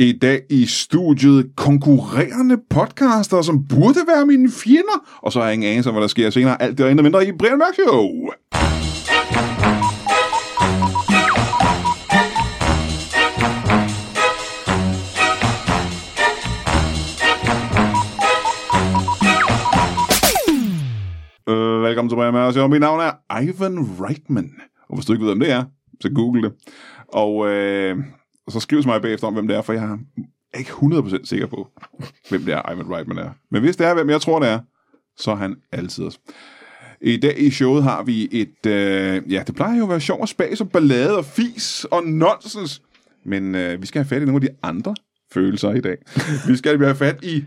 I 0.00 0.12
dag 0.12 0.42
i 0.50 0.66
studiet 0.66 1.50
konkurrerende 1.56 2.56
podcaster, 2.70 3.42
som 3.42 3.64
burde 3.68 4.00
være 4.06 4.26
mine 4.26 4.50
fjender. 4.50 5.18
Og 5.22 5.32
så 5.32 5.38
har 5.38 5.46
jeg 5.46 5.54
ingen 5.54 5.70
anelse 5.70 5.90
om, 5.90 5.94
hvad 5.94 6.02
der 6.02 6.08
sker 6.08 6.30
senere. 6.30 6.62
Alt 6.62 6.78
det 6.78 6.84
og 6.84 6.90
endnu 6.90 7.02
mindre 7.02 7.26
i 7.26 7.32
Brian 7.32 7.58
Mørk 7.58 7.74
Show. 7.74 8.04
Øh, 21.48 21.82
velkommen 21.82 22.10
til 22.10 22.16
Brian 22.16 22.32
Mørk 22.32 22.52
Show. 22.52 22.68
Mit 22.68 22.80
navn 22.80 23.00
er 23.00 23.40
Ivan 23.40 23.78
Reitman. 24.00 24.50
Og 24.88 24.96
hvis 24.96 25.06
du 25.06 25.12
ikke 25.12 25.24
ved, 25.24 25.30
hvem 25.30 25.40
det 25.40 25.50
er, 25.50 25.64
så 26.00 26.10
google 26.14 26.42
det. 26.42 26.52
Og 27.08 27.48
øh, 27.48 27.96
så 28.52 28.60
skriv 28.60 28.82
til 28.82 28.88
mig 28.88 29.02
bagefter 29.02 29.26
om, 29.26 29.34
hvem 29.34 29.48
det 29.48 29.56
er, 29.56 29.62
for 29.62 29.72
jeg 29.72 29.98
er 30.54 30.58
ikke 30.58 30.70
100% 30.70 31.24
sikker 31.24 31.46
på, 31.46 31.68
hvem 32.28 32.42
det 32.42 32.54
er, 32.54 32.72
Ivan 32.72 32.90
Reitman 32.90 33.18
er. 33.18 33.30
Men 33.50 33.62
hvis 33.62 33.76
det 33.76 33.86
er, 33.86 33.94
hvem 33.94 34.10
jeg 34.10 34.20
tror, 34.20 34.38
det 34.38 34.48
er, 34.48 34.60
så 35.16 35.30
er 35.30 35.34
han 35.34 35.56
altid 35.72 36.04
os. 36.04 36.20
I 37.00 37.16
dag 37.16 37.40
i 37.40 37.50
showet 37.50 37.82
har 37.82 38.02
vi 38.02 38.28
et, 38.32 38.66
øh, 38.66 39.32
ja, 39.32 39.42
det 39.46 39.54
plejer 39.54 39.78
jo 39.78 39.82
at 39.82 39.88
være 39.88 40.00
sjov 40.00 40.20
og 40.20 40.28
spas 40.28 40.60
og 40.60 40.70
ballade 40.70 41.18
og 41.18 41.24
fis 41.24 41.84
og 41.84 42.06
nonsens. 42.06 42.82
Men 43.24 43.54
øh, 43.54 43.82
vi 43.82 43.86
skal 43.86 43.98
have 43.98 44.08
fat 44.08 44.22
i 44.22 44.24
nogle 44.24 44.36
af 44.36 44.40
de 44.40 44.48
andre 44.62 44.94
følelser 45.32 45.70
i 45.70 45.80
dag. 45.80 45.96
vi 46.48 46.56
skal 46.56 46.78
have 46.78 46.94
fat 46.94 47.24
i 47.24 47.44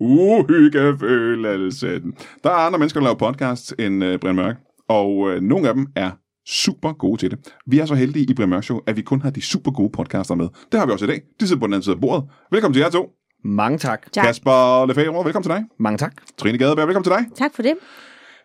uhyggefølelsen. 0.00 2.14
Der 2.44 2.50
er 2.50 2.54
andre 2.54 2.78
mennesker, 2.78 3.00
der 3.00 3.04
laver 3.04 3.18
podcasts 3.18 3.74
end 3.78 4.04
øh, 4.04 4.18
Brian 4.18 4.36
Mørk, 4.36 4.56
og 4.88 5.30
øh, 5.30 5.42
nogle 5.42 5.68
af 5.68 5.74
dem 5.74 5.86
er 5.96 6.10
super 6.48 6.92
gode 6.92 7.20
til 7.20 7.30
det. 7.30 7.38
Vi 7.66 7.78
er 7.78 7.86
så 7.86 7.94
heldige 7.94 8.26
i 8.30 8.34
Brian 8.34 8.48
Mørk 8.48 8.64
Show, 8.64 8.80
at 8.86 8.96
vi 8.96 9.02
kun 9.02 9.22
har 9.22 9.30
de 9.30 9.42
super 9.42 9.70
gode 9.70 9.90
podcaster 9.92 10.34
med. 10.34 10.48
Det 10.72 10.80
har 10.80 10.86
vi 10.86 10.92
også 10.92 11.04
i 11.04 11.08
dag. 11.08 11.22
De 11.40 11.46
sidder 11.46 11.60
på 11.60 11.66
den 11.66 11.74
anden 11.74 11.82
side 11.82 11.94
af 11.94 12.00
bordet. 12.00 12.24
Velkommen 12.50 12.74
til 12.74 12.80
jer 12.80 12.90
to. 12.90 13.10
Mange 13.44 13.78
tak. 13.78 14.12
Tak. 14.12 14.24
Kasper 14.24 14.86
Lefebvre, 14.86 15.24
velkommen 15.24 15.42
til 15.42 15.50
dig. 15.50 15.64
Mange 15.78 15.98
tak. 15.98 16.12
Trine 16.38 16.58
Gadeberg, 16.58 16.86
velkommen 16.86 17.04
til 17.04 17.12
dig. 17.12 17.36
Tak 17.36 17.54
for 17.54 17.62
det. 17.62 17.74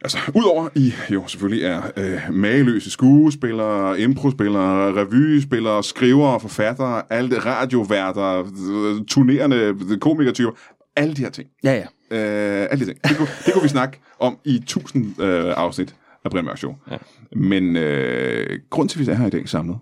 Altså, 0.02 0.18
udover 0.36 0.70
I 0.76 0.94
jo 1.10 1.28
selvfølgelig 1.28 1.66
er 1.66 1.82
øh, 1.98 2.22
mageløse 2.32 2.92
skuespillere, 2.92 4.00
improspillere, 4.00 4.94
revyspillere, 4.96 5.84
skrivere, 5.84 6.40
forfattere, 6.40 7.02
alle 7.10 7.40
radioværter, 7.40 8.40
øh, 8.40 9.06
turnerende 9.08 10.00
komikertyper, 10.00 10.52
alle 10.96 11.14
de 11.14 11.22
her 11.22 11.30
ting. 11.30 11.50
Ja, 11.64 11.74
ja. 11.74 11.86
Øh, 12.18 12.68
alle 12.72 12.86
de 12.86 12.92
ting. 12.92 13.04
Det 13.04 13.18
kunne, 13.18 13.28
det 13.46 13.54
kunne 13.54 13.64
vi 13.64 13.70
snakke 13.70 14.00
om 14.20 14.38
i 14.46 14.64
tusind 14.68 15.22
øh, 15.22 15.54
afsnit 15.58 15.96
af 16.26 16.32
Brian 16.32 16.46
Mørk 16.46 16.58
Show. 16.58 16.76
Ja. 16.92 16.98
Men 17.36 17.76
øh, 17.76 18.60
grund 18.70 18.90
til, 18.90 19.00
at 19.00 19.08
vi 19.08 19.12
er 19.12 19.16
her 19.16 19.28
i 19.28 19.30
dag 19.30 19.50
samlet, 19.50 19.78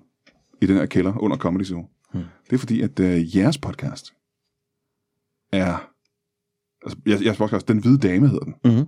i 0.62 0.66
den 0.66 0.76
her 0.76 0.86
kælder 0.86 1.18
under 1.18 1.38
Comedy 1.38 1.64
Zoo, 1.64 1.86
hmm. 2.14 2.24
det 2.50 2.54
er 2.54 2.58
fordi, 2.58 2.82
at 2.82 3.00
øh, 3.00 3.38
jeres 3.38 3.58
podcast 3.58 4.14
er... 5.54 5.88
Altså, 6.86 6.98
jeres, 7.08 7.22
jeres 7.22 7.38
podcast, 7.38 7.68
Den 7.68 7.78
Hvide 7.78 7.98
Dame 7.98 8.28
hedder 8.28 8.46
den. 8.46 8.56
Mm-hmm. 8.66 8.86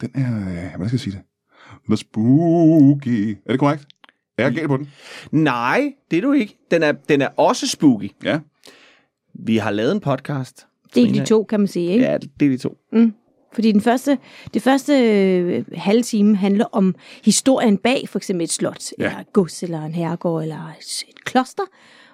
Den 0.00 0.10
er... 0.14 0.40
Øh, 0.40 0.76
hvad 0.76 0.88
skal 0.88 0.94
jeg 0.94 1.00
sige 1.00 1.12
det? 1.12 1.22
Den 1.86 1.92
er 1.92 1.96
spooky. 1.96 3.38
Er 3.46 3.52
det 3.52 3.60
korrekt? 3.60 3.86
Er 4.38 4.44
jeg 4.44 4.54
galt 4.54 4.68
på 4.68 4.76
den? 4.76 4.90
Nej, 5.30 5.94
det 6.10 6.16
er 6.16 6.22
du 6.22 6.32
ikke. 6.32 6.58
Den 6.70 6.82
er, 6.82 6.92
den 6.92 7.22
er 7.22 7.28
også 7.36 7.68
spooky. 7.68 8.10
Ja. 8.24 8.40
Vi 9.34 9.56
har 9.56 9.70
lavet 9.70 9.92
en 9.92 10.00
podcast. 10.00 10.66
Det 10.94 11.08
er 11.08 11.12
de 11.12 11.24
to, 11.26 11.44
kan 11.44 11.60
man 11.60 11.66
sige. 11.66 11.90
Ikke? 11.90 12.04
Ja, 12.04 12.18
det 12.18 12.46
er 12.46 12.50
de 12.50 12.56
to. 12.56 12.76
Fordi 13.54 13.72
den 13.72 13.80
første, 13.80 14.18
det 14.54 14.62
første 14.62 14.92
øh, 15.00 15.64
halve 15.74 16.02
time 16.02 16.36
handler 16.36 16.64
om 16.72 16.94
historien 17.24 17.76
bag 17.78 18.08
for 18.08 18.18
eksempel 18.18 18.44
et 18.44 18.52
slot, 18.52 18.84
Ja. 18.98 19.04
eller 19.04 19.18
et 19.18 19.32
gods, 19.32 19.62
eller 19.62 19.82
en 19.82 19.94
herregård, 19.94 20.42
eller 20.42 20.72
et, 20.80 21.04
et 21.08 21.24
kloster. 21.24 21.62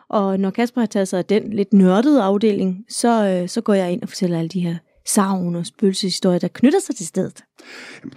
Og 0.08 0.40
når 0.40 0.50
Kasper 0.50 0.80
har 0.80 0.86
taget 0.86 1.08
sig 1.08 1.18
af 1.18 1.24
den 1.24 1.52
lidt 1.52 1.72
nørdede 1.72 2.22
afdeling, 2.22 2.84
så, 2.88 3.24
øh, 3.26 3.48
så 3.48 3.60
går 3.60 3.74
jeg 3.74 3.92
ind 3.92 4.02
og 4.02 4.08
fortæller 4.08 4.38
alle 4.38 4.48
de 4.48 4.60
her 4.60 4.76
savn 5.14 5.56
og 5.56 5.66
spøgelseshistorier, 5.66 6.38
der 6.38 6.48
knytter 6.48 6.78
sig 6.86 6.96
til 6.96 7.06
stedet. 7.06 7.44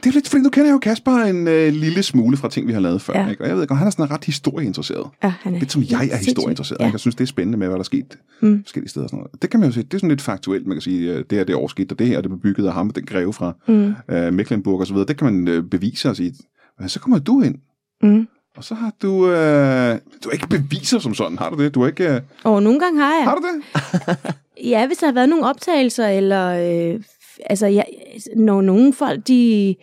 Det 0.04 0.10
er 0.10 0.12
lidt, 0.12 0.30
fordi 0.30 0.44
nu 0.44 0.50
kender 0.50 0.68
jeg 0.68 0.74
jo 0.74 0.80
Kasper 0.80 1.12
en 1.12 1.48
øh, 1.48 1.74
lille 1.74 2.04
smule 2.04 2.38
fra 2.38 2.50
ting, 2.50 2.68
vi 2.68 2.74
har 2.74 2.80
lavet 2.80 3.02
før. 3.02 3.20
Ja. 3.20 3.30
Ikke? 3.30 3.44
Og 3.44 3.48
jeg 3.50 3.58
ved 3.58 3.68
godt, 3.68 3.78
han 3.78 3.88
er 3.88 3.92
sådan 3.92 4.12
ret 4.12 4.24
historieinteresseret. 4.24 5.08
Ja, 5.24 5.34
han 5.42 5.56
er 5.56 5.60
Lidt 5.60 5.72
som 5.72 5.84
jeg 5.90 6.10
er 6.12 6.18
historieinteresseret. 6.18 6.80
Ja. 6.80 6.86
Ja. 6.86 6.92
Jeg 6.92 7.00
synes, 7.00 7.16
det 7.16 7.24
er 7.24 7.28
spændende 7.28 7.58
med, 7.58 7.68
hvad 7.68 7.76
der 7.76 7.80
er 7.80 7.84
sket 7.84 8.18
mm. 8.42 8.64
forskellige 8.64 8.90
steder. 8.90 9.04
Og 9.04 9.10
sådan 9.10 9.18
noget. 9.20 9.42
Det 9.42 9.50
kan 9.50 9.60
man 9.60 9.70
jo 9.70 9.74
se, 9.74 9.84
det 9.84 9.94
er 9.94 9.98
sådan 9.98 10.10
lidt 10.10 10.22
faktuelt. 10.22 10.68
Man 10.68 10.76
kan 10.76 10.82
sige, 10.82 11.12
øh, 11.14 11.18
det 11.30 11.38
her 11.38 11.44
det 11.44 11.56
overskidt, 11.56 11.92
og 11.92 12.00
det 12.00 12.08
her 12.08 12.22
det 12.22 12.30
blev 12.30 12.40
bygget 12.40 12.68
af 12.68 12.74
ham, 12.74 12.90
den 12.90 13.06
greve 13.06 13.34
fra 13.34 13.54
mm. 13.68 13.94
øh, 14.16 14.34
Mecklenburg 14.34 14.80
og 14.80 14.88
så 14.88 14.94
videre. 14.94 15.08
Det 15.08 15.18
kan 15.18 15.34
man 15.34 15.48
øh, 15.48 15.64
bevise 15.64 16.10
og 16.10 16.16
sige, 16.16 16.34
"Men 16.80 16.90
så 16.90 17.00
kommer 17.00 17.20
du 17.20 17.42
ind. 17.42 17.56
Mm. 18.04 18.28
Og 18.58 18.64
så 18.64 18.76
har 18.76 18.92
du... 19.02 19.30
Øh, 19.30 20.00
du 20.24 20.30
har 20.30 20.32
ikke 20.32 20.48
beviser 20.48 21.00
som 21.00 21.14
sådan, 21.14 21.38
har 21.38 21.50
du 21.50 21.64
det? 21.64 21.76
Du 21.76 21.82
har 21.82 21.88
ikke... 21.88 22.16
Øh, 22.16 22.22
Og 22.44 22.64
nogle 22.64 22.80
gange 22.80 23.00
har 23.00 23.14
jeg. 23.16 23.24
har 23.24 23.36
du 23.36 23.42
det? 23.42 23.64
Ja, 24.64 24.88
hvis 24.88 24.98
der 24.98 25.08
har 25.08 25.14
været 25.14 25.30
nogle 25.30 25.46
optagelser, 25.46 26.08
eller 26.08 26.50
øh, 26.50 27.04
altså, 27.46 27.68
ja, 27.68 27.82
når 28.36 28.62
nogle 28.62 28.94
folk, 28.94 29.28
de, 29.28 29.76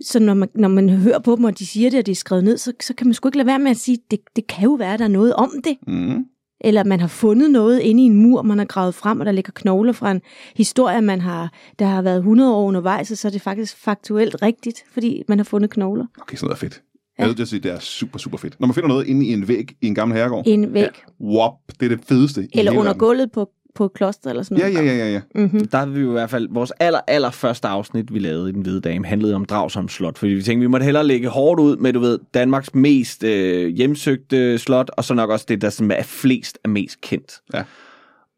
så 0.00 0.18
når 0.18 0.34
man, 0.34 0.48
når 0.54 0.68
man 0.68 0.88
hører 0.88 1.18
på 1.18 1.36
dem, 1.36 1.44
og 1.44 1.58
de 1.58 1.66
siger 1.66 1.90
det, 1.90 1.98
og 1.98 2.06
det 2.06 2.12
er 2.12 2.16
skrevet 2.16 2.44
ned, 2.44 2.58
så, 2.58 2.72
så 2.80 2.94
kan 2.94 3.06
man 3.06 3.14
sgu 3.14 3.28
ikke 3.28 3.38
lade 3.38 3.46
være 3.46 3.58
med 3.58 3.70
at 3.70 3.76
sige, 3.76 3.98
det, 4.10 4.20
det 4.36 4.46
kan 4.46 4.64
jo 4.64 4.72
være, 4.72 4.98
der 4.98 5.04
er 5.04 5.08
noget 5.08 5.34
om 5.34 5.52
det. 5.64 5.76
Mm. 5.86 6.24
Eller 6.60 6.84
man 6.84 7.00
har 7.00 7.08
fundet 7.08 7.50
noget 7.50 7.80
inde 7.80 8.02
i 8.02 8.06
en 8.06 8.16
mur, 8.16 8.42
man 8.42 8.58
har 8.58 8.64
gravet 8.64 8.94
frem, 8.94 9.20
og 9.20 9.26
der 9.26 9.32
ligger 9.32 9.52
knogler 9.54 9.92
fra 9.92 10.10
en 10.10 10.20
historie, 10.56 11.02
man 11.02 11.20
har, 11.20 11.52
der 11.78 11.86
har 11.86 12.02
været 12.02 12.16
100 12.16 12.54
år 12.54 12.64
undervejs, 12.64 13.10
og 13.10 13.18
så 13.18 13.28
er 13.28 13.32
det 13.32 13.42
faktisk 13.42 13.76
faktuelt 13.76 14.42
rigtigt, 14.42 14.84
fordi 14.92 15.22
man 15.28 15.38
har 15.38 15.44
fundet 15.44 15.70
knogler. 15.70 16.06
Okay, 16.20 16.36
sådan 16.36 16.46
noget 16.46 16.56
er 16.56 16.60
fedt. 16.60 16.82
Ja. 17.18 17.26
Jeg 17.26 17.38
vil 17.38 17.46
sige, 17.46 17.60
det 17.60 17.72
er 17.72 17.78
super, 17.78 18.18
super 18.18 18.38
fedt. 18.38 18.60
Når 18.60 18.66
man 18.66 18.74
finder 18.74 18.88
noget 18.88 19.06
inde 19.06 19.26
i 19.26 19.32
en 19.32 19.48
væg 19.48 19.76
i 19.80 19.86
en 19.86 19.94
gammel 19.94 20.16
herregård. 20.16 20.44
En 20.46 20.74
væg, 20.74 20.82
ja. 20.82 21.26
Wop, 21.26 21.52
det 21.80 21.92
er 21.92 21.96
det 21.96 22.04
fedeste. 22.04 22.44
i 22.44 22.58
eller 22.58 22.72
under 22.72 22.82
verden. 22.82 22.98
gulvet 22.98 23.32
på, 23.32 23.48
på 23.74 23.84
et 23.84 23.92
kloster, 23.92 24.30
eller 24.30 24.42
sådan 24.42 24.58
Ja, 24.58 24.72
noget. 24.72 24.86
ja, 24.88 24.92
ja, 24.96 25.06
ja. 25.06 25.12
ja. 25.12 25.20
Mm-hmm. 25.34 25.68
Der 25.68 25.78
har 25.78 25.86
vi 25.86 26.00
jo 26.00 26.08
i 26.08 26.12
hvert 26.12 26.30
fald, 26.30 26.48
vores 26.50 26.70
aller, 26.70 27.00
aller 27.06 27.30
første 27.30 27.68
afsnit, 27.68 28.14
vi 28.14 28.18
lavede 28.18 28.48
i 28.50 28.52
Den 28.52 28.62
Hvide 28.62 28.80
Dame, 28.80 29.06
handlede 29.06 29.34
om 29.34 29.44
Dragsholm 29.44 29.88
Slot. 29.88 30.18
Fordi 30.18 30.32
vi 30.32 30.42
tænkte, 30.42 30.60
vi 30.60 30.66
måtte 30.66 30.84
hellere 30.84 31.06
lægge 31.06 31.28
hårdt 31.28 31.60
ud 31.60 31.76
med, 31.76 31.92
du 31.92 32.00
ved, 32.00 32.18
Danmarks 32.34 32.74
mest 32.74 33.24
øh, 33.24 33.68
hjemsøgte 33.68 34.58
slot, 34.58 34.90
og 34.96 35.04
så 35.04 35.14
nok 35.14 35.30
også 35.30 35.44
det, 35.48 35.62
der 35.62 35.70
sådan 35.70 35.90
er 35.90 36.02
flest 36.02 36.58
er 36.64 36.68
mest 36.68 37.00
kendt. 37.00 37.40
Ja. 37.54 37.64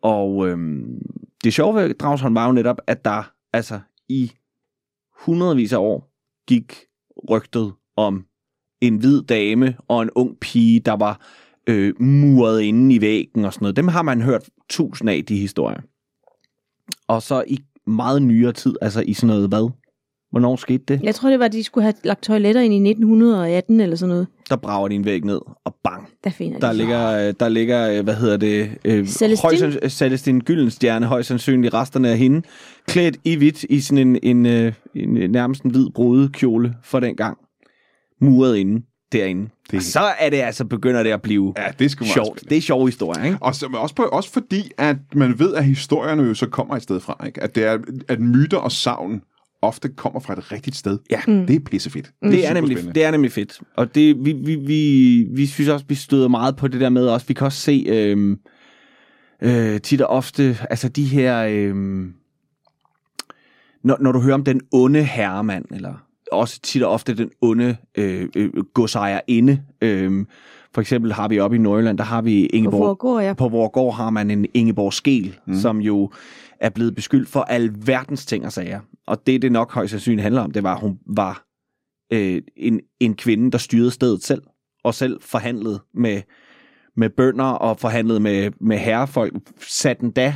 Og 0.03 0.49
øhm, 0.49 0.85
det 1.45 1.53
sjove 1.55 1.75
ved 1.75 1.95
Dragsholm 1.95 2.35
var 2.35 2.47
jo 2.47 2.53
netop, 2.53 2.77
at 2.87 3.05
der 3.05 3.33
altså 3.53 3.81
i 4.09 4.33
hundredvis 5.25 5.73
af 5.73 5.79
år 5.79 6.11
gik 6.49 6.75
rygtet 7.31 7.73
om 7.97 8.25
en 8.81 8.97
hvid 8.97 9.23
dame 9.23 9.77
og 9.89 10.03
en 10.03 10.11
ung 10.15 10.37
pige, 10.41 10.81
der 10.81 10.97
var 10.97 11.21
øh, 11.67 12.03
muret 12.03 12.63
inde 12.63 12.95
i 12.95 13.01
væggen 13.01 13.45
og 13.45 13.53
sådan 13.53 13.65
noget. 13.65 13.77
Dem 13.77 13.89
har 13.89 14.03
man 14.03 14.23
hørt 14.23 14.49
tusind 14.71 15.11
af, 15.11 15.25
de 15.29 15.37
historier. 15.37 15.81
Og 17.09 17.23
så 17.23 17.45
i 17.47 17.59
meget 17.87 18.23
nyere 18.23 18.53
tid, 18.53 18.75
altså 18.83 19.01
i 19.07 19.13
sådan 19.13 19.27
noget 19.29 19.49
hvad? 19.49 19.71
Hvornår 20.31 20.57
skete 20.57 20.85
det? 20.89 21.01
Jeg 21.03 21.15
tror, 21.15 21.31
det 21.31 21.39
var, 21.39 21.45
at 21.45 21.53
de 21.53 21.63
skulle 21.65 21.83
have 21.85 21.95
lagt 22.05 22.23
toiletter 22.23 22.61
ind 22.61 22.75
i 22.75 22.91
1918 22.91 23.81
eller 23.81 23.97
sådan 23.97 24.09
noget. 24.09 24.27
Der 24.51 24.57
brager 24.57 24.89
de 24.89 24.95
en 24.95 25.05
væg 25.05 25.25
ned, 25.25 25.41
og 25.65 25.75
bang. 25.85 26.09
Der 26.25 26.31
finder 26.31 26.59
Der 26.59 26.71
de. 26.73 26.77
ligger, 26.77 27.29
øh, 27.29 27.35
der 27.41 27.49
ligger 27.49 27.91
øh, 27.91 28.05
hvad 28.05 28.15
hedder 28.15 28.37
det, 28.37 28.71
øh, 28.85 29.07
Celestine? 29.07 29.91
Celestine 29.91 30.41
Gyldenstjerne, 30.41 31.07
højst 31.07 31.29
sandsynligt 31.29 31.75
resterne 31.75 32.09
af 32.09 32.19
hende, 32.19 32.43
klædt 32.87 33.17
i 33.25 33.37
hvidt 33.37 33.63
i 33.65 33.81
sådan 33.81 34.07
en, 34.09 34.19
en, 34.23 34.47
øh, 34.47 34.73
en, 34.95 35.17
øh, 35.17 35.29
nærmest 35.31 35.63
en 35.63 35.71
hvid 35.71 35.87
brudekjole 35.95 36.75
for 36.85 37.01
den 37.01 37.17
gang. 37.17 37.39
Muret 38.21 38.57
inde, 38.57 38.83
derinde. 39.13 39.43
Det- 39.43 39.51
Det... 39.71 39.77
Og 39.77 39.83
så 39.83 40.01
er 40.19 40.31
det 40.31 40.37
altså, 40.37 40.65
begynder 40.65 41.03
det 41.03 41.11
at 41.11 41.23
blive 41.23 41.55
Ja, 41.57 41.67
det 41.79 41.85
er 41.85 41.89
sjovt. 41.89 42.27
spændende. 42.27 42.51
Det 42.51 42.57
er 42.57 42.61
sjove 42.63 42.89
historier, 42.89 43.25
ikke? 43.25 43.39
Og 43.41 43.55
så, 43.55 43.69
men 43.69 43.77
også, 43.79 43.95
på, 43.95 44.03
også 44.03 44.33
fordi, 44.33 44.71
at 44.79 44.97
man 45.15 45.39
ved, 45.39 45.55
at 45.55 45.65
historierne 45.65 46.23
jo 46.23 46.35
så 46.35 46.47
kommer 46.47 46.77
et 46.77 46.83
sted 46.83 47.01
fra. 47.01 47.27
Ikke? 47.27 47.43
At, 47.43 47.55
det 47.55 47.65
er, 47.65 47.79
at 48.09 48.21
myter 48.21 48.59
og 48.59 48.73
savn 48.73 49.23
ofte 49.63 49.89
kommer 49.89 50.21
fra 50.21 50.33
et 50.33 50.53
rigtigt 50.53 50.77
sted. 50.77 50.99
Ja. 51.11 51.21
Det 51.27 51.57
er 51.57 51.61
pissefedt. 51.61 52.11
Det 52.23 52.45
er, 52.45 52.49
super 52.49 52.55
nemlig, 52.61 52.95
det 52.95 53.05
er 53.05 53.11
nemlig 53.11 53.33
fedt. 53.33 53.61
Og 53.77 53.95
det, 53.95 54.25
vi, 54.25 54.33
vi, 54.33 54.55
vi, 54.55 55.27
vi 55.35 55.47
synes 55.47 55.69
også, 55.71 55.85
vi 55.89 55.95
støder 55.95 56.29
meget 56.29 56.57
på 56.57 56.69
det 56.69 56.81
der 56.81 56.89
med 56.89 57.07
også. 57.07 57.27
Vi 57.27 57.35
kan 57.35 57.45
også 57.45 57.61
se 57.61 57.85
øhm, 57.89 58.39
øh, 59.43 59.81
tit 59.81 60.01
og 60.01 60.09
ofte, 60.09 60.59
altså 60.71 60.89
de 60.89 61.05
her... 61.05 61.45
Øhm, 61.51 62.13
når, 63.85 63.97
når 64.01 64.13
du 64.13 64.21
hører 64.21 64.35
om 64.35 64.45
den 64.45 64.61
onde 64.73 65.03
herremand, 65.05 65.65
eller 65.71 65.95
også 66.33 66.61
tit 66.61 66.83
og 66.83 66.93
ofte 66.93 67.15
den 67.15 67.31
onde 67.41 67.77
øh, 67.99 68.29
øh, 68.37 68.51
godsejerinde. 68.75 69.63
Øh, 69.81 70.27
for 70.75 70.81
eksempel 70.81 71.13
har 71.13 71.29
vi 71.29 71.41
oppe 71.41 71.57
i 71.57 71.61
Nordjylland, 71.61 71.99
der 71.99 72.05
har 72.05 72.23
vi 72.23 72.49
På 72.51 72.57
Ingeborg... 72.57 72.81
Vorgård, 72.81 73.23
ja. 73.23 73.33
På 73.33 73.49
vores 73.49 73.71
gård 73.73 73.95
har 73.95 74.11
man 74.11 74.31
en 74.31 74.47
Ingeborg 74.55 74.93
Skel, 74.93 75.39
mm. 75.47 75.55
som 75.55 75.79
jo 75.79 76.11
er 76.61 76.69
blevet 76.69 76.95
beskyldt 76.95 77.29
for 77.29 77.41
alverdens 77.41 78.27
ting 78.27 78.47
og 78.47 78.53
sager. 78.53 78.81
Og 79.07 79.27
det, 79.27 79.43
det 79.43 79.53
nok 79.53 79.73
højst 79.73 79.91
sandsynligt 79.91 80.23
handler 80.23 80.43
om, 80.43 80.51
det 80.51 80.63
var, 80.63 80.75
at 80.75 80.81
hun 80.81 80.99
var 81.07 81.45
øh, 82.13 82.43
en, 82.57 82.81
en 83.01 83.15
kvinde, 83.15 83.51
der 83.51 83.59
styrede 83.59 83.91
stedet 83.91 84.25
selv, 84.25 84.43
og 84.85 84.95
selv 84.95 85.21
forhandlede 85.23 85.83
med, 85.95 86.23
med 86.97 87.11
bønder 87.11 87.45
og 87.45 87.79
forhandlede 87.79 88.21
med, 88.21 88.51
med 88.61 88.79
herrefolk. 88.79 89.35
Satte 89.61 90.01
den 90.01 90.11
da 90.11 90.35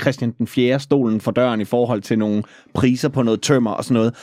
Christian 0.00 0.34
den 0.38 0.46
4. 0.46 0.80
stolen 0.80 1.20
for 1.20 1.30
døren 1.30 1.60
i 1.60 1.64
forhold 1.64 2.02
til 2.02 2.18
nogle 2.18 2.42
priser 2.74 3.08
på 3.08 3.22
noget 3.22 3.42
tømmer 3.42 3.70
og 3.70 3.84
sådan 3.84 3.94
noget. 3.94 4.14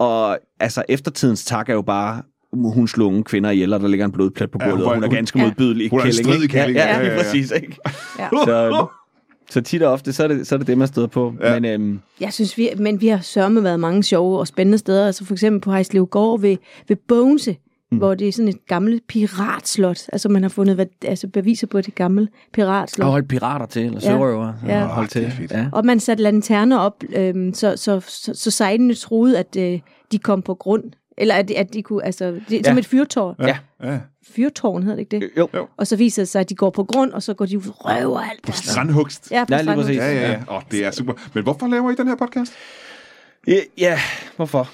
Og 0.00 0.38
altså, 0.60 0.82
eftertidens 0.88 1.44
tak 1.44 1.68
er 1.68 1.74
jo 1.74 1.82
bare, 1.82 2.22
hun 2.52 2.88
slog 2.88 3.08
unge 3.08 3.24
kvinder 3.24 3.50
ihjel, 3.50 3.72
og 3.72 3.80
der 3.80 3.88
ligger 3.88 4.06
en 4.06 4.12
blodplet 4.12 4.50
på 4.50 4.58
Ja, 4.60 4.68
gulvet, 4.68 4.78
hun 4.84 4.88
og 4.88 4.94
hun 4.94 5.04
er 5.04 5.08
var- 5.08 5.14
ganske 5.14 5.38
Ja. 5.38 5.44
modbydelig 5.44 5.90
Hun 5.90 6.00
er 6.00 6.04
en 6.04 6.06
kælling, 6.10 6.24
stridig 6.26 6.42
ikke? 6.42 6.52
kælling, 6.52 6.76
Ja, 6.76 6.86
ja, 6.88 6.98
ja, 6.98 7.06
ja, 7.06 7.12
ja. 7.16 7.22
præcis, 7.22 7.50
ikke? 7.50 7.76
Ja. 8.18 8.28
Så, 8.46 8.86
Så 9.50 9.60
tit 9.60 9.82
og 9.82 9.92
ofte, 9.92 10.12
så 10.12 10.24
er 10.24 10.28
det 10.28 10.46
så 10.46 10.54
er 10.54 10.58
det, 10.58 10.66
det 10.66 10.78
man 10.78 10.88
støder 10.88 11.06
på. 11.08 11.34
Ja. 11.40 11.52
Ja. 11.52 11.60
Men 11.60 11.64
øhm, 11.80 12.00
Jeg 12.20 12.32
synes, 12.32 12.58
vi, 12.58 12.68
men 12.78 13.00
vi 13.00 13.08
har 13.08 13.18
sørme 13.20 13.64
været 13.64 13.80
mange 13.80 14.02
sjove 14.02 14.38
og 14.38 14.46
spændende 14.46 14.78
steder. 14.78 15.06
Altså 15.06 15.24
for 15.24 15.34
eksempel 15.34 15.60
på 15.60 15.70
Hejslev 15.70 16.06
Gård 16.06 16.40
ved, 16.40 16.56
ved 16.88 16.96
Bogense, 17.08 17.56
mm. 17.90 17.98
hvor 17.98 18.14
det 18.14 18.28
er 18.28 18.32
sådan 18.32 18.48
et 18.48 18.66
gammelt 18.66 19.06
piratslot. 19.06 20.00
Altså 20.12 20.28
man 20.28 20.42
har 20.42 20.48
fundet 20.48 20.74
hvad, 20.74 20.86
altså 21.04 21.28
beviser 21.28 21.66
på 21.66 21.80
det 21.80 21.94
gamle 21.94 22.28
piratslot. 22.52 23.04
at 23.06 23.10
holde 23.10 23.26
pirater 23.28 23.66
til, 23.66 23.84
eller 23.84 24.00
Ja. 24.02 24.06
sørøver. 24.10 24.52
Ja. 24.66 24.84
Hold 24.86 24.98
Ah, 24.98 25.22
er 25.22 25.26
til. 25.28 25.32
fedt. 25.38 25.50
Ja. 25.52 25.66
Og 25.72 25.86
man 25.86 26.00
satte 26.00 26.22
lanterner 26.22 26.78
op, 26.78 27.04
øhm, 27.16 27.54
så, 27.54 27.76
så, 27.76 28.00
så, 28.00 28.34
så 28.34 28.50
sejlene 28.50 28.94
troede, 28.94 29.38
at 29.38 29.56
øh, 29.58 29.80
de 30.12 30.18
kom 30.18 30.42
på 30.42 30.54
grund. 30.54 30.82
Eller 31.18 31.34
at, 31.34 31.48
de- 31.48 31.58
at 31.58 31.72
de 31.74 31.82
kunne, 31.82 32.04
altså, 32.04 32.26
det, 32.30 32.42
ja. 32.50 32.62
som 32.62 32.74
Ja. 32.74 32.78
et 32.78 32.86
fyrtårn. 32.86 33.34
Ja. 33.40 33.58
Ja. 33.82 33.98
Fyrtårn 34.34 34.82
hedder 34.82 34.96
det 34.96 35.00
ikke 35.14 35.26
det? 35.26 35.30
Jo. 35.38 35.48
Jo. 35.54 35.66
Og 35.76 35.86
så 35.86 35.96
viser 35.96 36.22
det 36.22 36.28
sig, 36.28 36.40
at 36.40 36.48
de 36.50 36.54
går 36.54 36.70
på 36.70 36.84
grund, 36.84 37.12
og 37.12 37.22
så 37.22 37.34
går 37.34 37.46
de 37.46 37.58
ud 37.58 37.62
og 37.68 37.74
røver 37.84 38.20
alt. 38.20 38.42
På 38.42 38.52
strandhugst. 38.52 39.30
Ja, 39.30 39.44
på 39.44 39.54
Ja, 39.54 39.74
præcis. 39.74 39.96
Ja, 39.96 40.12
ja, 40.12 40.30
ja. 40.30 40.56
Åh, 40.56 40.62
det 40.70 40.84
er 40.86 40.90
super. 40.90 41.12
Men 41.34 41.42
hvorfor 41.42 41.66
laver 41.66 41.90
I 41.90 41.94
den 41.94 42.08
her 42.08 42.16
podcast? 42.16 42.52
Ja, 43.48 43.56
ja, 43.78 43.98
hvorfor? 44.36 44.68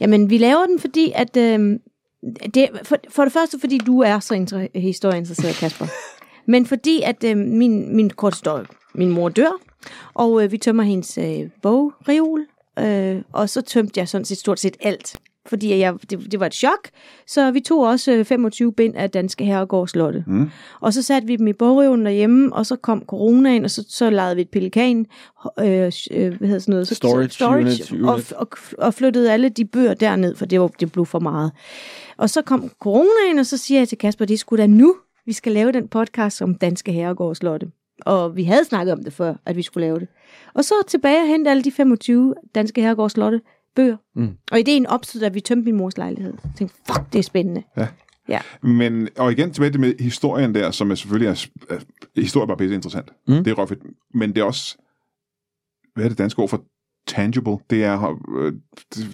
Jamen, 0.00 0.30
vi 0.30 0.38
laver 0.38 0.66
den, 0.66 0.78
fordi 0.80 1.12
at... 1.14 1.36
Øh, 1.36 1.78
det, 2.54 2.68
for, 2.82 2.96
for 3.08 3.22
det 3.24 3.32
første, 3.32 3.60
fordi 3.60 3.78
du 3.78 4.00
er 4.00 4.18
så 4.18 4.34
inter- 4.34 4.80
historieinteresseret, 4.80 5.54
Kasper. 5.54 5.86
Men 6.46 6.66
fordi, 6.66 7.02
at 7.02 7.24
øh, 7.24 7.36
min, 7.36 7.96
min 7.96 8.10
kort 8.10 8.36
står, 8.36 8.64
min 8.94 9.10
mor 9.10 9.28
dør, 9.28 9.60
og 10.14 10.44
øh, 10.44 10.52
vi 10.52 10.58
tømmer 10.58 10.82
hendes 10.82 11.18
øh, 11.18 11.50
bogreol, 11.62 12.46
øh, 12.78 13.22
og 13.32 13.48
så 13.48 13.60
tømte 13.60 14.00
jeg 14.00 14.08
sådan 14.08 14.24
set 14.24 14.38
stort 14.38 14.60
set 14.60 14.76
alt. 14.80 15.16
Fordi 15.46 15.78
jeg, 15.78 15.94
det, 16.10 16.32
det 16.32 16.40
var 16.40 16.46
et 16.46 16.54
chok, 16.54 16.88
så 17.26 17.50
vi 17.50 17.60
tog 17.60 17.80
også 17.80 18.12
øh, 18.12 18.24
25 18.24 18.72
bind 18.72 18.96
af 18.96 19.10
Danske 19.10 19.44
Herregård 19.44 19.88
Slotte. 19.88 20.24
Mm. 20.26 20.50
Og 20.80 20.94
så 20.94 21.02
satte 21.02 21.28
vi 21.28 21.36
dem 21.36 21.46
i 21.46 21.52
bogreolen 21.52 22.06
derhjemme, 22.06 22.52
og 22.52 22.66
så 22.66 22.76
kom 22.76 23.04
coronaen, 23.06 23.64
og 23.64 23.70
så, 23.70 23.84
så 23.88 24.10
lavede 24.10 24.36
vi 24.36 24.42
et 24.42 24.48
pelikan, 24.50 25.06
øh, 25.60 25.92
øh, 26.10 26.34
hvad 26.34 26.48
hedder 26.48 26.58
sådan 26.58 26.72
noget? 26.72 26.88
Så, 26.88 26.94
Storage 26.94 27.46
unit, 27.46 27.92
Og, 27.92 28.14
unit. 28.14 28.32
og, 28.32 28.48
og 28.78 28.94
flyttede 28.94 29.32
alle 29.32 29.48
de 29.48 29.64
bøger 29.64 29.94
derned, 29.94 30.34
for 30.34 30.46
det, 30.46 30.60
var, 30.60 30.68
det 30.68 30.92
blev 30.92 31.06
for 31.06 31.18
meget. 31.18 31.52
Og 32.16 32.30
så 32.30 32.42
kom 32.42 32.70
coronaen, 32.80 33.38
og 33.38 33.46
så 33.46 33.56
siger 33.56 33.80
jeg 33.80 33.88
til 33.88 33.98
Kasper, 33.98 34.24
det 34.24 34.38
sgu 34.38 34.56
da 34.56 34.66
nu, 34.66 34.96
vi 35.26 35.32
skal 35.32 35.52
lave 35.52 35.72
den 35.72 35.88
podcast 35.88 36.42
om 36.42 36.54
Danske 36.54 36.92
Herregård 36.92 37.34
Slotte. 37.34 37.66
Og 38.06 38.36
vi 38.36 38.44
havde 38.44 38.64
snakket 38.64 38.92
om 38.92 39.04
det 39.04 39.12
før, 39.12 39.34
at 39.46 39.56
vi 39.56 39.62
skulle 39.62 39.86
lave 39.86 39.98
det. 40.00 40.08
Og 40.54 40.64
så 40.64 40.74
tilbage 40.88 41.20
og 41.20 41.26
hente 41.28 41.50
alle 41.50 41.62
de 41.62 41.72
25 41.72 42.34
Danske 42.54 42.82
Herregård 42.82 43.10
Slotte 43.10 43.40
bøger. 43.76 43.96
Mm. 44.14 44.36
Og 44.52 44.60
ideen 44.60 44.86
opstod, 44.86 45.22
at 45.22 45.34
vi 45.34 45.40
tømte 45.40 45.64
min 45.64 45.76
mors 45.76 45.96
lejlighed. 45.98 46.34
Jeg 46.44 46.52
tænkte, 46.56 46.76
fuck, 46.86 47.12
det 47.12 47.18
er 47.18 47.22
spændende. 47.22 47.62
Ja. 47.76 47.88
Ja. 48.28 48.40
Men, 48.62 49.08
og 49.18 49.32
igen 49.32 49.52
tilbage 49.52 49.70
til 49.70 49.80
med 49.80 49.94
historien 50.00 50.54
der, 50.54 50.70
som 50.70 50.90
er 50.90 50.94
selvfølgelig 50.94 51.28
er, 51.28 51.46
er 51.74 52.20
historie 52.20 52.44
er 52.44 52.46
bare 52.46 52.56
pisse 52.56 52.74
interessant. 52.74 53.10
Mm. 53.28 53.44
Det 53.44 53.50
er 53.50 53.54
røvfedt. 53.54 53.82
Men 54.14 54.34
det 54.34 54.38
er 54.38 54.44
også, 54.44 54.76
hvad 55.94 56.04
er 56.04 56.08
det 56.08 56.18
danske 56.18 56.42
ord 56.42 56.48
for 56.48 56.64
tangible? 57.06 57.56
Det 57.70 57.84
er, 57.84 58.20
øh, 58.36 58.52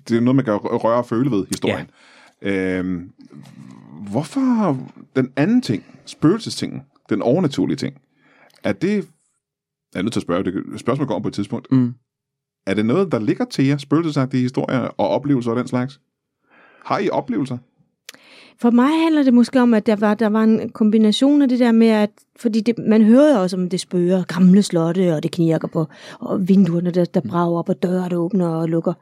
det, 0.08 0.16
er 0.16 0.20
noget, 0.20 0.37
man 0.37 0.44
kan 0.44 0.55
røre 0.55 0.99
og 0.99 1.06
føle 1.06 1.31
ved 1.31 1.46
historien. 1.46 1.90
Ja. 2.43 2.78
Øhm, 2.78 3.12
hvorfor 4.11 4.78
den 5.16 5.32
anden 5.37 5.62
ting, 5.62 5.84
spøgelsestingen, 6.06 6.82
den 7.08 7.22
overnaturlige 7.22 7.76
ting, 7.76 8.00
er 8.64 8.72
det, 8.72 9.08
jeg 9.94 9.99
er 9.99 10.02
nødt 10.02 10.12
til 10.12 10.20
at 10.20 10.22
spørge, 10.22 10.44
det 10.44 10.81
spørgsmål 10.81 11.06
kommer 11.06 11.22
på 11.22 11.28
et 11.28 11.34
tidspunkt, 11.34 11.72
Mm. 11.72 11.94
Er 12.68 12.74
det 12.74 12.86
noget, 12.86 13.12
der 13.12 13.18
ligger 13.18 13.44
til 13.44 13.66
jer, 13.66 13.76
spøgelsesagtige 13.76 14.42
historier 14.42 14.78
og 14.78 15.08
oplevelser 15.08 15.50
og 15.50 15.56
den 15.56 15.68
slags? 15.68 16.00
Har 16.84 16.98
I 16.98 17.10
oplevelser? 17.10 17.58
For 18.60 18.70
mig 18.70 19.02
handler 19.02 19.22
det 19.22 19.34
måske 19.34 19.60
om, 19.60 19.74
at 19.74 19.86
der 19.86 19.96
var, 19.96 20.14
der 20.14 20.28
var 20.28 20.42
en 20.42 20.68
kombination 20.68 21.42
af 21.42 21.48
det 21.48 21.58
der 21.58 21.72
med, 21.72 21.88
at 21.88 22.10
fordi 22.36 22.60
det, 22.60 22.78
man 22.78 23.04
hører 23.04 23.34
jo 23.34 23.42
også 23.42 23.56
om 23.56 23.68
det 23.68 23.80
spøger, 23.80 24.24
gamle 24.24 24.62
slotte, 24.62 25.14
og 25.14 25.22
det 25.22 25.30
knirker 25.30 25.68
på, 25.68 25.86
og 26.20 26.48
vinduerne, 26.48 26.90
der, 26.90 27.04
der 27.04 27.20
brager 27.20 27.58
op, 27.58 27.68
og 27.68 27.82
døre, 27.82 28.08
der 28.08 28.16
åbner 28.16 28.48
og 28.48 28.68
lukker. 28.68 28.92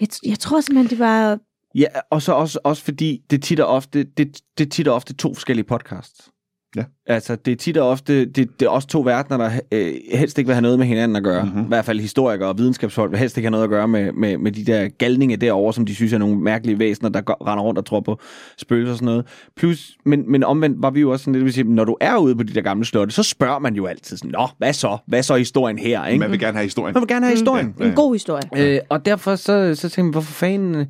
Jeg, 0.00 0.08
jeg 0.26 0.38
tror 0.38 0.60
simpelthen, 0.60 0.90
det 0.90 0.98
var... 0.98 1.38
Ja, 1.74 1.86
og 2.10 2.22
så 2.22 2.32
også, 2.32 2.58
også 2.64 2.84
fordi 2.84 3.22
det 3.30 3.42
tit 3.42 3.60
og 3.60 3.66
ofte, 3.66 4.04
det, 4.04 4.40
det 4.58 4.72
tit 4.72 4.88
og 4.88 4.94
ofte 4.94 5.14
to 5.14 5.34
forskellige 5.34 5.66
podcasts. 5.66 6.30
Ja. 6.76 6.84
Altså, 7.06 7.36
det 7.36 7.52
er 7.52 7.56
tit 7.56 7.76
og 7.76 7.88
ofte, 7.88 8.24
det, 8.24 8.60
det 8.60 8.66
er 8.66 8.70
også 8.70 8.88
to 8.88 9.00
verdener, 9.00 9.36
der 9.36 9.50
øh, 9.72 9.94
helst 10.14 10.38
ikke 10.38 10.48
vil 10.48 10.54
have 10.54 10.62
noget 10.62 10.78
med 10.78 10.86
hinanden 10.86 11.16
at 11.16 11.22
gøre. 11.22 11.42
Mhm. 11.44 11.52
Mm-hmm. 11.52 11.64
I 11.64 11.68
hvert 11.68 11.84
fald 11.84 12.00
historikere 12.00 12.48
og 12.48 12.58
videnskabsfolk 12.58 13.10
vil 13.10 13.18
helst 13.18 13.36
ikke 13.36 13.46
have 13.46 13.50
noget 13.50 13.64
at 13.64 13.70
gøre 13.70 13.88
med, 13.88 14.12
med, 14.12 14.38
med 14.38 14.52
de 14.52 14.64
der 14.64 14.88
galninge 14.88 15.36
derovre, 15.36 15.72
som 15.74 15.86
de 15.86 15.94
synes 15.94 16.12
er 16.12 16.18
nogle 16.18 16.36
mærkelige 16.36 16.78
væsener, 16.78 17.08
der 17.10 17.20
går, 17.20 17.46
render 17.46 17.64
rundt 17.64 17.78
og 17.78 17.84
tror 17.86 18.00
på 18.00 18.18
spøgelser 18.58 18.92
og 18.92 18.96
sådan 18.96 19.06
noget. 19.06 19.26
Plus, 19.56 19.90
men, 20.04 20.30
men 20.32 20.44
omvendt 20.44 20.82
var 20.82 20.90
vi 20.90 21.00
jo 21.00 21.10
også 21.10 21.22
sådan 21.24 21.34
lidt, 21.34 21.44
vil 21.44 21.52
sige, 21.52 21.64
når 21.64 21.84
du 21.84 21.96
er 22.00 22.16
ude 22.16 22.36
på 22.36 22.42
de 22.42 22.54
der 22.54 22.60
gamle 22.62 22.84
slotte, 22.84 23.14
så 23.14 23.22
spørger 23.22 23.58
man 23.58 23.74
jo 23.74 23.86
altid 23.86 24.16
sådan, 24.16 24.30
Nå, 24.30 24.48
hvad 24.58 24.72
så? 24.72 24.98
Hvad 25.06 25.22
så 25.22 25.36
historien 25.36 25.78
her? 25.78 26.06
Ikke? 26.06 26.20
Man 26.20 26.30
vil 26.30 26.38
gerne 26.40 26.56
have 26.56 26.64
historien. 26.64 26.94
man 26.94 27.00
vil 27.00 27.08
gerne 27.08 27.26
have 27.26 27.34
historien. 27.36 27.74
Ja. 27.80 27.84
En 27.84 27.94
god 27.94 28.14
historie. 28.14 28.42
Øh, 28.56 28.78
og 28.88 29.04
derfor 29.06 29.36
så, 29.36 29.74
så 29.74 29.88
tænkte 29.88 30.00
jeg, 30.00 30.10
hvorfor 30.10 30.32
fanden... 30.32 30.74
øh, 30.74 30.86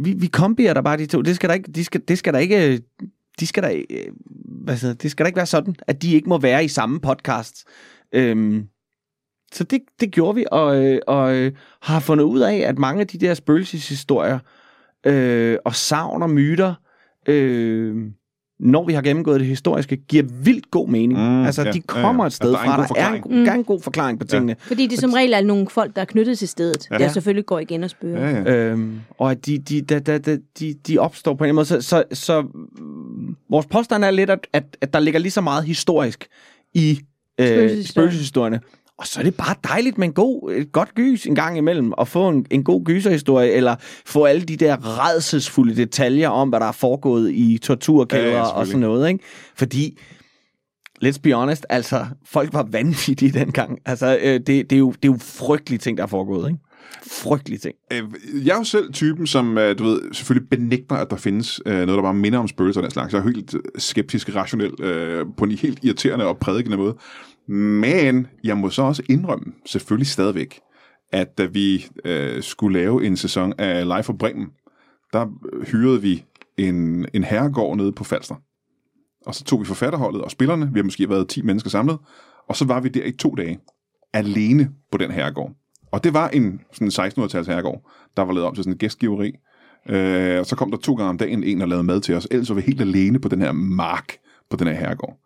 Vi, 0.00 0.14
vi 0.18 0.26
kombier 0.26 0.74
der 0.74 0.82
bare 0.82 0.96
de 0.96 1.06
to. 1.06 1.22
Det 1.22 1.36
skal 1.36 1.48
der 1.48 1.54
ikke... 1.54 1.72
De 1.72 1.84
skal, 1.84 2.00
det 2.08 2.18
skal 2.18 2.32
der 2.32 2.38
ikke 2.38 2.72
øh, 2.72 2.78
de 3.40 3.46
skal 3.46 3.62
da, 3.62 3.82
øh, 3.90 4.12
hvad 4.44 4.76
siger, 4.76 4.94
det 4.94 5.10
skal 5.10 5.24
da 5.24 5.26
ikke 5.26 5.36
være 5.36 5.46
sådan, 5.46 5.74
at 5.86 6.02
de 6.02 6.14
ikke 6.14 6.28
må 6.28 6.38
være 6.38 6.64
i 6.64 6.68
samme 6.68 7.00
podcast. 7.00 7.64
Øhm, 8.12 8.68
så 9.52 9.64
det, 9.64 9.80
det 10.00 10.12
gjorde 10.12 10.34
vi, 10.34 10.46
og, 10.52 10.84
øh, 10.84 11.00
og 11.06 11.34
øh, 11.34 11.52
har 11.82 12.00
fundet 12.00 12.24
ud 12.24 12.40
af, 12.40 12.56
at 12.56 12.78
mange 12.78 13.00
af 13.00 13.06
de 13.06 13.18
der 13.18 13.34
spøgelseshistorier 13.34 14.38
øh, 15.06 15.58
og 15.64 15.74
savn 15.74 16.22
og 16.22 16.30
myter, 16.30 16.74
øh, 17.28 18.10
når 18.60 18.84
vi 18.86 18.92
har 18.92 19.02
gennemgået 19.02 19.40
det 19.40 19.48
historiske, 19.48 19.96
giver 19.96 20.22
vildt 20.42 20.70
god 20.70 20.88
mening. 20.88 21.12
Mm, 21.20 21.26
Mm, 21.28 21.44
altså, 21.44 21.62
ja, 21.62 21.72
de 21.72 21.76
ja, 21.76 21.82
kommer 21.86 22.24
ja. 22.24 22.26
et 22.26 22.32
sted 22.32 22.54
Altså, 22.54 22.64
der 22.64 22.72
er 22.72 22.78
en 22.82 22.88
fra. 22.88 22.94
Der 22.94 23.00
er 23.02 23.12
en, 23.14 23.46
der 23.46 23.52
er 23.52 23.54
en 23.54 23.64
god 23.64 23.80
forklaring 23.80 24.20
på 24.20 24.26
tingene. 24.26 24.56
Fordi 24.60 24.86
det 24.86 24.98
som 25.00 25.12
regel 25.12 25.32
er 25.32 25.40
nogle 25.40 25.66
folk, 25.70 25.96
der 25.96 26.00
er 26.02 26.06
knyttet 26.06 26.38
til 26.38 26.48
stedet, 26.48 26.86
Ja. 26.90 26.98
der 26.98 27.08
selvfølgelig 27.08 27.46
går 27.46 27.58
igen 27.58 27.84
og 27.84 27.90
spørger. 27.90 28.30
Ja, 28.30 28.36
ja. 28.38 28.70
Øhm, 28.70 29.00
og 29.18 29.30
at 29.30 29.46
de, 29.46 29.58
de, 29.58 29.80
de, 29.80 30.00
de, 30.00 30.18
de, 30.18 30.40
de, 30.58 30.74
de 30.86 30.98
opstår 30.98 31.34
på 31.34 31.44
en 31.44 31.54
måde. 31.54 31.66
Så, 31.66 31.80
så, 31.80 32.04
så 32.12 32.42
mm, 32.42 33.36
vores 33.50 33.66
påstand 33.66 34.04
er 34.04 34.10
lidt, 34.10 34.30
at, 34.30 34.46
at, 34.52 34.64
at 34.80 34.92
der 34.92 35.00
ligger 35.00 35.20
lige 35.20 35.32
så 35.32 35.40
meget 35.40 35.64
historisk 35.64 36.26
i 36.74 37.00
øh, 37.40 37.84
spøgelseshistorierne. 37.84 38.60
Og 38.98 39.06
så 39.06 39.20
er 39.20 39.24
det 39.24 39.34
bare 39.34 39.54
dejligt 39.64 39.98
med 39.98 40.06
en 40.08 40.12
god, 40.14 40.52
et 40.52 40.72
godt 40.72 40.94
gys 40.94 41.26
en 41.26 41.34
gang 41.34 41.58
imellem, 41.58 41.92
at 42.00 42.08
få 42.08 42.28
en, 42.28 42.46
en 42.50 42.64
god 42.64 42.84
gyserhistorie, 42.84 43.52
eller 43.52 43.76
få 44.06 44.24
alle 44.24 44.42
de 44.42 44.56
der 44.56 44.76
redselsfulde 45.06 45.76
detaljer 45.76 46.28
om, 46.28 46.48
hvad 46.48 46.60
der 46.60 46.66
er 46.66 46.72
foregået 46.72 47.32
i 47.32 47.58
torturkælder 47.62 48.26
Ja, 48.26 48.36
ja, 48.36 48.42
og 48.42 48.66
sådan 48.66 48.80
noget. 48.80 49.08
Ikke? 49.08 49.24
Fordi, 49.56 49.98
let's 51.04 51.18
be 51.22 51.32
honest, 51.32 51.66
altså, 51.68 52.06
folk 52.26 52.52
var 52.52 52.62
vanvittige 52.70 53.32
dengang. 53.32 53.78
Altså, 53.86 54.18
øh, 54.22 54.32
det, 54.32 54.46
det, 54.46 54.72
er 54.72 54.78
jo, 54.78 54.90
det 54.90 55.08
er 55.08 55.12
jo 55.12 55.18
frygtelige 55.20 55.78
ting, 55.78 55.96
der 55.96 56.02
er 56.02 56.08
foregået. 56.08 56.48
Ikke? 56.48 56.60
Frygtelige 57.10 57.58
ting. 57.58 57.74
Øh, 57.92 58.02
Jeg 58.46 58.52
er 58.52 58.58
jo 58.58 58.64
selv 58.64 58.92
typen, 58.92 59.26
som 59.26 59.58
øh, 59.58 59.78
du 59.78 59.84
ved, 59.84 60.00
selvfølgelig 60.12 60.48
benægter, 60.48 60.96
at 60.96 61.10
der 61.10 61.16
findes 61.16 61.60
øh, 61.66 61.72
noget, 61.72 61.88
der 61.88 62.02
bare 62.02 62.14
minder 62.14 62.38
om 62.38 62.48
spøgelser 62.48 62.80
og 62.80 62.82
den 62.82 62.90
slags. 62.90 63.12
Jeg 63.12 63.18
er 63.18 63.24
helt 63.24 63.54
skeptisk, 63.78 64.34
rationel, 64.34 64.82
øh, 64.82 65.26
på 65.36 65.44
en 65.44 65.50
helt 65.50 65.78
irriterende 65.82 66.26
og 66.26 66.38
prædikende 66.38 66.76
måde. 66.76 66.96
Men 67.48 68.26
jeg 68.44 68.58
må 68.58 68.70
så 68.70 68.82
også 68.82 69.02
indrømme, 69.08 69.52
selvfølgelig 69.66 70.06
stadigvæk, 70.06 70.60
at 71.12 71.38
da 71.38 71.44
vi 71.44 71.86
øh, 72.04 72.42
skulle 72.42 72.78
lave 72.78 73.06
en 73.06 73.16
sæson 73.16 73.52
af 73.58 73.84
Live 73.84 74.02
for 74.02 74.12
Bremen, 74.12 74.46
der 75.12 75.26
øh, 75.52 75.66
hyrede 75.66 76.02
vi 76.02 76.24
en, 76.56 77.06
en 77.14 77.24
herregård 77.24 77.76
nede 77.76 77.92
på 77.92 78.04
Falster. 78.04 78.34
Og 79.26 79.34
så 79.34 79.44
tog 79.44 79.60
vi 79.60 79.64
forfatterholdet 79.64 80.22
og 80.22 80.30
spillerne, 80.30 80.70
vi 80.72 80.78
har 80.78 80.84
måske 80.84 81.10
været 81.10 81.28
10 81.28 81.42
mennesker 81.42 81.70
samlet, 81.70 81.98
og 82.48 82.56
så 82.56 82.64
var 82.64 82.80
vi 82.80 82.88
der 82.88 83.04
i 83.04 83.12
to 83.12 83.34
dage, 83.34 83.58
alene 84.12 84.70
på 84.92 84.98
den 84.98 85.10
herregård. 85.10 85.52
Og 85.92 86.04
det 86.04 86.14
var 86.14 86.28
en 86.28 86.60
sådan 86.72 86.88
1600-tals 86.88 87.46
herregård, 87.46 87.90
der 88.16 88.22
var 88.22 88.32
lavet 88.32 88.46
om 88.46 88.54
til 88.54 88.64
sådan 88.64 88.74
en 88.74 88.78
gæstgiveri. 88.78 89.32
Øh, 89.88 90.38
og 90.38 90.46
så 90.46 90.56
kom 90.56 90.70
der 90.70 90.78
to 90.78 90.94
gange 90.94 91.10
om 91.10 91.18
dagen 91.18 91.44
en 91.44 91.62
og 91.62 91.68
lavede 91.68 91.84
mad 91.84 92.00
til 92.00 92.14
os. 92.14 92.28
Ellers 92.30 92.48
var 92.48 92.54
vi 92.54 92.60
helt 92.60 92.80
alene 92.80 93.18
på 93.18 93.28
den 93.28 93.40
her 93.40 93.52
mark, 93.52 94.16
på 94.50 94.56
den 94.56 94.66
her 94.66 94.74
herregård. 94.74 95.18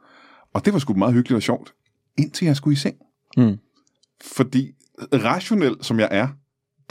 Og 0.55 0.65
det 0.65 0.73
var 0.73 0.79
sgu 0.79 0.95
meget 0.95 1.15
hyggeligt 1.15 1.37
og 1.37 1.43
sjovt, 1.43 1.75
indtil 2.19 2.47
jeg 2.47 2.57
skulle 2.57 2.73
i 2.73 2.77
seng. 2.77 2.97
Mm. 3.37 3.59
Fordi 4.23 4.73
rationel 5.13 5.77
som 5.81 6.01
jeg 6.01 6.09
er, 6.11 6.29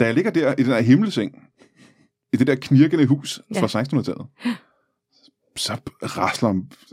da 0.00 0.04
jeg 0.04 0.14
ligger 0.14 0.30
der 0.30 0.52
i 0.58 0.62
den 0.62 0.66
her 0.72 0.80
himmelseng, 0.80 1.34
i 2.32 2.36
det 2.36 2.46
der 2.46 2.54
knirkende 2.54 3.06
hus 3.06 3.40
Ja. 3.54 3.60
fra 3.62 3.82
1600-tallet, 3.82 4.26
så 5.56 5.76
rasler 6.02 6.48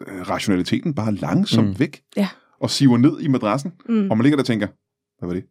øh, 0.08 0.30
rationaliteten 0.30 0.94
bare 0.94 1.16
langsomt 1.16 1.68
mm. 1.68 1.74
Mm. 1.74 1.80
væk 1.80 2.02
Ja. 2.18 2.28
og 2.62 2.70
siver 2.70 2.98
ned 2.98 3.20
i 3.22 3.28
madrassen, 3.28 3.72
Mm. 3.90 4.12
og 4.12 4.18
man 4.18 4.24
ligger 4.24 4.38
der 4.38 4.42
og 4.44 4.48
tænker, 4.48 4.68
hvad 5.20 5.28
var 5.28 5.34
det? 5.34 5.44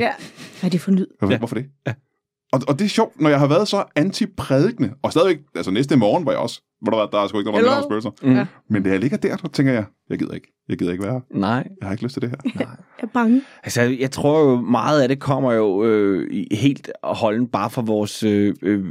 Ja. 0.00 0.12
Hvad 0.60 0.68
er 0.68 0.70
det 0.70 0.80
for 0.80 0.90
lyd? 0.90 1.06
Hvorfor, 1.18 1.32
ja. 1.32 1.38
Hvorfor 1.38 1.54
det? 1.54 1.66
Ja. 1.86 1.94
Og, 2.52 2.60
og 2.68 2.78
det 2.78 2.84
er 2.84 2.88
sjovt, 2.88 3.20
når 3.20 3.30
jeg 3.30 3.38
har 3.38 3.46
været 3.46 3.68
så 3.68 3.84
antiprædikende, 3.96 4.94
og 5.02 5.12
stadigvæk, 5.12 5.38
altså 5.54 5.70
næste 5.70 5.96
morgen 5.96 6.26
var 6.26 6.32
jeg 6.32 6.40
også, 6.40 6.62
hvor 6.82 6.90
der, 6.90 6.98
var- 6.98 7.06
der 7.10 7.18
er 7.18 7.26
sgu 7.28 7.38
ikke 7.38 7.50
noget, 7.50 7.64
der 7.66 7.82
spøgelser. 7.82 8.10
Mm. 8.22 8.32
Ja. 8.34 8.46
Men 8.70 8.82
da 8.82 8.90
jeg 8.90 9.00
ligger 9.00 9.16
der, 9.16 9.36
så 9.36 9.48
tænker 9.48 9.72
jeg, 9.72 9.84
Jeg 10.10 10.18
gider 10.18 10.32
ikke. 10.34 10.50
Jeg 10.68 10.78
gider 10.78 10.92
ikke 10.92 11.04
være 11.04 11.12
her. 11.12 11.38
Nej. 11.38 11.68
Jeg 11.80 11.86
har 11.88 11.92
ikke 11.92 12.04
lyst 12.04 12.12
til 12.12 12.22
det 12.22 12.30
her. 12.30 12.36
Jeg 12.60 12.66
er 12.98 13.06
bange. 13.14 13.42
Altså, 13.64 13.80
jeg 13.82 14.10
tror 14.10 14.50
jo, 14.50 14.60
meget 14.60 15.02
af 15.02 15.08
det 15.08 15.18
kommer 15.20 15.52
jo 15.52 15.84
øh, 15.84 16.28
i- 16.30 16.54
helt 16.56 16.90
og 17.02 17.16
holden 17.16 17.46
bare 17.46 17.70
fra 17.70 17.82
vores 17.82 18.22
øh, 18.22 18.54
øh, 18.62 18.84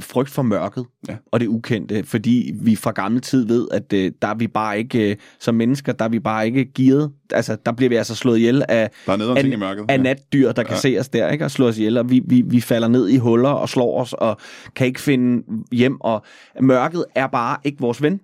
frygt 0.00 0.30
for 0.30 0.42
mørket 0.42 0.84
Ja. 1.08 1.16
og 1.32 1.40
det 1.40 1.46
ukendte, 1.46 2.04
fordi 2.04 2.52
vi 2.62 2.76
fra 2.76 2.90
gammel 2.90 3.20
tid 3.20 3.46
ved, 3.46 3.68
at 3.72 3.92
øh, 3.92 4.12
der 4.22 4.28
er 4.28 4.34
vi 4.34 4.46
bare 4.46 4.78
ikke, 4.78 5.10
øh, 5.10 5.16
som 5.40 5.54
mennesker, 5.54 5.92
der 5.92 6.04
er 6.04 6.08
vi 6.08 6.18
bare 6.18 6.46
ikke 6.46 6.64
gearet. 6.74 7.10
Altså, 7.30 7.56
der 7.66 7.72
bliver 7.72 7.88
vi 7.88 7.96
altså 7.96 8.14
slået 8.14 8.38
ihjel 8.38 8.62
af, 8.68 8.90
Der 9.06 9.12
er 9.12 9.34
af, 9.36 9.44
i 9.44 9.56
mørket. 9.56 9.84
af 9.88 10.00
natdyr, 10.00 10.52
der 10.52 10.62
kan 10.62 10.72
Ja. 10.74 10.80
se 10.80 10.96
os 11.00 11.08
der, 11.08 11.28
ikke? 11.30 11.44
og 11.44 11.50
slå 11.50 11.66
os 11.68 11.78
ihjel, 11.78 11.98
og 11.98 12.10
vi, 12.10 12.22
vi, 12.26 12.42
vi 12.46 12.60
falder 12.60 12.88
ned 12.88 13.08
i 13.08 13.16
huller 13.16 13.48
og 13.50 13.68
slår 13.68 14.00
os, 14.00 14.12
og 14.12 14.36
kan 14.76 14.86
ikke 14.86 15.00
finde 15.00 15.42
hjem, 15.72 16.00
og 16.00 16.22
mørket 16.60 17.04
er 17.14 17.26
bare 17.26 17.56
ikke 17.64 17.80
vores 17.80 18.02
ven 18.02 18.20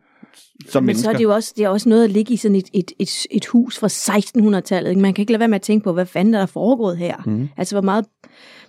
som 0.68 0.82
Men 0.82 0.86
mennesker. 0.86 1.04
så 1.06 1.10
er 1.10 1.16
det 1.16 1.24
jo 1.24 1.30
også, 1.34 1.52
det 1.56 1.64
er 1.64 1.68
også 1.68 1.88
noget 1.88 2.04
at 2.04 2.10
ligge 2.10 2.34
i 2.34 2.36
sådan 2.36 2.54
et, 2.54 2.68
et, 2.74 2.92
et, 2.98 3.10
et 3.30 3.46
hus 3.46 3.78
fra 3.78 3.86
1600-tallet. 3.86 4.90
ikke? 4.90 5.02
Man 5.02 5.14
kan 5.14 5.22
ikke 5.22 5.32
lade 5.32 5.40
være 5.40 5.48
med 5.48 5.54
at 5.56 5.62
tænke 5.62 5.84
på, 5.84 5.92
hvad 5.92 6.06
fanden 6.06 6.34
der 6.34 6.40
er 6.40 6.46
foregået 6.46 6.96
her. 6.96 7.16
Mm. 7.26 7.48
Altså, 7.56 7.74
hvor, 7.74 7.82
meget, 7.82 8.04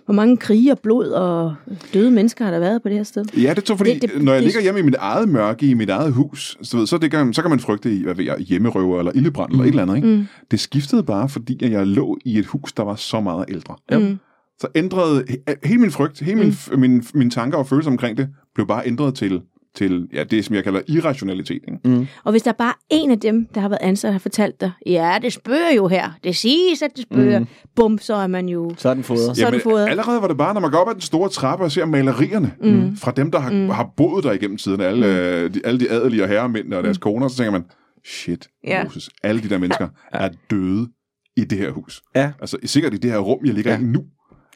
hvor 0.04 0.14
mange 0.14 0.36
krige 0.36 0.72
og 0.72 0.78
blod 0.78 1.08
og 1.08 1.54
døde 1.94 2.10
mennesker 2.10 2.44
har 2.44 2.52
der 2.52 2.58
været 2.58 2.82
på 2.82 2.88
det 2.88 2.96
her 2.96 3.04
sted. 3.04 3.24
Ja, 3.36 3.54
det 3.54 3.64
tror 3.64 3.76
fordi, 3.76 3.94
Det- 3.98 4.02
det, 4.14 4.22
når 4.22 4.32
jeg 4.32 4.42
det- 4.42 4.46
ligger 4.46 4.62
hjemme 4.62 4.80
i 4.80 4.82
mit 4.82 4.94
eget 4.98 5.28
mørke, 5.28 5.66
i 5.66 5.74
mit 5.74 5.90
eget 5.90 6.12
hus, 6.12 6.58
så, 6.62 6.76
ved, 6.76 6.86
så, 6.86 6.98
det 6.98 7.10
kan, 7.10 7.34
så 7.34 7.42
kan 7.42 7.50
man 7.50 7.60
frygte 7.60 7.94
i, 7.96 8.02
hvad 8.02 8.14
ved 8.14 8.24
jeg, 8.24 8.38
hjemmerøver 8.38 8.98
eller 8.98 9.12
ildebrand 9.14 9.50
mm. 9.50 9.54
eller 9.54 9.64
et 9.64 9.68
eller 9.68 9.82
andet. 9.82 9.96
Ikke? 9.96 10.08
Mm. 10.08 10.26
Det 10.50 10.60
skiftede 10.60 11.02
bare, 11.02 11.28
fordi 11.28 11.64
at 11.64 11.70
jeg 11.70 11.86
lå 11.86 12.18
i 12.24 12.38
et 12.38 12.46
hus, 12.46 12.72
der 12.72 12.82
var 12.82 12.94
så 12.96 13.20
meget 13.20 13.44
ældre. 13.48 13.76
Mm. 13.92 14.18
Så 14.60 14.66
ændrede 14.74 15.24
he- 15.30 15.54
hele 15.64 15.80
min 15.80 15.90
frygt, 15.90 16.20
hele 16.20 16.38
min, 16.38 16.54
mm. 16.72 16.80
min, 16.80 17.04
mine 17.14 17.30
tanker 17.30 17.58
og 17.58 17.66
følelser 17.66 17.90
omkring 17.90 18.16
det, 18.16 18.28
blev 18.54 18.66
bare 18.66 18.86
ændret 18.86 19.14
til, 19.14 19.40
til 19.74 20.08
ja, 20.12 20.24
det, 20.24 20.44
som 20.44 20.54
jeg 20.54 20.64
kalder 20.64 20.80
irrationalitet. 20.88 21.60
Ikke? 21.68 21.78
Mm. 21.98 22.06
Og 22.24 22.30
hvis 22.30 22.42
der 22.42 22.50
er 22.50 22.54
bare 22.58 22.72
en 22.90 23.10
af 23.10 23.20
dem, 23.20 23.46
der 23.54 23.60
har 23.60 23.68
været 23.68 23.82
ansat, 23.82 24.12
har 24.12 24.18
fortalt 24.18 24.60
dig, 24.60 24.70
ja, 24.86 25.18
det 25.22 25.32
spørger 25.32 25.74
jo 25.76 25.88
her. 25.88 26.10
Det 26.24 26.36
siges, 26.36 26.82
at 26.82 26.90
det 26.96 27.02
spørger. 27.02 27.38
Mm. 27.38 27.46
Bum, 27.76 27.98
så 27.98 28.14
er 28.14 28.26
man 28.26 28.48
jo... 28.48 28.72
Så 28.78 28.88
er 28.88 28.94
den 28.94 29.02
fodret. 29.04 29.36
Så 29.36 29.46
er 29.46 29.50
den 29.50 29.60
fodret. 29.60 29.88
allerede 29.88 30.22
var 30.22 30.28
det 30.28 30.36
bare, 30.38 30.54
når 30.54 30.60
man 30.60 30.70
går 30.70 30.78
op 30.78 30.88
ad 30.88 30.94
den 30.94 31.00
store 31.00 31.28
trappe 31.28 31.64
og 31.64 31.72
ser 31.72 31.84
malerierne 31.84 32.52
mm. 32.62 32.96
fra 32.96 33.10
dem, 33.10 33.30
der 33.30 33.38
har, 33.38 33.50
mm. 33.50 33.68
har 33.68 33.92
boet 33.96 34.24
der 34.24 34.32
igennem 34.32 34.56
tiden, 34.56 34.80
alle, 34.80 35.06
mm. 35.46 35.52
de, 35.52 35.60
alle 35.64 35.80
de 35.80 35.90
adelige 35.90 36.26
herremænd 36.26 36.74
og 36.74 36.82
deres 36.84 36.98
mm. 36.98 37.02
koner, 37.02 37.28
så 37.28 37.36
tænker 37.36 37.52
man, 37.52 37.64
shit, 38.06 38.48
Ja. 38.66 38.84
Moses, 38.84 39.10
alle 39.22 39.42
de 39.42 39.48
der 39.48 39.58
mennesker 39.58 39.88
er 40.12 40.28
døde 40.50 40.88
i 41.36 41.44
det 41.44 41.58
her 41.58 41.70
hus. 41.70 42.02
Ja. 42.14 42.32
Altså 42.40 42.56
sikkert 42.64 42.94
i 42.94 42.96
det 42.96 43.10
her 43.10 43.18
rum, 43.18 43.38
jeg 43.44 43.54
ligger 43.54 43.72
Ja. 43.72 43.78
i 43.78 43.82
nu. 43.82 44.04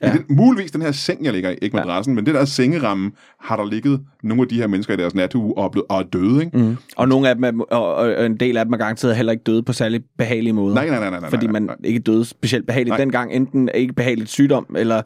Ja. 0.03 0.09
Ja. 0.09 0.13
Den, 0.13 0.25
muligvis 0.29 0.71
den 0.71 0.83
her 0.83 0.93
seng, 0.93 1.25
jeg 1.25 1.33
ligger 1.33 1.51
i, 1.51 1.55
ikke 1.63 1.77
madrassen, 1.77 2.13
ja. 2.13 2.15
men 2.15 2.27
det 2.27 2.35
der 2.35 2.45
sengeramme, 2.45 3.13
har 3.41 3.57
der 3.57 3.71
ligget 3.71 4.01
nogle 4.23 4.43
af 4.43 4.49
de 4.49 4.57
her 4.57 4.67
mennesker 4.67 4.95
i 4.95 4.97
deres 4.97 5.15
nathue 5.15 5.59
og 5.59 5.65
er, 5.65 5.69
blevet, 5.69 5.87
og 5.89 5.99
er 5.99 6.03
døde, 6.03 6.45
ikke? 6.45 6.59
Mm. 6.59 6.77
Og 6.97 7.09
nogle 7.09 7.29
af 7.29 7.35
dem, 7.35 7.45
er, 7.45 7.65
og, 7.71 7.95
og 7.95 8.27
en 8.27 8.37
del 8.37 8.57
af 8.57 8.65
dem 8.65 8.73
er 8.73 8.79
garanteret 8.79 9.17
heller 9.17 9.33
ikke 9.33 9.45
døde 9.45 9.63
på 9.63 9.73
særlig 9.73 10.01
behagelige 10.19 10.53
måder. 10.53 10.75
Nej, 10.75 10.89
nej, 10.89 10.99
nej, 10.99 11.11
nej, 11.11 11.21
nej. 11.21 11.31
fordi 11.31 11.47
nej, 11.47 11.53
man 11.53 11.63
nej. 11.63 11.77
ikke 11.85 12.01
døde 12.01 12.25
specielt 12.25 12.67
behageligt 12.67 12.91
Nej. 12.91 12.99
dengang, 12.99 13.33
enten 13.33 13.71
ikke 13.75 13.93
behageligt 13.93 14.31
sygdom, 14.31 14.67
eller 14.79 15.03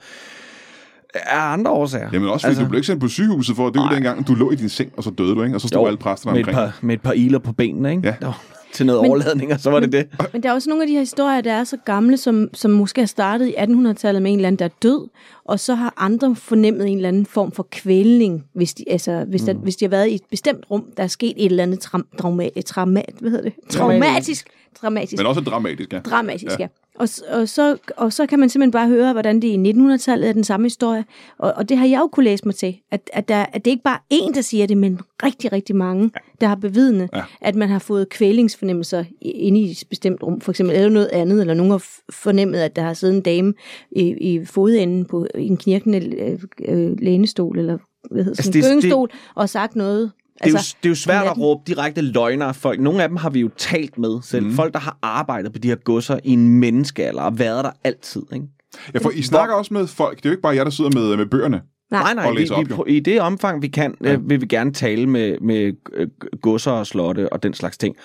af 1.15 1.53
andre 1.53 1.71
årsager. 1.71 2.09
Jamen 2.13 2.29
også 2.29 2.45
fordi 2.45 2.51
altså, 2.51 2.63
du 2.63 2.69
blev 2.69 2.79
ikke 2.79 2.87
sendt 2.87 3.01
på 3.01 3.09
sygehuset 3.09 3.57
for 3.57 3.67
at 3.67 3.75
dø 3.75 3.79
Nej. 3.81 3.95
dengang, 3.95 4.27
du 4.29 4.35
lå 4.35 4.51
i 4.51 4.55
din 4.55 4.69
seng, 4.69 4.93
og 4.97 5.03
så 5.05 5.11
døde 5.11 5.35
du, 5.35 5.43
ikke? 5.43 5.57
Og 5.57 5.61
så 5.61 5.69
stod 5.69 5.81
Jo, 5.81 5.87
alle 5.87 5.97
præsterne 5.99 6.33
med 6.35 6.41
et, 6.41 6.49
omkring. 6.49 6.71
par, 6.73 6.79
med 6.83 6.95
et 6.95 7.01
par 7.03 7.13
iler 7.13 7.39
på 7.39 7.53
benene, 7.53 7.91
ikke? 7.91 8.09
Ja. 8.09 8.15
Nå, 8.21 8.33
til 8.73 8.87
noget 8.87 9.03
Men- 9.03 9.11
overladning, 9.11 9.53
og 9.53 9.61
så 9.61 9.71
var 9.71 9.81
det 9.81 9.93
det. 9.93 10.07
Men 10.33 10.43
der 10.43 10.49
er 10.49 10.53
også 10.53 10.69
nogle 10.71 10.83
af 10.83 10.87
de 10.87 10.93
her 10.93 11.01
historier, 11.01 11.41
der 11.41 11.53
er 11.53 11.65
så 11.65 11.77
gamle, 11.85 12.17
som, 12.17 12.49
som 12.55 12.71
måske 12.71 13.01
har 13.01 13.07
startet 13.07 13.47
i 13.49 13.53
1800-tallet 13.59 14.23
med 14.23 14.31
en 14.33 14.39
eller 14.39 14.47
anden, 14.47 14.59
der 14.59 14.65
er 14.65 14.75
død, 14.83 15.09
og 15.45 15.61
så 15.61 15.75
har 15.75 15.95
andre 15.97 16.37
fornemmet 16.37 16.87
en 16.89 16.97
eller 16.97 17.09
anden 17.09 17.27
form 17.27 17.53
for 17.53 17.67
kvælning, 17.73 18.45
hvis 18.55 18.75
de, 18.75 18.85
altså, 18.91 19.25
hvis, 19.29 19.43
der, 19.43 19.55
hvis 19.55 19.77
de 19.77 19.85
har 19.85 19.91
været 19.91 20.09
i 20.09 20.15
et 20.15 20.21
bestemt 20.31 20.65
rum, 20.71 20.85
der 20.97 21.03
er 21.03 21.07
sket 21.07 21.33
et 21.37 21.47
eller 21.47 21.63
andet 21.63 21.81
tram, 21.81 22.07
trauma, 22.21 22.49
trauma, 22.67 23.03
hvad 23.21 23.31
hedder 23.31 23.45
det? 23.45 23.53
traumatisk. 23.71 24.47
Traumatisk. 24.81 25.17
Men 25.21 25.27
også 25.27 25.41
dramatisk, 25.41 25.93
ja. 25.93 25.99
Dramatisk, 25.99 26.45
ja. 26.45 26.57
ja. 26.61 26.67
Og, 26.95 27.09
og, 27.31 27.49
så, 27.49 27.77
og 27.97 28.13
så 28.13 28.27
kan 28.27 28.39
man 28.39 28.49
simpelthen 28.49 28.71
bare 28.73 28.89
høre, 28.89 29.13
hvordan 29.13 29.43
det 29.43 29.49
i 29.49 29.71
1900-tallet 29.71 30.29
er 30.29 30.33
den 30.33 30.45
samme 30.45 30.67
historie. 30.67 31.05
Og, 31.39 31.53
og 31.57 31.69
det 31.69 31.77
har 31.79 31.87
jeg 31.87 31.99
jo 32.01 32.07
kunne 32.07 32.25
læse 32.25 32.45
mig 32.45 32.55
til, 32.55 32.77
at, 32.91 33.11
at, 33.13 33.29
der, 33.29 33.47
at 33.53 33.65
det 33.65 33.71
ikke 33.71 33.83
bare 33.83 33.99
er 34.11 34.15
én, 34.15 34.35
der 34.35 34.41
siger 34.41 34.67
det, 34.67 34.77
men 34.77 35.01
rigtig, 35.25 35.53
rigtig 35.53 35.77
mange, 35.77 36.11
der 36.41 36.47
har 36.47 36.55
bevidnet, 36.55 37.09
Ja. 37.13 37.19
ja. 37.19 37.25
at 37.41 37.55
man 37.55 37.69
har 37.69 37.79
fået 37.79 38.09
kvælingsfornemmelser 38.09 39.05
inde 39.21 39.61
i 39.61 39.71
et 39.71 39.85
bestemt 39.91 40.23
rum, 40.23 40.41
for 40.41 40.53
eksempel, 40.53 40.77
eller 40.77 40.89
noget 40.89 41.09
andet, 41.13 41.41
eller 41.41 41.55
nogen 41.55 41.71
har 41.71 41.85
fornemmet, 42.13 42.59
at 42.59 42.77
der 42.77 42.83
har 42.83 42.95
siddet 42.95 43.15
en 43.17 43.23
dame 43.23 43.55
i, 43.91 44.03
i 44.33 44.45
fodenden 44.45 45.05
på 45.05 45.27
i 45.39 45.47
en 45.47 45.57
knirkende 45.57 46.17
øh, 46.23 46.39
øh, 46.69 46.97
lænestol, 47.01 47.59
eller 47.59 47.79
hvad 48.11 48.25
hedder 48.25 48.31
Altså, 48.31 48.43
sådan, 48.43 48.53
det- 48.53 48.67
altså, 48.67 48.73
gyngestol, 48.81 49.11
og 49.35 49.49
sagt 49.49 49.77
noget. 49.77 50.11
Det 50.39 50.47
er, 50.47 50.51
jo, 50.51 50.57
Altså, 50.57 50.77
det 50.83 50.89
er 50.89 50.91
jo 50.91 50.95
svært 50.97 51.21
at 51.21 51.25
natten. 51.27 51.43
råbe 51.43 51.63
direkte 51.67 52.01
løgner 52.01 52.47
af 52.47 52.57
folk. 52.57 52.81
Nogle 52.81 53.03
af 53.03 53.09
dem 53.09 53.17
har 53.17 53.31
vi 53.31 53.41
jo 53.41 53.51
talt 53.57 53.99
med 53.99 54.23
selv. 54.23 54.45
Mm. 54.47 54.53
Folk, 54.53 54.73
der 54.75 54.81
har 54.81 54.99
arbejdet 55.03 55.53
på 55.53 55.59
de 55.59 55.69
her 55.69 55.75
godser 55.77 56.19
i 56.25 56.31
en 56.33 56.49
menneskealder 56.49 57.23
og 57.23 57.39
været 57.39 57.65
der 57.65 57.71
altid. 57.85 58.23
Ikke? 58.35 58.47
ja 58.95 58.99
for 58.99 59.11
I 59.11 59.23
snakker 59.23 59.55
også 59.55 59.75
med 59.75 59.87
folk. 59.87 60.17
Det 60.19 60.25
er 60.27 60.31
jo 60.31 60.33
ikke 60.33 60.43
bare 60.43 60.55
jer, 60.55 60.65
der 60.65 60.71
sidder 60.71 60.91
med, 60.95 61.17
med 61.17 61.27
bøgerne. 61.27 61.63
Nej. 61.91 62.15
Nej, 62.15 62.31
vi, 62.31 62.51
op, 62.51 62.87
vi, 62.87 62.97
i 62.97 63.01
det 63.01 63.21
omfang, 63.21 63.63
vi 63.63 63.69
kan, 63.69 63.95
Ja. 64.05 64.11
ja. 64.11 64.17
vil 64.23 64.41
vi 64.41 64.47
gerne 64.47 64.73
tale 64.73 65.07
med, 65.07 65.37
med 65.41 65.73
øh, 65.95 66.09
godser 66.43 66.71
og 66.71 66.87
slotte 66.87 67.33
og 67.33 67.43
den 67.43 67.55
slags 67.55 67.79
ting. 67.79 67.97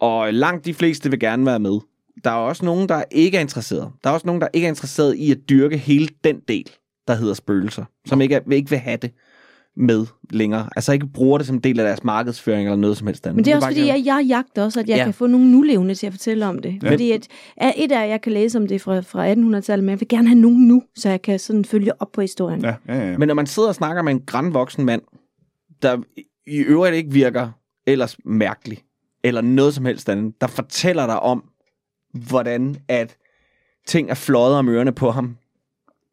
Og 0.00 0.34
langt 0.34 0.64
de 0.64 0.74
fleste 0.74 1.10
vil 1.10 1.20
gerne 1.20 1.46
være 1.46 1.58
med. 1.58 1.78
Der 2.24 2.30
er 2.30 2.34
også 2.34 2.64
nogen, 2.64 2.88
der 2.88 3.02
ikke 3.10 3.36
er 3.36 3.40
interesseret. 3.40 3.90
Der 4.04 4.10
er 4.10 4.14
også 4.14 4.26
nogen, 4.26 4.40
der 4.40 4.48
ikke 4.52 4.64
er 4.64 4.68
interesseret 4.68 5.14
i 5.16 5.30
at 5.30 5.38
dyrke 5.48 5.76
hele 5.76 6.08
den 6.24 6.36
del, 6.48 6.70
der 7.08 7.14
hedder 7.14 7.34
spøgelser, 7.34 7.84
som 8.06 8.20
ikke, 8.20 8.34
er, 8.34 8.40
ikke 8.52 8.70
vil 8.70 8.78
have 8.78 8.96
det 9.02 9.10
med 9.76 10.06
længere. 10.30 10.68
Altså 10.76 10.92
ikke 10.92 11.06
bruger 11.06 11.38
det 11.38 11.46
som 11.46 11.56
en 11.56 11.60
del 11.62 11.80
af 11.80 11.86
deres 11.86 12.04
markedsføring 12.04 12.66
eller 12.68 12.76
noget 12.76 12.96
som 12.96 13.06
helst 13.06 13.26
andet. 13.26 13.36
Men 13.36 13.44
det 13.44 13.50
er 13.52 13.56
også 13.56 13.68
fordi, 13.68 13.86
jeg, 13.86 14.02
jeg 14.04 14.24
jagter 14.28 14.64
også, 14.64 14.80
at 14.80 14.88
jeg 14.88 14.96
Ja. 14.96 15.04
kan 15.04 15.14
få 15.14 15.26
nogle 15.26 15.50
nulevende 15.50 15.94
til 15.94 16.06
at 16.06 16.12
fortælle 16.12 16.46
om 16.46 16.58
det. 16.58 16.70
Ja. 16.82 16.86
Ja. 16.86 16.92
Fordi 16.92 17.10
at, 17.12 17.28
at 17.56 17.72
et 17.76 17.92
af, 17.92 18.08
jeg 18.08 18.20
kan 18.20 18.32
læse 18.32 18.58
om 18.58 18.66
det 18.66 18.80
fra, 18.80 19.00
fra 19.00 19.32
1800-tallet, 19.32 19.84
men 19.84 19.90
jeg 19.90 20.00
vil 20.00 20.08
gerne 20.08 20.28
have 20.28 20.40
nogen 20.40 20.68
nu, 20.68 20.82
så 20.96 21.08
jeg 21.08 21.22
kan 21.22 21.38
sådan 21.38 21.64
følge 21.64 22.02
op 22.02 22.12
på 22.12 22.20
historien. 22.20 22.60
Ja. 22.60 22.74
Ja, 22.88 22.94
ja, 22.94 23.10
ja. 23.10 23.18
Men 23.18 23.28
når 23.28 23.34
man 23.34 23.46
sidder 23.46 23.68
og 23.68 23.74
snakker 23.74 24.02
med 24.02 24.12
en 24.12 24.20
grandvoksen 24.26 24.84
mand, 24.84 25.02
der 25.82 25.98
i 26.46 26.56
øvrigt 26.58 26.96
ikke 26.96 27.12
virker 27.12 27.48
ellers 27.86 28.16
mærkelig, 28.24 28.78
eller 29.24 29.40
noget 29.40 29.74
som 29.74 29.84
helst 29.84 30.08
andet, 30.08 30.40
der 30.40 30.46
fortæller 30.46 31.06
dig 31.06 31.20
om, 31.20 31.44
hvordan 32.28 32.76
at 32.88 33.16
ting 33.86 34.10
er 34.10 34.14
fløjet 34.14 34.54
om 34.54 34.68
ørerne 34.68 34.92
på 34.92 35.10
ham 35.10 35.36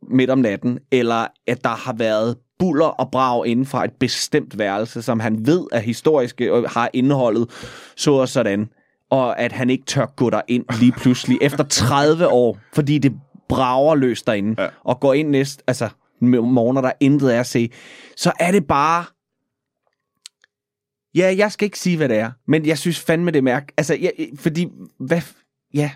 midt 0.10 0.29
om 0.29 0.39
natten, 0.39 0.79
eller 0.91 1.27
at 1.48 1.63
der 1.63 1.70
har 1.70 1.93
været 1.93 2.38
buller 2.60 2.86
og 2.86 3.12
brag 3.12 3.48
inden 3.48 3.66
fra 3.66 3.86
et 3.86 3.92
bestemt 4.00 4.58
værelse, 4.58 5.02
som 5.02 5.20
han 5.20 5.46
ved 5.48 5.68
er 5.72 5.80
historiske 5.80 6.54
og 6.54 6.70
har 6.70 6.90
indholdet 6.94 7.50
så 7.96 8.12
og 8.14 8.30
sådan, 8.30 8.70
og 9.10 9.40
at 9.40 9.52
han 9.52 9.70
ikke 9.70 9.86
tør 9.86 10.06
gå 10.16 10.30
der 10.30 10.42
ind 10.48 10.66
lige 10.80 10.92
pludselig 10.92 11.38
efter 11.42 11.64
30 11.64 12.28
år, 12.28 12.58
fordi 12.74 12.98
det 12.98 13.14
brager 13.50 13.96
løs 13.96 14.24
derinde, 14.24 14.62
Ja. 14.62 14.68
og 14.84 15.00
går 15.00 15.14
ind 15.14 15.30
næste, 15.30 15.64
altså 15.68 15.90
morgener, 16.22 16.82
der 16.82 16.92
intet 17.00 17.36
er 17.36 17.40
at 17.40 17.48
se, 17.48 17.70
så 18.18 18.32
er 18.40 18.52
det 18.52 18.68
bare 18.68 19.06
Ja, 21.16 21.34
jeg 21.38 21.52
skal 21.52 21.66
ikke 21.66 21.80
sige, 21.80 21.98
hvad 21.98 22.10
det 22.10 22.18
er, 22.18 22.32
men 22.48 22.66
jeg 22.66 22.78
synes 22.78 23.00
fandme, 23.00 23.32
det 23.32 23.38
er 23.38 23.42
mærk. 23.42 23.72
Altså, 23.78 23.98
jeg, 24.02 24.12
fordi, 24.40 24.68
hvad, 25.00 25.22
ja, 25.74 25.92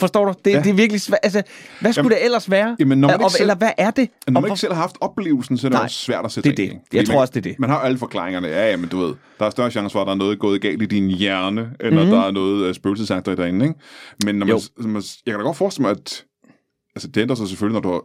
forstår 0.00 0.24
du? 0.24 0.34
Det, 0.44 0.50
Ja. 0.52 0.58
det 0.62 0.70
er 0.70 0.74
virkelig 0.74 1.00
svært. 1.00 1.18
Altså, 1.22 1.42
hvad 1.80 1.92
skulle 1.92 2.04
Jamen, 2.06 2.16
det 2.18 2.24
ellers 2.24 2.50
være? 2.50 2.76
jamen, 2.80 2.98
når 2.98 3.08
man 3.08 3.20
ikke 3.20 3.30
selv- 3.30 3.40
Eller 3.42 3.54
hvad 3.54 3.70
er 3.78 3.90
det? 3.90 4.08
Når 4.28 4.40
man 4.40 4.50
ikke 4.50 4.60
selv 4.60 4.72
har 4.72 4.80
haft 4.80 4.96
oplevelsen, 5.00 5.58
så 5.58 5.66
er 5.66 5.68
det 5.68 5.74
Nej, 5.76 5.84
også 5.84 5.96
svært 5.96 6.24
at 6.24 6.32
sætte 6.32 6.50
det 6.50 6.64
er 6.64 6.68
det. 6.68 6.78
Jeg 6.92 7.06
tror 7.06 7.14
man- 7.14 7.20
også, 7.20 7.30
det 7.32 7.38
er 7.38 7.42
det. 7.50 7.58
Man 7.58 7.70
har 7.70 7.78
alle 7.78 7.98
forklaringerne. 7.98 8.48
Ja, 8.48 8.70
ja, 8.70 8.76
men 8.76 8.88
du 8.88 8.98
ved, 8.98 9.14
der 9.38 9.46
er 9.46 9.50
større 9.50 9.70
chance 9.70 9.92
for, 9.92 10.00
at 10.00 10.06
der 10.06 10.12
er 10.12 10.16
noget 10.16 10.38
gået 10.38 10.60
galt 10.60 10.82
i 10.82 10.86
din 10.86 11.08
hjerne, 11.10 11.60
end 11.80 11.90
Mhm. 11.90 11.98
at 11.98 12.06
der 12.06 12.20
er 12.20 12.30
noget 12.30 12.68
uh, 12.68 12.74
spøgelsesagter 12.74 13.34
derinde, 13.34 13.66
ikke? 13.66 13.78
Men 14.24 14.34
når 14.34 14.46
man, 14.46 14.56
Jo. 14.56 14.88
man, 14.88 15.02
jeg 15.26 15.32
kan 15.32 15.38
da 15.40 15.44
godt 15.44 15.56
forestille 15.56 15.82
mig, 15.82 15.90
at 15.90 16.24
altså, 16.96 17.08
det 17.08 17.20
ændrer 17.20 17.36
sig 17.36 17.48
selvfølgelig, 17.48 17.82
når 17.82 17.88
du, 17.90 17.92
har, 17.92 18.00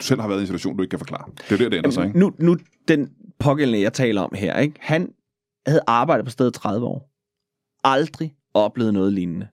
du 0.00 0.04
selv 0.04 0.20
har 0.20 0.28
været 0.28 0.38
i 0.38 0.40
en 0.40 0.46
situation, 0.46 0.76
du 0.76 0.82
ikke 0.82 0.90
kan 0.90 0.98
forklare. 0.98 1.24
Det 1.48 1.52
er 1.52 1.56
der, 1.56 1.68
det 1.68 1.76
ændrer 1.76 1.90
sig, 1.92 2.06
ikke? 2.06 2.18
Nu, 2.18 2.32
nu, 2.38 2.56
den 2.88 3.08
pågældende, 3.38 3.80
jeg 3.80 3.92
taler 3.92 4.20
om 4.22 4.32
her, 4.34 4.58
ikke? 4.58 4.74
han 4.80 5.08
havde 5.66 5.80
arbejdet 5.86 6.24
på 6.24 6.30
stedet 6.30 6.54
30 6.54 6.86
år. 6.86 7.10
Aldrig 7.84 8.34
oplevet 8.54 8.94
noget 8.94 9.12
lignende. 9.12 9.46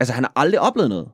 Altså, 0.00 0.14
han 0.14 0.24
har 0.24 0.32
aldrig 0.36 0.60
oplevet 0.60 0.90
noget. 0.90 1.08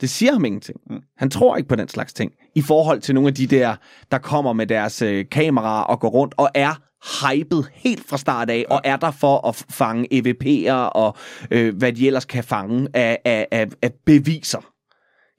Det 0.00 0.10
siger 0.10 0.32
ham 0.32 0.44
ingenting. 0.44 0.80
Mm. 0.90 1.00
Han 1.16 1.30
tror 1.30 1.56
ikke 1.56 1.68
på 1.68 1.76
den 1.76 1.88
slags 1.88 2.12
ting. 2.12 2.32
I 2.54 2.62
forhold 2.62 3.00
til 3.00 3.14
nogle 3.14 3.28
af 3.28 3.34
de 3.34 3.46
der, 3.46 3.76
der 4.10 4.18
kommer 4.18 4.52
med 4.52 4.66
deres 4.66 5.02
øh, 5.02 5.24
kameraer 5.30 5.82
og 5.82 6.00
går 6.00 6.08
rundt 6.08 6.34
og 6.36 6.50
er 6.54 6.74
hypet 7.02 7.70
helt 7.72 8.08
fra 8.08 8.18
start 8.18 8.50
af, 8.50 8.64
og 8.70 8.80
er 8.84 8.96
der 8.96 9.10
for 9.10 9.48
at 9.48 9.64
fange 9.70 10.08
EVP'er 10.14 10.72
og 10.72 11.16
øh, 11.50 11.76
hvad 11.76 11.92
de 11.92 12.06
ellers 12.06 12.24
kan 12.24 12.44
fange 12.44 12.88
af, 12.94 13.18
af, 13.24 13.48
af, 13.50 13.66
af 13.82 13.92
beviser. 14.06 14.72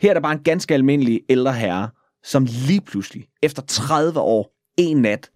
Her 0.01 0.09
er 0.09 0.13
der 0.13 0.21
bare 0.21 0.33
en 0.33 0.43
ganske 0.43 0.73
almindelig 0.73 1.21
ældre 1.29 1.53
herre, 1.53 1.89
som 2.23 2.47
lige 2.67 2.81
pludselig, 2.81 3.25
efter 3.43 3.61
30 3.67 4.19
år, 4.19 4.51
en 4.77 5.01
nat, 5.01 5.29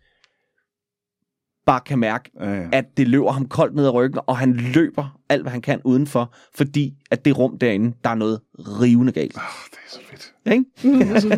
bare 1.66 1.80
kan 1.86 2.00
mærke, 2.00 2.32
Ja, 2.40 2.54
ja. 2.54 2.68
at 2.72 2.86
det 2.98 3.08
løber 3.08 3.32
ham 3.32 3.46
koldt 3.48 3.76
ned 3.76 3.86
ad 3.86 3.94
ryggen, 3.94 4.20
og 4.26 4.38
han 4.38 4.54
løber 4.54 5.20
alt, 5.30 5.42
hvad 5.42 5.52
han 5.52 5.62
kan 5.62 5.82
udenfor, 5.84 6.34
fordi 6.56 6.94
at 7.12 7.26
det 7.26 7.38
rum 7.38 7.58
derinde, 7.58 7.96
der 8.04 8.10
er 8.10 8.16
noget 8.16 8.40
rivende 8.60 9.12
galt. 9.12 9.38
Oh, 9.38 9.42
det 9.72 9.78
er 9.78 9.90
så 9.90 10.00
fedt. 10.10 10.34
Ikke? 10.46 10.66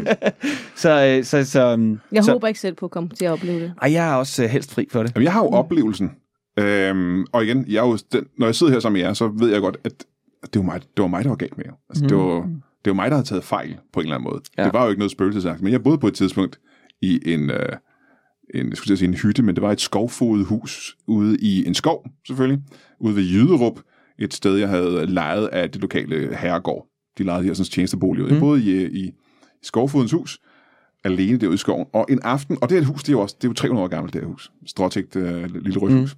så, 0.84 1.06
øh, 1.06 1.24
så, 1.24 1.46
så, 1.46 1.98
Jeg 2.12 2.24
så, 2.24 2.32
håber 2.32 2.48
ikke 2.48 2.60
selv 2.60 2.76
på 2.76 2.86
at 2.86 2.92
komme 2.92 3.10
til 3.10 3.26
at 3.26 3.32
opleve 3.32 3.60
det. 3.60 3.74
Ej, 3.82 3.92
jeg 3.92 4.12
er 4.12 4.14
også 4.14 4.44
øh, 4.44 4.50
helst 4.50 4.74
fri 4.74 4.88
for 4.92 5.04
det. 5.04 5.16
Jamen, 5.16 5.24
jeg 5.24 5.34
har 5.34 5.44
jo 5.44 5.50
oplevelsen 5.50 6.12
Øhm, 6.60 7.26
og 7.32 7.44
igen, 7.46 7.66
jeg 7.68 7.84
er 7.84 7.88
jo 7.88 7.98
den, 8.12 8.26
når 8.38 8.48
jeg 8.48 8.56
sidder 8.56 8.74
her 8.74 8.80
sammen 8.80 9.00
med 9.00 9.08
jer, 9.08 9.14
så 9.14 9.28
ved 9.28 9.52
jeg 9.52 9.62
godt, 9.62 9.78
at 9.84 10.06
det 10.54 10.60
var 10.60 10.62
mig, 10.62 10.82
det 10.82 11.02
var 11.02 11.08
mig 11.08 11.24
der 11.24 11.30
var 11.30 11.36
galt 11.36 11.58
med 11.58 11.66
jer. 11.66 11.74
Altså, 11.90 12.04
mm. 12.04 12.08
det, 12.08 12.18
var, 12.18 12.42
det 12.86 12.92
var 12.92 12.94
mig, 12.94 13.12
der 13.12 13.16
havde 13.16 13.28
taget 13.28 13.44
fejl 13.44 13.78
på 13.94 14.00
en 14.00 14.06
eller 14.06 14.16
anden 14.16 14.30
måde. 14.32 14.42
Ja. 14.58 14.64
Det 14.64 14.74
var 14.74 14.84
jo 14.84 14.90
ikke 14.90 15.00
noget 15.00 15.12
spøgelsesagt, 15.12 15.62
men 15.62 15.72
jeg 15.72 15.84
boede 15.84 15.98
på 15.98 16.08
et 16.08 16.14
tidspunkt 16.14 16.60
i 17.02 17.34
en, 17.34 17.50
øh, 17.50 17.70
en, 18.54 18.70
jeg 18.70 18.78
skulle 18.78 18.98
sige 18.98 19.08
en 19.08 19.14
hytte, 19.14 19.44
men 19.44 19.56
det 19.56 19.62
var 19.62 19.72
et 19.72 19.82
skovfodet 19.82 20.46
hus 20.46 20.98
ude 21.08 21.38
i 21.38 21.68
en 21.68 21.74
skov, 21.74 22.06
selvfølgelig, 22.28 22.62
ude 23.00 23.16
ved 23.16 23.24
Jyderup, 23.24 23.80
et 24.20 24.34
sted, 24.34 24.56
jeg 24.56 24.70
havde 24.70 25.06
lejet 25.06 25.48
af 25.48 25.72
det 25.72 25.82
lokale 25.82 26.36
herregård. 26.36 26.88
De 27.18 27.24
lejede 27.24 27.44
de 27.44 27.48
her 27.48 27.54
sådan 27.54 27.70
tjenestebolig 27.70 28.24
ud. 28.24 28.30
Jeg 28.30 28.40
boede 28.40 28.64
i, 28.64 29.06
i 29.06 29.12
Skovfodens 29.64 30.12
hus, 30.12 30.40
alene 31.04 31.38
derude 31.38 31.56
i 31.56 31.58
skoven. 31.58 31.86
Og 31.94 32.06
en 32.10 32.20
aften, 32.24 32.58
og 32.62 32.70
det 32.70 32.76
er 32.76 32.80
et 32.82 32.88
hus, 32.88 33.04
det 33.04 33.10
er 33.10 33.14
jo 33.14 33.22
også 33.22 33.36
det 33.42 33.48
er 33.48 33.50
jo 33.50 33.54
300 33.54 33.84
år 33.84 33.88
gammelt, 33.88 34.14
det 34.14 34.22
her 34.22 34.28
hus. 34.28 34.52
Stråtægt 34.66 35.16
øh, 35.16 35.56
lille 35.56 35.80
rødt 35.80 35.94
hus. 35.94 36.18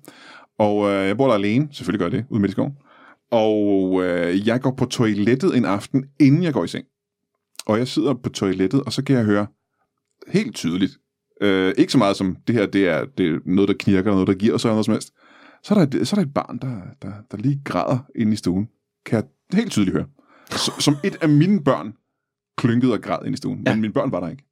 Og 0.60 0.90
øh, 0.90 1.08
jeg 1.08 1.18
bor 1.18 1.28
der 1.28 1.34
alene, 1.34 1.68
selvfølgelig 1.72 2.00
gør 2.00 2.06
jeg 2.06 2.12
det, 2.12 2.26
ude 2.30 2.42
midt 2.42 2.50
i 2.50 2.52
skoven. 2.52 2.74
Og 3.32 4.04
øh, 4.04 4.48
jeg 4.48 4.62
går 4.62 4.72
på 4.72 4.86
toilettet 4.86 5.58
en 5.58 5.66
aften, 5.66 6.06
inden 6.20 6.44
jeg 6.44 6.54
går 6.54 6.64
i 6.64 6.68
seng. 6.68 6.86
Og 7.66 7.78
jeg 7.78 7.88
sidder 7.88 8.14
på 8.14 8.30
toilettet, 8.30 8.82
og 8.82 8.94
så 8.94 9.04
kan 9.04 9.16
jeg 9.16 9.26
høre 9.26 9.48
helt 10.28 10.56
tydeligt, 10.56 10.98
øh, 11.42 11.74
ikke 11.78 11.92
så 11.92 11.98
meget 11.98 12.16
som 12.18 12.36
det 12.36 12.56
her, 12.56 12.66
det 12.66 12.88
er, 12.88 13.06
det 13.06 13.28
er 13.28 13.40
noget, 13.46 13.68
der 13.68 13.76
knirker, 13.80 14.12
noget, 14.12 14.28
der 14.28 14.34
giver 14.34 14.58
sig, 14.58 14.72
noget 14.72 14.86
som 14.86 14.92
helst. 14.92 15.14
Så 15.64 15.74
er 15.76 15.86
der, 15.86 16.00
et- 16.00 16.08
så 16.08 16.16
er 16.16 16.20
der 16.20 16.28
et 16.28 16.34
barn, 16.34 16.58
der, 16.58 16.82
der, 17.02 17.14
der 17.32 17.38
lige 17.38 17.62
græder 17.66 18.00
inde 18.16 18.34
i 18.34 18.36
stuen. 18.36 18.70
Kan 19.06 19.16
jeg 19.16 19.28
helt 19.58 19.72
tydeligt 19.72 19.96
høre. 19.98 20.08
Som 20.80 20.96
et 21.04 21.16
af 21.22 21.30
mine 21.30 21.64
børn 21.64 21.94
klynkede 22.58 22.94
og 22.94 23.02
græd 23.02 23.20
inde 23.26 23.34
i 23.34 23.38
stuen. 23.38 23.58
Men 23.58 23.68
Ja. 23.68 23.76
mine 23.76 23.94
børn 23.94 24.12
var 24.12 24.20
der 24.20 24.28
ikke. 24.30 24.44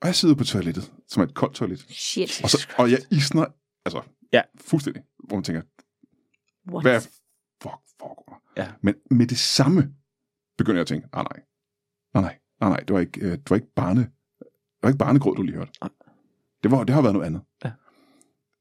Og 0.00 0.06
jeg 0.06 0.14
sidder 0.14 0.34
på 0.34 0.44
toilettet, 0.44 0.92
som 1.08 1.20
er 1.22 1.26
et 1.26 1.34
koldt 1.34 1.54
toilet. 1.54 1.78
Shit. 1.88 2.40
Og, 2.44 2.50
så, 2.50 2.68
og 2.78 2.90
jeg 2.90 2.98
isner, 3.10 3.44
altså, 3.84 4.02
Ja. 4.32 4.42
fuldstændig. 4.60 5.02
Hvor 5.28 5.36
man 5.36 5.44
tænker, 5.44 5.62
What? 6.72 6.84
hvad 6.84 7.00
fuck 7.62 7.74
foregår 8.00 8.42
der? 8.56 8.62
Ja. 8.62 8.68
Men 8.82 8.94
med 9.10 9.26
det 9.26 9.38
samme 9.38 9.90
begynder 10.58 10.76
jeg 10.76 10.80
at 10.80 10.86
tænke, 10.86 11.08
nej, 11.12 11.22
nej, 11.22 11.42
nej, 12.14 12.22
nej, 12.22 12.38
nej, 12.60 12.68
nej, 12.70 12.80
det 12.80 12.94
var 12.94 13.00
ikke, 13.00 13.20
øh, 13.20 13.32
det 13.32 13.50
var 13.50 13.56
ikke 13.56 13.72
barne, 13.76 14.00
det 14.00 14.82
var 14.82 14.88
ikke 14.88 14.98
barnegråd, 14.98 15.36
du 15.36 15.42
lige 15.42 15.56
hørte. 15.56 15.72
Nej. 15.82 15.90
Det, 16.62 16.70
var, 16.70 16.84
det 16.84 16.94
har 16.94 17.02
været 17.02 17.14
noget 17.14 17.26
andet. 17.26 17.42
Ja. 17.64 17.70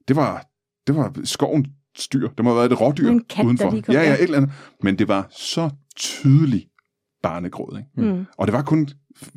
Det 0.08 0.16
var, 0.16 0.46
det 0.88 0.96
var 0.96 1.14
skoven 1.24 1.66
styr. 1.98 2.30
Det 2.30 2.44
må 2.46 2.50
have 2.50 2.58
været 2.58 2.72
et 2.72 2.82
rådyr 2.82 3.10
En 3.10 3.24
kat, 3.24 3.38
der 3.38 3.44
udenfor. 3.46 3.72
lige 3.72 3.82
kom 3.82 3.94
ja, 3.96 4.02
ja, 4.02 4.14
et 4.14 4.22
eller 4.24 4.38
andet. 4.38 4.52
Men 4.84 5.00
det 5.00 5.08
var 5.08 5.28
så 5.32 5.70
tydelig 5.96 6.68
barnegråd, 7.24 7.78
ikke? 7.78 8.14
Mm. 8.14 8.26
Og 8.38 8.48
det 8.48 8.54
var 8.54 8.62
kun 8.62 8.90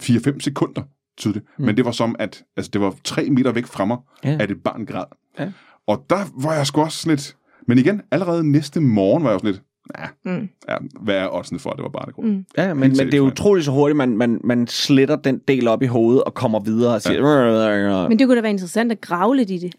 4-5 0.03 0.41
sekunder 0.41 0.83
tydeligt. 1.17 1.47
Mm. 1.59 1.65
Men 1.65 1.77
det 1.77 1.85
var 1.85 1.91
som, 1.93 2.17
at 2.19 2.45
altså, 2.57 2.71
det 2.71 2.81
var 2.81 2.95
tre 3.05 3.31
meter 3.31 3.53
væk 3.53 3.67
fra 3.67 3.85
mig, 3.85 3.97
Ja. 4.25 4.37
at 4.41 4.51
et 4.51 4.63
barn 4.63 4.87
græd. 4.87 5.05
Ja. 5.39 5.53
Og 5.87 6.07
der 6.11 6.43
var 6.43 6.55
jeg 6.55 6.67
sgu 6.67 6.81
også 6.81 6.99
sådan 6.99 7.17
lidt... 7.17 7.37
Men 7.69 7.79
igen, 7.79 8.03
allerede 8.11 8.51
næste 8.51 8.81
morgen 8.81 9.25
var 9.25 9.31
jeg 9.31 9.41
sådan 9.41 9.53
lidt... 9.53 9.63
Ja, 9.99 10.07
Mm. 10.25 10.49
ja 10.69 10.77
hvad 11.01 11.15
er 11.17 11.35
oddsene 11.35 11.59
for, 11.59 11.71
at 11.71 11.77
det 11.77 11.83
var 11.83 11.89
barnegråd? 11.89 12.25
Mm. 12.25 12.45
Ja, 12.57 12.75
men, 12.75 12.81
men 12.81 13.07
det 13.07 13.15
er 13.15 13.21
utroligt 13.21 13.65
så 13.65 13.73
hurtigt, 13.73 13.97
man, 13.97 14.17
man, 14.17 14.41
man 14.45 14.67
sletter 14.67 15.17
den 15.17 15.41
del 15.49 15.69
op 15.69 15.83
i 15.83 15.87
hovedet 15.87 16.25
og 16.25 16.35
kommer 16.35 16.61
videre 16.61 16.95
og 16.95 17.03
siger... 17.03 18.09
Men 18.09 18.19
det 18.19 18.27
kunne 18.27 18.37
da 18.37 18.41
være 18.43 18.51
interessant 18.51 18.93
at 18.93 19.01
grave 19.01 19.37
lidt 19.37 19.51
i 19.51 19.59
det. 19.59 19.75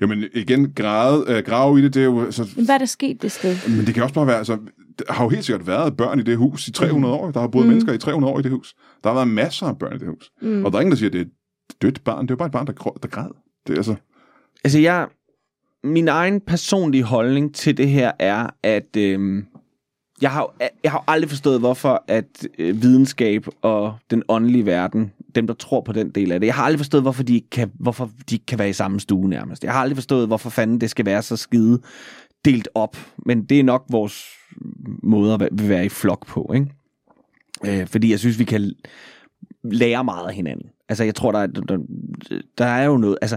Jo, 0.00 0.06
men 0.06 0.24
igen, 0.34 0.72
grave, 0.72 1.36
øh, 1.36 1.44
grave 1.44 1.78
i 1.78 1.82
det, 1.82 1.94
det 1.94 2.00
er 2.00 2.04
jo... 2.04 2.24
Altså, 2.24 2.48
Men 2.56 2.64
hvad 2.64 2.74
er 2.74 2.78
der 2.78 2.86
sket 2.86 3.22
det 3.22 3.32
sted? 3.32 3.56
men 3.76 3.86
det 3.86 3.94
kan 3.94 4.02
også 4.02 4.14
bare 4.14 4.26
være... 4.26 4.38
Altså, 4.38 4.58
der 4.98 5.12
har 5.12 5.24
jo 5.24 5.28
helt 5.28 5.44
sikkert 5.44 5.66
været 5.66 5.96
børn 5.96 6.18
i 6.18 6.22
det 6.22 6.36
hus 6.36 6.68
i 6.68 6.72
300 6.72 7.14
år. 7.14 7.30
Der 7.30 7.40
har 7.40 7.48
boet 7.48 7.64
mm. 7.64 7.68
mennesker 7.68 7.92
i 7.92 7.98
300 7.98 8.32
år 8.32 8.38
i 8.38 8.42
det 8.42 8.50
hus. 8.50 8.74
Der 9.04 9.10
har 9.10 9.14
været 9.14 9.28
masser 9.28 9.66
af 9.66 9.78
børn 9.78 9.96
i 9.96 9.98
det 9.98 10.08
hus. 10.08 10.30
Mm. 10.42 10.64
Og 10.64 10.72
der 10.72 10.78
er 10.78 10.80
ingen, 10.80 10.90
der 10.92 10.96
siger, 10.96 11.08
at 11.08 11.12
det 11.12 11.20
er 11.20 11.24
et 11.24 11.30
dødt 11.82 12.04
barn. 12.04 12.22
Det 12.22 12.30
er 12.30 12.34
jo 12.34 12.36
bare 12.36 12.46
et 12.46 12.52
barn, 12.52 12.66
der, 12.66 12.72
der 13.02 13.08
græd. 13.08 13.28
Det 13.66 13.72
er 13.72 13.76
altså... 13.76 13.94
Altså, 14.64 14.78
jeg, 14.78 15.06
min 15.84 16.08
egen 16.08 16.40
personlige 16.40 17.04
holdning 17.04 17.54
til 17.54 17.76
det 17.76 17.88
her 17.88 18.12
er, 18.18 18.50
at 18.62 18.96
øh, 18.96 19.42
jeg, 20.22 20.30
har, 20.30 20.54
jeg 20.82 20.90
har 20.90 21.04
aldrig 21.06 21.30
forstået, 21.30 21.60
hvorfor 21.60 22.04
at 22.08 22.46
øh, 22.58 22.82
videnskab 22.82 23.46
og 23.62 23.94
den 24.10 24.22
åndelige 24.28 24.66
verden, 24.66 25.12
dem 25.34 25.46
der 25.46 25.54
tror 25.54 25.80
på 25.80 25.92
den 25.92 26.10
del 26.10 26.32
af 26.32 26.40
det, 26.40 26.46
jeg 26.46 26.54
har 26.54 26.62
aldrig 26.62 26.78
forstået, 26.78 27.02
hvorfor 27.02 27.22
de, 27.22 27.40
kan, 27.40 27.70
hvorfor 27.74 28.10
de 28.30 28.38
kan 28.38 28.58
være 28.58 28.70
i 28.70 28.72
samme 28.72 29.00
stue 29.00 29.28
nærmest. 29.28 29.64
Jeg 29.64 29.72
har 29.72 29.80
aldrig 29.80 29.96
forstået, 29.96 30.26
hvorfor 30.26 30.50
fanden 30.50 30.80
det 30.80 30.90
skal 30.90 31.06
være 31.06 31.22
så 31.22 31.36
skide 31.36 31.80
delt 32.44 32.68
op. 32.74 32.96
Men 33.26 33.44
det 33.44 33.60
er 33.60 33.64
nok 33.64 33.84
vores 33.90 34.24
måde 35.02 35.34
at 35.34 35.48
være 35.52 35.86
i 35.86 35.88
flok 35.88 36.26
på, 36.26 36.52
ikke? 36.54 36.66
Øh, 37.66 37.86
fordi 37.86 38.10
jeg 38.10 38.18
synes, 38.18 38.38
vi 38.38 38.44
kan 38.44 38.72
lære 39.64 40.04
meget 40.04 40.28
af 40.28 40.34
hinanden. 40.34 40.66
Altså, 40.88 41.04
jeg 41.04 41.14
tror, 41.14 41.32
der 41.32 41.38
er, 41.38 41.46
der, 41.46 41.78
der 42.58 42.64
er 42.64 42.84
jo 42.84 42.96
noget... 42.96 43.18
Altså, 43.22 43.36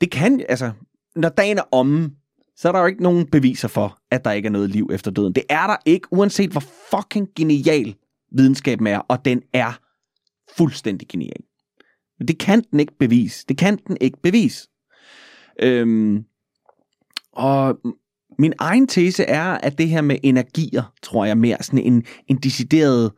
det 0.00 0.10
kan... 0.10 0.40
Altså, 0.48 0.70
når 1.18 1.28
dagen 1.28 1.58
er 1.58 1.62
omme, 1.72 2.10
så 2.56 2.68
er 2.68 2.72
der 2.72 2.80
jo 2.80 2.86
ikke 2.86 3.02
nogen 3.02 3.26
beviser 3.26 3.68
for, 3.68 3.98
at 4.10 4.24
der 4.24 4.32
ikke 4.32 4.46
er 4.46 4.50
noget 4.50 4.70
liv 4.70 4.90
efter 4.92 5.10
døden. 5.10 5.32
Det 5.32 5.44
er 5.48 5.66
der 5.66 5.76
ikke, 5.86 6.08
uanset 6.10 6.50
hvor 6.50 6.62
fucking 6.90 7.28
genial 7.36 7.94
videnskaben 8.32 8.86
er, 8.86 8.98
og 8.98 9.24
den 9.24 9.42
er 9.52 9.80
fuldstændig 10.56 11.08
genial. 11.08 11.42
Men 12.18 12.28
det 12.28 12.38
kan 12.38 12.64
den 12.70 12.80
ikke 12.80 12.98
bevise. 12.98 13.44
Det 13.48 13.58
kan 13.58 13.78
den 13.86 13.96
ikke 14.00 14.18
bevise. 14.22 14.68
Øhm, 15.62 16.24
og 17.32 17.78
min 18.38 18.52
egen 18.58 18.86
tese 18.86 19.24
er, 19.24 19.44
at 19.44 19.78
det 19.78 19.88
her 19.88 20.00
med 20.00 20.16
energier, 20.22 20.92
tror 21.02 21.24
jeg 21.24 21.38
mere 21.38 21.56
sådan 21.60 21.78
en, 21.78 22.04
en 22.26 22.36
decideret 22.36 23.12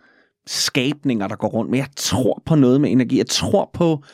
skabninger, 0.46 1.28
der 1.28 1.36
går 1.36 1.48
rundt. 1.48 1.70
Men 1.70 1.78
jeg 1.78 1.88
tror 1.96 2.42
på 2.46 2.54
noget 2.54 2.80
med 2.80 2.90
energi. 2.90 3.18
Jeg 3.18 3.26
tror 3.26 3.70
på, 3.74 4.04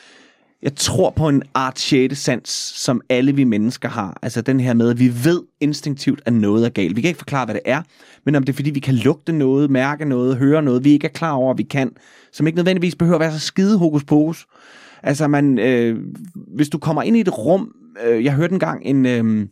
jeg 0.67 0.75
tror 0.75 1.09
på 1.09 1.29
en 1.29 1.43
art 1.53 1.79
sjette 1.79 2.15
sans, 2.15 2.49
som 2.75 3.01
alle 3.09 3.35
vi 3.35 3.43
mennesker 3.43 3.89
har. 3.89 4.19
Altså 4.21 4.41
den 4.41 4.59
her 4.59 4.73
med, 4.73 4.89
at 4.89 4.99
vi 4.99 5.11
ved 5.23 5.43
instinktivt, 5.59 6.21
at 6.25 6.33
noget 6.33 6.65
er 6.65 6.69
galt. 6.69 6.95
Vi 6.95 7.01
kan 7.01 7.07
ikke 7.07 7.17
forklare, 7.17 7.45
hvad 7.45 7.55
det 7.55 7.61
er, 7.65 7.81
men 8.25 8.35
om 8.35 8.43
det 8.43 8.53
er, 8.53 8.55
fordi 8.55 8.69
vi 8.69 8.79
kan 8.79 8.95
lugte 8.95 9.31
noget, 9.31 9.71
mærke 9.71 10.05
noget, 10.05 10.37
høre 10.37 10.61
noget, 10.61 10.83
vi 10.83 10.91
ikke 10.91 11.07
er 11.07 11.11
klar 11.11 11.31
over, 11.31 11.51
at 11.51 11.57
vi 11.57 11.63
kan, 11.63 11.91
som 12.31 12.47
ikke 12.47 12.57
nødvendigvis 12.57 12.95
behøver 12.95 13.15
at 13.15 13.19
være 13.19 13.31
så 13.33 13.39
skide 13.39 13.77
hokus 13.77 14.03
pokus. 14.03 14.45
Altså 15.03 15.27
man, 15.27 15.59
øh, 15.59 15.99
hvis 16.55 16.69
du 16.69 16.77
kommer 16.77 17.03
ind 17.03 17.17
i 17.17 17.21
et 17.21 17.37
rum, 17.37 17.71
øh, 18.05 18.23
jeg 18.23 18.33
hørte 18.33 18.53
engang 18.53 18.85
en, 18.85 19.05
øh, 19.05 19.47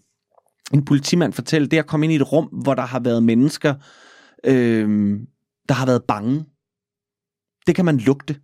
en 0.74 0.86
politimand 0.86 1.34
fortælle, 1.34 1.68
det 1.68 1.78
at 1.78 1.88
komme 1.88 2.06
ind 2.06 2.14
i 2.14 2.16
et 2.16 2.32
rum, 2.32 2.46
hvor 2.46 2.74
der 2.74 2.86
har 2.86 3.00
været 3.00 3.24
mennesker, 3.24 3.74
øh, 4.44 5.20
der 5.70 5.74
har 5.74 5.86
været 5.86 6.04
bange. 6.04 6.46
Det 7.68 7.76
kan 7.76 7.86
man 7.86 7.98
lugte. 7.98 8.36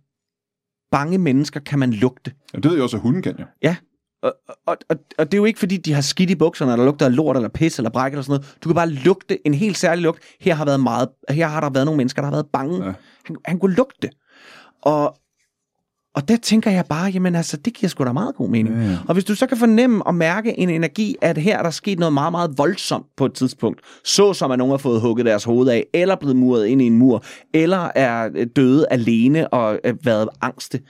Bange 0.92 1.18
mennesker 1.18 1.60
kan 1.60 1.78
man 1.78 1.92
lugte. 1.92 2.32
Ja, 2.54 2.58
det 2.58 2.64
ved 2.64 2.72
jeg 2.72 2.82
også, 2.82 2.96
at 2.96 3.02
hunden 3.02 3.22
kan 3.22 3.36
jo. 3.38 3.44
Ja. 3.62 3.76
Og, 4.22 4.34
og, 4.66 4.76
og, 4.88 4.96
og 5.18 5.26
det 5.32 5.34
er 5.34 5.38
jo 5.38 5.44
ikke, 5.44 5.58
fordi 5.58 5.76
de 5.76 5.92
har 5.92 6.00
skidt 6.00 6.30
i 6.30 6.34
bukserne, 6.34 6.72
eller 6.72 6.84
lugter 6.84 7.06
af 7.06 7.16
lort, 7.16 7.36
eller 7.36 7.48
pis, 7.48 7.78
eller 7.78 7.90
bræk, 7.90 8.12
eller 8.12 8.22
sådan 8.22 8.40
noget. 8.40 8.56
Du 8.64 8.68
kan 8.68 8.74
bare 8.74 8.88
lugte 8.90 9.46
en 9.46 9.54
helt 9.54 9.78
særlig 9.78 10.02
lugt. 10.02 10.22
Her 10.40 10.54
har, 10.54 10.64
været 10.64 10.80
meget, 10.80 11.08
her 11.30 11.48
har 11.48 11.60
der 11.60 11.70
været 11.70 11.86
nogle 11.86 11.96
mennesker, 11.96 12.22
der 12.22 12.26
har 12.26 12.32
været 12.32 12.46
bange. 12.52 12.84
Ja. 12.84 12.92
Han, 13.24 13.36
han 13.44 13.58
kunne 13.58 13.74
lugte. 13.74 14.10
Og, 14.82 15.16
og 16.14 16.28
der 16.28 16.36
tænker 16.36 16.70
jeg 16.70 16.84
bare, 16.88 17.10
jamen 17.10 17.34
altså, 17.34 17.56
det 17.56 17.74
giver 17.74 17.88
sgu 17.88 18.04
da 18.04 18.12
meget 18.12 18.34
god 18.34 18.48
mening. 18.48 18.76
Ja, 18.76 18.90
ja. 18.90 18.98
Og 19.08 19.14
hvis 19.14 19.24
du 19.24 19.34
så 19.34 19.46
kan 19.46 19.56
fornemme 19.56 20.06
og 20.06 20.14
mærke 20.14 20.58
en 20.58 20.70
energi, 20.70 21.16
at 21.20 21.38
her 21.38 21.58
er 21.58 21.62
der 21.62 21.70
sket 21.70 21.98
noget 21.98 22.12
meget, 22.12 22.32
meget 22.32 22.58
voldsomt 22.58 23.06
på 23.16 23.26
et 23.26 23.32
tidspunkt, 23.32 23.80
så 24.04 24.32
som 24.32 24.50
at 24.50 24.58
nogen 24.58 24.70
har 24.70 24.78
fået 24.78 25.00
hugget 25.00 25.26
deres 25.26 25.44
hoved 25.44 25.68
af, 25.68 25.86
eller 25.94 26.16
blevet 26.16 26.36
muret 26.36 26.66
ind 26.66 26.82
i 26.82 26.86
en 26.86 26.98
mur, 26.98 27.24
eller 27.54 27.90
er 27.94 28.30
øh, 28.34 28.46
døde 28.56 28.86
alene 28.90 29.48
og 29.48 29.78
øh, 29.84 29.94
været 30.04 30.28
angste. 30.40 30.80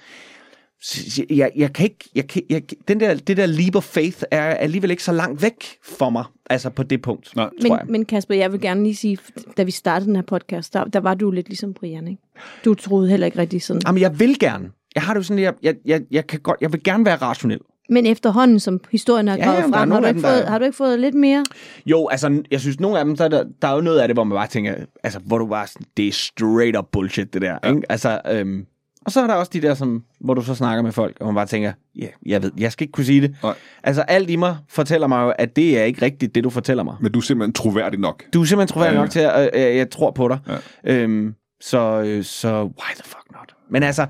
Jeg, 1.30 1.50
jeg 1.56 1.72
kan 1.72 1.84
ikke, 1.84 2.10
jeg 2.14 2.26
kan, 2.26 2.42
jeg, 2.50 2.62
den 2.88 3.00
der, 3.00 3.14
det 3.14 3.36
der 3.36 3.46
leap 3.46 3.76
of 3.76 3.84
faith 3.84 4.22
er 4.30 4.42
alligevel 4.42 4.90
ikke 4.90 5.02
så 5.04 5.12
langt 5.12 5.42
væk 5.42 5.64
for 5.84 6.10
mig, 6.10 6.24
altså 6.50 6.70
på 6.70 6.82
det 6.82 7.02
punkt, 7.02 7.36
Nej. 7.36 7.50
tror 7.66 7.76
jeg. 7.76 7.84
Men, 7.86 7.92
men 7.92 8.04
Kasper, 8.04 8.34
jeg 8.34 8.52
vil 8.52 8.60
gerne 8.60 8.82
lige 8.82 8.96
sige, 8.96 9.18
da 9.56 9.62
vi 9.62 9.70
startede 9.70 10.06
den 10.06 10.16
her 10.16 10.22
podcast, 10.22 10.74
der, 10.74 10.84
der 10.84 11.00
var 11.00 11.14
du 11.14 11.30
lidt 11.30 11.48
ligesom 11.48 11.74
Brian, 11.74 12.08
ikke? 12.08 12.22
Du 12.64 12.74
troede 12.74 13.08
heller 13.08 13.26
ikke 13.26 13.38
rigtig 13.38 13.62
sådan. 13.62 13.82
Jamen, 13.86 14.00
jeg 14.00 14.20
vil 14.20 14.38
gerne. 14.38 14.70
Jeg 14.94 15.02
har 15.02 15.14
det 15.14 15.18
jo 15.18 15.22
sådan, 15.22 15.42
jeg, 15.42 15.54
jeg, 15.62 15.74
jeg, 15.84 16.00
jeg, 16.10 16.26
kan 16.26 16.40
godt, 16.40 16.56
jeg 16.60 16.72
vil 16.72 16.82
gerne 16.82 17.04
være 17.04 17.16
rationel. 17.16 17.58
Men 17.90 18.06
efterhånden, 18.06 18.60
som 18.60 18.80
historien 18.90 19.28
er 19.28 19.36
Ja, 19.36 19.44
gravet 19.44 19.56
ja, 19.56 19.60
der 19.62 19.68
er 19.68 19.72
frem, 19.78 19.90
har 19.90 20.00
du, 20.00 20.06
ikke 20.06 20.14
dem, 20.16 20.22
der 20.22 20.30
fået, 20.30 20.42
er- 20.46 20.50
har 20.50 20.58
du 20.58 20.64
ikke 20.64 20.76
fået 20.76 21.00
lidt 21.00 21.14
mere? 21.14 21.44
Jo, 21.86 22.08
altså, 22.08 22.42
jeg 22.50 22.60
synes, 22.60 22.80
nogle 22.80 22.98
af 22.98 23.04
dem, 23.04 23.16
så 23.16 23.24
er 23.24 23.28
der, 23.28 23.44
der 23.62 23.68
er 23.68 23.74
jo 23.74 23.80
noget 23.80 23.98
af 24.00 24.08
det, 24.08 24.16
hvor 24.16 24.24
man 24.24 24.36
bare 24.36 24.46
tænker, 24.46 24.74
altså, 25.02 25.18
hvor 25.18 25.38
du 25.38 25.46
bare 25.46 25.66
det 25.96 26.08
er 26.08 26.12
straight 26.12 26.76
up 26.78 26.84
bullshit, 26.92 27.34
det 27.34 27.42
der, 27.42 27.58
ja. 27.64 27.68
ikke? 27.70 27.82
Altså, 27.88 28.20
øhm, 28.30 28.66
og 29.04 29.12
så 29.12 29.20
er 29.22 29.26
der 29.26 29.34
også 29.34 29.50
de 29.54 29.62
der, 29.62 29.74
som, 29.74 30.02
hvor 30.20 30.34
du 30.34 30.42
så 30.42 30.54
snakker 30.54 30.82
med 30.82 30.92
folk, 30.92 31.16
og 31.20 31.26
man 31.26 31.34
bare 31.34 31.46
tænker, 31.46 31.72
ja, 31.96 32.02
yeah, 32.02 32.12
jeg 32.26 32.42
ved, 32.42 32.50
jeg 32.58 32.72
skal 32.72 32.84
ikke 32.84 32.92
kunne 32.92 33.04
sige 33.04 33.20
det. 33.20 33.36
Nej. 33.42 33.54
Altså, 33.82 34.02
alt 34.02 34.30
i 34.30 34.36
mig 34.36 34.56
fortæller 34.68 35.06
mig 35.06 35.22
jo, 35.24 35.32
at 35.38 35.56
det 35.56 35.78
er 35.78 35.84
ikke 35.84 36.02
rigtigt, 36.02 36.34
det 36.34 36.44
du 36.44 36.50
fortæller 36.50 36.82
mig. 36.84 36.96
Men 37.00 37.12
du 37.12 37.18
er 37.18 37.22
simpelthen 37.22 37.52
troværdig 37.52 38.00
nok. 38.00 38.22
Du 38.34 38.40
er 38.40 38.44
simpelthen 38.44 38.72
troværdig 38.74 38.94
Ja, 38.94 38.98
ja. 38.98 39.04
nok 39.04 39.10
til, 39.10 39.20
at 39.20 39.70
øh, 39.70 39.76
jeg 39.76 39.90
tror 39.90 40.10
på 40.10 40.28
dig. 40.28 40.38
Ja. 40.84 40.94
Øhm, 40.94 41.34
så, 41.60 42.02
øh, 42.06 42.24
så 42.24 42.48
why 42.62 42.94
the 42.94 43.04
fuck 43.04 43.24
not? 43.32 43.54
Men 43.70 43.82
altså, 43.82 44.06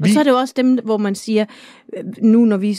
Og 0.00 0.08
så 0.08 0.18
er 0.18 0.22
det 0.22 0.30
jo 0.30 0.36
også 0.36 0.54
dem, 0.56 0.78
hvor 0.84 0.96
man 0.96 1.14
siger, 1.14 1.44
øh, 1.96 2.04
nu 2.22 2.44
når 2.44 2.56
vi, 2.56 2.78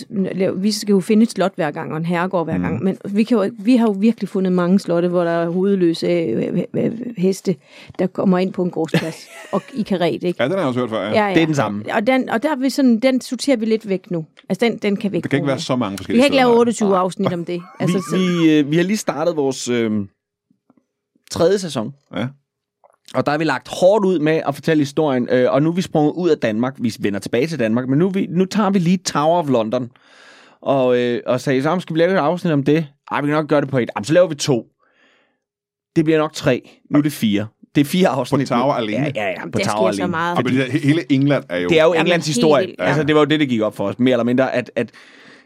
vi 0.55 0.71
skal 0.71 0.93
jo 0.93 0.99
finde 0.99 1.23
et 1.23 1.31
slot 1.31 1.51
hver 1.55 1.71
gang, 1.71 1.91
og 1.91 1.97
en 1.97 2.05
herregård 2.05 2.45
hver 2.45 2.57
gang, 2.57 2.83
men 2.83 2.97
vi, 3.05 3.23
kan 3.23 3.37
jo, 3.37 3.51
vi 3.59 3.75
har 3.75 3.87
jo 3.87 3.95
virkelig 3.99 4.29
fundet 4.29 4.51
mange 4.51 4.79
slotte, 4.79 5.07
hvor 5.07 5.23
der 5.23 5.31
er 5.31 5.49
hovedløse 5.49 6.07
øh, 6.07 6.63
øh, 6.73 6.91
heste, 7.17 7.55
der 7.99 8.07
kommer 8.07 8.37
ind 8.37 8.53
på 8.53 8.63
en 8.63 8.71
gårdsplads, 8.71 9.27
og 9.53 9.61
i 9.73 9.81
karet, 9.81 10.23
ikke? 10.23 10.35
Ja, 10.39 10.43
den 10.43 10.51
har 10.51 10.59
jeg 10.59 10.67
også 10.67 10.79
hørt 10.79 10.89
før, 10.89 11.01
ja. 11.01 11.09
Ja, 11.09 11.27
ja. 11.27 11.33
Det 11.33 11.41
er 11.41 11.45
den 11.45 11.55
samme. 11.55 11.83
Og, 11.93 12.07
den, 12.07 12.29
og 12.29 12.43
der 12.43 12.51
er 12.51 12.55
vi 12.55 12.69
sådan, 12.69 12.99
den 12.99 13.21
sorterer 13.21 13.57
vi 13.57 13.65
lidt 13.65 13.89
væk 13.89 14.11
nu. 14.11 14.25
Altså, 14.49 14.65
den, 14.65 14.77
den 14.77 14.95
kan 14.95 15.11
vi 15.11 15.17
ikke 15.17 15.23
Der 15.23 15.29
kan 15.29 15.37
ikke 15.37 15.47
være 15.47 15.59
så 15.59 15.75
mange 15.75 15.91
Vi 15.91 15.97
forskellige 15.97 16.21
kan 16.21 16.25
ikke 16.25 16.35
lave 16.35 16.47
steder. 16.47 16.59
28 16.59 16.97
afsnit 16.97 17.33
om 17.33 17.45
det. 17.45 17.61
Altså, 17.79 17.97
vi, 17.97 18.03
så, 18.09 18.17
vi, 18.17 18.51
øh, 18.59 18.71
vi 18.71 18.75
har 18.75 18.83
lige 18.83 18.97
startet 18.97 19.35
vores 19.35 19.69
øh, 19.69 19.91
tredje 21.31 21.59
sæson. 21.59 21.93
Ja. 22.15 22.27
Og 23.15 23.25
der 23.25 23.31
har 23.31 23.37
vi 23.37 23.43
lagt 23.43 23.67
hårdt 23.67 24.05
ud 24.05 24.19
med 24.19 24.41
at 24.47 24.55
fortælle 24.55 24.81
historien, 24.81 25.27
øh, 25.31 25.51
og 25.51 25.61
nu 25.63 25.69
er 25.69 25.73
vi 25.73 25.81
sprunget 25.81 26.13
ud 26.13 26.29
af 26.29 26.37
Danmark. 26.37 26.75
Vi 26.79 26.93
vender 26.99 27.19
tilbage 27.19 27.47
til 27.47 27.59
Danmark, 27.59 27.87
men 27.89 27.99
nu, 27.99 28.09
vi, 28.09 28.27
nu 28.29 28.45
tager 28.45 28.69
vi 28.69 28.79
lige 28.79 28.97
Tower 28.97 29.39
of 29.39 29.49
London. 29.49 29.89
Og, 30.61 30.97
øh, 30.99 31.19
og 31.25 31.41
sagde, 31.41 31.63
så 31.63 31.79
skal 31.79 31.93
vi 31.93 31.99
lave 31.99 32.13
et 32.13 32.17
afsnit 32.17 32.53
om 32.53 32.63
det? 32.63 32.87
Ej, 33.11 33.21
vi 33.21 33.27
kan 33.27 33.35
nok 33.35 33.47
gøre 33.47 33.61
det 33.61 33.69
på 33.69 33.77
et. 33.77 33.89
Jamen, 33.95 34.05
så 34.05 34.13
laver 34.13 34.27
vi 34.27 34.35
to. 34.35 34.65
Det 35.95 36.05
bliver 36.05 36.17
nok 36.19 36.33
tre. 36.33 36.69
Nu 36.91 36.97
er 36.99 37.03
det 37.03 37.11
fire. 37.13 37.47
Det 37.75 37.81
er 37.81 37.85
fire 37.85 38.07
afsnit. 38.07 38.47
Tower 38.47 38.65
nu. 38.65 38.71
alene? 38.71 39.11
Ja, 39.15 39.23
ja, 39.23 39.29
ja. 39.29 39.45
På 39.49 39.59
der 39.59 39.65
Tower 39.65 39.91
sker 39.91 39.95
så 39.95 40.01
alene. 40.01 40.11
meget. 40.11 40.37
Fordi 40.37 40.77
hele 40.87 41.11
England 41.11 41.43
er 41.49 41.57
jo... 41.59 41.69
Det 41.69 41.79
er 41.79 41.83
jo 41.83 41.93
Jamen, 41.93 42.05
Englands 42.05 42.25
helt 42.25 42.35
historie. 42.35 42.65
vildt, 42.65 42.79
Ja. 42.79 42.83
ja. 42.83 42.89
Altså, 42.89 43.03
det 43.03 43.15
var 43.15 43.21
jo 43.21 43.25
det, 43.25 43.39
det 43.39 43.49
gik 43.49 43.61
op 43.61 43.75
for 43.75 43.87
os, 43.87 43.99
mere 43.99 44.13
eller 44.13 44.23
mindre, 44.23 44.53
at, 44.55 44.71
at, 44.75 44.91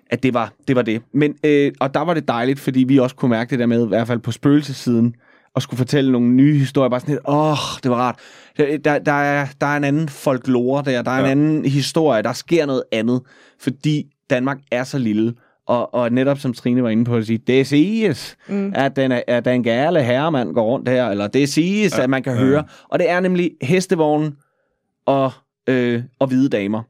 at 0.09 0.23
det, 0.23 0.33
var, 0.33 0.53
det 0.67 0.75
var 0.75 0.81
det. 0.81 1.01
Men, 1.13 1.35
øh, 1.43 1.71
og 1.79 1.93
der 1.93 1.99
var 1.99 2.13
det 2.13 2.27
dejligt, 2.27 2.59
fordi 2.59 2.83
vi 2.83 2.97
også 2.99 3.15
kunne 3.15 3.29
mærke 3.29 3.49
det 3.49 3.59
der 3.59 3.65
med, 3.65 3.85
i 3.85 3.87
hvert 3.87 4.07
fald 4.07 4.19
på 4.19 4.31
spøgelsesiden, 4.31 5.15
og 5.57 5.61
skulle 5.61 5.77
fortælle 5.77 6.11
nogle 6.11 6.27
nye 6.27 6.59
historier, 6.59 6.89
bare 6.89 6.99
sådan 6.99 7.13
lidt, 7.13 7.27
åh, 7.27 7.51
oh, 7.51 7.57
det 7.83 7.91
var 7.91 7.97
rart. 7.97 8.19
Der, 8.57 8.99
der, 8.99 9.11
er, 9.11 9.47
der 9.61 9.67
er 9.67 9.77
en 9.77 9.83
anden 9.83 10.09
folklore 10.09 10.83
der, 10.83 11.01
der 11.01 11.11
er 11.11 11.17
ja. 11.17 11.23
en 11.23 11.31
anden 11.31 11.65
historie, 11.65 12.23
der 12.23 12.33
sker 12.33 12.65
noget 12.65 12.83
andet, 12.91 13.21
fordi 13.59 14.05
Danmark 14.29 14.57
er 14.71 14.83
så 14.83 14.97
lille, 14.97 15.33
og, 15.67 15.93
og 15.93 16.11
netop 16.11 16.39
som 16.39 16.53
Trine 16.53 16.83
var 16.83 16.89
inde 16.89 17.05
på 17.05 17.15
at 17.15 17.25
sige, 17.25 17.37
det 17.37 17.67
siges, 17.67 18.37
mm. 18.49 18.71
at, 18.75 18.95
den 18.95 19.11
at 19.27 19.45
den 19.45 19.63
gale 19.63 20.03
herremand 20.03 20.53
går 20.53 20.65
rundt 20.65 20.89
her, 20.89 21.07
eller 21.07 21.27
det 21.27 21.49
siges, 21.49 21.97
ja. 21.97 22.03
at 22.03 22.09
man 22.09 22.23
kan 22.23 22.33
ja. 22.33 22.39
høre. 22.39 22.63
Og 22.89 22.99
det 22.99 23.09
er 23.09 23.19
nemlig 23.19 23.51
hestevognen 23.61 24.35
og, 25.05 25.31
øh, 25.69 26.03
og 26.19 26.27
hvide 26.27 26.49
damer. 26.49 26.83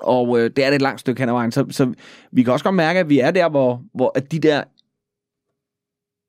Og 0.00 0.40
øh, 0.40 0.50
det 0.56 0.64
er 0.64 0.68
det 0.68 0.76
et 0.76 0.82
langt 0.82 1.00
stykke 1.00 1.22
hen 1.22 1.28
ad 1.28 1.34
vejen, 1.34 1.52
så, 1.52 1.66
så 1.70 1.92
vi 2.32 2.42
kan 2.42 2.52
også 2.52 2.64
godt 2.64 2.74
mærke, 2.74 3.00
at 3.00 3.08
vi 3.08 3.18
er 3.18 3.30
der, 3.30 3.48
hvor, 3.48 3.82
hvor 3.94 4.12
at 4.14 4.32
de 4.32 4.38
der 4.38 4.62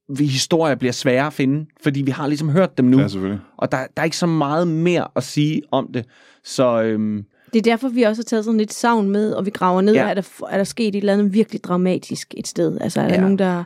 vi 0.10 0.26
historier 0.26 0.76
bliver 0.76 0.91
svære 0.91 1.28
at 1.28 1.34
finde, 1.34 1.65
fordi 1.84 2.02
vi 2.02 2.12
har 2.12 2.28
ligesom 2.28 2.50
hørt 2.50 2.78
dem 2.78 2.86
nu, 2.86 3.00
Ja, 3.00 3.08
selvfølgelig. 3.08 3.41
og 3.58 3.72
der, 3.72 3.78
der 3.78 4.02
er 4.02 4.04
ikke 4.04 4.17
så 4.17 4.26
meget 4.26 4.67
mere 4.67 5.08
at 5.15 5.24
sige 5.24 5.62
om 5.72 5.89
det. 5.93 6.06
Så 6.43 6.82
øhm, 6.82 7.26
det 7.54 7.60
er 7.60 7.63
derfor, 7.63 7.89
vi 7.89 8.04
også 8.04 8.22
har 8.22 8.24
taget 8.26 8.46
sådan 8.46 8.58
lidt 8.58 8.74
savn 8.74 9.10
med, 9.10 9.34
og 9.34 9.46
vi 9.46 9.50
graver 9.50 9.82
ned, 9.82 9.93
Ja. 9.93 10.10
er, 10.10 10.13
der, 10.13 10.22
er 10.50 10.58
der 10.58 10.63
sket 10.63 10.88
et 10.88 10.96
eller 10.96 11.13
andet 11.13 11.34
virkelig 11.34 11.63
dramatisk 11.63 12.34
et 12.38 12.48
sted? 12.48 12.78
Altså, 12.82 13.02
er 13.02 13.08
der 13.08 13.13
ja. 13.15 13.22
nogen, 13.22 13.39
der 13.39 13.63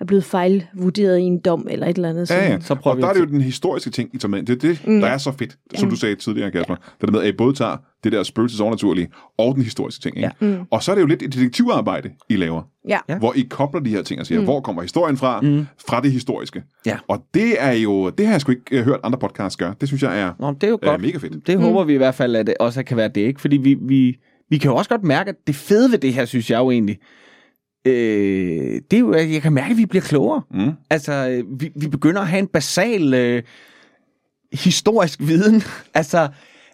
er 0.00 0.04
blevet 0.04 0.24
fejlvurderet 0.24 1.18
i 1.18 1.22
en 1.22 1.38
dom, 1.38 1.66
eller 1.70 1.86
et 1.86 1.96
eller 1.96 2.08
andet? 2.08 2.30
Ja, 2.30 2.50
ja. 2.50 2.60
Så 2.60 2.74
prøver 2.74 2.92
og 2.92 2.96
vi 2.96 3.02
der 3.02 3.08
er 3.08 3.12
det 3.12 3.20
jo 3.20 3.24
den 3.24 3.40
historiske 3.40 3.90
ting, 3.90 4.10
I 4.12 4.18
tager 4.18 4.28
med. 4.28 4.42
Det 4.42 4.64
er 4.64 4.68
det, 4.68 4.86
mm. 4.86 5.00
der 5.00 5.06
er 5.06 5.18
så 5.18 5.32
fedt, 5.32 5.56
som 5.74 5.90
du 5.90 5.96
sagde 5.96 6.14
tidligere, 6.14 6.50
Kasper. 6.50 6.74
Det 6.74 6.84
der 7.00 7.10
med, 7.10 7.20
at 7.20 7.28
I 7.28 7.32
både 7.32 7.54
tager 7.54 7.76
det 8.04 8.12
der 8.12 8.22
spøgelses 8.22 8.60
overnaturlige 8.60 9.08
og 9.38 9.54
den 9.54 9.62
historiske 9.62 10.02
ting. 10.02 10.16
Ikke? 10.16 10.30
Ja. 10.40 10.46
Mm. 10.46 10.66
Og 10.70 10.82
så 10.82 10.90
er 10.90 10.94
det 10.94 11.02
jo 11.02 11.06
lidt 11.06 11.22
et 11.22 11.34
detektivarbejde, 11.34 12.10
I 12.28 12.36
laver. 12.36 12.62
Ja. 12.88 12.98
Ja. 13.08 13.18
Hvor 13.18 13.32
I 13.36 13.46
kobler 13.50 13.80
de 13.80 13.90
her 13.90 14.02
ting 14.02 14.20
og 14.20 14.26
siger, 14.26 14.38
mm. 14.38 14.44
hvor 14.44 14.60
kommer 14.60 14.82
historien 14.82 15.16
fra? 15.16 15.40
Mm. 15.40 15.66
Fra 15.88 16.00
det 16.00 16.12
historiske. 16.12 16.62
Ja. 16.86 16.96
Og 17.08 17.24
det 17.34 17.62
er 17.62 17.72
jo, 17.72 18.10
det 18.10 18.26
har 18.26 18.34
jeg 18.34 18.40
sgu 18.40 18.52
ikke 18.52 18.62
øh, 18.70 18.84
hørt 18.84 19.00
andre 19.04 19.18
podcasts 19.18 19.56
gøre. 19.56 19.74
Det 19.80 19.88
synes 19.88 20.02
jeg 20.02 20.20
er 20.20 20.32
Nå, 20.38 20.52
det 20.52 20.64
er 20.64 20.68
jo 20.68 20.78
godt. 20.82 21.00
mega 21.00 21.18
fedt. 21.18 21.46
Det 21.46 21.60
håber 21.60 21.84
vi 21.84 21.94
i 21.94 21.96
hvert 21.96 22.14
fald, 22.14 22.36
at 22.36 22.46
det 22.46 22.54
også 22.60 22.82
kan 22.82 22.96
være 22.96 23.08
det, 23.08 23.20
ikke? 23.20 23.40
Fordi 23.40 23.56
vi, 23.56 23.76
vi, 23.80 24.16
vi 24.50 24.58
kan 24.58 24.70
jo 24.70 24.76
også 24.76 24.90
godt 24.90 25.04
mærke, 25.04 25.30
at 25.30 25.36
det 25.46 25.54
fede 25.54 25.90
ved 25.90 25.98
det 25.98 26.12
her, 26.14 26.24
synes 26.24 26.50
jeg 26.50 26.58
jo 26.58 26.70
egentlig, 26.70 26.98
øh, 27.86 28.80
det 28.90 28.96
er 28.96 29.00
jo, 29.00 29.10
at 29.12 29.32
jeg 29.32 29.42
kan 29.42 29.52
mærke, 29.52 29.70
at 29.70 29.76
vi 29.76 29.86
bliver 29.86 30.02
klogere. 30.02 30.42
Mm. 30.50 30.72
Altså, 30.90 31.12
øh, 31.12 31.60
vi, 31.60 31.70
vi 31.76 31.88
begynder 31.88 32.20
at 32.20 32.28
have 32.28 32.38
en 32.38 32.46
basal 32.46 33.14
øh, 33.14 33.42
historisk 34.52 35.20
viden. 35.20 35.62
altså, 35.94 36.28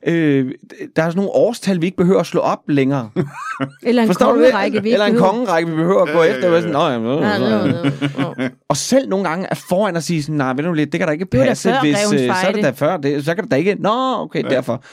øh, 0.07 0.53
der 0.97 1.03
er 1.03 1.11
sådan 1.11 1.17
nogle 1.17 1.31
årstal, 1.31 1.81
vi 1.81 1.87
ikke 1.87 1.97
behøver 1.97 2.21
at 2.21 2.27
slå 2.27 2.41
op 2.41 2.59
længere. 2.69 3.11
Eller 3.83 4.03
en 4.03 4.09
Forstår 4.09 4.33
du 4.33 4.39
det? 4.43 4.51
kongerække, 4.53 4.83
vi 4.83 4.89
ikke 4.89 4.93
Eller 4.93 5.07
en 5.07 5.13
behøver. 5.13 5.31
kongerække, 5.33 5.71
vi 5.71 5.77
behøver 5.77 6.03
at 6.03 6.09
gå 6.15 6.23
efter. 6.23 6.51
og 6.57 6.63
Sådan, 6.63 7.03
Nå, 7.03 7.19
Ja, 7.21 7.39
det 7.39 8.41
det 8.41 8.53
Og 8.69 8.77
selv 8.77 9.09
nogle 9.09 9.29
gange 9.29 9.47
er 9.51 9.55
foran 9.69 9.97
og 9.97 10.03
sige 10.03 10.23
sådan, 10.23 10.35
nej, 10.37 10.53
ved 10.55 10.65
du 10.65 10.73
lidt, 10.73 10.93
det 10.93 10.99
kan 11.01 11.07
da 11.09 11.13
ikke 11.13 11.27
passe, 11.27 11.69
før 11.71 11.81
hvis, 11.81 12.13
øh, 12.13 12.19
så 12.19 12.47
er 12.49 12.53
det 12.53 12.65
da 12.65 12.71
før, 12.71 12.97
det, 12.97 13.25
så 13.25 13.35
kan 13.35 13.45
det 13.45 13.51
da 13.51 13.57
ikke, 13.57 13.75
nå, 13.81 14.15
okay, 14.19 14.43
ja. 14.45 14.49
derfor. 14.49 14.85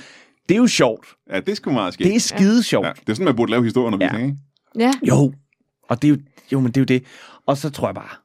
Det 0.50 0.56
er 0.56 0.60
jo 0.60 0.68
sjovt. 0.68 1.06
Ja, 1.34 1.40
det 1.40 1.50
er 1.50 1.56
sgu 1.56 1.72
meget 1.72 1.94
skidt. 1.94 2.08
Det 2.08 2.16
er 2.16 2.20
skide 2.20 2.64
sjovt. 2.64 2.86
ja, 2.88 2.92
det 3.02 3.10
er 3.10 3.14
sådan, 3.14 3.26
man 3.26 3.36
burde 3.36 3.52
lave 3.52 3.64
historieundervisning, 3.64 4.38
Ja. 4.80 4.88
ikke? 4.88 5.00
Ja, 5.04 5.08
Jo, 5.16 5.34
og 5.90 6.02
det 6.02 6.08
er 6.08 6.12
jo, 6.12 6.18
jo, 6.52 6.60
men 6.60 6.68
det 6.68 6.78
er 6.78 6.82
jo 6.82 6.86
det. 6.86 7.04
Og 7.46 7.58
så 7.58 7.70
tror 7.70 7.88
jeg 7.88 7.96
bare, 7.96 8.16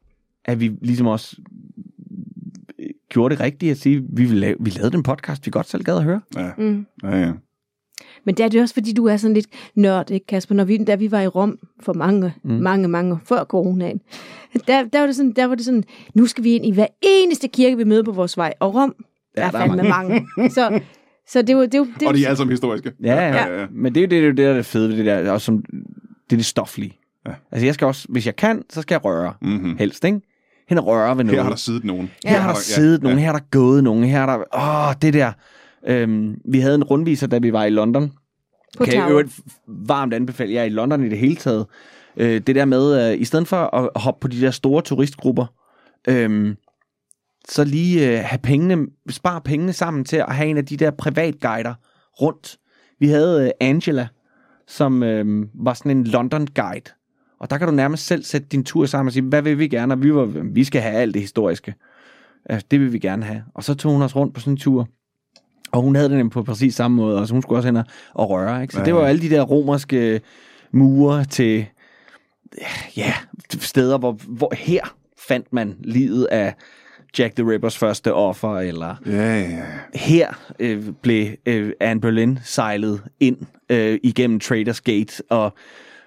at 0.45 0.61
vi 0.61 0.73
ligesom 0.83 1.07
også 1.07 1.37
øh, 2.79 2.91
gjorde 3.09 3.35
det 3.35 3.41
rigtigt 3.41 3.71
at 3.71 3.79
sige, 3.79 4.03
vi, 4.09 4.25
vil 4.25 4.37
lave, 4.37 4.57
vi 4.61 4.71
lavede 4.71 4.91
den 4.91 5.03
podcast, 5.03 5.47
vi 5.47 5.51
godt 5.51 5.69
selv 5.69 5.85
gad 5.85 5.97
at 5.97 6.05
høre. 6.05 6.21
Ja, 6.37 6.51
mm. 6.59 6.87
ja, 7.03 7.17
ja. 7.17 7.33
Men 8.25 8.35
det 8.35 8.45
er 8.45 8.49
det 8.49 8.61
også, 8.61 8.75
fordi 8.75 8.93
du 8.93 9.07
er 9.07 9.17
sådan 9.17 9.35
lidt 9.35 9.47
nørd, 9.75 10.11
ikke 10.11 10.27
Kasper? 10.27 10.55
Når 10.55 10.65
vi, 10.65 10.77
da 10.77 10.95
vi 10.95 11.11
var 11.11 11.21
i 11.21 11.27
Rom 11.27 11.59
for 11.81 11.93
mange, 11.93 12.35
mm. 12.45 12.51
mange, 12.51 12.89
mange 12.89 13.19
før 13.25 13.45
coronaen, 13.45 14.01
der, 14.67 14.85
der, 14.85 14.99
var 15.01 15.07
det 15.07 15.17
sådan, 15.17 15.33
der 15.33 15.45
var 15.45 15.55
det 15.55 15.65
sådan, 15.65 15.85
nu 16.15 16.27
skal 16.27 16.45
vi 16.45 16.55
ind 16.55 16.67
i 16.67 16.71
hver 16.71 16.87
eneste 17.03 17.49
kirke, 17.49 17.77
vi 17.77 17.85
møder 17.85 18.03
på 18.03 18.13
vores 18.13 18.37
vej. 18.37 18.55
Og 18.61 18.75
Rom, 18.75 18.95
der, 19.37 19.43
Ja, 19.43 19.47
er 19.47 19.51
der 19.51 19.59
er 19.59 19.67
fandme 19.67 19.89
mange. 19.89 20.27
Så, 20.51 20.81
så 21.29 21.43
det 21.43 21.51
er 21.51 21.55
jo... 21.55 21.63
Det 21.63 21.75
jo 21.75 21.85
det, 21.85 22.03
er 22.03 22.09
Og 22.09 22.15
de 22.15 22.25
er 22.25 22.29
alle 22.29 22.37
sammen 22.37 22.53
historiske. 22.53 22.93
Ja, 23.03 23.15
ja, 23.15 23.35
ja, 23.35 23.61
ja. 23.61 23.67
Men 23.71 23.95
det 23.95 24.01
er 24.01 24.19
jo 24.19 24.23
det, 24.23 24.23
det, 24.23 24.29
er 24.29 24.33
det 24.33 24.39
der 24.39 24.51
er 24.51 24.55
det 24.55 24.67
fede 24.67 24.89
ved 24.89 24.97
det 24.97 25.07
der, 25.07 25.31
også 25.31 25.45
som, 25.45 25.65
det 26.31 26.33
er 26.33 26.37
det 26.37 26.45
stoflige. 26.45 26.99
Ja. 27.27 27.33
Altså 27.53 27.67
jeg 27.67 27.75
skal 27.75 27.87
også, 27.87 28.07
hvis 28.09 28.27
jeg 28.27 28.37
kan, 28.37 28.63
så 28.71 28.83
skal 28.83 28.95
jeg 28.95 29.05
røre. 29.05 29.35
Mm-hmm. 29.43 29.77
Helst, 29.77 30.05
ikke? 30.05 30.21
Hen 30.69 30.79
og 30.79 30.87
røre 30.87 31.17
ved 31.17 31.25
noget. 31.25 31.37
Her 31.37 31.43
har 31.43 31.51
der 31.51 31.57
siddet 31.57 31.85
nogen. 31.85 32.11
Her 32.25 32.39
har 32.39 32.53
der 32.53 32.61
siddet 32.61 33.03
nogen, 33.03 33.19
her 33.19 33.27
har 33.27 33.39
der 33.39 33.45
gået 33.51 33.85
nogen, 33.85 34.05
her 34.05 34.23
er 34.23 34.27
der... 34.27 34.57
Åh, 34.89 34.95
det 35.03 35.15
der... 35.15 35.33
Øhm, 35.87 36.41
vi 36.45 36.61
havde 36.61 36.75
en 36.75 36.85
rundviser, 36.85 37.27
da 37.27 37.39
vi 37.39 37.53
var 37.53 37.65
i 37.65 37.71
London. 37.71 38.13
På 38.79 38.85
kan 38.85 38.95
jeg 38.95 39.11
jo 39.11 39.25
varmt 39.67 40.15
anbefale 40.15 40.53
jer 40.53 40.63
i 40.63 40.69
London 40.69 41.05
i 41.05 41.09
det 41.09 41.19
hele 41.19 41.37
taget. 41.37 41.67
Øh, 42.17 42.41
det 42.41 42.55
der 42.55 42.65
med, 42.65 43.13
øh, 43.13 43.21
i 43.21 43.25
stedet 43.25 43.49
for 43.49 43.77
at 43.77 44.03
hoppe 44.03 44.21
på 44.21 44.29
de 44.29 44.41
der 44.41 44.51
store 44.51 44.83
turistgrupper, 44.83 45.47
øh, 46.09 46.57
så 47.49 47.65
lige 47.65 48.11
øh, 48.11 48.25
have 48.25 48.39
pengene, 48.39 48.87
spare 49.11 49.41
pengene 49.41 49.73
sammen 49.73 50.05
til 50.05 50.17
at 50.17 50.35
have 50.35 50.49
en 50.49 50.57
af 50.57 50.67
de 50.67 50.77
der 50.77 50.91
privatguider 50.91 51.75
rundt. 52.21 52.57
Vi 53.01 53.09
havde 53.09 53.45
øh, 53.45 53.51
Angela, 53.61 54.09
som 54.67 55.03
øh, 55.03 55.47
var 55.55 55.75
sådan 55.75 55.91
en 55.91 56.05
London-guide. 56.05 56.91
Og 57.39 57.51
der 57.51 57.59
kan 57.59 57.69
du 57.69 57.75
nærmest 57.75 58.07
selv 58.07 58.25
sætte 58.25 58.47
din 58.53 58.65
tur 58.65 58.87
sammen 58.87 59.07
og 59.09 59.13
sige, 59.13 59.23
hvad 59.23 59.43
vil 59.43 59.59
vi 59.59 59.69
gerne? 59.69 59.95
Og 59.95 60.03
vi, 60.03 60.15
var, 60.15 60.25
vi 60.45 60.65
skal 60.65 60.81
have 60.83 60.95
alt 60.95 61.15
det 61.15 61.23
historiske. 61.23 61.75
Ja, 62.51 62.61
det 62.71 62.81
vil 62.81 62.93
vi 62.93 62.99
gerne 62.99 63.25
have. 63.25 63.43
Og 63.55 63.65
så 63.65 63.75
tog 63.75 63.93
hun 63.93 64.03
os 64.03 64.17
rundt 64.17 64.35
på 64.35 64.41
sådan 64.41 64.53
en 64.53 64.57
tur. 64.57 64.89
Og 65.73 65.83
hun 65.83 65.95
havde 65.97 66.09
nemlig 66.09 66.31
på 66.31 66.43
præcis 66.43 66.75
samme 66.75 66.97
måde, 66.97 67.19
og 67.21 67.27
så 67.29 67.35
hun 67.35 67.43
skulle 67.43 67.59
også 67.59 67.69
hen 67.69 67.77
og- 68.15 68.31
røre. 68.31 68.63
Ikke? 68.63 68.73
Så 68.75 68.79
Ja, 68.81 68.85
det 68.85 68.95
var 68.95 69.07
alle 69.07 69.23
de 69.23 69.31
der 69.31 69.43
romerske 69.43 70.21
mure 70.73 71.25
til 71.25 71.67
ja, 72.97 73.13
steder, 73.61 73.99
hvor, 73.99 74.13
hvor 74.29 74.53
her 74.57 74.97
fandt 75.29 75.53
man 75.53 75.77
livet 75.81 76.25
af 76.25 76.55
Jack 77.19 77.37
the 77.37 77.51
Rippers 77.51 77.79
første 77.79 78.15
offer, 78.15 78.59
eller 78.59 78.97
Ja, 79.07 79.41
ja, 79.41 79.63
her 79.95 80.53
øh, 80.59 80.85
blev 81.03 81.29
øh, 81.47 81.73
Anne 81.81 82.01
Boleyn 82.01 82.37
sejlet 82.45 83.03
ind 83.21 83.37
øh, 83.69 83.99
igennem 84.03 84.41
Traders 84.41 84.81
Gate 84.81 85.23
og 85.31 85.55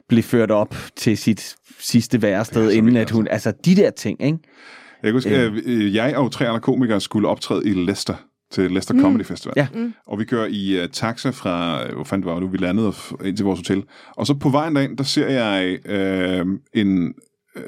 blev 0.10 0.24
ført 0.24 0.52
op 0.52 0.76
til 0.96 1.18
sit 1.18 1.56
sidste 1.80 2.22
værested, 2.22 2.70
Ja, 2.70 2.78
inden 2.78 2.96
at 2.96 3.10
hun... 3.10 3.28
Altså, 3.28 3.54
de 3.66 3.76
der 3.76 3.92
ting, 3.92 4.24
ikke? 4.24 4.40
Jeg 5.04 5.08
kan 5.08 5.14
huske, 5.14 5.46
øh. 5.46 5.62
øh, 5.66 5.96
jeg 5.96 6.18
og 6.18 6.32
tre 6.32 6.48
andre 6.48 6.60
komikere 6.60 7.02
skulle 7.02 7.28
optræde 7.28 7.66
i 7.66 7.74
Leicester 7.74 8.16
til 8.52 8.72
Leicester 8.72 8.94
mm. 8.94 9.02
Comedy 9.02 9.26
Festival. 9.26 9.54
Ja. 9.58 9.68
Mm. 9.74 9.94
Og 10.08 10.20
vi 10.20 10.26
kører 10.26 10.48
i 10.50 10.84
uh, 10.84 10.90
taxa 10.90 11.30
fra, 11.30 11.86
øh, 11.88 11.96
hvor 11.96 12.04
fanden 12.04 12.28
det 12.28 12.34
var 12.34 12.40
nu, 12.40 12.48
vi 12.48 12.58
landede 12.58 12.94
ind 13.26 13.38
til 13.38 13.46
vores 13.46 13.60
hotel. 13.60 13.84
Og 14.16 14.28
så 14.28 14.34
på 14.34 14.50
vejen 14.50 14.76
derind, 14.76 14.98
der 14.98 15.04
ser 15.04 15.28
jeg 15.28 15.80
øh, 15.86 16.46
en, 16.74 17.14
øh, 17.56 17.64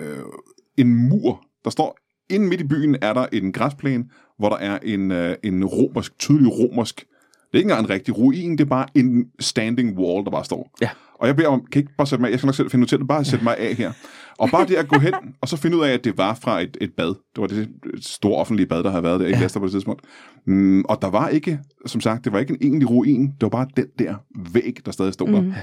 en 0.78 0.96
mur. 1.10 1.42
Der 1.64 1.70
står, 1.70 1.98
inde 2.30 2.48
midt 2.48 2.62
i 2.62 2.68
byen 2.68 2.98
er 3.02 3.14
der 3.14 3.26
en 3.32 3.52
græsplæne, 3.52 4.06
hvor 4.40 4.50
der 4.50 4.58
er 4.58 4.80
en, 4.84 5.12
øh, 5.12 5.36
en 5.44 5.66
romersk, 5.66 6.20
tydelig 6.20 6.52
romersk, 6.60 7.06
det 7.52 7.54
er 7.54 7.58
ikke 7.58 7.68
engang 7.72 7.84
en 7.86 7.90
rigtig 7.90 8.18
ruin, 8.18 8.52
det 8.52 8.60
er 8.62 8.66
bare 8.66 8.86
en 8.96 9.26
standing 9.40 9.98
wall, 10.00 10.26
der 10.26 10.32
bare 10.32 10.46
står. 10.46 10.72
Ja. 10.82 10.90
Og 11.20 11.28
jeg 11.28 11.36
beder 11.36 11.48
om, 11.48 11.66
kan 11.72 11.80
I 11.80 11.84
ikke 11.84 11.94
bare 11.98 12.08
sætte 12.08 12.22
mig 12.22 12.28
af? 12.28 12.32
Jeg 12.32 12.40
skal 12.40 12.48
nok 12.48 12.56
selv 12.56 12.70
finde 12.72 12.84
ud 12.84 12.88
til 12.88 13.00
det, 13.00 13.08
bare 13.08 13.26
sætte 13.26 13.44
mig 13.44 13.58
af 13.58 13.76
her. 13.76 13.92
Og 14.38 14.50
bare 14.50 14.66
det 14.68 14.76
at 14.76 14.88
gå 14.88 15.00
hen, 15.00 15.14
og 15.42 15.48
så 15.48 15.58
finde 15.58 15.78
ud 15.78 15.84
af, 15.84 15.94
at 15.94 16.04
det 16.04 16.18
var 16.18 16.34
fra 16.34 16.62
et, 16.62 16.78
et 16.82 16.92
bad. 16.98 17.08
Det 17.08 17.42
var 17.42 17.48
det 17.48 17.70
store 18.02 18.40
offentlige 18.40 18.68
bad, 18.68 18.84
der 18.84 18.90
havde 18.90 19.04
været 19.04 19.20
der 19.20 19.26
i 19.26 19.30
Ja. 19.30 19.36
Leicester 19.36 19.60
på 19.60 19.66
det 19.66 19.72
tidspunkt. 19.72 20.02
Mm, 20.48 20.82
og 20.90 21.02
der 21.02 21.08
var 21.10 21.28
ikke, 21.28 21.60
som 21.86 22.02
sagt, 22.02 22.24
det 22.26 22.34
var 22.34 22.40
ikke 22.40 22.52
en 22.54 22.58
egentlig 22.62 22.90
ruin. 22.90 23.26
Det 23.28 23.42
var 23.42 23.50
bare 23.50 23.68
den 23.78 23.86
der 24.00 24.16
væg, 24.54 24.78
der 24.86 24.92
stadig 24.92 25.14
stod 25.14 25.28
der. 25.28 25.42
Mm. 25.42 25.54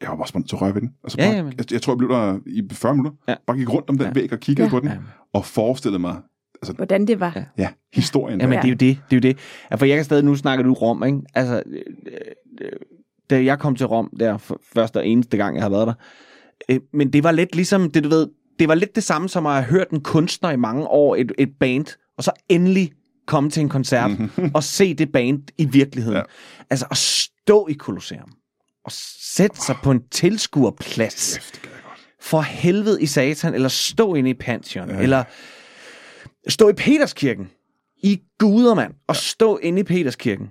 Jeg 0.00 0.08
var 0.08 0.16
bare 0.16 0.26
spændt 0.26 0.48
til 0.48 0.56
at 0.56 0.62
røre 0.62 0.74
ved 0.74 0.80
den. 0.80 0.90
Altså 1.04 1.16
Ja, 1.20 1.26
bare, 1.26 1.36
jamen. 1.36 1.52
jeg, 1.58 1.72
jeg 1.72 1.82
tror, 1.82 1.92
jeg 1.92 1.98
blev 1.98 2.10
der 2.10 2.38
i 2.46 2.62
40 2.72 2.94
minutter. 2.96 3.12
Ja. 3.28 3.34
Bare 3.46 3.56
gik 3.56 3.72
rundt 3.72 3.90
om 3.90 3.98
den 3.98 4.06
Ja. 4.06 4.12
væg 4.14 4.32
og 4.32 4.38
kiggede 4.40 4.64
Ja. 4.66 4.70
på 4.70 4.80
den. 4.80 4.88
Ja. 4.88 4.96
Og 5.34 5.44
forestillede 5.44 5.98
mig, 6.00 6.16
Hvordan 6.76 7.06
det 7.06 7.20
var. 7.20 7.32
Ja. 7.36 7.44
ja, 7.58 7.68
historien. 7.94 8.40
Jamen, 8.40 8.56
der. 8.56 8.60
det 8.62 8.68
er 8.68 8.72
jo 8.72 8.76
det. 8.76 8.98
Det 9.10 9.16
er 9.16 9.28
jo 9.28 9.32
det. 9.32 9.38
Ja, 9.70 9.76
for 9.76 9.86
jeg 9.86 9.96
kan 9.96 10.04
stadig, 10.04 10.24
nu 10.24 10.36
snakker 10.36 10.64
du 10.64 10.72
Rom, 10.72 11.04
ikke? 11.04 11.18
Altså, 11.34 11.62
øh, 11.66 11.82
øh, 12.60 12.72
da 13.30 13.44
jeg 13.44 13.58
kom 13.58 13.76
til 13.76 13.86
Rom, 13.86 14.10
der 14.20 14.38
første 14.74 14.96
og 14.96 15.06
eneste 15.06 15.36
gang, 15.36 15.56
jeg 15.56 15.64
har 15.64 15.70
været 15.70 15.86
der. 15.86 15.94
Øh, 16.68 16.80
men 16.92 17.12
det 17.12 17.24
var 17.24 17.32
lidt 17.32 17.54
ligesom, 17.54 17.90
det 17.90 18.04
du 18.04 18.08
ved, 18.08 18.28
det 18.58 18.68
var 18.68 18.74
lidt 18.74 18.94
det 18.94 19.04
samme 19.04 19.28
som 19.28 19.46
at 19.46 19.52
have 19.52 19.64
hørt 19.64 19.90
en 19.90 20.00
kunstner 20.00 20.50
i 20.50 20.56
mange 20.56 20.86
år, 20.86 21.16
et, 21.16 21.32
et 21.38 21.50
band, 21.60 21.86
og 22.16 22.24
så 22.24 22.30
endelig 22.48 22.92
komme 23.26 23.50
til 23.50 23.60
en 23.60 23.68
koncert 23.68 24.10
og 24.54 24.64
se 24.64 24.94
det 24.94 25.12
band 25.12 25.42
i 25.58 25.64
virkeligheden. 25.64 26.16
Ja. 26.16 26.22
Ja. 26.58 26.64
Altså 26.70 26.86
at 26.90 26.96
stå 26.96 27.66
i 27.70 27.74
Colosseum 27.74 28.32
og 28.84 28.92
sætte 29.20 29.60
sig 29.60 29.76
på 29.82 29.90
en 29.90 30.00
tilskuerplads 30.10 31.34
Kæft, 31.34 31.54
det 31.54 31.62
gad 31.62 31.70
jeg 31.70 31.80
godt. 31.84 32.00
for 32.20 32.40
helvede 32.40 33.02
i 33.02 33.06
satan, 33.06 33.54
eller 33.54 33.68
stå 33.68 34.14
inde 34.14 34.30
i 34.30 34.34
Pantheon, 34.34 34.90
ja. 34.90 34.98
eller 34.98 35.24
stå 36.48 36.68
i 36.68 36.72
Peterskirken. 36.72 37.50
I 38.02 38.20
guder, 38.38 38.74
mand. 38.74 38.94
Og 39.06 39.16
stå 39.16 39.56
inde 39.56 39.80
i 39.80 39.82
Peterskirken. 39.82 40.48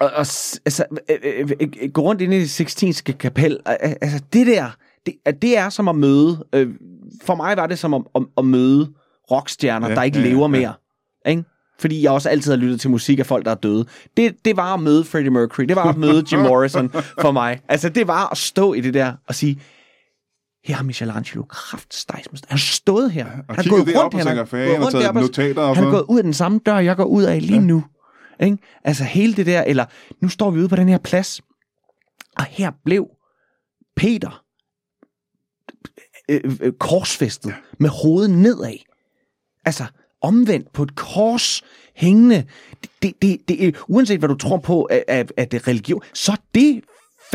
Og, 0.00 0.06
og 0.06 0.18
altså, 0.18 0.84
øh, 1.10 1.18
øh, 1.22 1.50
øh, 1.60 1.90
gå 1.90 2.00
rundt 2.02 2.20
inde 2.20 2.36
i 2.36 2.40
det 2.40 2.50
Sixtinske 2.50 3.12
kapel. 3.12 3.58
Øh, 3.68 3.74
øh, 3.84 3.94
Altså, 4.00 4.20
det 4.32 4.46
der, 4.46 4.70
det, 5.06 5.14
øh, 5.28 5.34
det 5.42 5.58
er 5.58 5.68
som 5.68 5.88
at 5.88 5.96
møde, 5.96 6.44
øh, 6.52 6.68
for 7.22 7.34
mig 7.34 7.56
var 7.56 7.66
det 7.66 7.78
som 7.78 7.94
at, 7.94 8.02
at, 8.14 8.22
at 8.38 8.44
møde 8.44 8.92
rockstjerner, 9.30 9.88
Ja, 9.88 9.94
der 9.94 10.02
ikke 10.02 10.18
ja, 10.18 10.28
lever 10.28 10.42
ja. 10.42 10.46
mere. 10.48 10.74
Ikke? 11.26 11.44
Fordi 11.78 12.02
jeg 12.02 12.12
også 12.12 12.28
altid 12.28 12.52
har 12.52 12.58
lyttet 12.58 12.80
til 12.80 12.90
musik 12.90 13.18
af 13.18 13.26
folk, 13.26 13.44
der 13.44 13.50
er 13.50 13.54
døde. 13.54 13.86
Det, 14.16 14.44
det 14.44 14.56
var 14.56 14.74
at 14.74 14.80
møde 14.80 15.04
Freddie 15.04 15.30
Mercury. 15.30 15.64
Det 15.64 15.76
var 15.76 15.84
at 15.84 15.96
møde 15.96 16.24
Jim 16.32 16.40
Morrison 16.48 16.90
for 17.20 17.32
mig. 17.32 17.60
Altså, 17.68 17.88
det 17.88 18.08
var 18.08 18.28
at 18.30 18.38
stå 18.38 18.74
i 18.74 18.80
det 18.80 18.94
der 18.94 19.12
og 19.28 19.34
sige, 19.34 19.60
her 20.64 20.74
har 20.74 20.82
Michelangelo 20.84 21.42
kraftstejsmester. 21.44 22.48
Han 22.50 22.58
har 22.58 22.72
stået 22.72 23.12
her. 23.12 23.24
Han 23.26 23.44
har 23.48 23.68
gået 23.70 23.96
rundt 23.96 24.14
her. 24.14 24.24
Han 24.28 24.36
gået 24.46 24.84
rundt 24.84 24.92
deroppe 24.92 25.20
notater 25.20 25.62
og 25.62 25.76
Han 25.76 25.84
er 25.84 25.90
gået 25.90 26.04
ud 26.08 26.18
af 26.18 26.22
den 26.24 26.34
samme 26.34 26.60
dør, 26.66 26.78
jeg 26.78 26.96
går 26.96 27.04
ud 27.04 27.22
af 27.22 27.40
lige 27.40 27.54
ja. 27.54 27.60
nu. 27.60 27.84
Ikke? 28.40 28.58
Altså 28.84 29.04
hele 29.04 29.34
det 29.34 29.46
der, 29.46 29.62
eller 29.62 29.84
nu 30.20 30.28
står 30.28 30.50
vi 30.50 30.58
ude 30.60 30.68
på 30.68 30.76
den 30.76 30.88
her 30.88 30.98
plads, 30.98 31.40
og 32.38 32.44
her 32.44 32.72
blev 32.84 33.08
Peter 33.96 34.44
øh, 36.30 36.40
øh, 36.60 36.72
korsfæstet 36.72 37.54
med 37.78 37.90
hovedet 37.90 38.30
nedad. 38.30 38.78
Altså 39.64 39.84
omvendt 40.22 40.72
på 40.72 40.82
et 40.82 40.94
kors 40.96 41.62
hængende. 41.94 42.44
Det, 43.02 43.22
det, 43.22 43.48
det, 43.48 43.66
er- 43.68 43.72
uanset 43.88 44.18
hvad 44.18 44.28
du 44.28 44.34
tror 44.36 44.56
på 44.58 44.88
af, 44.90 45.04
af, 45.08 45.26
af 45.36 45.48
det 45.48 45.68
religion, 45.68 46.02
så 46.14 46.36
det 46.54 46.80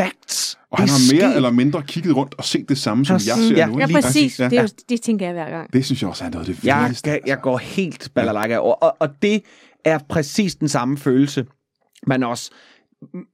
facts. 0.03 0.57
Og 0.71 0.77
han 0.79 0.87
har 0.89 1.13
mere 1.15 1.35
eller 1.35 1.51
mindre 1.51 1.83
kigget 1.87 2.15
rundt 2.15 2.35
og 2.37 2.43
set 2.43 2.69
det 2.69 2.77
samme, 2.77 3.05
som 3.05 3.13
jeg 3.13 3.21
ser 3.21 3.55
ja. 3.55 3.65
nu. 3.65 3.79
Ja, 3.79 3.87
præcis. 3.93 4.39
Ja. 4.39 4.49
Det, 4.49 4.57
er 4.57 4.61
jo, 4.61 4.67
det 4.89 5.01
tænker 5.01 5.25
jeg 5.25 5.33
hver 5.33 5.49
gang. 5.49 5.73
Det 5.73 5.85
synes 5.85 6.01
jeg 6.01 6.09
også 6.09 6.25
er 6.25 6.29
noget 6.29 6.49
af 6.49 6.55
det 6.55 6.63
Jeg, 6.63 6.81
vildeste. 6.83 7.09
jeg, 7.09 7.19
jeg 7.25 7.39
går 7.41 7.57
helt 7.57 8.09
balalaka 8.15 8.57
over. 8.57 8.73
Og, 8.75 8.95
og 8.99 9.09
det 9.21 9.41
er 9.85 9.99
præcis 10.09 10.55
den 10.55 10.67
samme 10.69 10.97
følelse, 10.97 11.45
man 12.07 12.23
også 12.23 12.51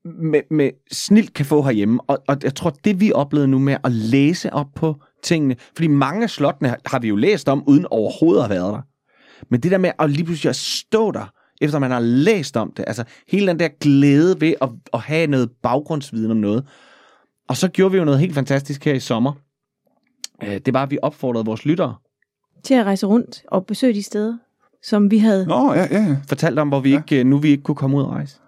med, 0.06 0.42
med 0.52 0.70
snilt 0.92 1.34
kan 1.34 1.46
få 1.46 1.62
herhjemme. 1.62 2.00
Og, 2.08 2.18
og 2.28 2.38
jeg 2.44 2.56
tror, 2.56 2.70
det 2.70 3.00
vi 3.00 3.12
oplevede 3.12 3.48
nu 3.48 3.60
med 3.60 3.78
at 3.84 3.92
læse 3.92 4.54
op 4.54 4.68
på 4.76 4.96
tingene, 5.24 5.56
fordi 5.76 5.88
mange 5.88 6.24
af 6.24 6.30
slottene 6.30 6.70
har- 6.70 6.80
har 6.86 7.00
vi 7.00 7.08
jo 7.08 7.16
læst 7.16 7.50
om, 7.50 7.64
uden 7.68 7.86
overhovedet 7.92 8.42
at 8.44 8.48
have 8.48 8.60
været 8.60 8.74
der. 8.74 8.82
Men 9.52 9.60
det 9.60 9.72
der 9.72 9.78
med 9.78 9.92
at 10.00 10.10
lige 10.10 10.24
pludselig 10.26 10.50
at 10.50 10.56
stå 10.56 11.12
der, 11.12 11.32
efter 11.62 11.80
man 11.80 11.92
har 11.92 12.00
læst 12.00 12.58
om 12.58 12.74
det, 12.78 12.84
altså 12.88 13.04
hele 13.28 13.48
den 13.48 13.60
der 13.60 13.68
glæde 13.68 14.42
ved 14.42 14.54
at, 14.62 14.70
at 14.94 15.00
have 15.00 15.28
noget 15.28 15.52
baggrundsviden 15.64 16.32
om 16.32 16.38
noget. 16.38 16.66
Og 17.48 17.58
så 17.58 17.68
gjorde 17.68 17.92
vi 17.92 17.98
jo 17.98 18.06
noget 18.06 18.20
helt 18.20 18.34
fantastisk 18.34 18.86
her 18.86 18.94
i 18.94 19.00
sommer. 19.00 19.34
Øh, 20.44 20.60
Det 20.66 20.74
var, 20.74 20.84
at 20.84 20.92
vi 20.92 20.98
opfordrede 21.02 21.46
vores 21.46 21.66
lyttere 21.66 21.96
Til 22.64 22.74
at 22.74 22.86
rejse 22.86 23.06
rundt 23.06 23.44
og 23.48 23.66
besøge 23.66 23.94
de 23.94 24.04
steder, 24.04 24.38
som 24.84 25.12
vi 25.12 25.18
havde. 25.18 25.46
Nå, 25.46 25.74
ja, 25.74 25.88
ja, 25.92 26.04
ja. 26.04 26.18
fortalte 26.28 26.60
om, 26.60 26.68
hvor 26.68 26.80
vi 26.80 26.96
ikke, 26.96 27.24
nu 27.24 27.38
vi 27.38 27.50
ikke 27.50 27.64
kunne 27.64 27.76
komme 27.76 27.98
ud 27.98 28.02
og 28.04 28.10
rejse. 28.10 28.40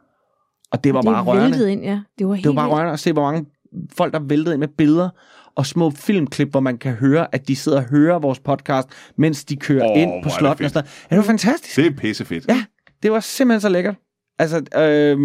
Og 0.72 0.84
det 0.84 0.93
var 0.93 1.02
det 1.02 1.08
bare 1.12 1.24
rørende. 1.24 1.72
ind, 1.72 1.84
ja. 1.84 2.02
Det 2.20 2.28
var 2.28 2.34
helt 2.34 2.43
Det 2.43 2.50
var 2.50 2.56
bare 2.56 2.70
rørende 2.70 2.93
at 2.93 3.00
se, 3.00 3.13
hvor 3.13 3.22
mange 3.22 3.46
folk, 3.91 4.13
der 4.13 4.20
væltede 4.20 4.56
ind 4.56 4.60
med 4.60 4.67
billeder 4.67 5.10
og 5.56 5.65
små 5.65 5.89
filmklip, 5.89 6.52
hvor 6.52 6.60
man 6.60 6.78
kan 6.78 6.93
høre, 6.93 7.36
at 7.36 7.48
de 7.48 7.56
sidder 7.56 7.78
og 7.78 7.84
hører 7.84 8.20
vores 8.20 8.39
podcast, 8.39 8.88
mens 9.15 9.46
de 9.46 9.56
kører 9.56 9.91
oh, 9.91 10.02
ind 10.02 10.24
på 10.24 10.30
det 10.30 10.38
slotten. 10.38 10.65
Og 10.65 10.72
fedt. 10.72 10.74
sådan. 10.74 10.89
Ja, 11.12 11.15
det 11.15 11.17
var 11.17 11.28
fantastisk. 11.32 11.76
Det 11.76 11.86
er 11.86 11.91
pissefedt. 11.91 12.48
Ja, 12.48 12.63
det 13.04 13.12
var 13.12 13.20
simpelthen 13.20 13.62
så 13.62 13.70
lækkert. 13.70 13.96
Altså, 14.40 14.64
øh, 14.76 15.20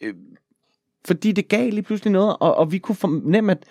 øh, 0.00 0.14
fordi 1.06 1.32
det 1.32 1.48
gav 1.48 1.70
lige 1.70 1.82
pludselig 1.82 2.12
noget, 2.12 2.36
og, 2.40 2.54
og 2.54 2.72
vi 2.72 2.78
kunne 2.78 2.96
fornemme, 2.96 3.52
at, 3.52 3.64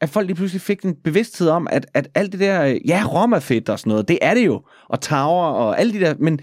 at 0.00 0.08
folk 0.08 0.26
lige 0.26 0.36
pludselig 0.36 0.60
fik 0.60 0.82
en 0.82 0.94
bevidsthed 0.94 1.48
om, 1.48 1.66
at, 1.70 1.86
at 1.94 2.08
alt 2.14 2.32
det 2.32 2.40
der, 2.40 2.64
øh, 2.64 2.88
ja, 2.88 3.04
Rom 3.12 3.32
er 3.32 3.38
fedt 3.38 3.68
og 3.68 3.78
sådan 3.78 3.90
noget, 3.90 4.08
det 4.08 4.18
er 4.22 4.34
det 4.34 4.46
jo, 4.46 4.62
og 4.88 5.00
Tower 5.00 5.44
og 5.44 5.80
alle 5.80 5.92
de 5.92 6.00
der, 6.00 6.14
men 6.18 6.40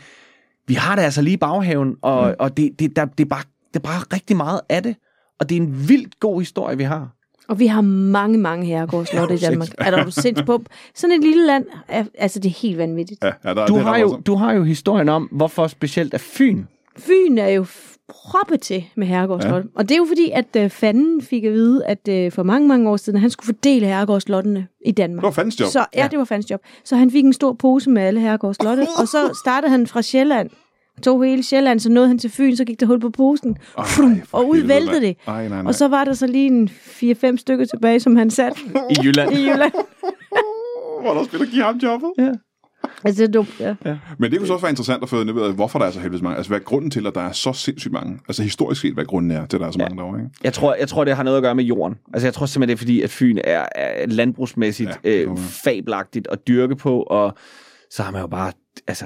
vi 0.68 0.74
har 0.74 0.96
det 0.96 1.04
altså 1.04 1.22
lige 1.22 1.34
i 1.34 1.38
baghaven, 1.38 1.96
og, 2.02 2.28
mm. 2.28 2.36
og 2.40 2.58
det, 2.58 2.80
det, 2.80 2.96
der, 2.96 3.06
det, 3.06 3.24
er 3.24 3.30
bare, 3.30 3.44
det 3.74 3.76
er 3.76 3.84
bare 3.84 4.04
rigtig 4.14 4.38
meget 4.38 4.62
af 4.70 4.84
det, 4.84 4.96
og 5.40 5.50
det 5.50 5.58
er 5.58 5.62
en 5.62 5.90
vildt 5.90 6.20
god 6.20 6.42
historie, 6.42 6.78
vi 6.78 6.84
har. 6.84 7.16
Og 7.52 7.60
vi 7.60 7.68
har 7.68 7.82
mange, 7.82 8.38
mange 8.38 8.66
herregårdslotte 8.66 9.36
i 9.36 9.38
Ja, 9.42 9.50
Danmark. 9.50 9.70
Er 9.78 9.92
der 9.92 10.04
du 10.04 10.12
sindssygt 10.12 10.46
på? 10.46 10.64
Sådan 10.96 11.16
et 11.16 11.22
lille 11.24 11.46
land, 11.48 11.66
er, 11.88 12.04
altså 12.18 12.40
det 12.40 12.50
er 12.50 12.54
helt 12.62 12.78
vanvittigt. 12.78 13.24
Ja, 13.24 13.32
ja, 13.46 13.54
der, 13.54 13.66
Du 13.66 13.76
det 13.76 13.84
har, 13.84 13.98
jo, 13.98 14.06
voldsomt. 14.06 14.28
du 14.28 14.36
har 14.36 14.54
jo 14.54 14.64
historien 14.64 15.10
om, 15.10 15.24
hvorfor 15.32 15.68
specielt 15.68 16.14
er 16.14 16.18
Fyn. 16.18 16.64
Fyn 16.98 17.38
er 17.38 17.48
jo 17.50 17.66
proppet 18.30 18.62
til 18.62 18.84
med 18.96 19.08
herregårdslotte. 19.08 19.70
Ja. 19.76 19.80
Og 19.80 19.90
det 19.90 19.96
er 19.96 19.98
jo 19.98 20.06
fordi, 20.06 20.32
at 20.34 20.46
uh, 20.66 20.70
fanden 20.72 21.22
fik 21.22 21.44
at 21.44 21.52
vide, 21.54 21.86
at 21.86 22.10
uh, 22.26 22.32
for 22.32 22.44
mange, 22.44 22.68
mange 22.68 22.90
år 22.90 22.98
siden, 22.98 23.18
at 23.18 23.22
han 23.22 23.30
skulle 23.30 23.46
fordele 23.46 23.86
herregårdslottene 23.86 24.68
i 24.86 24.92
Danmark. 24.92 25.22
Det 25.22 25.26
var 25.26 25.32
fandens 25.32 25.60
job. 25.60 25.68
Så, 25.70 25.86
ja, 25.96 26.08
det 26.12 26.20
var 26.20 26.26
fandens 26.26 26.52
job. 26.52 26.62
Så 26.84 26.96
han 26.96 27.12
fik 27.12 27.26
en 27.26 27.34
stor 27.34 27.54
pose 27.54 27.90
med 27.90 28.02
alle 28.02 28.20
herregårdslotte, 28.20 28.82
og 29.00 29.08
så 29.08 29.40
startede 29.46 29.72
han 29.72 29.88
fra 29.88 30.02
Sjælland. 30.02 30.50
Tog 31.04 31.24
hele 31.26 31.44
Sjælland, 31.44 31.80
så 31.80 31.90
nåede 31.90 32.08
han 32.08 32.18
til 32.20 32.30
Fyn, 32.30 32.56
så 32.56 32.66
gik 32.66 32.80
der 32.80 32.86
hul 32.86 33.00
på 33.00 33.10
posen. 33.10 33.58
Ej, 33.78 33.86
Frum, 33.86 34.22
og 34.32 34.50
ud 34.50 34.56
helvede, 34.56 34.74
væltede 34.74 34.92
mand. 34.92 35.04
det. 35.06 35.18
Ej, 35.28 35.48
nej, 35.48 35.62
nej. 35.62 35.68
Og 35.70 35.76
så 35.76 35.88
var 35.88 36.04
der 36.04 36.14
så 36.14 36.28
lige 36.28 36.48
en 36.48 36.70
4-5 36.70 37.38
stykker 37.38 37.66
tilbage, 37.66 38.00
som 38.00 38.16
han 38.16 38.30
satte 38.30 38.60
I 38.90 38.96
Jylland. 39.04 39.32
i 39.34 39.50
Jylland. 39.50 39.72
Hvor 41.02 41.14
der 41.14 41.24
spiller 41.24 41.46
give 41.48 41.64
ham 41.64 41.78
jobbet. 41.78 42.10
Ja. 42.18 42.32
Altså, 43.04 43.22
det 43.22 43.28
er 43.28 43.32
dumt, 43.32 43.60
ja. 43.60 43.76
Men 44.20 44.32
det 44.32 44.40
kunne 44.40 44.48
så 44.48 44.54
også 44.54 44.64
være 44.64 44.72
interessant 44.72 45.04
at 45.04 45.10
få 45.10 45.16
ud 45.16 45.42
af, 45.48 45.54
hvorfor 45.54 45.80
der 45.80 45.86
er 45.86 45.92
så 45.92 46.00
helvedes 46.00 46.22
mange. 46.22 46.38
Altså, 46.38 46.50
hvad 46.50 46.60
er 46.60 46.64
grunden 46.64 46.92
til, 46.92 47.08
at 47.08 47.16
der 47.16 47.22
er 47.22 47.32
så 47.32 47.54
sindssygt 47.54 47.94
mange? 47.94 48.20
Altså, 48.28 48.44
historisk 48.44 48.82
set, 48.82 48.94
hvad 48.94 49.06
grunden 49.06 49.32
er 49.32 49.46
til, 49.46 49.58
at 49.58 49.62
der 49.62 49.68
er 49.68 49.72
så 49.72 49.80
mange 49.80 49.98
derovre, 49.98 50.20
ikke? 50.20 50.30
Jeg 50.44 50.54
tror, 50.54 50.76
jeg 50.76 50.88
tror, 50.88 51.04
det 51.04 51.16
har 51.16 51.24
noget 51.24 51.38
at 51.38 51.44
gøre 51.44 51.56
med 51.56 51.64
jorden. 51.64 51.96
Altså, 52.14 52.28
jeg 52.28 52.34
tror 52.34 52.46
simpelthen, 52.46 52.70
det 52.70 52.74
er 52.74 52.78
fordi, 52.78 53.02
at 53.02 53.10
Fyn 53.10 53.38
er, 53.44 53.66
er 53.76 54.08
landbrugsmæssigt 54.08 54.90
Ja, 55.04 55.10
ja, 55.10 55.22
øh, 55.22 55.38
fabelagtigt 55.38 56.28
at 56.32 56.48
dyrke 56.48 56.76
på, 56.76 57.02
og 57.02 57.34
så 57.92 58.04
har 58.04 58.12
man 58.12 58.22
jo 58.22 58.28
bare, 58.28 58.52
altså, 58.88 59.06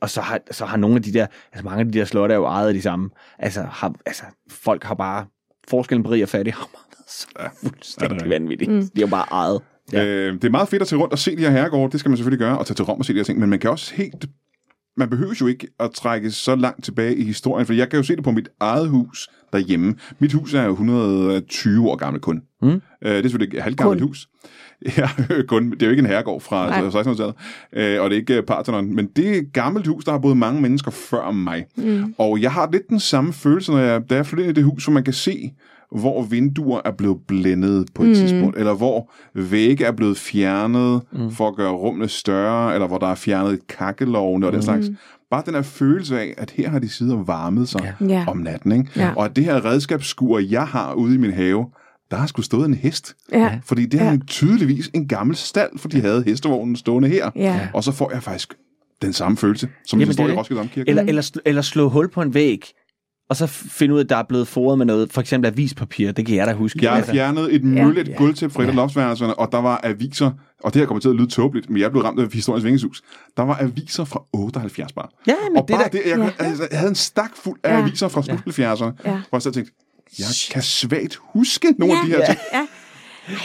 og 0.00 0.10
så 0.10 0.20
har, 0.20 0.40
så 0.50 0.64
har 0.66 0.76
nogle 0.76 0.96
af 0.96 1.02
de 1.02 1.12
der, 1.12 1.26
altså 1.52 1.64
mange 1.64 1.80
af 1.80 1.92
de 1.92 1.98
der 1.98 2.04
slotte 2.04 2.32
er 2.32 2.36
jo 2.38 2.44
ejet 2.44 2.68
af 2.68 2.74
de 2.74 2.82
samme. 2.82 3.10
Altså, 3.38 3.62
har, 3.62 3.94
altså 4.06 4.22
folk 4.50 4.84
har 4.84 4.94
bare, 4.94 5.26
forskellen 5.68 6.02
på 6.04 6.10
rig 6.10 6.22
og 6.22 6.28
fattig 6.28 6.54
har 6.54 6.68
bare 6.72 6.84
været 6.98 7.10
så 7.10 7.26
Ja, 7.38 7.68
fuldstændig 7.68 8.12
rigtigt? 8.12 8.30
vanvittigt. 8.30 8.70
Mm. 8.70 8.88
De 8.96 9.00
har 9.00 9.08
bare 9.08 9.26
ejet. 9.32 9.60
Ja. 9.92 9.98
Ja. 10.02 10.06
Øh, 10.06 10.34
det 10.34 10.44
er 10.44 10.50
meget 10.50 10.68
fedt 10.68 10.82
at 10.82 10.88
tage 10.88 11.00
rundt 11.00 11.12
og 11.12 11.18
se 11.18 11.36
de 11.36 11.40
her 11.42 11.50
herregårde. 11.50 11.92
Det 11.92 12.00
skal 12.00 12.10
man 12.10 12.16
selvfølgelig 12.16 12.38
gøre, 12.38 12.58
og 12.58 12.66
tage 12.66 12.74
til 12.74 12.84
Rom 12.84 12.98
og 12.98 13.04
se 13.04 13.12
de 13.12 13.18
her 13.18 13.24
ting. 13.24 13.38
Men 13.38 13.50
man 13.50 13.58
kan 13.58 13.70
også 13.70 13.94
helt... 13.94 14.24
Man 14.96 15.10
behøver 15.10 15.34
jo 15.40 15.46
ikke 15.46 15.68
at 15.80 15.90
trække 15.90 16.30
så 16.30 16.54
langt 16.54 16.84
tilbage 16.84 17.16
i 17.16 17.24
historien, 17.24 17.66
for 17.66 17.72
jeg 17.72 17.90
kan 17.90 17.96
jo 17.96 18.02
se 18.02 18.16
det 18.16 18.24
på 18.24 18.30
mit 18.30 18.48
eget 18.60 18.88
hus 18.88 19.28
derhjemme. 19.52 19.94
Mit 20.18 20.32
hus 20.32 20.54
er 20.54 20.62
jo 20.62 20.70
120 20.72 21.90
år 21.90 21.96
gammelt 21.96 22.22
kun. 22.22 22.42
Mm. 22.62 22.68
Øh, 22.68 22.80
det 23.02 23.16
er 23.16 23.22
selvfølgelig 23.22 23.56
et 23.56 23.62
halvgammelt 23.62 24.00
Kun. 24.00 24.08
hus. 24.08 24.28
Ja, 24.98 25.08
kun. 25.48 25.70
Det 25.70 25.82
er 25.82 25.86
jo 25.86 25.90
ikke 25.90 26.00
en 26.00 26.06
herregård 26.06 26.40
fra 26.40 26.66
Nej. 26.68 26.84
altså, 26.84 27.00
1600-tallet, 27.00 27.34
øh, 27.72 28.02
og 28.02 28.10
det 28.10 28.16
er 28.16 28.20
ikke 28.20 28.36
øh, 28.36 28.42
Parthenon, 28.42 28.94
men 28.94 29.06
det 29.06 29.28
er 29.28 29.34
et 29.34 29.52
gammelt 29.52 29.86
hus, 29.86 30.04
der 30.04 30.12
har 30.12 30.18
boet 30.18 30.36
mange 30.36 30.60
mennesker 30.60 30.90
før 30.90 31.30
mig. 31.30 31.66
Mm. 31.76 32.14
Og 32.18 32.42
jeg 32.42 32.52
har 32.52 32.68
lidt 32.72 32.88
den 32.88 33.00
samme 33.00 33.32
følelse, 33.32 33.72
når 33.72 33.78
jeg, 33.78 34.10
da 34.10 34.14
jeg 34.14 34.26
flyttede 34.26 34.48
ind 34.48 34.58
i 34.58 34.60
det 34.60 34.70
hus, 34.70 34.84
hvor 34.84 34.92
man 34.92 35.04
kan 35.04 35.12
se, 35.14 35.52
hvor 36.00 36.22
vinduer 36.22 36.80
er 36.84 36.90
blevet 36.90 37.18
blændet 37.28 37.86
på 37.94 38.02
et 38.02 38.08
mm. 38.08 38.14
tidspunkt, 38.14 38.58
eller 38.58 38.74
hvor 38.74 39.10
vægge 39.34 39.84
er 39.84 39.92
blevet 39.92 40.16
fjernet 40.18 41.02
mm. 41.12 41.30
for 41.30 41.48
at 41.48 41.56
gøre 41.56 41.72
rummene 41.72 42.08
større, 42.08 42.74
eller 42.74 42.86
hvor 42.88 42.98
der 42.98 43.06
er 43.06 43.14
fjernet 43.14 43.66
kakkelovne 43.68 44.46
og 44.46 44.52
den 44.52 44.62
slags. 44.62 44.86
Bare 45.30 45.42
den 45.46 45.54
her 45.54 45.62
følelse 45.62 46.20
af, 46.20 46.34
at 46.38 46.50
her 46.50 46.68
har 46.70 46.78
de 46.78 46.88
siddet 46.88 47.14
og 47.14 47.26
varmet 47.26 47.68
sig 47.68 47.94
Ja. 48.08 48.24
Om 48.28 48.36
natten. 48.36 48.72
Ikke? 48.72 48.90
Ja. 48.96 49.10
Og 49.16 49.24
at 49.24 49.36
det 49.36 49.44
her 49.44 49.64
redskabsskur, 49.64 50.38
jeg 50.38 50.66
har 50.66 50.94
ude 50.94 51.14
i 51.14 51.18
min 51.18 51.32
have, 51.32 51.66
der 52.10 52.16
har 52.16 52.26
sgu 52.26 52.42
stået 52.42 52.66
en 52.68 52.74
hest. 52.74 53.14
Ja. 53.32 53.58
Fordi 53.64 53.86
det 53.86 54.00
er 54.00 54.12
Ja. 54.12 54.18
tydeligvis 54.26 54.90
en 54.94 55.08
gammel 55.08 55.36
stald, 55.36 55.78
for 55.78 55.88
de 55.88 56.00
havde 56.00 56.22
hestevognen 56.26 56.76
stående 56.76 57.08
her. 57.08 57.30
Ja. 57.36 57.68
Og 57.74 57.84
så 57.84 57.92
får 57.92 58.10
jeg 58.12 58.22
faktisk 58.22 58.54
den 59.02 59.12
samme 59.12 59.36
følelse, 59.36 59.68
som 59.86 60.00
Jamen, 60.00 60.00
Jamen, 60.00 60.12
står 60.12 60.26
det 60.26 60.32
i. 60.32 60.36
Roskilde 60.36 60.60
Domkirke. 60.60 60.90
Eller, 60.90 61.02
eller, 61.02 61.22
sl- 61.22 61.42
eller 61.44 61.62
slå 61.62 61.88
hul 61.88 62.08
på 62.10 62.22
en 62.22 62.34
væg, 62.34 62.64
og 63.30 63.36
så 63.36 63.46
finde 63.46 63.94
ud 63.94 63.98
af, 63.98 64.04
at 64.04 64.10
der 64.10 64.16
er 64.16 64.22
blevet 64.28 64.48
foret 64.48 64.78
med 64.78 64.86
noget, 64.86 65.12
for 65.12 65.20
eksempel 65.20 65.50
avispapir. 65.50 66.12
Det 66.12 66.26
kan 66.26 66.36
jeg 66.36 66.46
da 66.46 66.52
huske. 66.52 66.78
Jeg 66.82 66.90
har 66.90 66.96
Altså, 66.96 67.12
fjernet 67.12 67.54
et 67.54 67.62
Ja. 67.76 67.84
møllet 67.84 68.16
gulvtæppe 68.16 68.54
fra 68.54 68.62
et 68.62 68.68
af 68.68 68.74
loftsværelserne, 68.74 69.34
og 69.34 69.48
der 69.52 69.58
var 69.58 69.80
aviser, 69.84 70.30
og 70.64 70.74
det 70.74 70.80
her 70.80 70.86
kommer 70.86 71.00
til 71.00 71.08
at 71.08 71.14
lyde 71.14 71.26
tåbeligt, 71.30 71.70
men 71.70 71.80
jeg 71.82 71.90
blev 71.90 72.02
ramt 72.02 72.20
af 72.20 72.26
historiens 72.32 72.64
vingeshus. 72.64 73.02
Der 73.36 73.42
var 73.42 73.58
aviser 73.60 74.04
fra 74.04 74.22
78 74.32 74.92
bare. 74.92 75.08
Ja, 75.26 75.34
men 75.48 75.56
og 75.62 75.68
det 75.68 75.74
bare 75.76 75.84
da- 75.84 75.88
det, 75.88 76.00
jeg, 76.06 76.18
Ja. 76.18 76.24
ja. 76.24 76.30
altså, 76.38 76.68
jeg 76.70 76.78
havde 76.78 76.90
en 76.90 76.94
stak 76.94 77.30
fuld 77.36 77.60
af 77.62 77.72
Ja. 77.78 77.82
aviser 77.82 78.08
fra 78.08 78.22
slut 78.22 78.38
70'erne, 78.46 78.84
Ja. 79.04 79.10
hvor 79.10 79.20
jeg 79.38 79.42
så 79.42 79.50
tænkte, 79.50 79.72
jeg 80.18 80.26
kan 80.52 80.62
svagt 80.62 81.18
huske 81.34 81.74
nogle 81.78 81.94
af 81.94 82.00
de 82.06 82.10
her 82.10 82.26
ting. 82.26 82.38
Ja. 82.52 82.66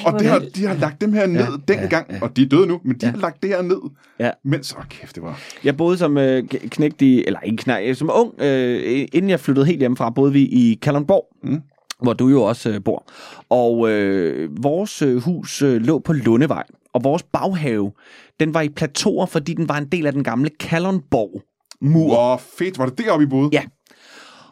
Og 0.05 0.19
det 0.19 0.27
har, 0.27 0.39
de 0.55 0.65
har 0.65 0.73
lagt 0.75 1.01
dem 1.01 1.13
her 1.13 1.27
ned 1.27 1.39
ja, 1.67 1.73
dengang, 1.73 2.23
og 2.23 2.35
de 2.37 2.41
er 2.43 2.45
døde 2.49 2.67
nu, 2.67 2.79
men 2.83 2.97
de 2.97 3.05
Ja. 3.05 3.11
har 3.11 3.17
lagt 3.17 3.41
det 3.43 3.49
her 3.49 3.61
ned, 3.61 3.81
Ja. 4.19 4.31
mens, 4.45 4.73
åh 4.77 4.83
kæft, 4.89 5.15
det 5.15 5.23
var... 5.23 5.39
Jeg 5.63 5.77
boede 5.77 5.97
som 5.97 6.17
øh, 6.17 6.43
knægt 6.47 7.01
i, 7.01 7.23
eller 7.27 7.39
ikke 7.39 7.57
knægt, 7.57 7.97
som 7.97 8.09
ung, 8.13 8.41
øh, 8.41 9.07
inden 9.13 9.29
jeg 9.29 9.39
flyttede 9.39 9.65
helt 9.65 9.79
hjemmefra, 9.79 10.09
boede 10.09 10.33
vi 10.33 10.41
i 10.41 10.79
Kalundborg. 10.81 11.25
Mm. 11.43 11.61
hvor 12.01 12.13
du 12.13 12.27
jo 12.27 12.43
også 12.43 12.69
øh, 12.69 12.83
bor. 12.83 13.07
Og 13.49 13.89
øh, 13.89 14.63
vores 14.63 15.01
øh, 15.01 15.17
hus 15.21 15.61
øh, 15.61 15.81
lå 15.81 15.99
på 15.99 16.13
Lundevej, 16.13 16.63
og 16.93 17.03
vores 17.03 17.23
baghave, 17.23 17.91
den 18.39 18.53
var 18.53 18.61
i 18.61 18.69
plateauer, 18.69 19.25
fordi 19.25 19.53
den 19.53 19.69
var 19.69 19.77
en 19.77 19.85
del 19.85 20.05
af 20.07 20.13
den 20.13 20.23
gamle 20.23 20.49
Kalundborg 20.59 21.41
mur. 21.81 22.07
Hvor 22.07 22.41
fedt. 22.57 22.77
Var 22.77 22.85
det 22.85 22.97
deroppe, 22.97 23.23
I 23.23 23.27
boede? 23.27 23.49
Ja. 23.53 23.61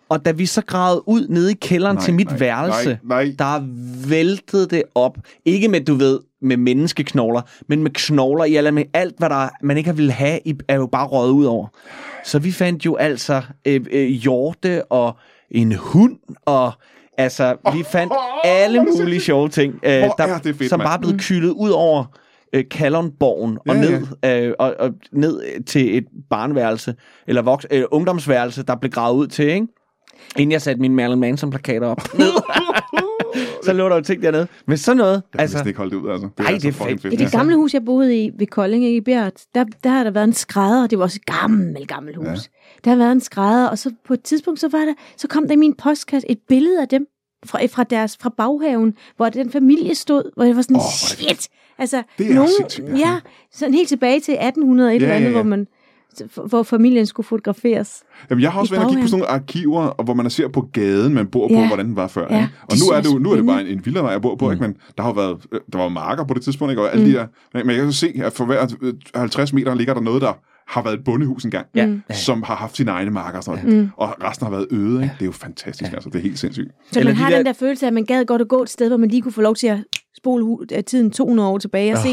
Og 0.10 0.26
da 0.26 0.32
vi 0.32 0.46
så 0.46 0.62
gravede 0.62 1.04
ud 1.08 1.28
nede 1.28 1.52
i 1.52 1.56
kælderen 1.62 1.96
Nej, 1.96 2.06
til 2.06 2.14
mit 2.14 2.28
nej, 2.28 2.40
værelse, 2.40 3.00
nej, 3.04 3.26
nej. 3.26 3.36
der 3.40 3.68
væltede 4.10 4.68
det 4.68 4.84
op. 4.96 5.18
Ikke 5.46 5.68
med, 5.68 5.82
du 5.82 5.94
ved, 5.94 6.20
med 6.42 6.58
menneskeknogler, 6.58 7.42
men 7.70 7.84
med 7.84 7.92
knogler 7.92 8.44
i 8.44 8.56
alt, 8.56 8.74
med 8.74 8.84
alt, 8.94 9.16
hvad 9.18 9.30
der 9.30 9.50
man 9.62 9.78
ikke 9.78 9.90
har 9.90 9.96
ville 9.96 10.12
have, 10.12 10.40
er 10.68 10.76
jo 10.76 10.88
bare 10.88 11.08
røget 11.08 11.32
ud 11.32 11.46
over. 11.46 11.68
Så 12.24 12.40
vi 12.40 12.52
fandt 12.52 12.86
jo 12.86 12.96
altså 12.96 13.42
øh, 13.68 13.86
øh, 13.92 14.08
hjorte 14.08 14.86
og 14.92 15.18
en 15.52 15.76
hund, 15.76 16.18
og 16.46 16.72
altså, 17.18 17.56
vi 17.74 17.84
fandt 17.84 18.14
alle 18.44 18.80
hvor 18.80 18.88
er 18.88 18.92
det 18.92 19.00
mulige 19.00 19.20
sjove 19.20 19.50
ting, 19.50 19.74
øh, 19.84 19.92
der, 19.92 20.14
er 20.18 20.40
fedt, 20.44 20.70
som 20.70 20.80
bare 20.80 20.94
er 20.94 21.00
blevet 21.00 21.22
kylet 21.22 21.50
ud 21.50 21.70
over 21.70 22.06
øh, 22.54 22.64
Kallonborgen 22.72 23.58
og 23.70 23.76
Ja, 23.76 23.82
ned 23.82 24.48
øh, 24.48 24.54
og, 24.60 24.76
og 24.80 24.92
ned 25.12 25.64
til 25.64 25.98
et 25.98 26.06
barneværelse 26.30 26.96
eller 27.28 27.42
voks, 27.42 27.66
øh, 27.72 27.84
ungdomsværelse, 27.92 28.64
der 28.64 28.76
blev 28.76 28.92
gravet 28.92 29.18
ud 29.18 29.28
til, 29.28 29.50
ikke? 29.50 29.68
Inden 30.38 30.52
jeg 30.52 30.62
satte 30.62 30.82
min 30.82 30.96
Marilyn 30.96 31.20
Manson 31.20 31.50
plakater 31.50 31.88
op 31.88 32.02
så 33.66 33.74
lå 33.74 33.90
der 33.90 33.96
jo 33.96 34.02
ting 34.02 34.22
dernede. 34.22 34.48
Men 34.68 34.78
sådan 34.78 34.98
noget, 34.98 35.12
Jeg 35.14 35.22
kan 35.32 35.40
altså, 35.40 35.58
altså, 35.58 35.68
ikke 35.70 35.78
holde 35.78 35.96
det 35.96 36.02
ud, 36.02 36.10
altså. 36.10 36.28
Det 36.38 36.46
Ej, 36.46 36.54
er, 36.54 36.60
så 36.60 36.68
det 36.68 36.82
er 36.82 36.98
fedt. 36.98 37.14
I 37.14 37.16
det 37.16 37.32
gamle 37.32 37.56
hus, 37.56 37.74
jeg 37.74 37.86
boede 37.86 38.24
i 38.24 38.32
ved 38.40 38.48
Kolding 38.48 38.86
ikke, 38.86 38.98
i 38.98 39.02
Bjert, 39.02 39.42
der, 39.56 39.66
der 39.84 39.90
har 39.90 40.04
der 40.04 40.12
været 40.12 40.24
en 40.28 40.34
skrædder. 40.34 40.88
Det 40.88 40.98
var 40.98 41.04
også 41.04 41.20
et 41.22 41.26
gammelt, 41.26 41.88
gammelt 41.88 42.18
hus. 42.18 42.28
Ja. 42.28 42.36
Der 42.84 42.90
har 42.90 42.98
været 42.98 43.12
en 43.12 43.22
skrædder, 43.22 43.68
og 43.68 43.78
så 43.78 43.92
på 44.08 44.14
et 44.14 44.22
tidspunkt, 44.22 44.60
så, 44.60 44.70
var 44.70 44.80
der, 44.80 44.94
så 45.18 45.28
kom 45.28 45.48
der 45.48 45.54
i 45.54 45.56
min 45.58 45.74
postkasse 45.74 46.32
et 46.32 46.40
billede 46.50 46.82
af 46.82 46.88
dem 46.88 47.08
fra, 47.46 47.66
fra 47.66 47.84
deres 47.84 48.18
fra 48.22 48.30
baghaven, 48.38 48.94
hvor 49.18 49.30
den 49.30 49.52
familie 49.52 49.96
stod, 49.96 50.32
hvor 50.36 50.44
jeg 50.44 50.56
var 50.56 50.62
sådan, 50.62 50.76
oh, 50.78 50.82
shit. 50.98 51.50
Altså, 51.78 52.04
Det 52.18 52.32
er 52.32 52.48
ja. 52.80 52.98
ja, 52.98 53.20
sådan 53.52 53.74
helt 53.74 53.90
tilbage 53.90 54.20
til 54.20 54.34
1800 54.34 54.96
et 54.96 55.02
Ja, 55.02 55.06
eller 55.06 55.16
andet, 55.16 55.26
ja, 55.26 55.30
ja. 55.30 55.42
hvor 55.42 55.50
man 55.50 55.68
hvor 56.46 56.64
familien 56.64 57.06
skulle 57.06 57.28
fotograferes. 57.28 58.04
Jamen, 58.30 58.42
jeg 58.42 58.52
har 58.52 58.60
også 58.60 58.74
været 58.74 58.86
og 58.86 58.90
kigge 58.92 59.04
på 59.04 59.08
sådan 59.08 59.20
nogle 59.20 59.34
arkiver, 59.34 59.82
og 59.82 60.04
hvor 60.04 60.14
man 60.14 60.30
ser 60.30 60.48
på 60.48 60.62
gaden, 60.74 61.14
man 61.14 61.28
bor 61.28 61.48
på, 61.48 61.54
Ja. 61.54 61.68
hvordan 61.68 61.86
den 61.86 61.96
var 61.96 62.08
før. 62.08 62.28
Ja, 62.30 62.36
ikke? 62.36 62.50
Og 62.62 62.72
det 62.72 62.80
nu 62.90 62.96
er, 62.96 63.02
det 63.02 63.14
jo, 63.14 63.18
nu 63.20 63.32
er 63.32 63.36
det 63.36 63.46
bare 63.46 63.62
en, 63.62 63.68
en 63.68 63.82
villavej, 63.86 64.12
jeg 64.12 64.22
bor 64.22 64.36
på, 64.36 64.52
ikke? 64.52 64.64
men 64.64 64.76
der 64.98 65.04
har 65.04 65.14
været, 65.14 65.38
øh, 65.52 65.60
der 65.74 65.78
var 65.80 65.90
marker 65.90 66.24
på 66.24 66.34
det 66.34 66.42
tidspunkt, 66.44 66.72
ikke? 66.72 66.82
og 66.82 66.92
alle 66.94 67.06
mm. 67.06 67.12
de 67.12 67.18
der, 67.18 67.28
men 67.54 67.70
jeg 67.70 67.76
kan 67.78 67.92
så 67.92 68.00
se, 68.00 68.22
at 68.24 68.34
for 68.34 68.46
hver 68.46 68.76
øh, 68.82 68.94
50 69.16 69.54
meter 69.54 69.76
ligger 69.76 69.94
der 69.94 70.02
noget, 70.02 70.22
der 70.22 70.34
har 70.68 70.82
været 70.84 70.94
et 70.94 71.04
bondehus 71.04 71.44
engang, 71.46 71.66
Ja. 71.76 71.86
Mm. 71.86 72.02
som 72.14 72.44
har 72.44 72.56
haft 72.56 72.78
sine 72.78 72.92
egne 72.92 73.12
marker, 73.12 73.38
og, 73.38 73.44
sådan 73.44 73.66
noget. 73.66 73.80
Mm. 73.84 73.90
og 73.98 74.16
resten 74.24 74.46
har 74.46 74.52
været 74.52 74.68
øde. 74.72 75.04
Ikke? 75.04 75.14
Det 75.16 75.22
er 75.22 75.26
jo 75.26 75.32
fantastisk, 75.32 75.94
altså. 75.94 76.10
det 76.10 76.20
er 76.20 76.24
helt 76.24 76.40
sindssygt. 76.40 76.68
Så 76.92 77.00
Eller 77.00 77.12
man 77.12 77.18
de 77.18 77.22
har 77.24 77.30
der- 77.30 77.38
den 77.38 77.46
der 77.46 77.54
følelse 77.54 77.86
af, 77.86 77.88
at 77.88 77.94
man 77.94 78.06
gad 78.06 78.26
godt 78.26 78.42
at 78.42 78.48
gå 78.48 78.62
et 78.62 78.70
sted, 78.70 78.88
hvor 78.88 78.98
man 78.98 79.10
lige 79.10 79.22
kunne 79.22 79.32
få 79.32 79.42
lov 79.42 79.56
til 79.56 79.68
at 79.68 79.78
spole 80.18 80.58
øh, 80.78 80.84
tiden 80.84 81.12
200 81.12 81.50
år 81.50 81.58
tilbage 81.58 81.94
og 81.94 81.98
se 82.00 82.10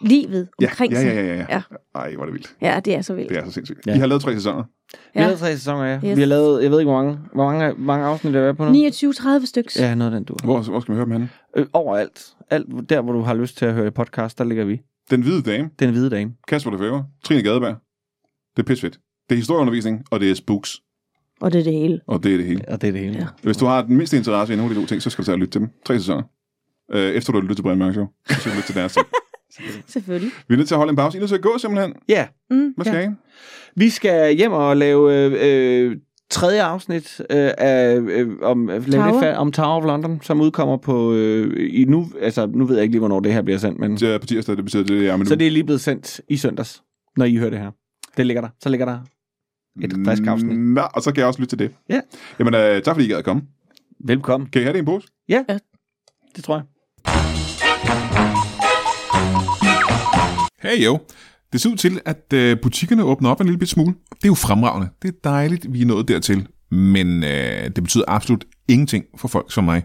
livet 0.00 0.48
Ja, 0.60 0.66
omkring 0.66 0.92
ja, 0.92 1.00
sig. 1.00 1.06
ja, 1.06 1.22
ja, 1.22 1.34
ja. 1.34 1.46
Ja. 1.50 1.62
Ej, 1.94 2.14
hvor 2.14 2.22
er 2.22 2.26
det 2.26 2.32
vildt. 2.34 2.54
Ja, 2.62 2.80
det 2.84 2.94
er 2.94 3.02
så 3.02 3.14
vildt. 3.14 3.28
Det 3.28 3.38
er 3.38 3.44
så 3.44 3.50
sindssygt. 3.50 3.86
Ja. 3.86 3.94
I 3.94 3.98
har 3.98 4.06
lavet 4.06 4.22
tre 4.22 4.34
sæsoner. 4.34 4.62
vi 4.92 4.98
har 5.14 5.20
Ja. 5.22 5.26
lavet 5.26 5.38
tre 5.40 5.52
sæsoner, 5.52 5.84
ja. 5.84 5.94
Yes. 5.94 6.02
Vi 6.16 6.20
har 6.20 6.26
lavet, 6.26 6.62
jeg 6.62 6.70
ved 6.70 6.80
ikke, 6.80 6.90
hvor 6.92 7.02
mange, 7.02 7.18
hvor 7.34 7.44
mange, 7.52 7.72
hvor 7.72 7.84
mange 7.84 8.06
afsnit 8.06 8.34
der 8.34 8.40
er 8.40 8.52
på 8.52 8.64
nu. 8.64 8.72
29-30 8.72 9.46
stykker. 9.46 9.70
Ja, 9.78 9.94
noget 9.94 10.12
af 10.12 10.16
den 10.18 10.24
du. 10.24 10.34
Hvor, 10.44 10.62
hvor 10.70 10.80
skal 10.80 10.92
man 10.92 10.96
høre 10.96 11.04
dem 11.04 11.12
henne? 11.12 11.28
Øh, 11.56 11.66
overalt. 11.72 12.26
Alt 12.50 12.88
der, 12.88 13.00
hvor 13.00 13.12
du 13.12 13.20
har 13.20 13.34
lyst 13.34 13.56
til 13.58 13.64
at 13.66 13.74
høre 13.74 13.90
podcast, 13.90 14.38
der 14.38 14.44
ligger 14.44 14.64
vi. 14.64 14.80
Den 15.10 15.22
hvide 15.22 15.42
dame, 15.42 15.70
Den 15.78 15.90
hvide 15.90 16.10
dame. 16.10 16.32
Kasper 16.48 16.70
Lefebvre, 16.70 17.04
Trine 17.24 17.42
Gadeberg. 17.42 17.76
Det 18.56 18.62
er 18.62 18.66
pissefedt. 18.66 18.98
Det 19.28 19.34
er 19.34 19.36
historieundervisning, 19.36 20.04
og 20.10 20.20
det 20.20 20.30
er 20.30 20.34
spooks, 20.34 20.80
Og 21.40 21.52
det 21.52 21.58
er 21.60 21.64
det 21.64 21.72
hele. 21.72 22.00
og 22.06 22.22
det 22.22 22.32
er 22.32 22.36
det 22.36 22.46
hele. 22.46 22.64
Og 22.68 22.80
det 22.80 22.88
er 22.88 22.92
det 22.92 23.00
hele. 23.00 23.18
Ja. 23.18 23.26
Hvis 23.42 23.56
du 23.56 23.66
har 23.66 23.82
den 23.82 23.96
mindste 23.96 24.16
interesse 24.16 24.52
i 24.54 24.56
nogle 24.56 24.70
af 24.70 24.74
de 24.74 24.80
to 24.82 24.86
ting, 24.86 25.02
så 25.02 25.10
skal 25.10 25.22
du 25.22 25.26
tage 25.26 25.34
og 25.34 25.38
lytte 25.38 25.52
til 25.52 25.60
dem. 25.60 25.68
Tre 25.86 25.98
sæsoner. 25.98 26.22
Øh, 26.92 27.00
efter 27.10 27.32
du 27.32 27.38
har 27.38 27.42
lyttet 27.42 27.56
til 27.56 27.62
Brian 27.62 27.78
Mørk 27.78 27.92
Show, 27.94 28.06
så 28.28 28.34
skal 28.34 28.50
du 28.52 28.56
lytte 28.56 28.68
til 28.68 28.74
deres 28.74 28.92
ting. 28.92 29.06
Selvfølgelig. 29.86 30.30
Vi 30.48 30.54
er 30.54 30.56
nødt 30.56 30.68
til 30.68 30.74
at 30.74 30.78
holde 30.78 30.90
en 30.90 30.96
pause. 30.96 31.16
I 31.16 31.18
er 31.18 31.20
nødt 31.20 31.28
til 31.28 31.36
at 31.36 31.42
gå 31.42 31.58
simpelthen. 31.58 31.94
Ja, 32.08 32.26
Mm. 32.50 32.72
Hvad 32.76 32.84
skal 32.84 32.96
Ja. 32.96 33.02
ja. 33.02 33.10
I? 33.10 33.14
vi 33.76 33.90
skal 33.90 34.36
hjem 34.36 34.52
og 34.52 34.76
lave 34.76 35.14
øh, 35.16 35.32
øh, 35.90 35.96
tredje 36.30 36.62
afsnit 36.62 37.20
øh, 37.30 37.50
af 37.58 37.96
øh, 37.96 38.28
om, 38.42 38.66
lave 38.66 38.80
det 38.84 38.92
Tower. 38.92 39.32
fa- 39.32 39.36
om 39.36 39.52
Tower 39.52 39.76
of 39.76 39.84
London, 39.84 40.20
som 40.22 40.40
udkommer 40.40 40.76
på 40.76 41.12
øh, 41.14 41.68
i 41.74 41.84
nu, 41.84 42.06
altså 42.20 42.46
nu 42.46 42.64
ved 42.64 42.76
jeg 42.76 42.82
ikke 42.82 42.92
lige, 42.92 42.98
hvornår 43.00 43.20
det 43.20 43.32
her 43.32 43.42
bliver 43.42 43.58
sendt, 43.58 43.78
men 43.80 43.96
Det 43.96 44.02
er 44.14 44.18
på 44.18 44.26
tirsdag, 44.26 44.56
det 44.56 44.64
betyder 44.64 44.84
det, 44.84 45.08
er 45.08 45.16
men 45.16 45.26
så 45.26 45.34
det 45.36 45.46
er 45.46 45.50
lige 45.50 45.64
blevet 45.64 45.80
sendt 45.80 46.20
i 46.28 46.36
søndags, 46.36 46.82
når 47.16 47.24
I 47.24 47.36
hører 47.36 47.50
det 47.50 47.58
her. 47.58 47.70
Det 48.16 48.26
ligger 48.26 48.40
der. 48.40 48.48
Så 48.62 48.68
ligger 48.68 48.86
der 48.86 48.98
et 49.82 49.92
frisk 50.06 50.22
afsnit. 50.26 50.58
Nå, 50.58 50.80
og 50.94 51.02
så 51.02 51.12
kan 51.12 51.18
jeg 51.18 51.26
også 51.26 51.40
lytte 51.40 51.56
til 51.56 51.58
det. 51.58 51.70
Ja. 51.88 52.00
Jamen, 52.38 52.54
øh, 52.54 52.82
tak 52.82 52.94
fordi 52.94 53.04
I 53.04 53.08
gad 53.08 53.16
at 53.18 53.24
komme. 53.24 53.42
Velkommen. 54.04 54.48
Kan 54.52 54.62
I 54.62 54.64
have 54.64 54.72
det 54.72 54.78
i 54.78 54.80
en 54.80 54.86
pose? 54.86 55.08
Det 56.36 56.44
tror 56.44 56.54
jeg. 56.56 56.64
Hey 60.64 60.84
jo. 60.84 61.00
Det 61.52 61.60
ser 61.60 61.70
ud 61.70 61.76
til, 61.76 62.00
at 62.04 62.32
øh, 62.34 62.60
butikkerne 62.62 63.04
åbner 63.04 63.30
op 63.30 63.40
en 63.40 63.46
lille 63.46 63.58
bit 63.58 63.68
smule. 63.68 63.94
Det 64.10 64.24
er 64.24 64.28
jo 64.28 64.34
fremragende. 64.34 64.88
Det 65.02 65.08
er 65.08 65.30
dejligt, 65.30 65.72
vi 65.72 65.82
er 65.82 65.86
nået 65.86 66.08
dertil. 66.08 66.46
Men 66.70 67.24
øh, 67.24 67.64
det 67.64 67.82
betyder 67.82 68.04
absolut 68.08 68.44
ingenting 68.68 69.04
for 69.18 69.28
folk 69.28 69.52
som 69.52 69.64
mig. 69.64 69.84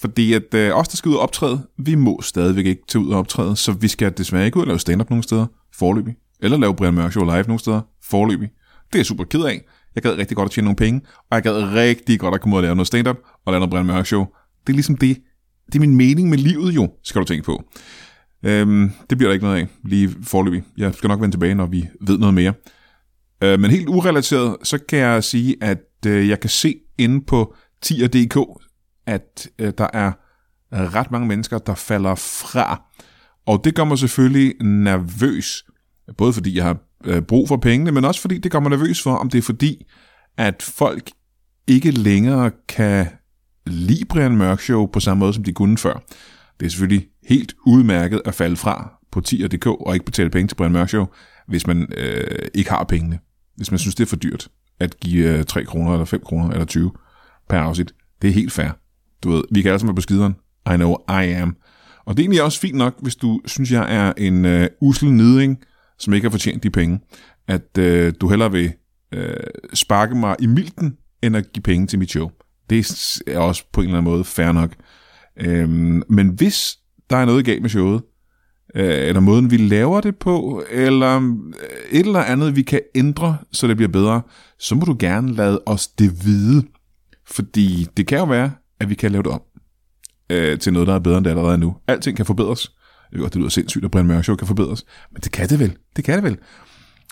Fordi 0.00 0.32
at 0.32 0.54
øh, 0.54 0.76
os, 0.76 0.88
der 0.88 0.96
skal 0.96 1.08
ud 1.08 1.14
og 1.14 1.20
optræde, 1.20 1.66
vi 1.78 1.94
må 1.94 2.20
stadigvæk 2.22 2.66
ikke 2.66 2.82
tage 2.88 3.04
ud 3.04 3.10
og 3.10 3.18
optræde, 3.18 3.56
så 3.56 3.72
vi 3.72 3.88
skal 3.88 4.12
desværre 4.18 4.46
ikke 4.46 4.56
ud 4.56 4.62
og 4.62 4.66
lave 4.66 4.78
stand-up 4.78 5.10
nogen 5.10 5.22
steder, 5.22 5.46
forløbig. 5.74 6.14
Eller 6.42 6.56
lave 6.56 6.76
Brian 6.76 6.94
Mørk 6.94 7.12
Show 7.12 7.24
live 7.24 7.42
nogen 7.42 7.58
steder, 7.58 7.80
forløbig. 8.04 8.48
Det 8.86 8.94
er 8.94 8.98
jeg 8.98 9.06
super 9.06 9.24
ked 9.24 9.40
af. 9.40 9.64
Jeg 9.94 10.02
gad 10.02 10.18
rigtig 10.18 10.36
godt 10.36 10.46
at 10.46 10.50
tjene 10.50 10.64
nogle 10.64 10.76
penge, 10.76 11.00
og 11.30 11.34
jeg 11.34 11.42
gad 11.42 11.54
rigtig 11.54 12.20
godt 12.20 12.34
at 12.34 12.40
komme 12.40 12.54
ud 12.54 12.58
og 12.58 12.62
lave 12.62 12.74
noget 12.74 12.86
stand-up 12.86 13.16
og 13.46 13.52
lave 13.52 13.60
noget 13.60 13.70
Brian 13.70 13.86
Mørk 13.86 14.06
Show. 14.06 14.24
Det 14.66 14.72
er 14.72 14.74
ligesom 14.74 14.96
det. 14.96 15.18
Det 15.66 15.74
er 15.74 15.80
min 15.80 15.96
mening 15.96 16.30
med 16.30 16.38
livet 16.38 16.74
jo, 16.74 16.88
skal 17.02 17.20
du 17.20 17.26
tænke 17.26 17.44
på. 17.44 17.64
Øhm, 18.44 18.90
det 19.10 19.18
bliver 19.18 19.28
der 19.28 19.32
ikke 19.34 19.44
noget 19.44 19.60
af, 19.60 19.68
lige 19.84 20.10
forløbig. 20.22 20.62
Jeg 20.76 20.94
skal 20.94 21.08
nok 21.08 21.20
vende 21.20 21.34
tilbage, 21.34 21.54
når 21.54 21.66
vi 21.66 21.88
ved 22.00 22.18
noget 22.18 22.34
mere. 22.34 22.52
Øh, 23.42 23.60
men 23.60 23.70
helt 23.70 23.88
urelateret, 23.88 24.56
så 24.62 24.78
kan 24.88 24.98
jeg 24.98 25.24
sige, 25.24 25.56
at 25.60 25.78
øh, 26.06 26.28
jeg 26.28 26.40
kan 26.40 26.50
se 26.50 26.74
inde 26.98 27.24
på 27.24 27.54
tier.dk, 27.82 28.38
at 29.06 29.48
øh, 29.58 29.72
der 29.78 29.88
er 29.92 30.12
ret 30.72 31.10
mange 31.10 31.28
mennesker, 31.28 31.58
der 31.58 31.74
falder 31.74 32.14
fra. 32.14 32.82
Og 33.46 33.60
det 33.64 33.74
gør 33.74 33.84
mig 33.84 33.98
selvfølgelig 33.98 34.54
nervøs. 34.62 35.64
Både 36.16 36.32
fordi 36.32 36.56
jeg 36.56 36.64
har 36.64 36.76
øh, 37.04 37.22
brug 37.22 37.48
for 37.48 37.56
pengene, 37.56 37.92
men 37.92 38.04
også 38.04 38.20
fordi 38.20 38.38
det 38.38 38.52
gør 38.52 38.60
mig 38.60 38.70
nervøs 38.70 39.02
for, 39.02 39.14
om 39.14 39.30
det 39.30 39.38
er 39.38 39.42
fordi, 39.42 39.86
at 40.36 40.62
folk 40.62 41.10
ikke 41.66 41.90
længere 41.90 42.50
kan 42.68 43.06
lide 43.66 44.04
Brian 44.04 44.36
Mørk 44.36 44.60
Show 44.60 44.86
på 44.86 45.00
samme 45.00 45.18
måde, 45.18 45.34
som 45.34 45.44
de 45.44 45.52
kunne 45.52 45.78
før. 45.78 46.02
Det 46.60 46.66
er 46.66 46.70
selvfølgelig 46.70 47.08
helt 47.28 47.54
udmærket 47.66 48.22
at 48.24 48.34
falde 48.34 48.56
fra 48.56 48.92
på 49.12 49.20
tier.dk 49.20 49.66
og 49.66 49.94
ikke 49.94 50.06
betale 50.06 50.30
penge 50.30 50.48
til 50.48 50.54
Brian 50.54 50.72
Mørk 50.72 50.88
Show, 50.88 51.06
hvis 51.48 51.66
man 51.66 51.88
øh, 51.96 52.48
ikke 52.54 52.70
har 52.70 52.84
pengene. 52.84 53.18
Hvis 53.56 53.70
man 53.70 53.78
synes, 53.78 53.94
det 53.94 54.04
er 54.04 54.08
for 54.08 54.16
dyrt 54.16 54.48
at 54.80 55.00
give 55.00 55.38
øh, 55.38 55.44
3 55.44 55.64
kroner, 55.64 55.92
eller 55.92 56.04
5 56.04 56.20
kroner, 56.24 56.50
eller 56.50 56.64
20 56.64 56.92
per 57.48 57.58
afsnit. 57.58 57.94
Det 58.22 58.28
er 58.28 58.34
helt 58.34 58.52
fair. 58.52 58.68
Du 59.22 59.30
ved, 59.30 59.42
vi 59.50 59.62
kan 59.62 59.70
alle 59.70 59.78
sammen 59.78 59.88
være 59.88 59.96
på 59.96 60.00
skideren. 60.00 60.34
I 60.74 60.76
know 60.76 60.96
I 61.08 61.32
am. 61.32 61.56
Og 62.04 62.16
det 62.16 62.22
er 62.22 62.24
egentlig 62.24 62.42
også 62.42 62.60
fint 62.60 62.76
nok, 62.76 62.94
hvis 63.02 63.16
du 63.16 63.40
synes, 63.46 63.72
jeg 63.72 63.94
er 63.94 64.12
en 64.16 64.44
øh, 64.44 64.68
usel 64.80 65.12
niding, 65.12 65.58
som 65.98 66.14
ikke 66.14 66.24
har 66.24 66.30
fortjent 66.30 66.62
de 66.62 66.70
penge, 66.70 67.00
at 67.48 67.78
øh, 67.78 68.12
du 68.20 68.28
hellere 68.28 68.52
vil 68.52 68.72
øh, 69.12 69.36
sparke 69.74 70.14
mig 70.14 70.36
i 70.40 70.46
milten, 70.46 70.96
end 71.22 71.36
at 71.36 71.52
give 71.52 71.62
penge 71.62 71.86
til 71.86 71.98
mit 71.98 72.10
show. 72.10 72.30
Det 72.70 72.86
er 73.26 73.38
også 73.38 73.64
på 73.72 73.80
en 73.80 73.86
eller 73.86 73.98
anden 73.98 74.12
måde 74.12 74.24
fair 74.24 74.52
nok. 74.52 74.74
Øhm, 75.40 76.02
men 76.08 76.28
hvis 76.28 76.78
der 77.10 77.16
er 77.16 77.24
noget 77.24 77.44
galt 77.44 77.62
med 77.62 77.70
showet, 77.70 78.02
øh, 78.74 79.08
eller 79.08 79.20
måden 79.20 79.50
vi 79.50 79.56
laver 79.56 80.00
det 80.00 80.16
på, 80.16 80.64
eller 80.70 81.16
øh, 81.16 81.28
et 81.90 82.06
eller 82.06 82.22
andet 82.22 82.56
vi 82.56 82.62
kan 82.62 82.80
ændre, 82.94 83.36
så 83.52 83.66
det 83.66 83.76
bliver 83.76 83.92
bedre, 83.92 84.22
så 84.58 84.74
må 84.74 84.84
du 84.84 84.96
gerne 84.98 85.34
lade 85.34 85.62
os 85.66 85.88
det 85.88 86.24
vide. 86.24 86.62
Fordi 87.26 87.86
det 87.96 88.06
kan 88.06 88.18
jo 88.18 88.24
være, 88.24 88.52
at 88.80 88.90
vi 88.90 88.94
kan 88.94 89.12
lave 89.12 89.22
det 89.22 89.32
om 89.32 89.42
øh, 90.30 90.58
til 90.58 90.72
noget, 90.72 90.88
der 90.88 90.94
er 90.94 90.98
bedre 90.98 91.18
end 91.18 91.24
det 91.24 91.30
allerede 91.30 91.52
er 91.52 91.56
nu. 91.56 91.76
Alting 91.88 92.16
kan 92.16 92.26
forbedres. 92.26 92.72
Jeg 93.12 93.20
ved 93.20 93.26
det 93.26 93.36
lyder 93.36 93.48
sindssygt, 93.48 93.84
at 93.84 93.90
Brian 93.90 94.06
Mørk 94.06 94.24
Show 94.24 94.36
kan 94.36 94.46
forbedres. 94.46 94.84
Men 95.12 95.20
det 95.20 95.32
kan 95.32 95.48
det 95.48 95.58
vel. 95.58 95.76
Det 95.96 96.04
kan 96.04 96.14
det 96.14 96.24
vel. 96.24 96.38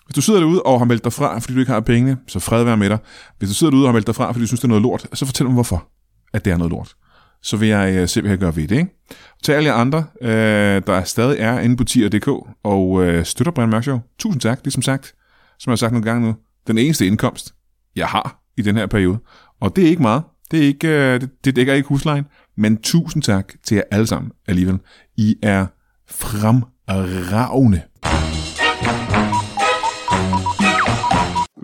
Hvis 0.06 0.14
du 0.14 0.20
sidder 0.20 0.40
derude 0.40 0.62
og 0.62 0.78
har 0.78 0.84
meldt 0.84 1.04
dig 1.04 1.12
fra, 1.12 1.38
fordi 1.38 1.54
du 1.54 1.60
ikke 1.60 1.72
har 1.72 1.80
pengene, 1.80 2.18
så 2.26 2.40
fred 2.40 2.64
være 2.64 2.76
med 2.76 2.90
dig. 2.90 2.98
Hvis 3.38 3.50
du 3.50 3.54
sidder 3.54 3.70
derude 3.70 3.84
og 3.84 3.88
har 3.88 3.92
meldt 3.92 4.06
dig 4.06 4.14
fra, 4.14 4.32
fordi 4.32 4.40
du 4.40 4.46
synes, 4.46 4.60
det 4.60 4.64
er 4.64 4.68
noget 4.68 4.82
lort, 4.82 5.06
så 5.14 5.26
fortæl 5.26 5.46
mig, 5.46 5.54
hvorfor 5.54 5.88
at 6.32 6.44
det 6.44 6.52
er 6.52 6.56
noget 6.56 6.70
lort. 6.70 6.94
Så 7.42 7.56
vil 7.56 7.68
jeg 7.68 7.94
øh, 7.96 8.08
se, 8.08 8.20
hvad 8.20 8.30
jeg 8.30 8.38
gør 8.38 8.50
ved 8.50 8.68
det. 8.68 8.76
Ikke? 8.76 9.02
Til 9.42 9.52
alle 9.52 9.68
jer 9.68 9.74
andre, 9.74 10.04
øh, 10.20 10.82
der 10.86 11.04
stadig 11.04 11.38
er 11.38 11.60
inde 11.60 11.76
på 11.76 11.84
tier.dk 11.84 12.28
og 12.64 13.04
øh, 13.04 13.24
støtter 13.24 13.52
Brian 13.52 13.68
Mørk 13.68 13.82
Show. 13.82 14.00
Tusind 14.18 14.40
tak, 14.40 14.58
det 14.58 14.66
er 14.66 14.70
som 14.70 14.82
sagt, 14.82 15.14
som 15.58 15.70
jeg 15.70 15.72
har 15.72 15.76
sagt 15.76 15.92
nogle 15.92 16.04
gange 16.04 16.26
nu, 16.26 16.34
den 16.66 16.78
eneste 16.78 17.06
indkomst, 17.06 17.54
jeg 17.96 18.06
har 18.06 18.42
i 18.56 18.62
den 18.62 18.76
her 18.76 18.86
periode. 18.86 19.18
Og 19.60 19.76
det 19.76 19.84
er 19.84 19.88
ikke 19.88 20.02
meget. 20.02 20.22
Det, 20.50 20.58
er 20.58 20.66
ikke, 20.66 20.88
øh, 20.88 21.20
det, 21.20 21.44
det 21.44 21.56
dækker 21.56 21.74
ikke 21.74 21.88
huslejen. 21.88 22.24
Men 22.56 22.76
tusind 22.76 23.22
tak 23.22 23.52
til 23.64 23.74
jer 23.74 23.82
alle 23.90 24.06
sammen 24.06 24.32
alligevel. 24.48 24.78
I 25.16 25.36
er 25.42 25.66
fremragende. 26.10 27.82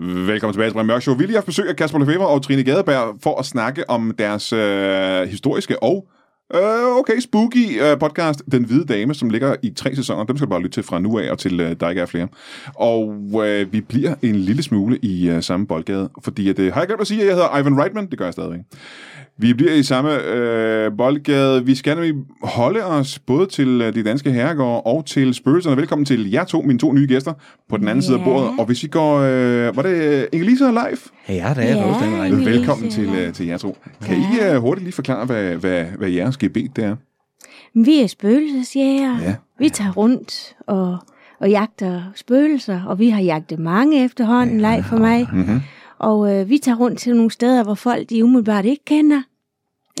Velkommen 0.01 0.53
tilbage 0.53 0.69
til 0.69 0.73
Brian 0.73 0.87
Mørk 0.87 1.01
Show. 1.01 1.15
Vi 1.15 1.23
lige 1.23 1.35
haft 1.35 1.45
besøg 1.45 1.69
af 1.69 1.75
Kasper 1.75 1.99
Lefebvre 1.99 2.27
og 2.27 2.43
Trine 2.43 2.63
Gadeberg 2.63 3.17
for 3.23 3.39
at 3.39 3.45
snakke 3.45 3.89
om 3.89 4.13
deres 4.17 4.53
øh, 4.53 5.27
historiske 5.27 5.83
og 5.83 6.07
øh, 6.55 6.97
okay, 6.99 7.19
spooky 7.19 7.81
øh, 7.81 7.99
podcast, 7.99 8.41
Den 8.51 8.63
Hvide 8.63 8.85
Dame, 8.85 9.13
som 9.13 9.29
ligger 9.29 9.55
i 9.61 9.69
tre 9.69 9.95
sæsoner. 9.95 10.23
Dem 10.23 10.37
skal 10.37 10.45
du 10.45 10.49
bare 10.49 10.61
lytte 10.61 10.75
til 10.75 10.83
fra 10.83 10.99
nu 10.99 11.19
af 11.19 11.31
og 11.31 11.39
til 11.39 11.59
øh, 11.59 11.75
der 11.79 11.89
ikke 11.89 12.01
er 12.01 12.05
flere. 12.05 12.27
Og 12.75 13.31
øh, 13.47 13.73
vi 13.73 13.81
bliver 13.81 14.15
en 14.21 14.35
lille 14.35 14.63
smule 14.63 14.97
i 15.01 15.29
øh, 15.29 15.43
samme 15.43 15.67
boldgade, 15.67 16.09
fordi 16.23 16.49
at, 16.49 16.59
øh, 16.59 16.73
har 16.73 16.81
jeg 16.81 16.87
glemt 16.87 17.01
at 17.01 17.07
sige, 17.07 17.21
at 17.21 17.27
jeg 17.27 17.35
hedder 17.35 17.57
Ivan 17.59 17.81
Reitman? 17.81 18.09
Det 18.09 18.17
gør 18.17 18.25
jeg 18.25 18.33
stadigvæk. 18.33 18.59
Vi 19.41 19.53
bliver 19.53 19.73
i 19.73 19.83
samme 19.83 20.23
øh, 20.23 20.91
boldgade. 20.97 21.65
Vi 21.65 21.75
skal 21.75 21.95
nemlig 21.95 22.15
holde 22.43 22.83
os 22.85 23.19
både 23.19 23.45
til 23.45 23.81
øh, 23.81 23.93
de 23.95 24.03
danske 24.03 24.31
herregårde 24.31 24.81
og 24.81 25.05
til 25.05 25.33
spøgelserne. 25.33 25.77
Velkommen 25.77 26.05
til 26.05 26.31
jer 26.31 26.43
to, 26.43 26.61
mine 26.61 26.79
to 26.79 26.93
nye 26.93 27.07
gæster, 27.07 27.33
på 27.69 27.77
den 27.77 27.87
anden 27.87 28.01
side 28.01 28.15
af 28.17 28.19
Ja. 28.19 28.25
bordet. 28.25 28.49
Og 28.59 28.65
hvis 28.65 28.83
I 28.83 28.87
går... 28.87 29.17
Øh, 29.19 29.75
var 29.75 29.81
det 29.81 30.27
Inge-Lise 30.35 30.65
og 30.65 30.73
Leif? 30.73 31.07
Ja, 31.29 31.53
det 31.55 31.69
er 31.69 32.25
Ja. 32.25 32.35
Velkommen 32.35 32.89
til, 32.89 33.05
ja. 33.07 33.27
øh, 33.27 33.33
til 33.33 33.45
jer 33.45 33.57
to. 33.57 33.77
Kan 34.05 34.17
I 34.17 34.25
øh, 34.51 34.55
hurtigt 34.61 34.83
lige 34.83 34.93
forklare, 34.93 35.25
hvad, 35.25 35.55
hvad, 35.55 35.83
hvad 35.97 36.09
jeres 36.09 36.37
gebet 36.37 36.75
det 36.75 36.83
er? 36.83 36.95
Vi 37.73 38.01
er 38.01 38.07
spøgelsesjæger. 38.07 39.17
Ja. 39.21 39.35
Vi 39.59 39.69
tager 39.69 39.91
rundt 39.91 40.55
og, 40.67 40.97
og 41.39 41.49
jagter 41.49 42.01
spøgelser, 42.15 42.81
og 42.87 42.99
vi 42.99 43.09
har 43.09 43.21
jagtet 43.21 43.59
mange 43.59 44.05
efterhånden, 44.05 44.59
leg 44.61 44.83
for 44.89 44.97
mig. 44.97 45.27
Mm-hmm. 45.33 45.61
Og 45.99 46.35
øh, 46.35 46.49
vi 46.49 46.57
tager 46.57 46.75
rundt 46.77 46.99
til 46.99 47.15
nogle 47.15 47.31
steder, 47.31 47.63
hvor 47.63 47.73
folk 47.73 48.09
de 48.09 48.23
umiddelbart 48.23 48.65
ikke 48.65 48.85
kender. 48.85 49.21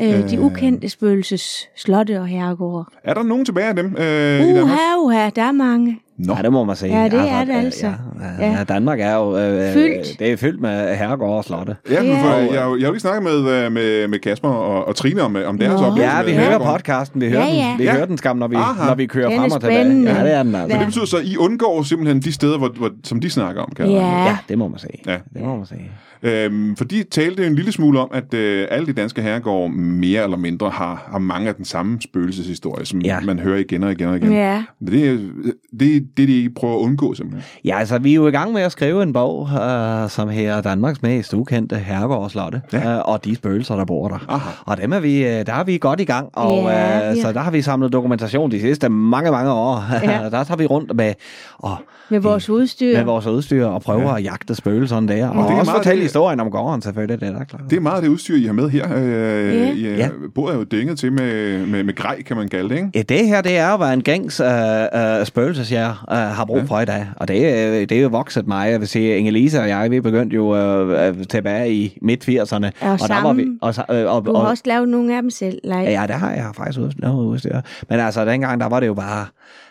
Øh, 0.01 0.29
de 0.29 0.35
Øh. 0.35 0.45
ukendte 0.45 0.89
spøgelses 0.89 1.69
slotte 1.75 2.19
og 2.19 2.27
herregårde. 2.27 2.85
Er 3.03 3.13
der 3.13 3.23
nogen 3.23 3.45
tilbage 3.45 3.67
af 3.67 3.75
dem 3.75 3.85
øh, 3.85 4.39
i 4.41 4.53
Danmark? 4.53 4.63
Uha, 4.63 4.97
uha, 4.99 5.29
der 5.35 5.41
er 5.41 5.51
mange. 5.51 5.99
Nå, 6.19 6.33
Ja, 6.37 6.41
det 6.41 6.51
må 6.51 6.63
man 6.63 6.75
sige. 6.75 6.97
Ja, 6.99 7.03
det 7.03 7.19
er 7.31 7.43
det 7.45 7.53
altså. 7.55 7.85
Ja, 8.39 8.51
ja. 8.51 8.63
Danmark 8.63 8.99
er 8.99 9.15
jo 9.15 9.37
øh, 9.37 9.73
Fyldt. 9.73 10.19
Det 10.19 10.31
er 10.31 10.37
fyldt 10.37 10.61
med 10.61 10.95
herregårde 10.95 11.37
og 11.37 11.43
slotte. 11.45 11.75
ja, 11.91 12.01
men 12.01 12.11
Ja. 12.11 12.23
for, 12.23 12.37
jeg, 12.37 12.49
jeg 12.53 12.61
har 12.61 12.69
jo 12.69 12.91
lige 12.91 12.99
snakket 12.99 13.23
med, 13.23 13.51
øh, 13.65 13.71
med, 13.71 14.07
med 14.07 14.19
Kasper 14.19 14.49
og, 14.49 14.87
og 14.87 14.95
Trine 14.95 15.21
om, 15.21 15.35
om 15.45 15.57
deres 15.57 15.81
oplevelse. 15.81 16.17
Ja, 16.17 16.23
vi 16.23 16.31
hører 16.33 16.59
podcasten. 16.73 17.21
Vi 17.21 17.29
hører 17.29 17.45
Ja, 17.45 17.53
ja. 17.53 17.69
den, 17.71 17.79
vi 17.79 17.83
Ja. 17.83 17.93
hører 17.93 18.05
den 18.05 18.17
skam, 18.17 18.37
når 18.37 18.47
vi, 18.47 18.55
Aha. 18.55 18.87
når 18.87 18.95
vi 18.95 19.05
kører 19.05 19.37
frem 19.39 19.51
og 19.51 19.61
tilbage. 19.61 20.03
Ja, 20.03 20.23
det 20.23 20.33
er 20.33 20.43
den 20.43 20.55
altså. 20.55 20.73
Så 20.75 20.79
det 20.79 20.85
betyder 20.87 21.05
så, 21.05 21.17
at 21.17 21.25
I 21.25 21.37
undgår 21.37 21.83
simpelthen 21.83 22.21
de 22.21 22.31
steder, 22.31 22.57
hvor, 22.57 22.67
hvor, 22.77 22.91
som 23.03 23.19
de 23.19 23.29
snakker 23.29 23.61
om, 23.61 23.71
kan. 23.75 23.89
Ja. 23.91 24.23
Ja, 24.25 24.37
det 24.49 24.57
må 24.57 24.67
man 24.67 24.79
sige. 24.79 25.01
Ja. 25.07 25.17
Det 25.33 25.41
må 25.41 25.55
man 25.57 25.65
sige. 25.65 25.91
Øhm, 26.23 26.75
for 26.75 26.85
de 26.85 27.03
talte 27.11 27.47
en 27.47 27.55
lille 27.55 27.71
smule 27.71 27.99
om, 27.99 28.09
at 28.13 28.33
øh, 28.33 28.67
alle 28.71 28.87
de 28.87 28.93
danske 28.93 29.21
herregårde 29.21 29.73
mere 29.73 30.23
eller 30.23 30.37
mindre 30.37 30.69
har, 30.69 31.07
har 31.11 31.19
mange 31.19 31.49
af 31.49 31.55
den 31.55 31.65
samme 31.65 31.97
spøgelseshistorie, 32.01 32.85
som 32.85 32.99
Ja. 33.01 33.19
man 33.19 33.39
hører 33.39 33.57
igen 33.57 33.83
og 33.83 33.91
igen 33.91 34.07
og 34.07 34.17
igen. 34.17 34.31
Ja. 34.33 34.63
Men 34.81 34.93
det, 34.93 35.09
er- 35.09 35.17
det 35.79 36.08
det, 36.17 36.27
de 36.27 36.49
prøver 36.55 36.73
at 36.75 36.79
undgå 36.79 37.13
simpelthen. 37.13 37.43
Ja, 37.65 37.79
altså, 37.79 37.97
vi 37.97 38.11
er 38.11 38.15
jo 38.15 38.27
i 38.27 38.31
gang 38.31 38.53
med 38.53 38.61
at 38.61 38.71
skrive 38.71 39.03
en 39.03 39.13
bog, 39.13 39.49
øh, 39.53 40.09
som 40.09 40.29
her 40.29 40.61
Danmarks 40.61 41.01
mest 41.01 41.33
ukendte 41.33 41.75
herregård 41.75 42.23
og 42.23 42.31
slotte, 42.31 42.61
Ja. 42.73 42.95
øh, 42.95 43.01
og 43.05 43.25
de 43.25 43.35
spøgelser, 43.35 43.75
der 43.75 43.85
bor 43.85 44.07
der. 44.07 44.25
Aha. 44.29 44.49
Og 44.65 44.77
dem 44.77 44.93
er 44.93 44.99
vi, 44.99 45.23
øh, 45.27 45.45
der 45.45 45.53
er 45.53 45.63
vi 45.63 45.77
godt 45.77 45.99
i 45.99 46.03
gang, 46.05 46.29
og 46.33 46.63
Ja, 46.63 47.09
øh, 47.11 47.17
ja. 47.17 47.21
så 47.21 47.31
der 47.31 47.39
har 47.39 47.51
vi 47.51 47.61
samlet 47.61 47.93
dokumentation 47.93 48.51
de 48.51 48.61
sidste 48.61 48.89
mange, 48.89 49.31
mange 49.31 49.51
år. 49.51 49.83
Ja. 50.03 50.29
der 50.37 50.43
tager 50.43 50.55
vi 50.57 50.65
rundt 50.65 50.95
med, 50.95 51.13
og, 51.57 51.75
Med 52.09 52.19
vores 52.19 52.49
udstyr. 52.49 52.97
med 52.97 53.03
vores 53.05 53.25
udstyr 53.25 53.65
og 53.65 53.81
prøver 53.81 54.09
ja. 54.09 54.17
at 54.17 54.23
jagte 54.23 54.55
spøgelserne 54.55 55.07
der. 55.07 55.27
Og, 55.29 55.35
det 55.35 55.41
er 55.41 55.53
og 55.53 55.59
også 55.59 55.71
meget 55.71 55.77
fortælle 55.77 55.99
det- 55.99 56.05
historien 56.05 56.39
om 56.39 56.51
gården 56.51 56.81
selvfølgelig, 56.81 57.21
det 57.21 57.27
er 57.29 57.37
da 57.37 57.43
klart. 57.43 57.61
Det 57.69 57.75
er 57.77 57.79
meget 57.81 57.95
af 57.95 58.01
det 58.01 58.09
udstyr, 58.09 58.35
I 58.35 58.43
har 58.45 58.53
med 58.53 58.69
her. 58.69 58.87
Øh, 58.97 59.55
Ja. 59.55 59.71
I, 59.73 59.95
Ja. 59.99 60.09
Bordet 60.35 60.53
er 60.53 60.57
jo 60.57 60.63
dænget 60.63 60.99
til 60.99 61.13
med, 61.13 61.65
med, 61.65 61.83
med 61.83 61.95
grej, 61.95 62.21
kan 62.21 62.37
man 62.37 62.47
kalde 62.49 62.69
det, 62.69 62.75
ikke? 62.75 62.89
Ja, 62.95 63.01
det 63.01 63.27
her, 63.27 63.41
det 63.41 63.57
er 63.57 63.71
jo, 63.87 63.93
en 63.93 64.01
gængs 64.03 64.39
øh, 64.39 64.47
øh, 65.19 65.25
spøgelsesjæger 65.25 65.98
øh, 66.11 66.17
har 66.17 66.45
brug 66.45 66.61
for 66.67 66.79
i 66.79 66.85
dag. 66.85 67.07
Og 67.15 67.27
det, 67.27 67.49
er- 67.49 67.85
det 67.85 67.97
er 67.97 68.01
jo 68.01 68.07
vokset 68.07 68.47
mig. 68.47 68.71
Jeg 68.71 68.79
vil 68.79 68.87
sige, 68.87 69.17
Inge-Lise 69.17 69.59
og 69.61 69.69
jeg, 69.69 69.91
vi 69.91 70.01
begyndte 70.01 70.35
jo 70.35 70.55
øh, 70.57 71.07
øh, 71.17 71.25
tilbage 71.27 71.73
i 71.73 71.97
midt-80'erne. 72.01 72.65
Og 72.65 72.71
der 72.81 73.21
var 73.23 73.33
vi... 73.33 73.41
sammen. 73.43 73.59
Og, 73.61 73.73
øh, 73.91 74.15
og, 74.15 74.25
Du 74.25 74.33
har 74.35 74.41
og, 74.43 74.47
også 74.47 74.63
lavet 74.65 74.89
nogle 74.89 75.15
af 75.15 75.21
dem 75.21 75.29
selv, 75.29 75.59
Leif. 75.63 75.87
Ja, 75.89 76.03
det 76.07 76.15
har 76.15 76.31
jeg 76.31 76.51
faktisk 76.57 76.79
noget 76.97 77.25
udstyr. 77.25 77.61
Men 77.89 77.99
altså, 77.99 78.25
dengang, 78.25 78.59
der 78.61 78.67
var 78.67 78.79
det 78.79 78.87
jo 78.87 78.93
bare... 78.93 79.25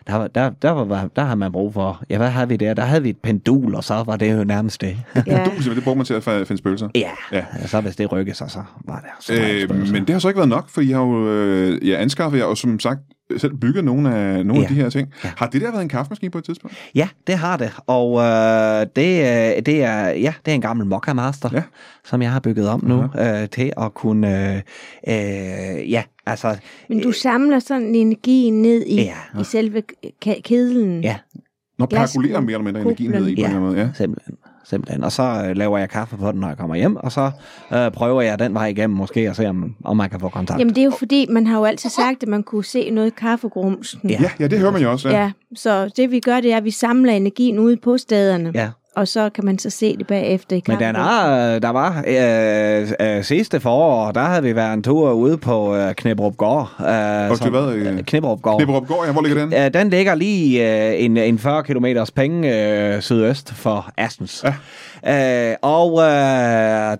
Der, 0.06 0.26
der, 0.26 0.50
der, 0.62 0.70
var, 0.70 1.08
der 1.16 1.22
havde 1.22 1.36
man 1.36 1.52
brug 1.52 1.74
for... 1.74 2.02
Ja, 2.10 2.16
hvad 2.16 2.28
havde 2.28 2.48
vi 2.48 2.56
der? 2.56 2.74
Der 2.74 2.82
havde 2.82 3.02
vi 3.02 3.08
et 3.10 3.16
pendul, 3.22 3.74
og 3.74 3.84
så 3.84 4.02
var 4.06 4.16
det 4.16 4.38
jo 4.38 4.44
nærmest 4.44 4.80
det. 4.80 4.96
Ja. 5.16 5.20
Du, 5.44 5.50
simpelthen, 5.50 5.74
det 5.76 5.84
bruger 5.84 5.96
man 5.96 6.06
til 6.06 6.14
at 6.14 6.22
finde 6.22 6.56
spøgelser. 6.58 6.88
ja. 6.94 7.00
Ja. 7.32 7.42
ja. 7.60 7.66
Så 7.66 7.80
hvis 7.80 7.96
det 7.96 8.12
rykkede 8.12 8.36
sig, 8.36 8.50
så 8.50 8.58
var 8.86 8.96
det 9.00 9.24
så 9.24 9.32
var 9.32 9.40
det 9.48 9.62
Øh, 9.70 9.92
men 9.92 10.04
det 10.04 10.10
har 10.10 10.18
så 10.18 10.28
ikke 10.28 10.38
været 10.38 10.48
nok, 10.48 10.68
for 10.68 10.80
I 10.80 10.86
har 10.90 11.00
jo 11.00 11.28
øh, 11.28 11.88
ja, 11.88 11.96
anskaffet 12.02 12.38
jer, 12.38 12.44
og 12.44 12.56
som 12.56 12.80
sagt, 12.80 13.00
selv 13.36 13.54
bygget 13.56 13.84
nogle 13.84 14.14
af, 14.14 14.46
nogle 14.46 14.64
af 14.64 14.70
Ja. 14.70 14.74
de 14.74 14.80
her 14.80 14.90
ting. 14.90 15.08
Ja. 15.24 15.30
Har 15.36 15.46
det 15.46 15.60
der 15.60 15.70
været 15.70 15.82
en 15.82 15.88
kaffemaskine 15.88 16.30
på 16.30 16.38
et 16.38 16.44
tidspunkt? 16.44 16.76
Ja, 16.94 17.08
det 17.26 17.34
har 17.34 17.56
det. 17.56 17.70
Og 17.86 18.20
øh, 18.20 18.86
det, 18.96 19.18
øh, 19.20 19.62
det, 19.66 19.82
er, 19.84 20.08
ja, 20.08 20.34
det 20.44 20.50
er 20.50 20.54
en 20.54 20.60
gammel 20.60 20.86
Mokka 20.86 21.12
Master, 21.12 21.48
Ja. 21.52 21.62
som 22.04 22.22
jeg 22.22 22.30
har 22.32 22.40
bygget 22.40 22.68
om 22.68 22.84
nu 22.84 23.02
øh, 23.20 23.48
til 23.48 23.72
at 23.76 23.94
kunne... 23.94 24.52
Øh, 24.54 24.56
øh, 25.08 25.90
ja, 25.90 26.02
altså... 26.26 26.56
Men 26.88 27.00
du 27.02 27.12
samler 27.12 27.58
sådan 27.58 27.94
energien 27.94 28.62
ned 28.62 28.86
i, 28.86 28.94
Ja. 29.02 29.40
i 29.40 29.44
selve 29.44 29.82
kedlen. 30.44 31.02
Ja, 31.04 31.16
Når 31.78 31.86
perkulerer 31.86 32.40
mere 32.40 32.52
eller 32.52 32.64
mindre 32.64 32.80
energien 32.80 33.10
ned 33.10 33.26
i 33.28 33.34
på 33.34 33.40
Ja. 33.40 33.46
en 33.48 33.54
eller 33.54 33.56
anden 33.56 33.60
måde. 33.60 33.78
Ja. 33.78 33.88
simpelthen. 33.94 34.34
Simpelthen. 34.70 35.04
Og 35.04 35.12
så 35.12 35.22
øh, 35.22 35.56
laver 35.56 35.78
jeg 35.78 35.88
kaffe 35.90 36.16
på 36.16 36.32
den, 36.32 36.40
når 36.40 36.48
jeg 36.48 36.56
kommer 36.56 36.76
hjem, 36.76 36.96
og 36.96 37.12
så 37.12 37.30
øh, 37.72 37.90
prøver 37.90 38.22
jeg 38.22 38.38
den 38.38 38.54
vej 38.54 38.66
igennem 38.66 38.96
måske, 38.96 39.30
og 39.30 39.36
se, 39.36 39.48
om, 39.48 39.74
om 39.84 39.96
man 39.96 40.10
kan 40.10 40.20
få 40.20 40.28
kontakt. 40.28 40.58
Jamen 40.58 40.74
det 40.74 40.80
er 40.80 40.84
jo 40.84 40.90
fordi, 40.98 41.26
man 41.30 41.46
har 41.46 41.58
jo 41.58 41.64
altid 41.64 41.90
sagt, 41.90 42.22
at 42.22 42.28
man 42.28 42.42
kunne 42.42 42.64
se 42.64 42.90
noget 42.90 43.06
i 43.06 43.14
kaffegrumsen. 43.16 44.10
Ja. 44.10 44.18
Ja, 44.20 44.30
ja, 44.40 44.46
det 44.46 44.58
hører 44.58 44.72
man 44.72 44.82
jo 44.82 44.90
også. 44.90 45.08
Ja. 45.08 45.22
ja. 45.22 45.30
Så 45.54 45.90
det 45.96 46.10
vi 46.10 46.20
gør, 46.20 46.40
det 46.40 46.52
er, 46.52 46.56
at 46.56 46.64
vi 46.64 46.70
samler 46.70 47.12
energien 47.12 47.58
ude 47.58 47.76
på 47.76 47.98
stederne. 47.98 48.52
Ja. 48.54 48.70
Og 48.98 49.08
så 49.08 49.30
kan 49.34 49.44
man 49.44 49.58
så 49.58 49.70
se 49.70 49.96
det 49.96 50.06
bagefter 50.06 50.56
i 50.56 50.62
Men 50.68 50.78
den 50.78 50.94
kaffegrumsen. 50.94 51.54
er, 51.54 51.58
der 51.58 51.68
var 51.68 52.04
øh, 53.00 53.16
øh, 53.16 53.24
sidste 53.24 53.60
forår, 53.60 54.12
der 54.12 54.20
havde 54.20 54.42
vi 54.42 54.56
været 54.56 54.74
en 54.74 54.82
tur 54.82 55.12
ude 55.12 55.36
på 55.36 55.76
øh, 55.76 55.94
Knebrup 55.94 56.36
Gård. 56.36 56.72
Øh, 56.80 57.36
til 57.36 57.50
hvad? 57.50 57.72
øh? 57.72 58.02
Knebrup 58.04 58.42
Gård. 58.42 58.56
Knipperup 58.56 58.86
Gård, 58.88 59.06
ja, 59.06 59.12
hvor 59.12 59.22
ligger 59.22 59.44
den? 59.44 59.54
Øh, 59.54 59.74
den 59.74 59.90
ligger 59.90 60.14
lige 60.14 60.88
øh, 60.88 61.04
en, 61.04 61.16
en 61.16 61.38
40 61.38 61.62
km 61.62 61.86
penge 62.16 62.62
øh, 62.94 63.02
sydøst 63.02 63.54
for 63.54 63.90
Assens. 63.96 64.44
Ja. 64.44 64.54
Øh, 65.06 65.54
og 65.62 66.00
øh, 66.00 66.06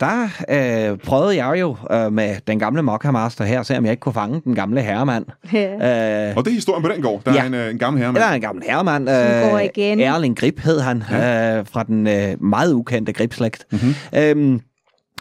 der 0.00 0.28
øh, 0.48 0.98
prøvede 0.98 1.44
jeg 1.44 1.60
jo 1.60 1.76
øh, 1.92 2.12
med 2.12 2.36
den 2.46 2.58
gamle 2.58 2.82
Mokka 2.82 3.10
Master 3.10 3.44
her, 3.44 3.62
se 3.62 3.78
om 3.78 3.84
jeg 3.84 3.90
ikke 3.90 4.00
kunne 4.00 4.12
fange 4.12 4.40
den 4.44 4.54
gamle 4.54 4.80
herremand. 4.82 5.24
Ja. 5.52 6.28
Øh, 6.30 6.36
Og 6.36 6.44
det 6.44 6.50
er 6.50 6.54
historien 6.54 6.82
på 6.82 6.88
den 6.88 7.02
gård. 7.02 7.22
Der 7.24 7.32
Ja. 7.34 7.42
er 7.42 7.46
en, 7.46 7.54
øh, 7.54 7.70
en 7.70 7.78
gammel 7.78 8.00
herremand. 8.02 8.22
der 8.24 8.28
er 8.30 8.34
en 8.34 8.40
gammel 8.40 8.64
herremand. 8.66 9.08
Som 9.08 9.50
går 9.50 9.58
igen. 9.58 10.00
Erling 10.00 10.38
Grip 10.38 10.60
hed 10.60 10.80
han, 10.80 11.02
ja. 11.10 11.58
øh, 11.58 11.66
fra 11.72 11.82
den 11.82 12.06
øh, 12.06 12.42
meget 12.42 12.72
ukendte 12.72 13.12
Gripslægt. 13.12 13.66
Mm-hmm. 13.72 13.94
Øhm, 14.18 14.60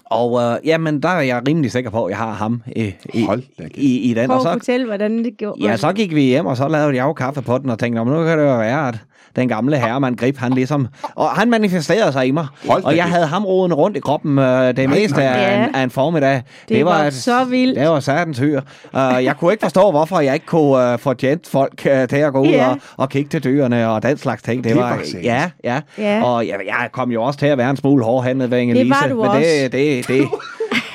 og 0.05 0.41
øh, 0.41 0.67
jamen, 0.67 1.03
der 1.03 1.09
er 1.09 1.21
jeg 1.21 1.41
rimelig 1.47 1.71
sikker 1.71 1.89
på, 1.89 2.05
at 2.05 2.09
jeg 2.09 2.17
har 2.17 2.33
ham 2.33 2.61
i, 2.75 2.93
i, 3.13 3.23
Hold 3.25 3.43
i, 3.75 3.97
i 4.11 4.13
den. 4.13 4.27
Prøv 4.27 4.35
Og 4.35 4.41
at 4.41 4.47
så, 4.47 4.51
fortælle, 4.53 4.85
hvordan 4.85 5.23
det 5.23 5.33
gjorde. 5.37 5.63
Ja, 5.63 5.77
så 5.77 5.93
gik 5.93 6.15
vi 6.15 6.21
hjem, 6.21 6.45
og 6.45 6.57
så 6.57 6.67
lavede 6.67 6.95
jeg 6.95 7.03
jo 7.03 7.13
kaffe 7.13 7.41
på 7.41 7.57
den, 7.57 7.69
og 7.69 7.79
tænkte, 7.79 7.97
"Nå, 7.97 8.03
men 8.03 8.13
nu 8.19 8.25
kan 8.25 8.37
det 8.37 8.43
jo 8.45 8.57
være, 8.57 8.87
at 8.87 8.95
den 9.37 9.47
gamle 9.47 9.77
herremand 9.77 10.17
Grip, 10.17 10.37
han 10.37 10.51
ligesom... 10.51 10.87
Og 11.15 11.29
han 11.29 11.49
manifesterede 11.49 12.11
sig 12.11 12.27
i 12.27 12.31
mig. 12.31 12.47
Hold 12.69 12.83
og 12.83 12.95
jeg 12.95 13.03
kæft. 13.05 13.13
havde 13.15 13.27
ham 13.27 13.45
rodende 13.45 13.75
rundt 13.75 13.97
i 13.97 13.99
kroppen 13.99 14.39
øh, 14.39 14.77
det 14.77 14.89
meste 14.89 15.17
nej. 15.17 15.25
af, 15.25 15.63
en, 15.67 15.75
af 15.75 15.83
en 15.83 15.89
formiddag. 15.89 16.41
Det 16.69 16.85
var 16.85 17.09
så 17.09 17.43
vildt. 17.45 17.79
Det 17.79 17.89
var 17.89 17.99
satans 17.99 18.37
hyr. 18.37 18.61
Uh, 18.93 18.99
jeg 19.23 19.33
kunne 19.39 19.51
ikke 19.53 19.61
forstå, 19.61 19.91
hvorfor 19.91 20.19
jeg 20.19 20.33
ikke 20.33 20.45
kunne 20.45 20.93
uh, 20.93 20.99
få 20.99 21.13
tjent 21.13 21.47
folk 21.47 21.73
uh, 21.85 22.07
til 22.07 22.15
at 22.17 22.33
gå 22.33 22.39
ud 22.41 22.47
Ja. 22.47 22.69
og, 22.69 22.77
og 22.97 23.09
kigge 23.09 23.29
til 23.29 23.43
dyrene 23.43 23.89
og 23.89 24.03
den 24.03 24.17
slags 24.17 24.41
ting. 24.43 24.63
Det, 24.63 24.71
Det 24.73 24.81
var, 24.81 24.89
var 24.89 25.03
ja, 25.23 25.49
ja, 25.63 25.79
Ja. 25.97 26.23
Og 26.23 26.47
jeg, 26.47 26.55
jeg 26.67 26.89
kom 26.91 27.11
jo 27.11 27.23
også 27.23 27.39
til 27.39 27.45
at 27.45 27.57
være 27.57 27.69
en 27.69 27.77
smule 27.77 28.03
hårdhændet 28.03 28.51
ved 28.51 28.61
Inge-Lise. 28.61 28.79
Det 28.79 28.89
var 28.89 29.07
du 29.09 29.15
men 29.15 29.25
også. 29.25 29.39
Det, 29.63 29.71
det, 29.71 30.07
det, 30.07 30.27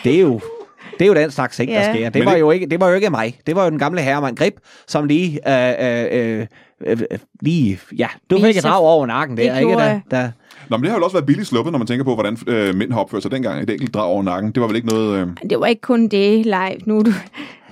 det 0.05 0.17
er 0.17 0.21
jo... 0.21 0.41
Det 0.99 1.03
er 1.05 1.07
jo 1.09 1.15
den 1.15 1.31
slags 1.31 1.57
ting, 1.57 1.71
der 1.71 1.75
Ja. 1.77 1.93
sker. 1.95 2.05
Det 2.11 2.15
Men 2.21 2.25
var, 2.27 2.33
det- 2.33 2.41
jo 2.41 2.51
ikke, 2.51 2.67
det 2.67 2.81
var 2.81 2.89
jo 2.89 2.95
ikke 2.95 3.11
mig. 3.11 3.39
Det 3.47 3.57
var 3.57 3.65
jo 3.65 3.71
den 3.71 3.79
gamle 3.79 4.01
herremand 4.01 4.37
Grip, 4.37 4.53
som 4.89 5.05
lige... 5.05 5.41
Øh, 5.49 6.39
øh, 6.39 6.47
øh, 6.87 6.99
øh, 7.11 7.19
lige 7.41 7.79
ja, 7.99 8.07
du 8.31 8.39
fik 8.41 8.57
et 8.57 8.63
drag 8.63 8.81
over 8.81 9.07
nakken 9.07 9.37
der, 9.37 9.53
Det 9.55 9.61
ikke? 9.61 9.79
jeg. 9.79 10.01
da, 10.11 10.31
Nå, 10.69 10.77
men 10.77 10.83
det 10.85 10.91
har 10.91 10.99
jo 10.99 11.05
også 11.05 11.17
været 11.17 11.27
billigt 11.27 11.49
sluppet, 11.49 11.73
når 11.73 11.79
man 11.79 11.87
tænker 11.87 12.05
på, 12.05 12.15
hvordan 12.15 12.37
øh, 12.47 12.75
mænd 12.75 12.93
har 12.93 13.01
opført 13.01 13.23
sig 13.23 13.31
dengang. 13.31 13.63
Et 13.63 13.71
enkelt 13.71 13.95
drag 13.95 14.05
over 14.05 14.23
nakken. 14.23 14.53
Det 14.53 14.61
var 14.61 14.67
vel 14.67 14.77
ikke 14.77 14.89
noget... 14.89 15.19
Øh... 15.21 15.27
Det 15.51 15.61
var 15.61 15.67
ikke 15.67 15.81
kun 15.81 16.09
det 16.09 16.45
live. 16.47 16.77
Nu, 16.87 17.03
du, 17.03 17.11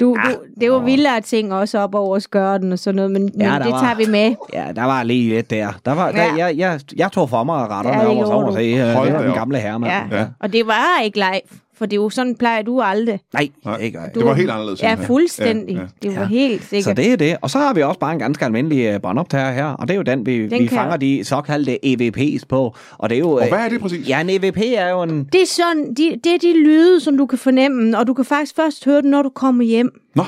du, 0.00 0.16
Ah, 0.18 0.30
du, 0.32 0.36
det 0.60 0.70
var 0.72 0.78
vildere 0.78 1.20
ting 1.20 1.52
også 1.54 1.78
op 1.78 1.94
over 1.94 2.18
skørten 2.18 2.72
og 2.72 2.78
sådan 2.78 2.96
noget, 2.96 3.10
men, 3.10 3.22
Ja, 3.38 3.50
men 3.52 3.60
der 3.60 3.62
det 3.62 3.72
var- 3.72 3.80
tager 3.80 3.94
vi 3.94 4.04
med. 4.10 4.34
ja, 4.52 4.64
der 4.76 4.84
var 4.84 5.02
lige 5.02 5.28
lidt 5.34 5.50
der. 5.50 5.68
der, 5.84 5.92
var, 5.94 6.12
der 6.12 6.22
Ja. 6.22 6.34
jeg, 6.46 6.56
jeg, 6.58 6.80
jeg 6.96 7.12
tog 7.12 7.30
for 7.30 7.44
mig 7.44 7.54
og 7.54 7.70
retter 7.70 7.90
Ja, 7.92 8.06
over, 8.06 8.24
så 8.26 8.50
du. 8.50 8.56
sige. 8.56 8.82
øh, 8.82 9.04
Det 9.04 9.12
var 9.14 9.22
den 9.22 9.32
gamle 9.34 9.58
herremand. 9.58 9.92
Ja. 10.12 10.18
Ja. 10.20 10.26
Og 10.40 10.52
det 10.52 10.66
var 10.66 11.00
ikke 11.04 11.18
live, 11.18 11.40
for 11.80 11.86
det 11.86 11.92
er 11.96 12.00
jo 12.02 12.10
sådan, 12.10 12.34
plejer 12.36 12.62
du 12.62 12.80
aldrig. 12.80 13.20
Nej, 13.34 13.48
Nej, 13.64 13.76
det 13.78 13.92
gør 13.92 14.00
jeg. 14.00 14.10
det 14.14 14.24
var 14.24 14.34
helt 14.34 14.50
anderledes. 14.50 14.82
Ja, 14.82 14.94
fuldstændig. 14.94 15.74
Ja, 15.76 15.80
ja. 15.80 15.86
Det 16.02 16.16
var 16.16 16.22
Ja. 16.22 16.26
helt 16.28 16.62
Så 16.62 16.68
sikkert. 16.68 16.96
det 16.96 17.12
er 17.12 17.16
det. 17.16 17.36
Og 17.42 17.50
så 17.50 17.58
har 17.58 17.74
vi 17.74 17.82
også 17.82 18.00
bare 18.00 18.12
en 18.12 18.18
ganske 18.18 18.44
almindelig 18.44 18.84
øh, 18.86 19.00
båndoptager 19.02 19.52
her, 19.52 19.64
og 19.66 19.88
det 19.88 19.94
er 19.94 19.96
jo 19.96 20.02
den, 20.02 20.26
vi, 20.26 20.46
Den 20.48 20.62
vi 20.62 20.68
fanger 20.68 20.96
de 20.96 21.24
såkaldte 21.24 21.78
EVP's 21.86 22.42
på. 22.48 22.74
Og 22.98 23.10
det 23.10 23.14
er 23.16 23.18
jo... 23.18 23.30
Og 23.30 23.42
øh, 23.42 23.48
hvad 23.48 23.58
er 23.58 23.68
det 23.68 23.80
præcis? 23.80 24.08
Ja, 24.08 24.20
en 24.20 24.30
EVP 24.30 24.58
er 24.74 24.88
jo 24.90 25.02
en... 25.02 25.28
Det 25.32 25.42
er 25.42 25.46
sådan, 25.46 25.94
de, 25.94 26.10
det 26.24 26.34
er 26.34 26.38
de 26.42 26.64
lyde, 26.64 27.00
som 27.00 27.16
du 27.18 27.26
kan 27.26 27.38
fornemme, 27.38 27.98
og 27.98 28.06
du 28.06 28.14
kan 28.14 28.24
faktisk 28.24 28.56
først 28.56 28.84
høre 28.84 29.02
den, 29.02 29.10
når 29.10 29.22
du 29.22 29.28
kommer 29.28 29.64
hjem. 29.64 29.90
Nå, 30.14 30.24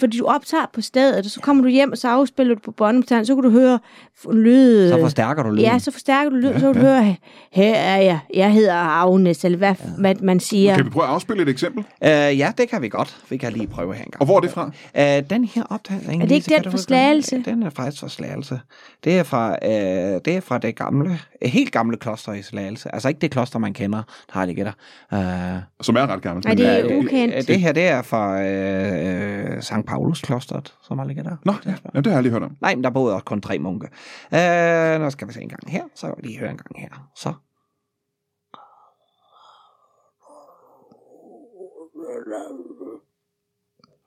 Fordi 0.00 0.18
du 0.18 0.24
optager 0.24 0.66
på 0.72 0.80
stedet, 0.80 1.18
og 1.24 1.24
så 1.30 1.40
kommer 1.40 1.62
du 1.62 1.68
hjem, 1.68 1.92
og 1.92 1.98
så 1.98 2.08
afspiller 2.08 2.54
du 2.54 2.60
på 2.60 2.70
båndoptageren, 2.70 3.26
så 3.26 3.34
kan 3.34 3.44
du 3.44 3.50
høre 3.50 3.78
f- 4.24 4.32
lyd. 4.32 4.88
Så 4.88 5.00
forstærker 5.00 5.42
du 5.42 5.50
lyden. 5.50 5.60
Ja, 5.64 5.78
så 5.78 5.90
forstærker 5.90 6.30
du 6.30 6.36
lyd, 6.36 6.52
så 6.52 6.58
kan 6.60 6.74
du 6.74 6.78
høre, 6.80 7.16
her 7.52 7.74
er 7.74 7.96
jeg, 7.96 8.18
jeg 8.34 8.52
hedder 8.52 8.74
Agnes, 8.74 9.44
eller 9.44 9.58
hvad, 9.58 9.74
hvad 9.98 10.14
man 10.14 10.40
siger. 10.40 10.76
kan 10.76 10.84
vi 10.84 10.90
prøve 10.90 11.04
at 11.04 11.10
afspille 11.10 11.42
et 11.42 11.48
eksempel? 11.48 11.84
Øh, 12.04 12.10
ja, 12.10 12.52
det 12.58 12.68
kan 12.68 12.82
vi 12.82 12.88
godt. 12.88 13.16
Vi 13.30 13.36
kan 13.36 13.52
lige 13.52 13.66
prøve 13.66 13.94
her 13.94 14.04
engang. 14.04 14.20
Og 14.20 14.26
hvor 14.26 14.36
er 14.36 14.40
det 14.40 14.50
fra? 14.50 14.70
Øh, 14.98 15.30
den 15.30 15.44
her 15.44 15.62
optagelse... 15.70 16.12
Er 16.12 16.26
det 16.26 16.30
ikke 16.30 16.54
den 16.64 16.70
fra 16.70 16.78
Slagelse? 16.78 17.42
Den 17.44 17.62
er 17.62 17.70
faktisk 17.70 18.00
fra 18.00 18.08
Slagelse. 18.08 18.60
Det 19.04 19.18
er 19.18 19.22
fra, 19.22 19.50
øh, 19.62 20.20
det 20.24 20.28
er 20.36 20.40
fra 20.40 20.58
det 20.58 20.76
gamle, 20.76 21.18
helt 21.42 21.72
gamle 21.72 21.96
kloster 21.96 22.32
i 22.32 22.42
Slagelse. 22.42 22.94
Altså 22.94 23.08
ikke 23.08 23.20
det 23.20 23.30
kloster, 23.30 23.58
man 23.58 23.74
kender, 23.74 24.02
der 24.32 24.38
har 24.38 24.46
ligget 24.46 24.66
der. 24.66 25.56
Øh, 25.56 25.62
Som 25.80 25.96
er 25.96 26.06
ret 26.06 26.22
gammelt. 26.22 26.44
Nej, 26.46 26.54
det 26.54 26.66
er 26.66 26.90
øh, 26.92 26.98
ukendt. 26.98 27.34
øh, 27.34 27.42
det 27.46 27.60
her, 27.60 27.72
det 27.72 27.88
er 27.88 28.02
fra 28.02 28.42
øh, 28.42 29.54
øh, 29.56 29.62
St. 29.62 29.72
Paulus 29.86 30.20
klosteret, 30.22 30.74
som 30.82 30.98
har 30.98 31.06
ligget 31.06 31.24
der. 31.24 31.36
Nå, 31.44 31.52
ja, 31.66 31.74
ja, 31.94 31.98
det 32.00 32.06
har 32.06 32.12
jeg 32.16 32.22
lige 32.22 32.32
hørt 32.32 32.42
om. 32.42 32.56
Nej, 32.60 32.74
men 32.74 32.84
der 32.84 32.90
boede 32.90 33.14
også 33.14 33.24
kun 33.24 33.40
tre 33.40 33.58
munke. 33.58 33.86
Øh, 34.34 35.00
nu 35.00 35.10
skal 35.10 35.28
vi 35.28 35.32
se 35.32 35.42
en 35.42 35.48
gang 35.48 35.70
her, 35.70 35.82
så 35.94 36.06
kan 36.06 36.14
vi 36.18 36.22
lige 36.28 36.38
høre 36.38 36.50
en 36.50 36.56
gang 36.58 36.80
her. 36.80 37.10
Så. 37.16 37.32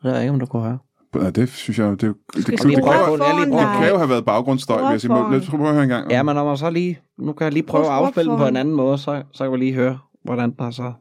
Jeg 0.03 0.11
ved 0.13 0.19
ikke, 0.21 0.33
om 0.33 0.39
du 0.39 0.45
kunne 0.45 0.63
høre. 0.63 0.79
Ja, 1.15 1.29
det 1.29 1.49
synes 1.49 1.79
jeg, 1.79 1.89
det, 1.89 2.01
det, 2.01 2.15
det, 2.35 2.47
det, 2.47 2.59
skrue 2.59 2.71
det, 2.71 2.83
op 2.83 3.19
det, 3.19 3.47
den, 3.47 3.51
kan 3.79 3.89
jo 3.89 3.97
have 3.97 4.09
været 4.09 4.25
baggrundsstøj, 4.25 4.81
vil 4.81 4.91
jeg 4.91 5.01
sige. 5.01 5.13
Lad 5.13 5.41
os 5.41 5.49
prøve 5.49 5.67
at 5.67 5.73
høre 5.73 5.83
en 5.83 5.89
gang. 5.89 6.11
Ja, 6.11 6.23
men 6.23 6.35
når 6.35 6.45
man 6.45 6.57
så 6.57 6.69
lige, 6.69 6.99
nu 7.17 7.33
kan 7.33 7.45
jeg 7.45 7.53
lige 7.53 7.63
prøve 7.63 7.85
at 7.85 7.91
afspille 7.91 8.31
den 8.31 8.39
på 8.39 8.47
en 8.47 8.55
anden 8.55 8.75
måde, 8.75 8.97
så, 8.97 9.23
så 9.33 9.43
kan 9.43 9.51
vi 9.51 9.57
lige 9.57 9.73
høre, 9.73 9.99
hvordan 10.23 10.55
der 10.59 10.71
så... 10.71 10.93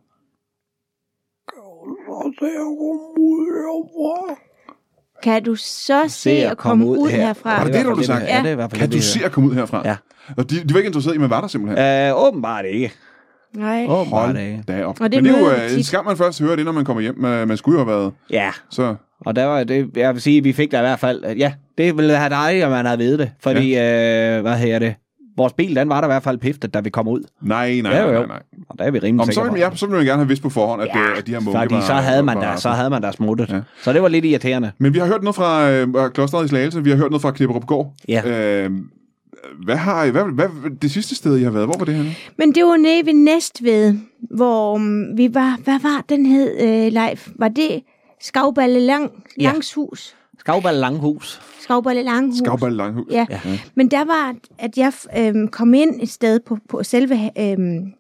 Kan 5.23 5.45
du 5.45 5.55
så 5.55 6.05
se 6.09 6.31
at 6.31 6.57
komme 6.57 6.87
ud 6.87 7.09
herfra? 7.09 7.59
Var 7.59 7.65
det 7.65 7.75
det, 7.75 7.85
du 7.85 7.95
havde 7.95 8.07
sagt? 8.07 8.25
Ja, 8.25 8.43
det 8.45 8.53
i 8.53 8.55
hvert 8.55 8.71
fald 8.71 8.81
Kan 8.81 8.91
det, 8.91 8.97
du 8.97 9.03
se 9.03 9.25
at 9.25 9.33
komme 9.33 9.51
ud 9.51 9.55
herfra? 9.55 9.83
Ja. 9.85 9.97
Og 10.37 10.51
de, 10.51 10.57
de 10.65 10.75
var 10.75 10.79
ikke 10.79 10.87
interesseret 10.87 11.15
i, 11.15 11.19
man 11.19 11.31
var 11.31 11.41
der 11.41 11.49
simpelthen. 11.49 12.09
Øh, 12.11 12.27
åbenbart 12.27 12.65
ikke. 12.65 12.93
Nej. 13.57 13.87
Åbenbart 13.89 14.37
ikke. 14.37 14.65
da 14.69 14.85
op. 14.85 15.01
Og 15.01 15.13
det 15.13 15.23
Men 15.23 15.33
det 15.33 15.41
er 15.41 15.45
jo 15.45 15.65
øh, 15.65 15.77
en 15.77 15.85
skam, 15.85 16.05
man 16.05 16.17
først 16.17 16.41
hører 16.41 16.57
det, 16.57 16.65
når 16.65 16.73
man 16.73 16.85
kommer 16.85 17.01
hjem. 17.01 17.19
Man, 17.19 17.49
man 17.49 17.57
skulle 17.57 17.81
jo 17.81 17.85
have 17.85 17.99
været... 17.99 18.13
Ja, 18.31 18.51
Så, 18.71 18.95
og 19.27 19.37
der 19.37 19.45
var 19.45 19.65
det, 19.65 19.91
jeg 19.97 20.15
vil 20.15 20.23
sige, 20.23 20.43
vi 20.43 20.53
fik 20.53 20.73
da 20.73 20.79
i 20.79 20.81
hvert 20.81 20.99
fald, 20.99 21.25
at 21.25 21.39
ja, 21.39 21.53
det 21.79 21.97
ville 21.97 22.17
have 22.17 22.31
dejligt, 22.31 22.65
at 22.65 22.71
man 22.71 22.85
havde 22.87 22.99
ved 22.99 23.19
det, 23.19 23.31
fordi, 23.43 23.71
ja. 23.71 24.37
øh, 24.37 24.43
hvad 24.43 24.57
hedder 24.57 24.79
det, 24.79 24.95
vores 25.37 25.53
bil, 25.53 25.77
den 25.77 25.89
var 25.89 26.01
der 26.01 26.09
i 26.09 26.11
hvert 26.11 26.23
fald 26.23 26.39
piftet, 26.39 26.75
da 26.75 26.81
vi 26.81 26.91
kom 26.91 27.09
ud, 27.09 27.21
nej, 27.43 27.81
nej, 27.83 27.93
Ja, 27.93 28.01
nej, 28.07 28.13
jo. 28.15 28.19
nej. 28.19 28.27
nej. 28.27 28.43
og 28.69 28.79
der 28.79 28.85
er 28.85 28.91
vi 28.91 28.99
rimelig 28.99 29.27
Om, 29.27 29.33
så, 29.33 29.45
på. 29.49 29.57
ja, 29.57 29.71
så 29.75 29.87
ville 29.87 29.97
man 29.97 30.07
gerne 30.07 30.19
have 30.19 30.29
vidst 30.29 30.43
på 30.43 30.51
forhånd, 30.51 30.83
at, 30.83 30.89
ja, 30.95 31.19
at 31.19 31.27
de 31.27 31.33
her 31.33 31.41
munke 31.41 31.59
fordi 31.59 31.75
var, 31.75 31.81
så 31.81 31.93
havde 31.93 32.23
man 32.23 32.37
var, 32.37 32.45
der, 32.45 32.57
så 32.57 32.69
havde 32.69 32.91
man 32.91 33.03
der 33.03 33.11
smuttet. 33.13 33.49
Ja. 33.51 33.61
Så 33.83 33.93
det 33.93 34.03
var 34.03 34.09
lidt 34.09 34.25
irriterende. 34.25 34.73
Men 34.79 34.95
vi 34.95 34.99
har 34.99 35.07
hørt 35.07 35.23
noget 35.23 35.37
fra 35.37 35.71
øh, 35.71 36.11
klosteret 36.15 36.45
i 36.45 36.49
Slagelse, 36.49 36.85
vi 36.85 36.91
har 36.91 36.97
hørt 36.97 37.11
noget 37.11 37.23
fra 37.23 37.31
Klipperup 37.31 37.67
Gård. 37.67 37.93
Ja. 38.09 38.63
Øh, 38.65 38.71
hvad 39.65 39.77
har 39.77 40.05
I, 40.05 40.11
hvad, 40.11 40.23
hvad, 40.35 40.49
det 40.83 40.91
sidste 40.91 41.15
sted, 41.15 41.39
I 41.39 41.43
har 41.43 41.51
været, 41.51 41.67
hvor 41.67 41.75
var 41.79 41.85
det 41.85 41.95
henne? 41.95 42.11
Men 42.39 42.55
det 42.55 42.65
var 42.65 42.77
nede 42.77 43.07
ved 43.07 43.15
Næstved, 43.15 43.95
hvor 44.37 44.75
um, 44.75 45.17
vi 45.17 45.35
var, 45.35 45.59
hvad 45.65 45.79
var 45.83 46.05
den 46.09 46.27
hed, 46.27 46.57
øh, 46.61 46.93
Leif? 46.93 47.29
Var 47.39 47.49
det 47.49 47.83
Skavballe 48.21 48.81
Lang, 48.81 49.11
Ja. 49.39 49.43
Langshus? 49.43 50.17
Skavball 50.39 50.77
Langhus. 50.77 51.41
Skavballe 51.61 52.03
Langhus. 52.03 52.39
Skavball 52.39 52.73
Langhus. 52.77 53.07
Ja. 53.11 53.27
ja. 53.31 53.41
Men 53.75 53.91
der 53.91 54.05
var, 54.05 54.35
at 54.59 54.79
jeg 54.79 54.93
øhm, 55.19 55.49
kom 55.49 55.75
ind 55.75 56.03
et 56.03 56.09
sted 56.09 56.41
på, 56.41 56.59
på 56.69 56.83
selve 56.83 57.31
øhm, 57.41 57.93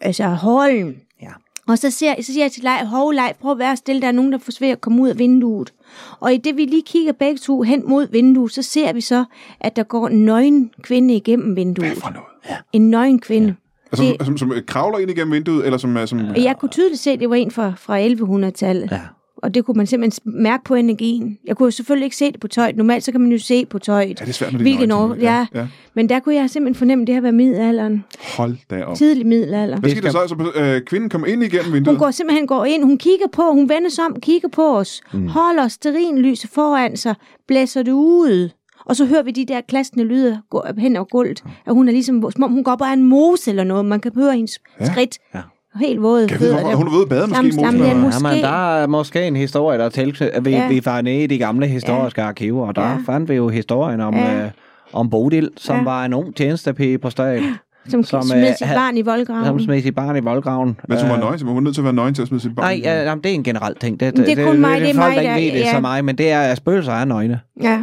altså 0.00 0.24
hallen. 0.24 0.96
Ja. 1.22 1.28
Og 1.68 1.78
så, 1.78 1.90
ser, 1.90 2.14
så 2.22 2.32
siger 2.32 2.44
jeg 2.44 2.52
til 2.52 2.62
Leif, 2.62 2.86
hov 2.86 3.10
Leif, 3.12 3.36
prøv 3.40 3.52
at 3.52 3.58
være 3.58 3.76
stille, 3.76 4.02
der 4.02 4.08
er 4.08 4.12
nogen, 4.12 4.32
der 4.32 4.38
forsøger 4.38 4.72
at 4.72 4.80
komme 4.80 5.02
ud 5.02 5.08
af 5.08 5.18
vinduet. 5.18 5.72
Og 6.20 6.34
i 6.34 6.36
det 6.36 6.56
vi 6.56 6.64
lige 6.64 6.82
kigger 6.86 7.12
begge 7.12 7.38
to 7.38 7.62
hen 7.62 7.82
mod 7.88 8.06
vinduet, 8.12 8.52
så 8.52 8.62
ser 8.62 8.92
vi 8.92 9.00
så, 9.00 9.24
at 9.60 9.76
der 9.76 9.82
går 9.82 10.08
en 10.08 10.24
nøgen 10.24 10.70
kvinde 10.82 11.14
igennem 11.16 11.56
vinduet. 11.56 11.88
Hvad 11.88 11.96
for 12.00 12.10
noget? 12.10 12.26
Ja. 12.50 12.56
En 12.72 12.90
nøgen 12.90 13.20
kvinde. 13.20 13.54
Altså, 13.92 14.04
Det- 14.04 14.26
som, 14.26 14.38
som, 14.38 14.50
som 14.52 14.62
kravler 14.66 14.98
ind 14.98 15.10
igennem 15.10 15.32
vinduet, 15.34 15.64
eller 15.64 15.78
som... 15.78 16.06
som 16.06 16.20
jeg 16.36 16.56
kunne 16.60 16.68
tydeligt 16.68 17.00
se, 17.00 17.10
at 17.10 17.20
det 17.20 17.30
var 17.30 17.36
en 17.36 17.50
fra, 17.50 17.72
fra 17.76 18.00
1100-tallet. 18.06 18.90
Ja. 18.90 19.00
Og 19.36 19.54
det 19.54 19.64
kunne 19.64 19.76
man 19.76 19.86
simpelthen 19.86 20.32
mærke 20.42 20.64
på 20.64 20.74
energien. 20.74 21.38
Jeg 21.44 21.56
kunne 21.56 21.66
jo 21.66 21.70
selvfølgelig 21.70 22.04
ikke 22.04 22.16
se 22.16 22.32
det 22.32 22.40
på 22.40 22.48
tøjet. 22.48 22.76
Normalt 22.76 23.04
så 23.04 23.12
kan 23.12 23.20
man 23.20 23.32
jo 23.32 23.38
se 23.38 23.66
på 23.66 23.78
tøjet. 23.78 24.08
Ja, 24.08 24.24
det 24.24 24.28
er 24.28 24.32
svært, 24.32 24.52
når 24.52 24.58
det 24.58 24.64
er 24.64 24.70
Hvilken 24.70 24.90
år, 24.90 25.14
ja. 25.14 25.46
Ja, 25.54 25.60
ja. 25.60 25.66
Men 25.94 26.08
der 26.08 26.20
kunne 26.20 26.34
jeg 26.34 26.50
simpelthen 26.50 26.78
fornemme, 26.78 27.02
at 27.02 27.06
det 27.06 27.14
her 27.14 27.22
var 27.22 27.30
middelalderen. 27.30 28.04
Hold 28.36 28.56
da 28.70 28.84
op. 28.84 28.96
Tidlig 28.96 29.26
middelalder. 29.26 29.76
Hvad 29.80 29.90
skete 29.90 30.06
der 30.06 30.12
så? 30.12 30.18
Altså, 30.18 30.52
øh, 30.56 30.80
kvinden 30.80 31.10
kom 31.10 31.24
ind 31.28 31.42
igennem 31.42 31.72
vinduet. 31.72 31.96
Hun 31.96 31.98
går 31.98 32.10
simpelthen 32.10 32.46
går 32.46 32.64
ind, 32.64 32.84
hun 32.84 32.98
kigger 32.98 33.26
på, 33.32 33.42
hun 33.52 33.68
vender 33.68 33.90
sig 33.90 34.04
om, 34.04 34.20
kigger 34.20 34.48
på 34.48 34.78
os, 34.78 35.00
mm. 35.12 35.26
holder 35.26 35.68
sterinlyset 35.68 36.50
foran 36.50 36.96
sig, 36.96 37.14
blæser 37.48 37.82
det 37.82 37.92
ud. 37.92 38.50
Og 38.86 38.96
så 38.96 39.06
hører 39.06 39.22
vi 39.22 39.30
de 39.30 39.44
der 39.44 39.60
klaskende 39.60 40.04
lyde 40.04 40.42
gå 40.50 40.62
hen 40.78 40.96
over 40.96 41.04
gulvet. 41.04 41.44
At 41.66 41.74
hun 41.74 41.88
er 41.88 41.92
ligesom, 41.92 42.30
som 42.30 42.42
om 42.42 42.52
hun 42.52 42.64
går 42.64 42.72
op 42.72 42.82
ad 42.82 42.92
en 42.92 43.02
mose 43.02 43.50
eller 43.50 43.64
noget. 43.64 43.84
Man 43.84 44.00
kan 44.00 44.12
høre 44.14 44.32
hendes 44.32 44.60
ja. 44.80 44.92
skridt. 44.92 45.18
Ja. 45.34 45.40
Helt 45.80 46.02
våde. 46.02 46.28
Kan 46.28 46.38
fødder 46.38 46.74
hun 46.76 46.86
er 46.86 46.92
ude 46.92 47.02
at 47.02 47.08
bade, 47.08 47.26
måske? 47.26 47.42
Mosen, 47.42 47.60
ja, 47.80 47.94
måske. 47.94 48.28
Jamen, 48.28 48.42
der 48.42 48.76
er 48.82 48.86
måske 48.86 49.26
en 49.26 49.36
historie, 49.36 49.78
der 49.78 49.84
er 49.84 49.88
tilknyttet. 49.88 50.44
Vi, 50.44 50.50
Ja. 50.50 50.68
vi 50.68 50.80
var 50.84 51.00
nede 51.02 51.22
i 51.24 51.26
de 51.26 51.38
gamle 51.38 51.66
historiske 51.66 52.20
ja. 52.22 52.26
arkiver, 52.28 52.66
og 52.66 52.76
der 52.76 52.82
Ja. 52.82 52.96
fandt 53.06 53.28
vi 53.30 53.34
jo 53.34 53.48
historien 53.48 54.00
om, 54.00 54.14
Ja. 54.14 54.44
øh, 54.44 54.50
om 54.92 55.10
Bodil, 55.10 55.50
som 55.56 55.76
Ja. 55.76 55.82
var 55.84 56.04
en 56.04 56.14
ung 56.14 56.36
tjenestepige 56.36 56.98
på 56.98 57.10
stedet, 57.10 57.42
Som, 57.88 57.90
som, 57.90 58.04
som 58.04 58.22
smed 58.22 58.48
øh, 58.48 58.56
sit 58.58 58.66
havde- 58.66 58.78
barn 58.80 58.96
i 58.96 59.02
voldgraven. 59.02 59.44
som 59.44 59.60
smed 59.60 59.82
sit 59.82 59.94
barn 59.94 60.16
i 60.16 60.20
voldgraven. 60.20 60.76
Men 60.88 60.98
hun 61.00 61.08
var 61.08 61.14
Øh, 61.16 61.20
nøgen, 61.20 61.38
så 61.38 61.44
hun 61.44 61.54
var 61.54 61.60
nødt 61.60 61.74
til 61.74 61.80
at 61.80 61.84
være 61.84 61.92
nøgen 61.94 62.14
til 62.14 62.22
at 62.22 62.28
smide 62.28 62.40
sit 62.42 62.54
barn. 62.56 62.64
Nej, 62.64 62.80
ja, 62.84 63.02
jamen, 63.04 63.24
det 63.24 63.30
er 63.30 63.34
en 63.34 63.44
generel 63.44 63.74
ting. 63.80 64.00
Det, 64.00 64.16
Men 64.18 64.26
det 64.26 64.38
er 64.38 64.46
kun 64.46 64.60
mig, 64.60 64.80
det 64.80 64.90
er 64.90 64.94
folk, 64.94 65.14
mig, 65.14 65.24
der 65.24 65.36
ikke 65.36 65.52
ved 65.54 65.60
det 65.60 65.66
ja. 65.66 65.74
så 65.74 65.80
mig, 65.80 66.04
men 66.04 66.18
det 66.18 66.30
er, 66.30 66.40
at 66.40 66.56
spøgelser 66.56 66.92
er 66.92 67.04
nøgne. 67.04 67.40
Ja. 67.62 67.80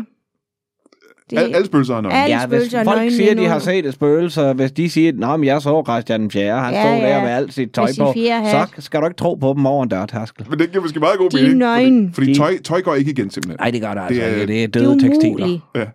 Det, 1.29 1.37
Al, 1.39 1.55
alle 1.55 1.65
spøgelser 1.65 1.95
er 1.95 2.01
nøgen. 2.01 2.15
Alle 2.17 2.35
Ja, 2.35 2.45
hvis 2.47 2.57
spøgelser 2.57 2.83
folk 2.83 2.97
nøgne 2.97 3.11
siger, 3.11 3.31
at 3.31 3.37
de 3.37 3.45
har 3.45 3.59
set 3.59 3.85
et 3.85 3.93
spøgelse, 3.93 4.53
hvis 4.53 4.71
de 4.71 4.89
siger, 4.89 5.33
at 5.33 5.45
jeg 5.45 5.61
så 5.61 5.83
Christian 5.87 6.21
den 6.21 6.31
4., 6.31 6.59
han 6.59 6.73
Ja, 6.73 6.81
stod 6.83 7.07
ja. 7.09 7.15
der 7.15 7.21
med 7.21 7.29
alt 7.29 7.53
sit 7.53 7.71
tøj 7.73 7.87
på, 7.99 8.13
så 8.51 8.67
skal 8.79 8.99
du 8.99 9.05
ikke 9.05 9.15
tro 9.17 9.35
på 9.35 9.53
dem 9.57 9.65
over 9.65 9.83
en 9.83 9.89
dørtærskel. 9.89 10.45
Men 10.49 10.59
det 10.59 10.71
giver 10.71 10.81
måske 10.83 10.99
meget 10.99 11.17
god 11.17 11.29
De 11.29 11.37
er 11.37 11.41
mening. 11.41 11.57
nøgne. 11.59 12.11
Fordi, 12.13 12.13
fordi 12.13 12.33
De- 12.33 12.37
tøj, 12.39 12.57
tøj 12.63 12.81
går 12.81 12.95
ikke 12.95 13.11
igen, 13.11 13.29
simpelthen. 13.29 13.57
Nej, 13.59 13.71
det 13.71 13.81
gør 13.81 13.93
det 13.93 14.01
altså 14.01 14.21
Det 14.21 14.23
er- 14.23 14.41
ikke. 14.41 14.47
Det 14.53 14.63
er 14.63 14.67
det 14.67 14.81
er 14.81 14.85
døde 14.85 14.99
tekstiler. 15.09 15.59
Ja. 15.75 15.85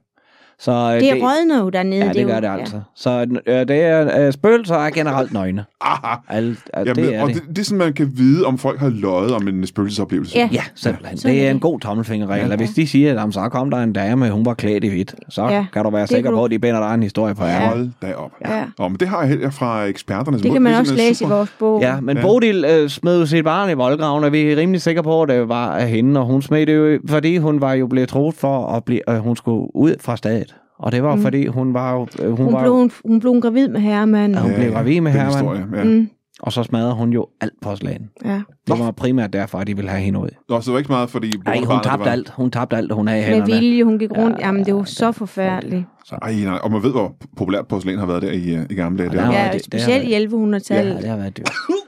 Så, 0.60 0.70
øh, 0.72 1.00
Det 1.00 1.10
er 1.10 1.14
rådne 1.14 1.58
jo 1.58 1.68
dernede. 1.68 2.04
Ja, 2.04 2.12
det 2.12 2.22
er 2.22 2.26
gør 2.26 2.34
jo- 2.34 2.40
det 2.40 2.60
altså. 2.60 2.80
Så 2.94 3.26
øh, 3.46 3.68
det 3.68 3.70
er, 3.82 4.26
øh, 4.26 4.32
spøgelser 4.32 4.74
er 4.74 4.90
generelt 4.90 5.32
nøgne. 5.32 5.64
Aha. 5.80 6.14
Alt, 6.28 6.48
øh, 6.78 6.86
Jamen, 6.86 7.04
det 7.04 7.14
er 7.14 7.22
og 7.22 7.28
det. 7.28 7.34
det, 7.36 7.42
det 7.48 7.58
er 7.58 7.64
sådan, 7.64 7.78
man 7.78 7.92
kan 7.92 8.12
vide, 8.16 8.44
om 8.44 8.58
folk 8.58 8.80
har 8.80 8.88
løjet 8.88 9.32
om 9.34 9.48
en 9.48 9.66
spøgelsesoplevelse. 9.66 10.38
Ja. 10.38 10.48
Ja, 10.52 10.62
simpelthen. 10.74 11.18
Sådan 11.18 11.36
Det 11.36 11.46
er 11.46 11.50
en 11.50 11.54
det. 11.54 11.62
god 11.62 11.80
tommelfingerregel. 11.80 12.56
Hvis 12.56 12.70
de 12.70 12.86
siger, 12.86 13.24
at 13.24 13.34
så 13.34 13.48
kom 13.48 13.70
der 13.70 13.78
en 13.78 13.92
dame, 13.92 14.30
hun 14.30 14.46
var 14.46 14.54
klædt 14.54 14.84
i 14.84 14.88
hvidt, 14.88 15.14
så 15.28 15.48
Ja, 15.48 15.66
kan 15.72 15.84
du 15.84 15.90
være 15.90 16.00
det 16.02 16.08
sikker 16.10 16.30
du- 16.30 16.36
på, 16.36 16.44
at 16.44 16.50
de 16.50 16.58
binder 16.58 16.80
dig 16.88 16.94
en 16.94 17.02
historie 17.02 17.34
på 17.34 17.44
Ja. 17.44 17.50
ja. 17.62 17.68
Hold 17.68 17.88
da 18.02 18.12
op. 18.14 18.30
Ja. 18.48 18.64
Men 18.88 18.94
det 19.00 19.08
har 19.08 19.20
jeg 19.20 19.28
helt 19.28 19.54
fra 19.54 19.84
eksperterne. 19.84 20.38
Det 20.38 20.52
kan 20.52 20.62
man 20.62 20.74
også 20.74 20.94
læse 20.94 21.10
i 21.10 21.14
super. 21.14 21.34
vores 21.36 21.50
bog. 21.58 21.80
Ja, 21.80 22.00
men 22.00 22.16
Ja. 22.16 22.22
ja. 22.22 22.26
Bodil 22.28 22.64
øh, 22.64 22.88
smed 22.88 23.20
jo 23.20 23.26
sit 23.26 23.44
barn 23.44 23.70
i 23.70 23.72
voldgraven, 23.72 24.24
og 24.24 24.32
vi 24.32 24.52
er 24.52 24.56
rimelig 24.56 24.82
sikre 24.82 25.02
på, 25.02 25.22
at 25.22 25.28
det 25.28 25.48
var 25.48 25.70
af 25.76 25.88
hende, 25.88 26.20
og 26.20 26.26
hun 26.26 26.42
smed 26.42 26.66
det 26.66 26.76
jo, 26.76 26.98
fordi 27.08 27.36
hun 27.36 27.60
var 27.60 27.72
jo 27.72 27.86
blevet 27.86 28.08
troet 28.08 28.34
for, 28.34 28.66
at 28.66 28.84
blive, 28.84 29.10
øh, 29.10 29.16
hun 29.18 29.36
skulle 29.36 29.76
ud 29.76 29.94
fra 30.00 30.16
stedet. 30.16 30.47
Og 30.78 30.92
det 30.92 31.02
var 31.02 31.14
mm. 31.14 31.22
fordi, 31.22 31.46
hun 31.46 31.74
var 31.74 31.92
jo... 31.94 32.06
Øh, 32.22 32.28
hun, 32.30 32.44
Hun, 32.44 32.52
var 32.54 32.60
blev, 32.62 32.72
hun, 32.72 32.90
hun 33.04 33.20
blev 33.20 33.40
gravid 33.40 33.68
med 33.68 33.80
herremanden. 33.80 34.34
Ja, 34.34 34.40
hun 34.40 34.54
blev 34.54 34.72
gravid 34.72 35.00
med 35.00 35.12
den 35.12 35.20
Herman. 35.20 35.34
historie, 35.56 35.66
ja. 35.76 35.84
Mm, 35.84 36.08
og 36.40 36.52
så 36.52 36.62
smadrede 36.62 36.94
hun 36.94 37.10
jo 37.10 37.26
alt 37.40 37.52
på 37.62 37.76
slagen. 37.76 38.10
ja. 38.24 38.40
Det 38.66 38.78
var 38.78 38.90
primært 38.90 39.32
derfor, 39.32 39.58
at 39.58 39.66
de 39.66 39.76
ville 39.76 39.90
have 39.90 40.02
hende 40.02 40.18
ud. 40.20 40.28
Nå, 40.48 40.60
så 40.60 40.64
det 40.70 40.72
var 40.72 40.78
ikke 40.78 40.86
så 40.88 40.92
meget, 40.92 41.10
fordi... 41.10 41.32
Nej, 41.44 41.58
hun 41.58 41.66
tabte 41.82 42.04
var- 42.04 42.10
alt. 42.12 42.30
Hun 42.36 42.50
tabte 42.50 42.76
alt, 42.76 42.92
hun 42.92 43.08
havde 43.08 43.20
i 43.20 43.24
Med 43.26 43.34
hænderne. 43.34 43.52
vilje, 43.60 43.84
hun 43.84 43.98
gik 43.98 44.10
rundt. 44.18 44.38
Ja, 44.40 44.46
Jamen, 44.46 44.64
det 44.64 44.74
var 44.74 44.80
ja, 44.80 44.84
så 44.84 45.06
det- 45.06 45.14
forfærdeligt. 45.16 45.84
Ej, 46.22 46.34
nej, 46.44 46.58
og 46.62 46.70
man 46.72 46.82
ved, 46.82 46.90
hvor 46.90 47.12
populært 47.36 47.66
porcelæn 47.68 47.98
har 47.98 48.06
været 48.06 48.22
der 48.22 48.32
i, 48.32 48.54
øh, 48.54 48.66
i 48.70 48.74
gamle 48.74 48.98
dage. 48.98 49.10
Ja, 49.12 49.18
Der. 49.20 49.30
der 49.30 49.38
Ja, 49.38 49.44
det- 49.44 49.52
det 49.52 49.64
specielt 49.64 50.04
i 50.04 50.14
1100-tallet. 50.26 50.94
Ja, 50.94 51.00
det 51.00 51.08
har 51.08 51.16
været 51.16 51.36
dyrt. 51.36 51.50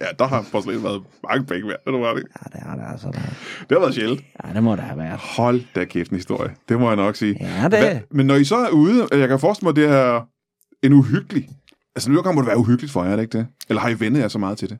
Ja, 0.00 0.06
der 0.18 0.26
har 0.26 0.44
porcelæn 0.52 0.82
været 0.84 1.02
mange 1.30 1.46
penge 1.46 1.68
værd. 1.68 1.78
Det, 1.86 1.92
var 1.92 2.14
det. 2.14 2.24
Ja, 2.42 2.58
det 2.58 2.66
har 2.66 2.76
det 2.76 2.84
altså. 2.92 3.06
Der. 3.06 3.12
det 3.60 3.70
har 3.70 3.78
været 3.78 3.94
sjældent. 3.94 4.20
Ja, 4.44 4.52
det 4.54 4.62
må 4.62 4.72
det 4.76 4.80
have 4.84 4.98
været. 4.98 5.18
Hold 5.36 5.60
da 5.74 5.84
kæft 5.84 6.10
en 6.10 6.16
historie. 6.16 6.54
Det 6.68 6.80
må 6.80 6.88
jeg 6.88 6.96
nok 6.96 7.16
sige. 7.16 7.36
Ja, 7.40 7.62
det- 7.68 7.78
Hvad, 7.78 7.98
men 8.10 8.26
når 8.26 8.34
I 8.34 8.44
så 8.44 8.56
er 8.56 8.70
ude, 8.70 9.06
jeg 9.12 9.28
kan 9.28 9.40
forestille 9.40 9.66
mig, 9.68 9.76
det 9.76 9.84
er 9.88 10.20
en 10.82 10.92
uhyggelig... 10.92 11.48
Altså, 11.96 12.10
gange 12.22 12.34
må 12.34 12.40
det 12.40 12.48
være 12.48 12.58
uhyggeligt 12.58 12.92
for 12.92 13.04
jer, 13.04 13.10
er 13.10 13.16
det 13.16 13.22
ikke 13.22 13.38
det? 13.38 13.46
Eller 13.68 13.82
har 13.82 13.88
I 13.88 14.00
vendet 14.00 14.20
jer 14.20 14.28
så 14.28 14.38
meget 14.38 14.58
til 14.58 14.68
det? 14.70 14.78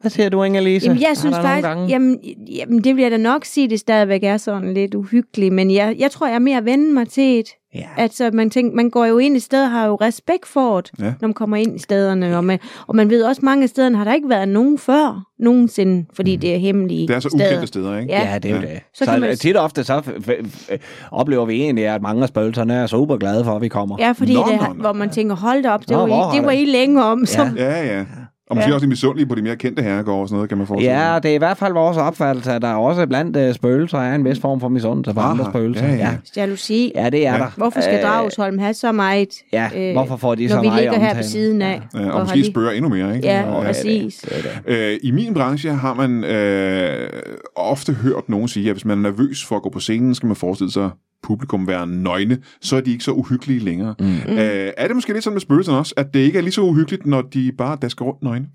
Hvad 0.00 0.10
siger 0.10 0.28
du, 0.28 0.44
Inge-Lise? 0.44 0.84
Jamen, 0.86 1.02
jeg 1.02 1.16
synes 1.16 1.36
faktisk, 1.36 1.66
gange- 1.68 1.86
jamen, 1.88 2.18
jamen, 2.48 2.84
det 2.84 2.96
vil 2.96 3.02
jeg 3.02 3.10
da 3.10 3.16
nok 3.16 3.44
sige, 3.44 3.70
det 3.70 3.80
stadigvæk 3.80 4.24
er 4.24 4.36
sådan 4.36 4.74
lidt 4.74 4.94
uhyggeligt, 4.94 5.54
men 5.54 5.70
jeg, 5.70 5.96
jeg 5.98 6.10
tror, 6.10 6.26
jeg 6.26 6.34
er 6.34 6.38
mere 6.38 6.64
vende 6.64 6.92
mig 6.94 7.08
til 7.08 7.38
et. 7.40 7.46
Ja. 7.74 7.86
Altså, 7.96 8.30
man, 8.32 8.50
tænker, 8.50 8.76
man 8.76 8.90
går 8.90 9.04
jo 9.06 9.18
ind 9.18 9.36
i 9.36 9.40
steder, 9.40 9.68
har 9.68 9.86
jo 9.86 9.94
respekt 9.94 10.46
for 10.46 10.80
det, 10.80 10.90
Ja. 10.98 11.04
ja. 11.04 11.12
når 11.20 11.28
man 11.28 11.34
kommer 11.34 11.56
ind 11.56 11.76
i 11.76 11.78
stederne, 11.78 12.36
og 12.36 12.44
man, 12.44 12.58
og 12.86 12.96
man 12.96 13.10
ved 13.10 13.22
også, 13.22 13.40
mange 13.44 13.62
af 13.62 13.68
stederne 13.68 13.96
har 13.96 14.04
der 14.04 14.14
ikke 14.14 14.28
været 14.28 14.48
nogen 14.48 14.78
før, 14.78 15.24
nogensinde, 15.38 16.04
fordi 16.14 16.36
det 16.36 16.54
er 16.54 16.58
hemmelige 16.58 17.02
Mm. 17.02 17.06
Det 17.06 17.16
er 17.16 17.20
så 17.20 17.28
steder. 17.28 17.46
ukendte 17.48 17.66
steder, 17.66 17.98
ikke? 17.98 18.12
Ja. 18.12 18.32
Ja, 18.32 18.38
det 18.38 18.50
er 18.50 18.54
Ja. 18.54 18.60
det. 18.60 18.68
Så 18.94 19.04
Så, 19.04 19.16
man- 19.20 19.36
tit 19.36 19.56
og 19.56 19.64
ofte 19.64 19.84
så 19.84 19.98
f- 19.98 20.30
f- 20.30 20.46
f- 20.72 21.08
oplever 21.12 21.44
vi 21.46 21.54
egentlig, 21.62 21.86
at 21.86 22.02
mange 22.02 22.22
af 22.22 22.28
spøgelserne 22.28 22.74
er 22.74 22.86
super 22.86 23.16
glade 23.16 23.44
for, 23.44 23.52
at 23.56 23.62
vi 23.62 23.68
kommer. 23.68 23.96
Ja, 23.98 24.12
fordi 24.12 24.34
Nå, 24.34 24.42
det, 24.50 24.60
nå, 24.60 24.66
nå. 24.66 24.72
hvor 24.80 24.92
man 24.92 25.10
tænker, 25.10 25.36
hold 25.36 25.62
da 25.62 25.70
op, 25.70 25.80
det, 25.80 25.90
Nå, 25.90 26.06
var, 26.06 26.32
I, 26.32 26.36
det 26.36 26.44
var 26.46 26.50
I 26.52 26.64
længe 26.64 27.04
om. 27.04 27.26
Som, 27.26 27.48
Ja, 27.56 27.96
ja. 27.98 28.04
Og 28.50 28.56
måske 28.56 28.74
også 28.74 28.84
lidt 28.84 28.88
misundelige 28.88 29.26
på 29.26 29.34
de 29.34 29.42
mere 29.42 29.56
kendte 29.56 29.82
herregårde 29.82 30.20
og 30.22 30.28
sådan 30.28 30.36
noget, 30.36 30.48
kan 30.48 30.58
man 30.58 30.66
forestille 30.66 31.10
Ja, 31.12 31.18
det 31.18 31.30
er 31.30 31.34
i 31.34 31.38
hvert 31.38 31.56
fald 31.56 31.72
vores 31.72 31.96
opfattelse, 31.96 32.52
at 32.52 32.62
der 32.62 32.72
også 32.74 33.06
blandt 33.06 33.36
uh, 33.36 33.54
spøgelser 33.54 33.98
er 33.98 34.14
en 34.14 34.24
vis 34.24 34.40
form 34.40 34.60
for 34.60 34.68
misundelse 34.68 35.14
for 35.14 35.20
Aha, 35.20 35.30
andre 35.30 35.44
spøgelser. 35.50 35.86
ja, 35.86 35.94
ja. 35.94 36.10
Jalousi. 36.36 36.92
ja, 36.94 37.10
det 37.10 37.26
er 37.26 37.32
Ja. 37.32 37.38
der. 37.38 37.46
Hvorfor 37.56 37.80
skal 37.80 37.94
Øh, 37.96 38.02
Dragsholm 38.02 38.58
have 38.58 38.74
så 38.74 38.92
meget? 38.92 39.28
Ja, 39.52 39.92
hvorfor 39.92 40.16
får 40.16 40.34
de 40.34 40.42
når 40.46 40.48
så 40.54 40.60
vi 40.60 40.66
meget 40.66 40.80
ligger 40.82 40.98
her 40.98 41.00
ved 41.00 41.08
omtale? 41.10 41.26
siden 41.28 41.62
af? 41.62 41.82
Ja, 41.94 41.98
og 42.06 42.12
har 42.12 42.18
måske 42.20 42.36
lige- 42.36 42.50
spørger 42.50 42.70
endnu 42.70 42.88
mere, 42.88 43.16
ikke? 43.16 43.28
Ja, 43.28 43.50
Og, 43.54 43.64
præcis. 43.64 44.16
Det 44.18 44.32
er 44.38 44.42
det. 44.66 44.92
Øh, 44.92 44.98
I 45.02 45.10
min 45.10 45.34
branche 45.34 45.70
har 45.70 45.94
man 45.94 46.24
øh, 46.24 47.08
ofte 47.56 47.92
hørt 47.92 48.28
nogen 48.28 48.48
sige, 48.48 48.66
at 48.70 48.74
hvis 48.74 48.84
man 48.84 48.98
er 48.98 49.02
nervøs 49.02 49.44
for 49.44 49.56
at 49.56 49.62
gå 49.62 49.68
på 49.70 49.80
scenen, 49.80 50.14
skal 50.14 50.26
man 50.26 50.36
forestille 50.36 50.72
sig 50.72 50.90
publikum 51.22 51.66
være 51.68 51.86
nøgne, 51.86 52.38
så 52.60 52.76
er 52.76 52.80
de 52.80 52.92
ikke 52.92 53.04
så 53.04 53.10
uhyggelige 53.12 53.60
længere. 53.60 53.94
Mm. 54.00 54.06
Øh, 54.28 54.70
er 54.76 54.86
det 54.86 54.96
måske 54.96 55.12
lidt 55.12 55.24
sådan 55.24 55.34
med 55.34 55.40
spøgelserne 55.40 55.78
også, 55.78 55.94
at 55.96 56.14
det 56.14 56.20
ikke 56.20 56.38
er 56.38 56.42
lige 56.42 56.52
så 56.52 56.60
uhyggeligt, 56.62 57.06
når 57.06 57.22
de 57.22 57.52
bare 57.58 57.78
dasker 57.82 58.04
rundt 58.04 58.22
nøgne? 58.22 58.46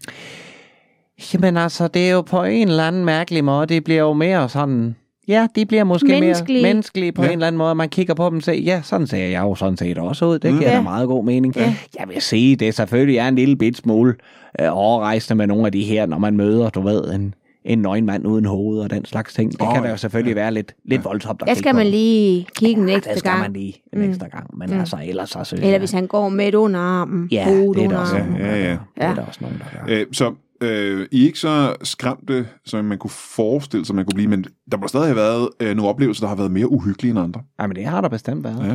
Jamen 1.33 1.57
altså, 1.57 1.87
det 1.87 2.07
er 2.09 2.11
jo 2.13 2.21
på 2.21 2.43
en 2.43 2.67
eller 2.67 2.83
anden 2.87 3.05
mærkelig 3.05 3.43
måde, 3.43 3.67
det 3.67 3.83
bliver 3.83 4.01
jo 4.01 4.13
mere 4.13 4.49
sådan... 4.49 4.95
Ja, 5.27 5.47
de 5.55 5.65
bliver 5.65 5.83
måske 5.83 6.07
Menneskelige. 6.07 6.61
mere 6.63 6.69
menneskelige 6.73 7.11
på 7.11 7.21
Ja. 7.23 7.27
en 7.27 7.33
eller 7.33 7.47
anden 7.47 7.57
måde. 7.57 7.75
Man 7.75 7.89
kigger 7.89 8.13
på 8.13 8.25
dem 8.29 8.35
og 8.37 8.43
siger, 8.43 8.57
ja, 8.61 8.81
sådan 8.83 9.07
ser 9.07 9.17
jeg 9.17 9.41
jo 9.41 9.55
sådan 9.55 9.77
set 9.77 9.97
også 9.97 10.25
ud. 10.25 10.39
Det 10.39 10.51
Mm. 10.53 10.57
giver 10.59 10.69
Ja. 10.71 10.75
da 10.77 10.81
meget 10.81 11.07
god 11.07 11.25
mening. 11.25 11.55
Ja. 11.55 11.75
Jeg 11.99 12.09
vil 12.09 12.21
sige, 12.21 12.55
det 12.55 12.73
selvfølgelig 12.75 13.17
er 13.17 13.27
en 13.27 13.35
lille 13.35 13.55
bit 13.55 13.77
smule 13.77 14.15
øh, 14.61 14.67
overrejsende 14.71 15.35
med 15.37 15.47
nogle 15.47 15.65
af 15.65 15.71
de 15.71 15.83
her, 15.83 16.05
når 16.05 16.17
man 16.17 16.37
møder, 16.37 16.69
du 16.69 16.81
ved, 16.81 17.13
en, 17.13 17.33
en 17.65 17.79
nøgen 17.79 18.05
mand 18.05 18.27
uden 18.27 18.45
hoved 18.45 18.79
og 18.79 18.89
den 18.89 19.05
slags 19.05 19.33
ting. 19.33 19.51
Det 19.51 19.61
oh, 19.61 19.73
kan 19.73 19.81
da 19.81 19.87
ja. 19.87 19.91
jo 19.91 19.97
selvfølgelig 19.97 20.35
være 20.35 20.51
lidt, 20.53 20.75
lidt 20.85 21.05
voldsomt 21.05 21.41
at 21.41 21.47
Der 21.47 21.53
skal 21.53 21.75
man 21.75 21.87
lige 21.87 22.47
kigge 22.55 22.81
en 22.81 22.89
Ja, 22.89 22.95
ekstra 22.95 23.11
det 23.11 23.19
skal 23.19 23.31
gang. 23.31 23.41
man 23.41 23.53
lige 23.53 23.73
en 23.93 23.99
Mm. 24.01 24.09
ekstra 24.09 24.27
gang. 24.27 24.57
Men 24.57 24.73
altså, 24.73 24.97
ellers 25.05 25.29
så 25.29 25.43
synes 25.43 25.63
Eller 25.63 25.77
hvis 25.79 25.91
han 25.91 26.07
går 26.07 26.29
med 26.29 26.55
under 26.55 26.79
armen. 26.79 27.27
Ja, 27.31 27.45
det 27.49 27.61
er 27.61 27.67
under 27.67 27.87
der 27.89 27.97
også 27.97 28.15
armen. 28.15 28.29
nogen, 28.31 28.45
Ja, 28.45 28.51
der 28.51 28.57
ja. 28.57 28.63
gør. 28.67 28.71
Det 28.95 29.03
er 29.03 29.09
Ja. 29.09 29.15
der 29.15 29.25
også 29.25 29.39
nogen, 29.41 29.57
der 29.59 29.85
gør. 29.87 29.99
Øh, 29.99 30.05
så 30.11 30.33
øh, 30.61 31.07
I 31.11 31.21
er 31.21 31.25
ikke 31.25 31.39
så 31.39 31.75
skræmte, 31.83 32.47
som 32.65 32.85
man 32.85 32.97
kunne 32.97 33.11
forestille 33.35 33.85
sig, 33.85 33.95
man 33.95 34.05
kunne 34.05 34.15
blive, 34.15 34.27
men 34.29 34.45
der 34.71 34.77
må 34.77 34.87
stadig 34.87 35.05
have 35.07 35.15
været 35.15 35.49
øh, 35.59 35.75
nogle 35.75 35.89
oplevelser, 35.89 36.21
der 36.23 36.27
har 36.27 36.35
været 36.35 36.51
mere 36.51 36.71
uhyggelige 36.71 37.11
end 37.11 37.19
andre. 37.19 37.41
Jamen, 37.61 37.75
det 37.75 37.85
har 37.85 38.01
der 38.01 38.09
bestemt 38.09 38.43
været. 38.43 38.67
Ja. 38.67 38.73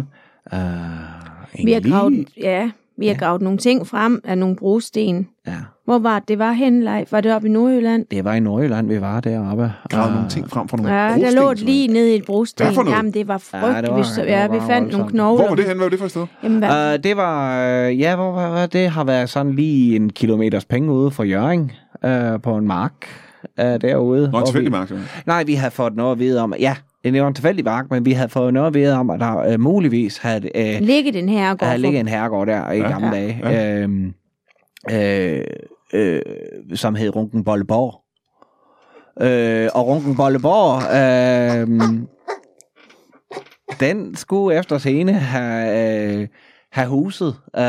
Uh, 0.56 1.66
Vi 1.66 1.72
har 1.72 1.80
gravet, 1.90 2.28
ja, 2.36 2.70
vi 3.00 3.06
har 3.08 3.14
gravet 3.14 3.42
nogle 3.42 3.58
ting 3.58 3.86
frem 3.86 4.20
af 4.24 4.38
nogle 4.38 4.56
brosten. 4.56 5.28
Ja, 5.46 5.52
Hvor 5.84 5.98
var 5.98 6.18
det? 6.18 6.28
Det 6.28 6.38
var 6.38 6.52
hen, 6.52 6.82
Leif? 6.82 7.12
Var 7.12 7.20
det 7.20 7.34
oppe 7.34 7.48
i 7.48 7.50
Nordjylland? 7.50 8.06
det 8.10 8.24
var 8.24 8.34
i 8.34 8.40
Nordjylland, 8.40 8.88
vi 8.88 9.00
var 9.00 9.20
deroppe. 9.20 9.72
Gravet 9.90 10.08
Ah, 10.08 10.14
nogle 10.14 10.28
ting 10.30 10.50
frem 10.50 10.68
fra 10.68 10.76
nogle 10.76 10.94
Ja, 10.94 11.08
der 11.08 11.14
brosten, 11.14 11.34
lå 11.34 11.50
et 11.50 11.58
simpelthen. 11.58 11.66
lige 11.66 11.88
nede 11.88 12.12
i 12.14 12.18
et 12.18 12.24
brosten. 12.26 12.66
Hvad 12.66 12.74
for 12.74 12.82
noget? 12.82 12.96
Jamen, 12.96 13.12
det 13.14 13.28
var 13.28 13.42
Ja, 13.52 13.58
det 13.58 13.62
var- 13.90 13.96
frygteligt. 13.96 14.18
Ja, 14.18 14.22
det 14.22 14.28
ja, 14.28 14.46
vi 14.48 14.60
fandt 14.66 14.92
nogle 14.92 15.08
knogler. 15.10 15.42
Hvor 15.44 15.48
var 15.48 15.54
det 15.56 15.64
hen? 15.64 15.76
Hvad 15.76 15.84
var 15.84 15.90
det 15.90 15.98
for 15.98 16.04
et 16.06 16.10
sted? 16.10 16.26
Jamen, 16.42 16.58
hvad? 16.58 16.94
Uh, 16.98 17.02
det 17.04 17.16
var, 17.16 17.62
øh, 17.86 18.00
ja, 18.00 18.16
hvor 18.16 18.32
var 18.32 18.60
det? 18.60 18.72
Det 18.72 18.90
har 18.90 19.04
været 19.04 19.28
sådan 19.30 19.52
lige 19.52 19.96
en 19.96 20.10
kilometers 20.10 20.64
penge 20.64 20.92
ude 20.92 21.10
for 21.10 21.24
Jøring, 21.24 21.72
uh, 22.06 22.10
på 22.42 22.56
en 22.56 22.66
mark 22.66 22.92
uh, 23.58 23.64
derude. 23.64 24.30
Nå, 24.30 24.38
en 24.38 24.46
tilfældig 24.46 24.72
mark. 24.72 24.92
Nej, 25.26 25.44
vi 25.44 25.54
havde 25.54 25.70
fået 25.70 25.96
noget 25.96 26.12
at 26.12 26.18
vide 26.18 26.42
om, 26.42 26.54
ja, 26.60 26.76
det 27.04 27.22
var 27.22 27.28
en 27.28 27.34
tilfældig 27.34 27.64
mark, 27.64 27.90
men 27.90 28.04
vi 28.04 28.12
havde 28.12 28.28
fået 28.28 28.54
noget 28.54 28.74
vide 28.74 28.94
om, 28.96 29.10
at 29.10 29.20
der 29.20 29.54
uh, 29.54 29.60
muligvis 29.60 30.16
havde, 30.18 30.50
uh, 30.54 30.86
Ligge 30.86 31.12
den 31.12 31.28
her 31.28 31.54
går 31.54 31.66
havde 31.66 31.78
ligget 31.78 32.00
en 32.00 32.08
herregård 32.08 32.46
der 32.46 32.70
i 32.70 32.78
Ja. 32.78 32.88
gamle 32.90 33.06
Ja. 33.08 33.14
dage, 33.14 33.40
Ja. 33.44 33.80
øhm, 33.82 34.14
øh, 34.92 35.44
øh, 35.92 36.22
som 36.74 36.94
hed 36.94 37.16
Runkenbolleborg. 37.16 38.00
Øh, 39.20 39.68
og 39.74 39.86
Runkenbolleborg, 39.86 40.82
øh, 41.60 42.00
den 43.80 44.16
skulle 44.16 44.58
efter 44.58 44.78
scene 44.78 45.12
have, 45.12 46.20
øh, 46.20 46.28
have 46.72 46.88
huset 46.88 47.34
øh, 47.58 47.62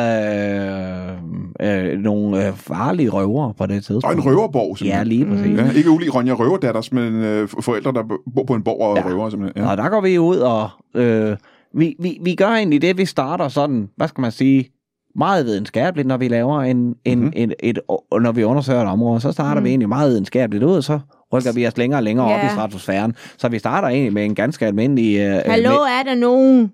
øh, 1.61 1.99
nogle 1.99 2.47
øh, 2.47 2.53
farlige 2.53 3.09
røvere 3.09 3.53
på 3.57 3.65
det 3.65 3.75
tidspunkt. 3.83 4.05
Og 4.05 4.13
en 4.13 4.21
røverborg, 4.25 4.77
Ja, 4.81 5.03
simpelthen. 5.03 5.07
lige 5.07 5.25
præcis. 5.25 5.73
Ja, 5.73 5.77
ikke 5.77 5.89
ulig 5.89 6.15
Ronja 6.15 6.33
Røverdatters, 6.33 6.91
men 6.91 7.13
øh, 7.13 7.47
forældre, 7.61 7.91
der 7.93 8.03
bor 8.35 8.43
på 8.43 8.53
en 8.53 8.63
borg 8.63 8.81
og 8.81 8.97
Ja. 8.97 9.05
røver, 9.05 9.29
simpelthen. 9.29 9.63
Ja. 9.63 9.71
Og 9.71 9.77
der 9.77 9.89
går 9.89 10.01
vi 10.01 10.17
ud 10.19 10.37
og... 10.37 10.69
Øh, 10.95 11.37
vi, 11.75 11.95
vi, 11.99 12.17
vi 12.23 12.35
gør 12.35 12.47
egentlig 12.49 12.81
det, 12.81 12.97
vi 12.97 13.05
starter 13.05 13.47
sådan, 13.47 13.89
hvad 13.97 14.07
skal 14.07 14.21
man 14.21 14.31
sige, 14.31 14.69
meget 15.15 15.45
videnskabeligt, 15.45 16.07
når 16.07 16.17
vi 16.17 16.27
laver 16.27 16.61
en, 16.61 16.77
en, 17.05 17.19
Mhm. 17.19 17.25
mm-hmm. 17.25 17.31
et, 17.35 17.53
et, 17.59 17.79
et, 18.13 18.21
når 18.21 18.31
vi 18.31 18.43
undersøger 18.43 18.81
et 18.81 18.87
område, 18.87 19.21
så 19.21 19.31
starter 19.31 19.59
mm. 19.61 19.65
vi 19.65 19.69
egentlig 19.69 19.89
meget 19.89 20.09
videnskabeligt 20.11 20.63
ud, 20.63 20.75
og 20.75 20.83
så 20.83 20.99
rykker 21.33 21.53
vi 21.53 21.67
os 21.67 21.77
længere 21.77 21.99
og 21.99 22.03
længere 22.03 22.29
Ja. 22.29 22.37
op 22.37 22.43
i 22.45 22.47
stratosfæren. 22.49 23.15
Så 23.37 23.49
vi 23.49 23.59
starter 23.59 23.87
egentlig 23.87 24.13
med 24.13 24.25
en 24.25 24.35
ganske 24.35 24.65
almindelig... 24.65 25.17
Øh, 25.19 25.41
Hallo, 25.45 25.69
med, 25.69 25.77
er 25.77 26.03
der 26.05 26.15
nogen? 26.15 26.71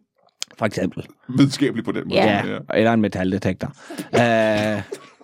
For 0.60 0.66
eksempel. 0.66 1.04
Videnskabeligt 1.30 1.86
på 1.86 1.92
den 1.92 2.04
måde. 2.10 2.20
Ja. 2.22 2.36
Ja, 2.36 2.58
eller 2.80 2.94
en 2.94 3.02
metaldetektor. 3.02 3.68
øh, 4.22 4.82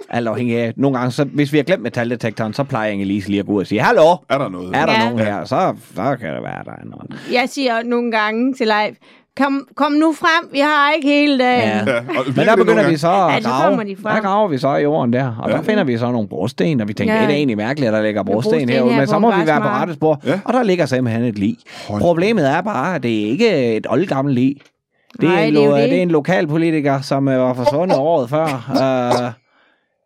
alt 0.09 0.27
afhængig 0.27 0.57
af. 0.59 0.73
Nogle 0.77 0.97
gange, 0.97 1.11
så, 1.11 1.23
hvis 1.23 1.53
vi 1.53 1.57
har 1.57 1.63
glemt 1.63 1.83
metaldetektoren, 1.83 2.53
så 2.53 2.63
plejer 2.63 2.91
Inge-Lise 2.93 3.27
lige 3.27 3.39
at 3.39 3.45
gå 3.45 3.51
ud 3.51 3.61
og 3.61 3.67
sige, 3.67 3.81
Hallo, 3.81 4.15
Er 4.29 4.37
der 4.37 4.49
noget? 4.49 4.75
er 4.75 4.85
der 4.85 4.93
Ja. 4.93 5.03
nogen 5.09 5.19
her? 5.19 5.45
Så, 5.45 5.73
så 5.95 6.17
kan 6.21 6.33
det 6.33 6.43
være, 6.43 6.63
der 6.65 6.71
er 6.71 6.85
noget. 6.85 7.19
Jeg 7.33 7.49
siger 7.49 7.83
nogle 7.83 8.11
gange 8.11 8.53
til 8.53 8.67
Leif, 8.67 8.95
kom, 9.37 9.67
kom 9.75 9.91
nu 9.91 10.13
frem, 10.13 10.49
vi 10.51 10.59
har 10.59 10.91
ikke 10.95 11.07
hele 11.07 11.39
dagen. 11.39 11.87
Ja. 11.87 11.93
Ja, 11.93 11.99
og 11.99 12.25
Men 12.35 12.45
der 12.47 12.55
begynder 12.55 12.89
vi 12.89 12.97
så 12.97 13.07
at 13.07 13.43
Ja, 13.43 13.49
grave. 13.49 13.83
de 13.83 13.95
frem. 13.95 14.15
Der 14.15 14.21
graver 14.21 14.47
vi 14.47 14.57
så 14.57 14.75
i 14.75 14.81
jorden 14.81 15.13
der, 15.13 15.35
og 15.41 15.49
Ja. 15.49 15.55
der 15.55 15.61
finder 15.61 15.83
vi 15.83 15.97
så 15.97 16.11
nogle 16.11 16.27
brosten, 16.27 16.81
og 16.81 16.87
vi 16.87 16.93
tænker, 16.93 17.13
Ja. 17.15 17.21
det 17.21 17.29
er 17.29 17.35
egentlig 17.35 17.57
mærkeligt, 17.57 17.87
at 17.87 17.93
der 17.93 18.01
ligger 18.01 18.23
brosten 18.23 18.51
brosten 18.51 18.69
herude, 18.69 18.91
her 18.91 18.99
men 18.99 19.07
så 19.07 19.19
må 19.19 19.31
vi 19.31 19.47
være 19.47 19.61
på 19.61 19.67
rette 19.67 19.93
spor, 19.93 20.21
Ja. 20.25 20.39
og 20.45 20.53
der 20.53 20.63
ligger 20.63 20.85
simpelthen 20.85 21.23
et 21.25 21.39
lig. 21.39 21.57
Hold 21.87 22.01
Problemet 22.01 22.49
er 22.49 22.61
bare, 22.61 22.95
at 22.95 23.03
det 23.03 23.21
er 23.23 23.25
ikke 23.31 23.75
et 23.77 23.87
oldgammelt 23.89 24.35
lig. 24.35 24.55
Det 25.21 25.23
er, 25.23 25.31
Nej, 25.33 25.43
en, 25.45 25.53
det 25.55 25.61
er 25.61 25.65
jo 25.65 25.71
lo- 25.71 25.77
det. 25.77 25.89
det 25.89 25.97
er 25.97 26.01
en 26.01 26.11
lokalpolitiker, 26.11 27.01
som 27.01 27.27
øh, 27.27 27.39
var 27.39 27.53
forsvundet 27.53 27.97
året 28.09 28.29
før, 28.29 28.71
øh, 29.25 29.31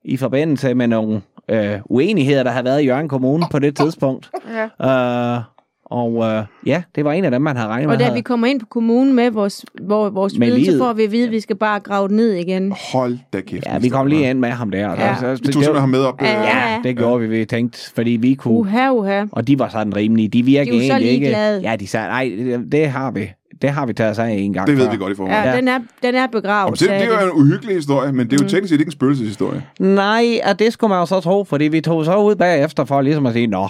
i 0.06 0.18
forbindelse 0.18 0.74
med 0.74 0.88
nogle 0.88 1.22
øh, 1.50 1.74
uenigheder, 1.86 2.44
der 2.44 2.52
havde 2.52 2.66
været 2.66 2.82
i 2.82 2.86
Jørgen 2.86 3.10
Kommune 3.10 3.46
på 3.52 3.60
det 3.60 3.76
tidspunkt. 3.78 4.30
Ja. 4.82 5.36
Øh, 5.36 5.42
og 5.86 6.24
øh, 6.24 6.44
ja, 6.66 6.84
det 6.96 7.06
var 7.06 7.12
en 7.12 7.26
af 7.26 7.32
dem, 7.32 7.42
man 7.42 7.56
havde 7.58 7.70
regnet 7.70 7.86
Og 7.88 7.92
med. 7.92 7.98
da 7.98 8.04
havde- 8.04 8.16
vi 8.16 8.22
kommer 8.22 8.48
ind 8.48 8.60
på 8.60 8.66
kommunen 8.70 9.14
med 9.16 9.32
vores, 9.32 9.66
hvor, 9.82 10.10
vores 10.10 10.38
Med 10.38 10.48
viden, 10.56 10.66
så 10.66 10.78
får 10.78 10.94
vi 10.94 11.04
at 11.04 11.12
vide, 11.12 11.26
at 11.26 11.32
vi 11.32 11.40
skal 11.40 11.56
bare 11.56 11.80
grave 11.80 12.08
den 12.08 12.16
ned 12.16 12.32
igen. 12.34 12.74
Hold 12.94 13.18
da 13.34 13.42
kæft. 13.42 13.66
Ja, 13.66 13.78
vi 13.78 13.90
kom 13.90 14.08
lige 14.08 14.30
ind 14.30 14.40
med 14.40 14.50
ham 14.50 14.72
der. 14.72 14.88
og 14.88 14.98
Ja. 14.98 15.16
så- 15.20 15.26
Vi 15.28 15.32
det- 15.36 15.44
tog 15.44 15.54
simpelthen 15.54 15.80
ham 15.80 15.90
med 15.90 16.00
op. 16.00 16.22
Ja. 16.22 16.42
Ja, 16.42 16.80
det 16.84 16.98
gjorde 16.98 17.20
vi. 17.20 17.28
Vi 17.40 17.46
tænkte, 17.46 17.80
fordi 17.96 18.12
vi 18.12 18.34
kunne... 18.34 18.54
Uha, 18.54 18.90
uha. 18.92 19.26
Og 19.32 19.48
de 19.48 19.60
var 19.60 19.70
sådan 19.70 19.96
rimelige. 19.96 20.28
De 20.30 20.44
virkede 20.44 20.72
De 20.72 20.82
var 20.82 20.86
så 20.88 20.92
egentlig 20.94 21.12
ikke... 21.12 21.30
Ja, 21.70 21.76
de 21.76 21.88
sagde, 21.88 22.08
nej, 22.08 22.32
det, 22.38 22.72
det 22.72 22.88
har 22.90 23.12
vi. 23.12 23.30
Det 23.62 23.70
har 23.70 23.86
vi 23.86 23.94
taget 23.94 24.12
os 24.12 24.20
af 24.20 24.30
en 24.30 24.54
gang 24.54 24.68
Det 24.68 24.78
ved 24.78 24.84
før. 24.86 24.92
vi 24.92 24.98
godt 24.98 25.14
i 25.14 25.16
forvejen. 25.16 25.44
Ja, 25.44 25.50
Ja. 25.52 25.58
den 25.58 25.68
er, 25.68 25.80
den 26.04 26.16
er 26.16 26.28
begravet. 26.28 26.72
Og 26.72 26.80
det, 26.80 26.90
det 26.90 27.04
er 27.04 27.22
jo 27.22 27.26
en 27.36 27.42
uhyggelig 27.42 27.76
historie, 27.76 28.12
men 28.12 28.30
det 28.30 28.40
er 28.42 28.44
jo 28.46 28.50
teknisk 28.50 28.70
set 28.74 28.80
ikke 28.80 28.88
en 28.88 28.92
spøgelseshistorie. 28.92 29.64
Nej, 29.80 30.26
og 30.50 30.60
det 30.60 30.74
skulle 30.74 30.90
man 30.90 31.00
jo 31.00 31.06
så 31.06 31.20
tro, 31.20 31.44
fordi 31.44 31.66
vi 31.68 31.82
tog 31.82 32.06
så 32.06 32.18
ud 32.18 32.36
bagefter 32.36 32.86
for 32.86 33.02
ligesom 33.02 33.26
at 33.26 33.34
sige, 33.34 33.48
nå, 33.48 33.68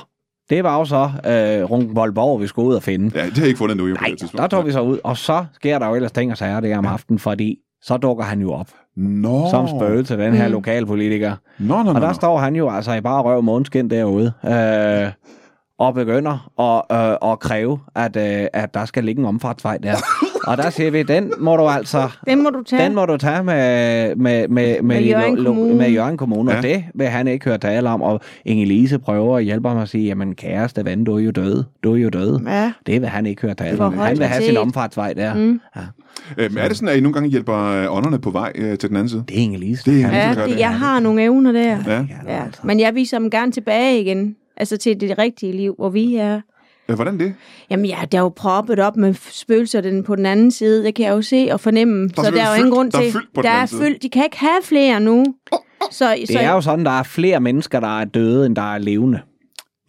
det 0.50 0.64
var 0.64 0.78
jo 0.80 0.86
så 0.86 1.10
øh, 1.26 1.64
Runkenvoldborg, 1.72 2.42
vi 2.42 2.48
skulle 2.48 2.68
ud 2.70 2.76
og 2.76 2.84
finde. 2.84 3.20
Ja, 3.20 3.26
det 3.26 3.38
har 3.38 3.46
ikke 3.46 3.58
fundet 3.58 3.74
endnu 3.76 3.88
jo 3.88 3.96
på 3.96 4.02
Nej, 4.02 4.16
det 4.22 4.32
der 4.38 4.48
tog 4.48 4.66
vi 4.66 4.72
så 4.72 4.82
ud, 4.82 4.98
og 5.04 5.18
så 5.18 5.46
sker 5.56 5.80
der 5.80 5.88
jo 5.88 5.96
ellers 5.96 6.12
ting 6.12 6.32
og 6.32 6.38
sager 6.38 6.60
der 6.60 6.78
om 6.78 6.86
aftenen, 6.86 7.20
fordi 7.20 7.56
så 7.82 7.98
dukker 7.98 8.24
han 8.24 8.42
jo 8.42 8.54
op 8.54 8.68
Nå. 8.98 9.50
som 9.50 9.68
spøgelse, 9.68 10.18
den 10.18 10.34
her 10.34 10.48
Mm. 10.48 10.52
lokalpolitiker. 10.54 11.34
Nå, 11.60 11.78
nå, 11.78 11.84
nå. 11.84 11.90
Og 11.94 12.02
der 12.02 12.08
nå. 12.08 12.14
står 12.14 12.38
han 12.38 12.56
jo 12.56 12.70
altså 12.70 12.94
i 12.94 13.02
bare 13.02 13.22
røv 13.22 13.42
måneskin 13.44 13.90
derude, 13.90 14.32
øh, 14.46 14.52
og 15.80 15.94
begynder 15.94 16.50
at, 16.60 16.98
øh, 17.22 17.32
at 17.32 17.40
kræve, 17.40 17.80
at, 17.96 18.16
øh, 18.16 18.48
at 18.54 18.74
der 18.74 18.86
skal 18.86 19.04
ligge 19.04 19.20
en 19.20 19.26
omfartsvej 19.26 19.78
der. 19.78 19.96
og 20.48 20.58
der 20.58 20.70
siger 20.70 20.92
vi, 20.92 21.04
den 21.04 21.32
må 21.40 21.56
du 21.58 21.68
altså... 21.68 22.10
Den 22.28 22.44
må 22.44 22.50
du 22.50 22.64
tage. 22.64 22.84
Den 22.86 22.96
må 22.96 23.06
du 23.06 23.18
tage 23.18 23.44
med, 23.44 24.16
med, 24.16 24.48
med, 24.48 24.82
med, 24.82 25.02
Hjørring 25.02 25.36
lo- 25.38 25.44
lo- 25.44 25.50
Kommune. 25.50 25.76
med 25.76 25.90
Jørgen 25.90 26.18
Kommune, 26.18 26.52
Ja. 26.52 26.58
og 26.58 26.64
det 26.64 26.84
vil 26.96 27.08
han 27.08 27.28
ikke 27.28 27.46
høre 27.46 27.58
tale 27.58 27.90
om. 27.90 28.02
Og 28.02 28.22
Inge-Lise 28.50 28.98
prøver 28.98 29.38
at 29.38 29.44
hjælpe 29.44 29.70
ham 29.70 29.78
at 29.78 29.90
sige, 29.90 30.06
jamen 30.06 30.36
kæreste 30.36 30.86
ven, 30.86 31.04
du 31.04 31.16
er 31.16 31.20
jo 31.20 31.32
død. 31.32 31.64
Du 31.84 31.94
er 31.94 31.98
jo 31.98 32.10
død. 32.10 32.40
Ja. 32.48 32.72
Det 32.88 33.02
vil 33.02 33.10
han 33.10 33.26
ikke 33.26 33.42
høre 33.42 33.54
tale 33.54 33.80
om. 33.84 33.98
Han 33.98 34.18
vil 34.18 34.26
have 34.28 34.44
sin 34.44 34.58
omfartsvej 34.58 35.14
der. 35.14 35.34
Mm. 35.34 35.60
Ja. 35.76 35.82
Øhm, 36.38 36.58
er 36.60 36.68
det 36.68 36.78
sådan, 36.78 36.90
at 36.90 36.98
I 36.98 37.02
nogle 37.02 37.14
gange 37.14 37.30
hjælper 37.30 37.56
øh, 37.84 37.96
ånderne 37.98 38.20
på 38.20 38.30
vej 38.30 38.52
øh, 38.56 38.78
til 38.78 38.90
den 38.90 38.98
anden 38.98 39.10
side? 39.10 39.24
Det 39.28 39.38
er 39.38 39.42
Inge-Lise. 39.42 39.84
Det 39.86 40.02
er 40.02 40.08
Inge-Lise, 40.08 40.40
Ja, 40.42 40.46
det, 40.48 40.60
jeg 40.60 40.74
har 40.80 41.00
nogle 41.00 41.24
evner 41.24 41.52
der. 41.52 41.78
Ja. 41.88 41.94
Ja, 42.28 42.34
Ja. 42.36 42.42
Men 42.64 42.80
jeg 42.80 42.96
viser 42.96 43.20
dem 43.20 43.30
gerne 43.30 43.52
tilbage 43.52 44.02
igen. 44.02 44.36
Altså 44.58 44.78
til 44.78 45.00
det 45.02 45.18
rigtige 45.18 45.52
liv, 45.54 45.76
hvor 45.78 45.90
vi 45.90 46.16
er. 46.16 46.42
Øh, 46.90 46.96
hvordan 46.96 47.20
det? 47.20 47.34
Jamen 47.70 47.86
ja, 47.86 47.98
der 48.12 48.18
er 48.18 48.22
jo 48.22 48.30
proppet 48.36 48.80
op 48.80 48.98
med 48.98 49.14
spøgelser 49.32 49.82
den 49.82 50.04
på 50.04 50.16
den 50.16 50.26
anden 50.26 50.52
side. 50.52 50.84
Det 50.84 50.96
kan 50.96 51.06
jeg 51.06 51.12
jo 51.12 51.22
se 51.22 51.48
og 51.52 51.60
fornemme. 51.60 52.10
så 52.16 52.22
der 52.22 52.28
er 52.28 52.30
jo 52.32 52.32
simpelthen 52.32 52.58
ingen 52.66 52.72
fyldt- 52.72 52.76
grund 52.76 52.92
der 52.92 52.98
er 53.00 53.04
til... 53.04 53.12
fyldt 53.12 53.34
på 53.34 53.42
den 53.42 53.48
der 53.52 53.56
er 53.56 53.66
fyldt. 53.66 54.04
De 54.04 54.10
kan 54.10 54.24
ikke 54.24 54.38
have 54.40 54.62
flere 54.64 55.00
nu. 55.00 55.26
Så, 55.92 56.16
Det 56.20 56.28
så, 56.30 56.40
er 56.40 56.52
jo 56.52 56.62
sådan, 56.62 56.86
der 56.86 56.92
er 56.92 57.04
flere 57.04 57.40
mennesker, 57.40 57.80
der 57.80 58.00
er 58.00 58.06
døde, 58.06 58.46
end 58.46 58.56
der 58.56 58.74
er 58.74 58.78
levende. 58.78 59.20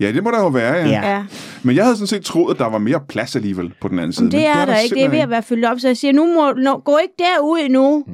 Ja, 0.00 0.12
det 0.12 0.22
må 0.24 0.30
der 0.30 0.38
jo 0.40 0.48
være, 0.48 0.74
ja. 0.74 0.86
Ja. 0.88 1.10
Ja, 1.10 1.24
Men 1.62 1.76
jeg 1.76 1.84
havde 1.84 1.96
sådan 1.96 2.06
set 2.06 2.24
troet, 2.24 2.54
at 2.54 2.58
der 2.58 2.66
var 2.66 2.78
mere 2.78 3.00
plads 3.08 3.36
alligevel 3.36 3.72
på 3.80 3.88
den 3.88 3.98
anden 3.98 4.12
side. 4.12 4.24
men 4.24 4.32
det 4.32 4.40
Men 4.40 4.46
er 4.46 4.64
der 4.66 4.76
ikke. 4.76 4.94
Det 4.94 5.04
er 5.04 5.08
ved 5.10 5.18
at 5.18 5.30
være 5.30 5.42
fyldt 5.42 5.64
op. 5.64 5.80
Så 5.80 5.88
jeg 5.88 5.96
siger, 5.96 6.12
nu 6.12 6.26
må, 6.34 6.52
nå, 6.52 6.78
gå 6.84 6.96
ikke 7.02 7.14
derud 7.18 7.68
nu. 7.68 8.04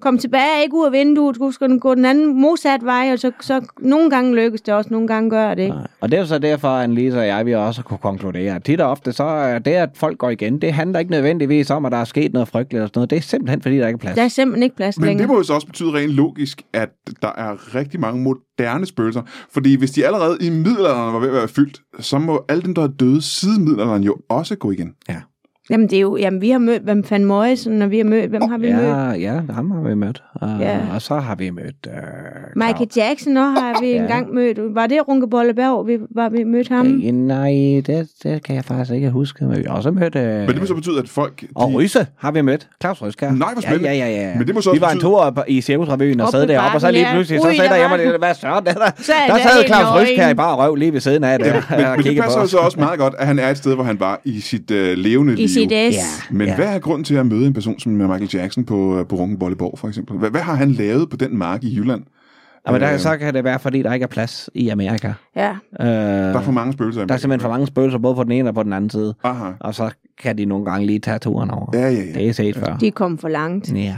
Kom 0.00 0.18
tilbage, 0.18 0.62
ikke 0.62 0.76
ud 0.76 0.86
af 0.86 0.92
vinduet, 0.92 1.36
du 1.36 1.50
skal 1.50 1.78
gå 1.78 1.94
den 1.94 2.04
anden 2.04 2.40
modsat 2.40 2.84
vej, 2.84 3.10
og 3.12 3.18
så, 3.18 3.30
så 3.40 3.60
nogle 3.80 4.10
gange 4.10 4.34
lykkes 4.34 4.60
det 4.60 4.74
også, 4.74 4.90
nogle 4.90 5.08
gange 5.08 5.30
gør 5.30 5.54
det 5.54 5.62
ikke. 5.62 5.74
Nej. 5.74 5.86
Og 6.00 6.10
det 6.10 6.18
er 6.18 6.24
så 6.24 6.38
derfor, 6.38 6.68
at 6.68 6.90
Lisa 6.90 7.18
og 7.18 7.26
jeg 7.26 7.46
vi 7.46 7.54
også 7.54 7.82
kunne 7.82 7.98
konkludere, 7.98 8.54
at 8.54 8.64
tit 8.64 8.80
og 8.80 8.90
ofte, 8.90 9.12
så 9.12 9.24
er 9.24 9.58
det, 9.58 9.70
at 9.70 9.90
folk 9.94 10.18
går 10.18 10.30
igen, 10.30 10.60
det 10.60 10.72
handler 10.72 10.98
ikke 10.98 11.10
nødvendigvis 11.10 11.70
om, 11.70 11.84
at 11.84 11.92
der 11.92 11.98
er 11.98 12.04
sket 12.04 12.32
noget 12.32 12.48
frygteligt 12.48 12.82
og 12.82 12.88
sådan 12.88 12.98
noget. 12.98 13.10
Det 13.10 13.16
er 13.16 13.20
simpelthen, 13.20 13.62
fordi 13.62 13.78
der 13.78 13.86
ikke 13.86 13.96
er 13.96 14.00
plads. 14.00 14.16
Der 14.16 14.24
er 14.24 14.28
simpelthen 14.28 14.62
ikke 14.62 14.76
plads 14.76 14.98
Men 14.98 15.06
længere. 15.06 15.22
det 15.22 15.28
må 15.28 15.36
jo 15.36 15.42
så 15.42 15.54
også 15.54 15.66
betyde 15.66 15.92
rent 15.92 16.10
logisk, 16.12 16.62
at 16.72 16.88
der 17.22 17.32
er 17.36 17.74
rigtig 17.74 18.00
mange 18.00 18.22
moderne 18.22 18.86
spøgelser. 18.86 19.22
Fordi 19.52 19.76
hvis 19.76 19.90
de 19.90 20.06
allerede 20.06 20.36
i 20.40 20.50
middelalderen 20.50 21.14
var 21.14 21.20
ved 21.20 21.28
at 21.28 21.34
være 21.34 21.48
fyldt, 21.48 21.80
så 22.00 22.18
må 22.18 22.44
alle 22.48 22.62
dem, 22.62 22.74
der 22.74 22.82
er 22.82 22.88
døde 22.88 23.22
siden 23.22 23.64
middelalderen, 23.64 24.02
jo 24.02 24.16
også 24.28 24.56
gå 24.56 24.70
igen. 24.70 24.94
Ja. 25.08 25.20
Jamen, 25.70 25.86
det 25.90 25.96
er 25.96 26.00
jo, 26.00 26.16
jamen, 26.16 26.40
vi 26.40 26.50
har 26.50 26.58
mødt, 26.58 26.82
hvem 26.82 27.04
fandt 27.04 27.26
Morrison, 27.26 27.82
og 27.82 27.90
vi 27.90 27.96
har 27.96 28.04
mødt, 28.04 28.30
hvem 28.30 28.42
har 28.42 28.58
vi 28.58 28.72
mødt? 28.72 28.82
Ja, 28.82 29.10
ja, 29.10 29.40
ham 29.50 29.70
har 29.70 29.88
vi 29.88 29.94
mødt. 29.94 30.22
Uh, 30.42 30.48
Ja. 30.60 30.78
Og 30.94 31.02
så 31.02 31.14
har 31.14 31.34
vi 31.34 31.50
mødt... 31.50 31.86
Uh, 31.86 31.92
Michael 32.56 32.88
Jackson 32.96 33.36
også 33.36 33.60
har 33.62 33.80
vi 33.80 33.86
Ja. 33.86 34.02
engang 34.02 34.34
mødt. 34.34 34.58
Var 34.74 34.86
det 34.86 35.08
Runke 35.08 35.26
Bolleberg, 35.28 35.86
vi, 35.86 35.98
var 36.14 36.28
vi 36.28 36.44
mødt 36.44 36.68
ham? 36.68 36.86
Øh, 36.86 37.12
nej, 37.12 37.50
det, 37.86 38.08
det 38.22 38.42
kan 38.44 38.54
jeg 38.56 38.64
faktisk 38.64 38.94
ikke 38.94 39.10
huske. 39.10 39.44
Men 39.44 39.58
vi 39.58 39.64
har 39.66 39.74
også 39.76 39.90
mødt... 39.90 40.16
Uh, 40.16 40.22
Men 40.22 40.48
det 40.48 40.60
må 40.60 40.66
så 40.66 40.74
betyde, 40.74 40.98
at 40.98 41.08
folk... 41.08 41.40
De... 41.40 41.46
og 41.54 41.74
Ryse 41.74 42.06
har 42.18 42.30
vi 42.30 42.40
mødt. 42.42 42.68
Claus 42.80 43.02
Ryskær. 43.02 43.30
Nej, 43.30 43.52
hvor 43.52 43.60
spændende. 43.62 43.88
Ja, 43.88 43.94
ja, 43.94 44.08
ja, 44.08 44.28
ja. 44.28 44.34
Men 44.38 44.46
det 44.46 44.54
må 44.54 44.60
så 44.60 44.72
vi 44.72 44.80
var 44.80 44.90
en 44.90 45.00
tur 45.00 45.18
op 45.18 45.38
i 45.48 45.60
Cirkusrevyen 45.60 46.20
og 46.20 46.28
sad 46.28 46.46
deroppe, 46.46 46.76
og 46.76 46.80
så 46.80 46.90
lige 46.90 47.06
ja. 47.08 47.12
pludselig, 47.14 47.40
så 47.40 47.48
sætter 47.50 47.68
der 47.68 47.76
jeg 47.76 47.90
var 47.90 48.18
hvad 48.18 48.34
søren, 48.34 48.64
der, 48.66 48.72
der, 48.72 48.90
Så 48.98 49.12
er 49.12 49.26
der 49.26 49.34
der 49.34 49.42
sad 49.42 49.66
Claus. 49.66 50.02
Ryskær 50.02 50.28
i 50.28 50.34
bare 50.34 50.56
røv 50.56 50.74
lige 50.74 50.92
ved 50.92 51.00
siden 51.00 51.24
af 51.24 51.38
det. 51.38 51.52
Men, 51.52 51.62
men, 51.78 51.86
og 51.86 51.96
men 51.96 52.04
det 52.06 52.22
passer 52.22 52.46
så 52.46 52.56
også 52.58 52.80
meget 52.80 52.98
godt, 52.98 53.14
at 53.18 53.26
han 53.26 53.38
er 53.38 53.48
et 53.50 53.56
sted, 53.58 53.74
hvor 53.74 53.84
han 53.84 54.00
var 54.00 54.20
i 54.24 54.40
sit 54.40 54.70
levende 54.70 55.42
I 55.56 55.60
liv. 55.60 55.92
sit 55.92 55.94
S. 55.94 55.96
Ja. 56.30 56.34
Men 56.36 56.46
ja. 56.46 56.54
hvad 56.56 56.74
er 56.74 56.78
grunden 56.78 57.04
til 57.04 57.14
at 57.14 57.26
møde 57.26 57.46
en 57.46 57.52
person 57.52 57.78
som 57.78 57.92
Michael 57.92 58.28
Jackson 58.34 58.64
på, 58.64 58.98
øh, 58.98 59.06
på 59.06 59.16
Runkenbolleborg, 59.16 59.78
for 59.78 59.88
eksempel? 59.88 60.16
Hvad, 60.18 60.30
hvad 60.30 60.40
har 60.40 60.54
han 60.54 60.70
lavet 60.72 61.10
på 61.10 61.16
den 61.16 61.36
mark 61.38 61.64
i 61.64 61.76
Jylland? 61.76 62.02
Ja, 62.66 62.72
men 62.72 62.80
der, 62.80 62.92
Øh, 62.92 62.98
så 62.98 63.16
kan 63.16 63.34
det 63.34 63.44
være, 63.44 63.58
fordi 63.58 63.82
der 63.82 63.92
ikke 63.92 64.04
er 64.04 64.08
plads 64.08 64.50
i 64.54 64.68
Amerika. 64.68 65.12
Ja. 65.36 65.50
Øh, 65.80 65.86
Der 65.86 66.38
er 66.38 66.42
for 66.42 66.52
mange 66.52 66.72
spøgelser. 66.72 67.04
der 67.04 67.14
er 67.14 67.18
simpelthen 67.18 67.40
for 67.44 67.48
mange 67.50 67.66
spøgelser, 67.66 67.98
både 67.98 68.14
på 68.14 68.24
den 68.24 68.32
ene 68.32 68.48
og 68.48 68.54
på 68.54 68.62
den 68.62 68.72
anden 68.72 68.90
side. 68.90 69.14
Aha. 69.24 69.50
Og 69.60 69.74
så 69.74 69.90
kan 70.22 70.38
de 70.38 70.44
nogle 70.44 70.64
gange 70.64 70.86
lige 70.86 70.98
tage 70.98 71.18
turen 71.18 71.50
over. 71.50 71.66
Ja, 71.74 71.80
ja, 71.80 71.90
ja. 71.90 72.12
Det 72.14 72.28
er 72.28 72.32
set 72.32 72.56
før. 72.56 72.76
De 72.76 72.90
kom 72.90 73.18
for 73.18 73.28
langt. 73.28 73.72
Ja. 73.72 73.94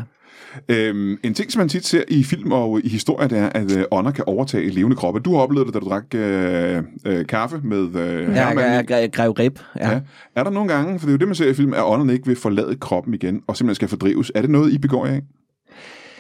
Øhm, 0.69 1.19
en 1.23 1.35
ting, 1.35 1.53
som 1.53 1.61
man 1.61 1.69
tit 1.69 1.87
ser 1.87 2.03
i 2.09 2.25
film 2.25 2.53
og 2.53 2.81
i 2.85 2.89
historier, 2.89 3.29
det 3.29 3.39
er, 3.39 3.49
at 3.49 3.77
øh, 3.77 3.85
ånder 3.91 4.11
kan 4.11 4.25
overtage 4.27 4.71
levende 4.71 4.97
kroppe. 4.97 5.21
Du 5.21 5.35
har 5.35 5.43
oplevet 5.43 5.67
det, 5.67 5.75
da 5.75 5.81
du 5.81 5.89
drak 5.89 6.15
øh, 6.15 6.83
øh, 7.07 7.27
kaffe 7.27 7.61
med 7.63 7.97
øh, 8.01 8.35
Ja, 8.35 8.49
jeg, 8.49 8.85
jeg, 8.91 9.13
grev 9.13 9.31
Rib. 9.31 9.59
Ja. 9.77 9.91
Ja. 9.91 10.01
Er 10.37 10.45
der 10.45 10.51
nogle 10.51 10.73
gange, 10.73 10.99
for 10.99 11.07
det 11.07 11.13
er 11.13 11.15
jo 11.15 11.19
det, 11.19 11.29
man 11.29 11.35
ser 11.35 11.51
i 11.51 11.55
film, 11.55 11.75
at 11.75 11.83
ånderne 11.85 12.13
ikke 12.13 12.27
vil 12.27 12.37
forlade 12.37 12.77
kroppen 12.77 13.15
igen, 13.15 13.43
og 13.47 13.57
simpelthen 13.57 13.75
skal 13.75 13.89
fordrives. 13.89 14.33
Er 14.35 14.41
det 14.41 14.51
noget, 14.51 14.73
I 14.73 14.79
begår 14.79 15.07
jer 15.07 15.15
af? 15.15 15.23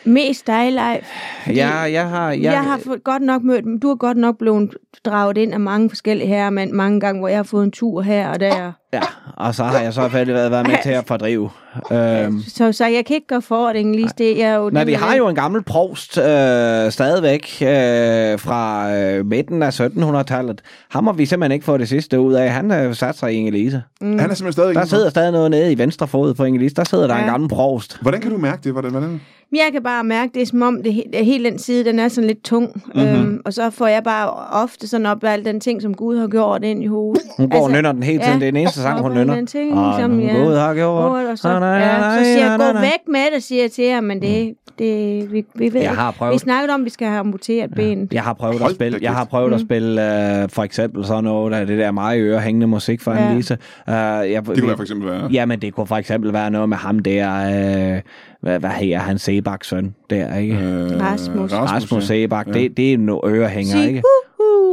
Mest 0.04 0.46
dig, 0.46 0.72
Leif. 0.72 1.06
Ja, 1.56 1.68
jeg 1.78 2.08
har... 2.08 2.30
Jeg, 2.30 2.42
Jeg, 2.42 2.64
har 2.64 2.78
fået 2.78 3.04
godt 3.04 3.22
nok 3.22 3.42
mødt 3.42 3.64
dem. 3.64 3.80
Du 3.80 3.88
har 3.88 3.94
godt 3.94 4.16
nok 4.16 4.38
blevet 4.38 4.74
draget 5.04 5.38
ind 5.38 5.52
af 5.52 5.60
mange 5.60 5.88
forskellige 5.88 6.28
herrer, 6.28 6.50
men 6.50 6.76
mange 6.76 7.00
gange, 7.00 7.18
hvor 7.18 7.28
jeg 7.28 7.38
har 7.38 7.42
fået 7.42 7.64
en 7.64 7.70
tur 7.70 8.02
her 8.02 8.28
og 8.28 8.40
der. 8.40 8.72
Ja, 8.92 9.00
og 9.36 9.54
så 9.54 9.64
har 9.64 9.80
jeg 9.80 9.92
så 9.92 10.00
faktisk 10.08 10.28
været, 10.34 10.50
været 10.50 10.66
med 10.66 10.76
til 10.82 10.90
at 10.90 11.04
fordrive. 11.06 11.50
Øhm, 11.92 12.40
Så, 12.48 12.72
så 12.72 12.86
jeg 12.86 13.04
kan 13.06 13.14
ikke 13.14 13.26
gøre 13.26 13.42
forordningen 13.42 13.94
lige 13.94 14.10
det. 14.18 14.38
Jeg 14.38 14.44
er 14.50 14.54
jo 14.56 14.70
Nej, 14.70 14.84
vi 14.84 14.92
har 14.92 15.14
jo 15.16 15.28
en 15.28 15.34
gammel 15.34 15.62
provst 15.62 16.18
øh, 16.18 16.24
stadigvæk 16.92 17.58
øh, 17.62 17.68
fra 18.38 18.92
øh, 18.96 19.26
midten 19.26 19.62
af 19.62 19.80
1700-tallet. 19.80 20.60
Ham 20.90 21.06
har 21.06 21.12
vi 21.12 21.26
simpelthen 21.26 21.52
ikke 21.52 21.64
fået 21.64 21.80
det 21.80 21.88
sidste 21.88 22.20
ud 22.20 22.34
af. 22.34 22.50
Han 22.50 22.70
har 22.70 22.92
sat 22.92 23.18
sig 23.18 23.32
i 23.32 23.36
Ingelise. 23.36 23.82
Mm. 24.00 24.06
Han 24.18 24.30
er 24.30 24.34
simpelthen 24.34 24.52
stadig 24.52 24.74
Der 24.74 24.84
sidder 24.84 25.10
stadig 25.10 25.32
noget 25.32 25.50
nede 25.50 25.72
i 25.72 25.78
venstre 25.78 26.08
fod 26.08 26.34
på 26.34 26.44
Ingelise. 26.44 26.74
Der 26.74 26.84
sidder 26.84 27.06
der 27.06 27.14
Ja. 27.14 27.20
en 27.20 27.26
gammel 27.30 27.48
provst. 27.48 27.98
Hvordan 28.02 28.20
kan 28.20 28.30
du 28.30 28.38
mærke 28.38 28.60
det? 28.64 28.72
Hvordan, 28.72 28.90
hvordan? 28.90 29.20
Jeg 29.52 29.68
kan 29.72 29.82
bare 29.82 30.04
mærke, 30.04 30.30
det 30.34 30.42
er 30.42 30.46
som 30.46 30.62
om, 30.62 30.82
det, 30.82 31.02
det 31.12 31.24
hele 31.24 31.50
den 31.50 31.58
side, 31.58 31.84
den 31.84 31.98
er 31.98 32.08
sådan 32.08 32.26
lidt 32.26 32.44
tung. 32.44 32.82
Mhm. 32.94 33.04
Mm-hmm. 33.04 33.20
Øhm, 33.20 33.40
og 33.44 33.52
så 33.52 33.70
får 33.70 33.86
jeg 33.86 34.02
bare 34.04 34.30
ofte 34.62 34.88
sådan 34.88 35.06
op 35.06 35.24
al 35.24 35.44
den 35.44 35.60
ting, 35.60 35.82
som 35.82 35.94
Gud 35.94 36.18
har 36.18 36.26
gjort 36.26 36.64
ind 36.64 36.82
i 36.82 36.86
hovedet. 36.86 37.22
Hun 37.36 37.50
går 37.50 37.58
og 37.64 37.70
nynner 37.70 37.92
den 37.92 38.02
hele 38.02 38.22
tiden. 38.22 38.40
Det 38.40 38.46
er 38.46 38.50
den 38.50 38.56
eneste 38.60 38.77
sang, 38.82 39.00
hun 39.00 39.12
nynner. 39.14 39.44
Ting, 39.46 39.78
Og 39.78 40.00
som, 40.00 40.20
ja. 40.20 40.32
Gud 40.36 40.54
har 40.54 40.74
gjort. 40.74 41.26
Og 41.26 41.38
så, 41.38 41.48
Ah, 41.48 41.60
nej, 41.60 41.68
ja, 41.70 41.98
nej, 41.98 42.18
så 42.18 42.24
siger 42.24 42.50
jeg, 42.50 42.58
gå 42.74 42.80
væk 42.80 43.08
med 43.08 43.20
det, 43.34 43.42
siger 43.42 43.62
jeg 43.62 43.70
til 43.70 43.90
ham, 43.90 44.04
men 44.04 44.22
det, 44.22 44.54
det 44.78 45.32
vi, 45.32 45.44
vi 45.54 45.72
ved 45.72 45.80
Jeg 45.80 45.90
har 45.90 46.10
prøvet. 46.10 46.32
Vi 46.34 46.38
snakkede 46.38 46.74
om, 46.74 46.80
at 46.80 46.84
vi 46.84 46.90
skal 46.90 47.08
have 47.08 47.18
amputeret 47.20 47.70
ben. 47.74 48.08
Jeg 48.12 48.22
har 48.22 48.32
prøvet 48.32 48.58
Hold 48.60 48.70
at 48.70 48.74
spille, 48.74 48.98
jeg 49.02 49.12
har 49.14 49.24
prøvet 49.24 49.54
at 49.54 49.60
spille 49.60 50.02
øh, 50.42 50.48
for 50.48 50.62
eksempel 50.62 51.04
sådan 51.04 51.24
noget 51.24 51.54
af 51.54 51.66
det 51.66 51.78
der 51.78 51.90
meget 51.90 52.18
i 52.18 52.20
øre 52.20 52.40
hængende 52.40 52.66
musik 52.66 53.00
for 53.00 53.12
Ja. 53.12 53.18
Annelise. 53.18 53.54
Uh, 53.88 53.92
jeg, 53.94 54.42
Det 54.46 54.60
kunne 54.62 54.76
for 54.76 54.82
eksempel 54.82 55.08
være... 55.10 55.28
Ja, 55.32 55.46
men 55.46 55.60
det 55.62 55.74
kunne 55.74 55.86
for 55.86 55.96
eksempel 55.96 56.32
være 56.32 56.50
noget 56.50 56.68
med 56.68 56.76
ham 56.76 56.98
der, 56.98 57.34
øh, 57.94 58.00
hvad, 58.40 58.58
hvad 58.60 58.70
hedder 58.70 58.98
han, 58.98 59.18
Sebaks 59.18 59.68
søn 59.68 59.94
der, 60.10 60.36
ikke? 60.36 60.54
Øh, 60.54 61.00
Rasmus. 61.00 61.52
Rasmus 61.52 62.04
Sebak, 62.04 62.46
ja. 62.46 62.52
det, 62.52 62.76
det 62.76 62.88
er 62.90 62.94
en 62.94 63.08
ørehænger, 63.08 63.72
Sig 63.72 63.88
ikke? 63.88 64.02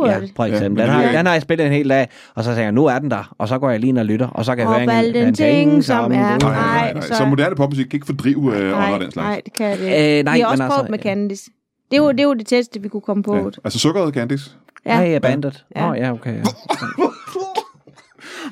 Ja, 0.05 0.19
for 0.35 0.43
eksempel. 0.45 0.81
Ja, 0.81 0.85
den, 0.87 0.93
har, 0.95 1.03
det- 1.05 1.13
den 1.13 1.25
har 1.25 1.33
jeg 1.33 1.41
spillet 1.41 1.67
en 1.67 1.73
hel 1.73 1.89
dag, 1.89 2.07
og 2.35 2.43
så 2.43 2.49
tænker 2.49 2.63
jeg, 2.63 2.71
nu 2.71 2.85
er 2.85 2.99
den 2.99 3.11
der, 3.11 3.35
og 3.37 3.47
så 3.47 3.59
går 3.59 3.69
jeg 3.69 3.79
lige 3.79 3.89
ind 3.89 3.97
og 3.97 4.05
lytter, 4.05 4.27
og 4.27 4.45
så 4.45 4.55
kan 4.55 4.59
jeg 4.69 4.85
høre 4.85 4.97
alle 4.97 5.13
den 5.13 5.33
ting, 5.33 5.83
som 5.83 6.03
er- 6.03 6.07
Nej, 6.17 6.37
nej, 6.37 6.49
Nej, 6.51 6.93
nej. 6.93 7.01
så- 7.01 7.15
Så 7.15 7.25
moderne 7.25 7.55
popmusik 7.55 7.85
kan 7.85 7.97
ikke 7.97 8.05
fordrive 8.05 8.57
øh, 8.57 8.93
og 8.93 8.99
den 8.99 9.11
slags. 9.11 9.15
nej, 9.15 9.41
det 9.45 9.53
kan 9.53 9.77
det 9.79 9.85
Øh, 9.85 9.91
ikke. 10.01 10.23
nej, 10.23 10.33
vi 10.35 10.39
har 10.39 10.47
også 10.47 10.63
altså, 10.63 10.77
prøvet 10.77 10.89
med 10.91 10.99
ja. 10.99 11.03
Candice. 11.09 11.51
Det 11.91 12.01
var, 12.01 12.11
det 12.11 12.27
var 12.27 12.33
det 12.33 12.47
tætteste, 12.47 12.81
vi 12.81 12.87
kunne 12.87 13.01
komme 13.01 13.23
på. 13.23 13.35
Ja. 13.35 13.43
Altså 13.63 13.79
sukkeret 13.79 14.13
Candice. 14.13 14.51
Ja, 14.85 14.99
ja 14.99 15.19
bandet. 15.19 15.65
Åh, 15.75 15.81
Ja. 15.81 15.91
oh, 15.91 15.97
ja, 15.97 16.11
okay. 16.11 16.35
Ja. 16.37 16.43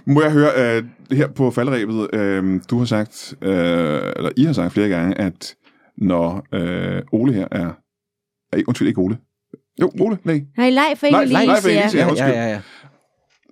Må 0.05 0.21
jeg 0.21 0.31
høre, 0.31 0.49
øh, 0.77 0.83
her 1.17 1.27
på 1.27 1.51
faldrebet, 1.51 2.07
øh, 2.13 2.59
du 2.69 2.77
har 2.77 2.85
sagt, 2.85 3.33
øh, 3.41 4.01
eller 4.15 4.29
I 4.37 4.43
har 4.43 4.53
sagt 4.53 4.73
flere 4.73 4.89
gange, 4.89 5.17
at 5.21 5.55
når 5.97 6.45
øh, 6.53 7.01
Ole 7.11 7.33
her 7.33 7.47
er... 7.51 7.69
Ej, 8.53 8.63
undskyld, 8.67 8.87
ikke 8.87 8.99
Ole. 9.01 9.17
Jo, 9.82 9.91
Ole, 9.99 10.17
nej. 10.24 10.45
Nej, 10.57 10.69
Leif 10.71 10.99
for 10.99 11.07
Nej, 11.11 11.24
Inge 11.24 11.34
Leif 11.34 11.65
Lise, 11.65 11.99
Inge-Lise, 11.99 12.24
ja, 12.24 12.28
ja, 12.28 12.47
ja. 12.49 12.59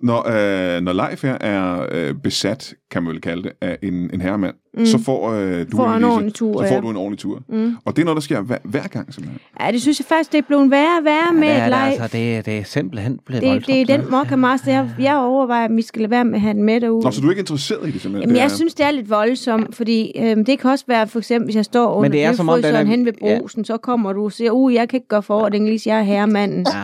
Når, 0.02 0.28
øh, 0.76 0.80
når 0.82 0.92
Leif 0.92 1.22
her 1.22 1.38
er 1.40 1.86
øh, 1.92 2.14
besat, 2.14 2.74
kan 2.90 3.02
man 3.02 3.12
vel 3.12 3.20
kalde 3.20 3.42
det, 3.42 3.52
af 3.60 3.78
en, 3.82 4.10
en 4.14 4.20
herremand, 4.20 4.54
mm. 4.78 4.86
Så 4.86 4.98
får 5.04 5.30
øh, 5.32 5.66
du 5.72 5.76
Får 5.76 5.86
en 5.86 6.02
Inge-Lise, 6.02 6.06
ordentlig 6.12 6.34
tur, 6.34 6.62
Så 6.62 6.68
får 6.68 6.74
ja. 6.74 6.80
du 6.80 6.90
en 6.90 6.96
ordentlig 6.96 7.18
tur. 7.18 7.42
Mm. 7.48 7.76
Og 7.84 7.96
det 7.96 8.02
er 8.02 8.04
noget, 8.04 8.16
der 8.16 8.20
sker 8.20 8.40
hver, 8.40 8.58
hver 8.64 8.86
gang, 8.88 9.14
simpelthen. 9.14 9.40
Ja, 9.60 9.72
det 9.72 9.82
synes 9.82 10.00
jeg 10.00 10.06
faktisk, 10.06 10.32
det 10.32 10.38
er 10.38 10.42
blevet 10.42 10.70
værre 10.70 10.98
og 10.98 11.04
værre 11.04 11.32
med 11.34 11.48
det, 11.48 11.56
et 11.56 11.60
er, 11.60 11.62
det, 11.64 11.70
Leif. 11.70 12.02
altså, 12.02 12.18
det, 12.18 12.46
det 12.46 12.58
er 12.58 12.64
simpelthen 12.64 13.18
blevet 13.26 13.42
Det, 13.42 13.50
voldsomt. 13.50 13.66
det 13.66 13.90
er 13.90 13.96
den 13.96 14.10
mokka 14.10 14.36
master, 14.36 14.72
jeg, 14.72 14.90
jeg 15.00 15.16
overvejer, 15.16 15.68
om 15.68 15.76
vi 15.76 15.82
skal 15.82 16.00
lade 16.02 16.10
være 16.10 16.24
med 16.24 16.34
at 16.34 16.40
have 16.40 16.54
den 16.54 16.62
med 16.62 16.80
derude. 16.80 17.04
Nå, 17.04 17.10
så 17.10 17.20
du 17.20 17.26
er 17.26 17.30
ikke 17.30 17.40
interesseret 17.40 17.88
i 17.88 17.90
det, 17.90 18.00
simpelthen? 18.00 18.20
Jamen, 18.22 18.34
det 18.34 18.40
jeg 18.40 18.44
er, 18.44 18.56
synes, 18.56 18.74
det 18.74 18.86
er 18.86 18.90
lidt 18.90 19.10
voldsomt, 19.10 19.74
fordi 19.76 20.12
øhm, 20.18 20.44
det 20.44 20.58
kan 20.58 20.70
også 20.70 20.84
være, 20.88 21.06
for 21.06 21.18
eksempel, 21.18 21.46
hvis 21.46 21.56
jeg 21.56 21.64
står 21.64 21.94
under 21.94 22.10
det 22.10 22.24
er 22.24 22.32
som 22.32 22.48
om, 22.48 22.62
den 22.62 22.74
er- 22.74 22.84
hen 22.84 23.04
ved 23.06 23.12
brusen, 23.20 23.64
så 23.64 23.76
kommer 23.76 24.12
du 24.12 24.24
og 24.24 24.32
siger, 24.32 24.50
uh, 24.50 24.74
jeg 24.74 24.88
kan 24.88 24.96
ikke 24.96 25.08
gøre 25.08 25.22
for, 25.22 25.42
at 25.46 25.54
Engelise, 25.54 25.88
jeg 25.88 25.98
er 25.98 26.02
herremanden. 26.02 26.66
Ja, 26.72 26.82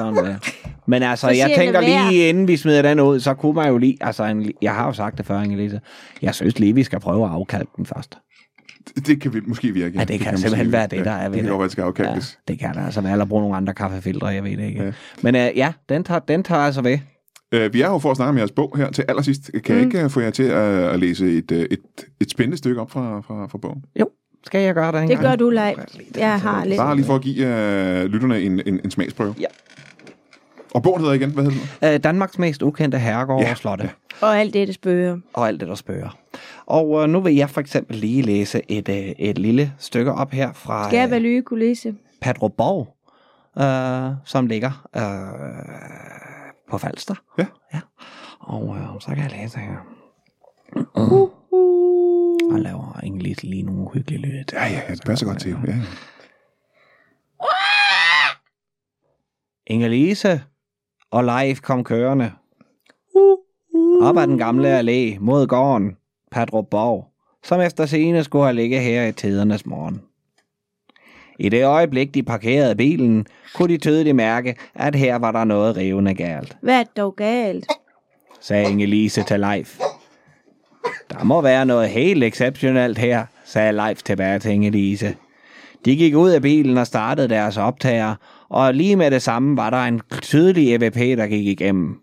sådan 0.00 0.24
der. 0.24 0.36
Men 0.86 1.02
altså, 1.02 1.26
Så 1.26 1.32
jeg 1.32 1.52
tænker 1.56 1.80
lige, 1.80 2.28
inden 2.28 2.48
vi 2.48 2.56
smider 2.56 2.82
den 2.82 3.00
ud, 3.00 3.20
så 3.20 3.34
kunne 3.34 3.52
man 3.54 3.68
jo 3.68 3.78
lige, 3.78 3.96
altså, 4.00 4.24
en, 4.24 4.52
jeg 4.62 4.74
har 4.74 4.86
jo 4.86 4.92
sagt 4.92 5.18
det 5.18 5.26
før, 5.26 5.40
Inge-Lise, 5.42 5.78
jeg 6.22 6.34
synes 6.34 6.58
lige, 6.58 6.74
vi 6.74 6.82
skal 6.82 7.00
prøve 7.00 7.24
at 7.24 7.30
afkalde 7.30 7.66
den 7.76 7.86
først. 7.86 8.18
det, 8.96 9.06
det 9.06 9.20
kan 9.20 9.34
vi 9.34 9.40
måske 9.46 9.72
virke. 9.72 9.98
Ja, 9.98 10.04
det 10.04 10.20
kan 10.20 10.32
måske 10.32 10.40
simpelthen 10.40 10.66
virke. 10.66 10.72
være 10.72 10.86
det, 10.86 11.04
der 11.04 11.10
er 11.10 11.28
ved 11.28 11.38
det. 11.38 11.44
kan 11.46 11.52
det. 11.52 11.62
det 11.62 11.72
skal 11.72 11.82
Ja, 11.82 11.86
afkalkes. 11.88 12.38
det 12.48 12.58
kan 12.58 12.74
der 12.74 12.84
altså 12.84 13.00
være, 13.00 13.12
eller 13.12 13.24
bruge 13.24 13.42
nogle 13.42 13.56
andre 13.56 13.74
kaffefiltre, 13.74 14.26
jeg 14.26 14.44
ved 14.44 14.56
det 14.56 14.64
ikke. 14.64 14.78
Ja. 14.80 14.86
Ja. 14.86 14.92
Men 15.22 15.34
uh, 15.34 15.40
ja, 15.56 15.72
den 15.88 16.04
tager, 16.04 16.18
den 16.20 16.42
tager 16.42 16.60
altså 16.60 16.82
ved. 16.82 16.98
Ja. 17.52 17.58
Øh, 17.58 17.72
vi 17.74 17.80
er 17.80 17.86
jo 17.88 17.98
for 17.98 18.10
at 18.10 18.16
snakke 18.16 18.28
om 18.30 18.38
jeres 18.38 18.50
bog 18.52 18.76
her 18.76 18.90
til 18.90 19.04
allersidst. 19.08 19.50
Kan 19.64 19.76
jeg 19.76 19.84
ikke 19.84 20.02
øh, 20.02 20.10
få 20.10 20.20
jer 20.20 20.30
til 20.30 20.42
at, 20.42 20.52
at 20.88 21.00
læse 21.00 21.38
et, 21.38 21.52
et, 21.52 21.78
et 22.20 22.30
spændende 22.30 22.56
stykke 22.58 22.80
op 22.80 22.90
fra, 22.90 23.20
fra, 23.20 23.46
fra 23.46 23.58
bogen? 23.58 23.84
Jo, 24.00 24.08
skal 24.46 24.60
jeg 24.60 24.74
gøre 24.74 24.92
det 24.92 25.02
en 25.02 25.08
Det 25.08 25.18
gang? 25.18 25.28
gør 25.28 25.36
du, 25.36 25.50
Leif. 25.50 25.76
Jeg 26.16 26.40
har 26.40 26.64
lidt. 26.64 26.76
Bare 26.78 26.96
lige 26.96 27.06
for 27.06 27.14
at 27.14 27.22
give 27.22 27.46
øh, 27.46 28.04
lytterne 28.04 28.40
en, 28.40 28.60
en, 28.66 28.80
en 28.84 28.90
smagsprøve. 28.90 29.34
Ja. 29.40 29.46
Og 30.74 30.82
bogen 30.82 31.00
hedder 31.00 31.14
igen, 31.14 31.30
hvad 31.30 31.44
hedder 31.44 31.58
den? 31.80 31.94
Uh, 31.94 32.00
Danmarks 32.04 32.38
mest 32.38 32.62
ukendte 32.62 32.98
herregård 32.98 33.42
Ja, 33.42 33.50
og 33.50 33.56
slotte. 33.56 33.84
ja. 33.84 34.26
Og 34.26 34.38
alt 34.38 34.54
det, 34.54 34.66
det 34.68 34.74
spørger. 34.74 35.18
og 35.32 35.48
alt 35.48 35.60
det, 35.60 35.68
der 35.68 35.74
spørger. 35.74 36.18
Og 36.66 36.88
uh, 36.90 37.04
nu 37.04 37.20
vil 37.20 37.34
jeg 37.34 37.50
for 37.50 37.60
eksempel 37.60 37.96
lige 37.96 38.22
læse 38.22 38.62
et, 38.68 38.88
uh, 38.88 38.94
et 38.94 39.38
lille 39.38 39.72
stykke 39.78 40.12
op 40.12 40.30
her 40.30 40.52
fra 40.52 40.84
Skal 40.88 40.96
jeg 40.96 41.04
uh, 41.06 41.10
være 41.10 41.20
lyge 41.20 41.42
kulisse? 41.42 41.94
Padruborg, 42.20 42.96
uh, 43.60 44.16
som 44.24 44.46
ligger 44.46 44.88
uh, 44.96 46.70
på 46.70 46.78
Falster. 46.78 47.14
Ja. 47.38 47.46
ja. 47.74 47.80
Og 48.40 48.64
uh, 48.66 48.78
så 49.00 49.06
kan 49.08 49.18
jeg 49.18 49.30
læse 49.30 49.58
her. 49.58 49.76
Og 52.52 52.58
laver 52.60 52.98
egentlig 53.02 53.36
lige 53.44 53.62
nogle 53.62 53.88
hyggelige 53.94 54.20
lyde. 54.22 54.44
Ja, 54.52 54.64
ja, 54.64 54.80
ja, 54.88 54.94
det 54.94 55.02
passer 55.06 55.26
godt 55.26 55.40
til. 55.40 55.50
Ja, 55.66 55.72
ja. 55.72 55.82
Inge-Lise 59.70 60.40
og 61.10 61.24
Leif 61.24 61.60
kom 61.60 61.84
kørende. 61.84 62.32
Op 64.02 64.16
ad 64.18 64.26
den 64.26 64.38
gamle 64.38 64.78
allé 64.78 65.18
mod 65.20 65.46
gården 65.46 65.96
Padruborg, 66.30 67.06
som 67.44 67.60
efter 67.60 67.86
scene 67.86 68.24
skulle 68.24 68.44
have 68.44 68.54
ligget 68.56 68.80
her 68.80 69.06
i 69.06 69.12
tidernes 69.12 69.66
morgen. 69.66 70.02
I 71.38 71.48
det 71.48 71.64
øjeblik, 71.64 72.14
de 72.14 72.22
parkerede 72.22 72.76
bilen, 72.76 73.26
kunne 73.54 73.68
de 73.68 73.78
tydeligt 73.78 74.16
mærke, 74.16 74.54
at 74.74 74.94
her 74.94 75.16
var 75.16 75.32
der 75.32 75.44
noget 75.44 75.76
rivende 75.76 76.14
galt, 76.14 76.56
Hvad 76.62 76.80
er 76.80 76.84
dog 76.96 77.16
galt? 77.16 77.66
sagde 78.40 78.64
Inge-Lise 78.70 79.24
til 79.24 79.40
Leif. 79.40 79.78
Der 81.10 81.24
må 81.24 81.40
være 81.40 81.66
noget 81.66 81.88
helt 81.88 82.24
exceptionelt 82.24 82.98
her, 82.98 83.26
sagde 83.44 83.72
Leif 83.72 84.02
tilbage 84.02 84.38
til 84.38 84.50
Inge-Lise. 84.50 85.14
De 85.84 85.96
gik 85.96 86.14
ud 86.14 86.30
af 86.30 86.42
bilen 86.42 86.78
og 86.78 86.86
startede 86.86 87.28
deres 87.28 87.56
optager, 87.56 88.14
og 88.50 88.74
lige 88.74 88.96
med 88.96 89.10
det 89.10 89.22
samme 89.22 89.56
var 89.56 89.70
der 89.70 89.84
en 89.84 90.00
tydelig 90.22 90.74
EVP, 90.74 91.18
der 91.18 91.26
gik 91.26 91.46
igennem. 91.46 91.96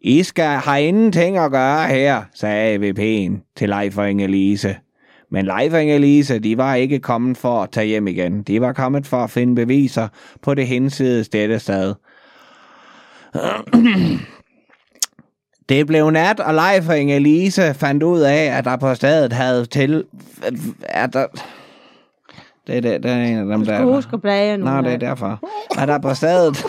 I 0.00 0.22
skal 0.22 0.58
have 0.58 0.82
ingenting 0.82 1.38
at 1.38 1.50
gøre 1.50 1.88
her, 1.88 2.22
sagde 2.34 2.74
EVP'en 2.76 3.52
til 3.56 3.68
Leif 3.68 3.98
og 3.98 4.10
Inge-Lise. 4.10 4.74
Men 5.30 5.44
Leif 5.44 5.72
og 5.72 5.82
Inge-Lise, 5.82 6.38
de 6.38 6.56
var 6.56 6.74
ikke 6.74 6.98
kommet 6.98 7.36
for 7.36 7.62
at 7.62 7.70
tage 7.70 7.86
hjem 7.86 8.08
igen. 8.08 8.42
De 8.42 8.60
var 8.60 8.72
kommet 8.72 9.06
for 9.06 9.16
at 9.16 9.30
finde 9.30 9.54
beviser 9.54 10.08
på 10.42 10.54
det 10.54 10.66
hinsides 10.66 11.28
dette 11.28 11.58
sted. 11.58 11.94
Det 15.68 15.86
blev 15.86 16.10
nat, 16.10 16.40
og 16.40 16.54
Leif 16.54 16.88
og 16.88 16.98
Inge-Lise 16.98 17.72
fandt 17.72 18.02
ud 18.02 18.20
af, 18.20 18.44
at 18.58 18.64
der 18.64 18.76
på 18.76 18.94
stedet 18.94 19.32
havde 19.32 19.66
til... 19.66 20.04
At 20.82 21.12
der... 21.12 21.26
Det 22.70 22.76
er, 22.76 22.80
det, 22.80 23.02
det 23.02 23.10
er 23.10 23.16
en 23.24 23.38
af 23.38 23.44
dem, 23.44 23.60
Du 23.64 23.70
der... 23.70 23.76
skal 23.76 23.86
huske 23.86 24.10
at 24.14 24.22
blage 24.22 24.56
nu. 24.56 24.64
Nå, 24.64 24.82
det 24.82 24.92
er 24.92 24.96
derfor. 24.96 25.40
At 25.78 25.88
der 25.88 25.98
på 25.98 26.14
stedet... 26.14 26.64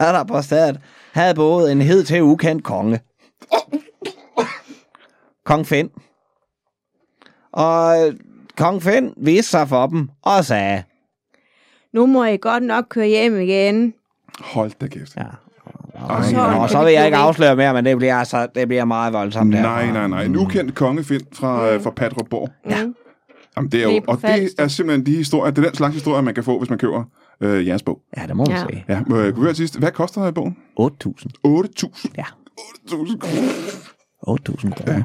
At 0.00 0.14
der 0.14 0.24
på 0.24 0.42
stedet 0.42 0.80
havde 1.12 1.34
boet 1.34 1.72
en 1.72 1.80
hed 1.82 2.04
til 2.04 2.22
ukendt 2.22 2.64
konge. 2.64 3.00
Kong 5.44 5.66
Finn. 5.66 5.90
Og 7.52 8.06
øh, 8.08 8.14
Kong 8.56 8.82
Finn 8.82 9.14
viste 9.16 9.50
sig 9.50 9.68
for 9.68 9.86
dem 9.86 10.08
og 10.22 10.44
sagde... 10.44 10.82
Nu 11.92 12.06
må 12.06 12.24
I 12.24 12.36
godt 12.36 12.62
nok 12.62 12.84
køre 12.90 13.06
hjem 13.06 13.40
igen. 13.40 13.94
Hold 14.40 14.70
da 14.80 14.86
kæft. 14.86 15.16
Ja. 15.16 15.22
Ej, 16.08 16.22
så- 16.22 16.32
nej. 16.36 16.58
Og 16.58 16.70
så 16.70 16.84
vil 16.84 16.92
jeg 16.92 17.04
ikke 17.04 17.16
afsløre 17.16 17.56
mere, 17.56 17.74
men 17.74 17.84
det 17.84 17.96
bliver, 17.98 18.16
altså, 18.16 18.46
det 18.54 18.68
bliver 18.68 18.84
meget 18.84 19.12
voldsomt. 19.12 19.50
Nej, 19.50 19.90
nej, 19.90 20.08
nej. 20.08 20.24
En 20.24 20.36
ukendt 20.36 20.74
kongefind 20.74 21.22
fra, 21.32 21.70
øh, 21.70 21.82
fra 21.82 21.90
Patrupborg. 21.90 22.50
Ja. 22.70 22.86
Jamen, 23.58 23.70
det 23.72 23.80
er 23.80 23.84
jo, 23.84 23.90
Det 23.90 23.96
er 23.96 24.02
og 24.12 24.22
det 24.22 24.48
er 24.58 24.68
simpelthen 24.68 25.06
de 25.06 25.16
historier, 25.16 25.50
det 25.50 25.64
er 25.64 25.68
den 25.68 25.74
slags 25.76 25.94
historier, 25.94 26.20
man 26.22 26.34
kan 26.34 26.44
få, 26.44 26.58
hvis 26.58 26.70
man 26.70 26.78
køber 26.78 27.04
øh, 27.40 27.66
jeres 27.66 27.82
bog. 27.82 28.00
Ja, 28.16 28.22
det 28.26 28.36
må 28.36 28.44
man 28.44 28.56
Ja. 28.56 28.62
sige. 28.70 28.84
Ja, 28.88 29.00
må 29.06 29.18
jeg 29.18 29.34
kunne 29.34 29.44
høre 29.44 29.54
sidst, 29.54 29.78
hvad 29.78 29.90
koster 29.90 30.30
bogen? 30.30 30.56
8.000. 30.80 30.86
8.000. 31.46 32.12
Ja. 32.18 32.24
8.000 32.58 33.18
kroner. 33.18 33.48
8.000 34.28 34.70
kroner. 34.70 35.02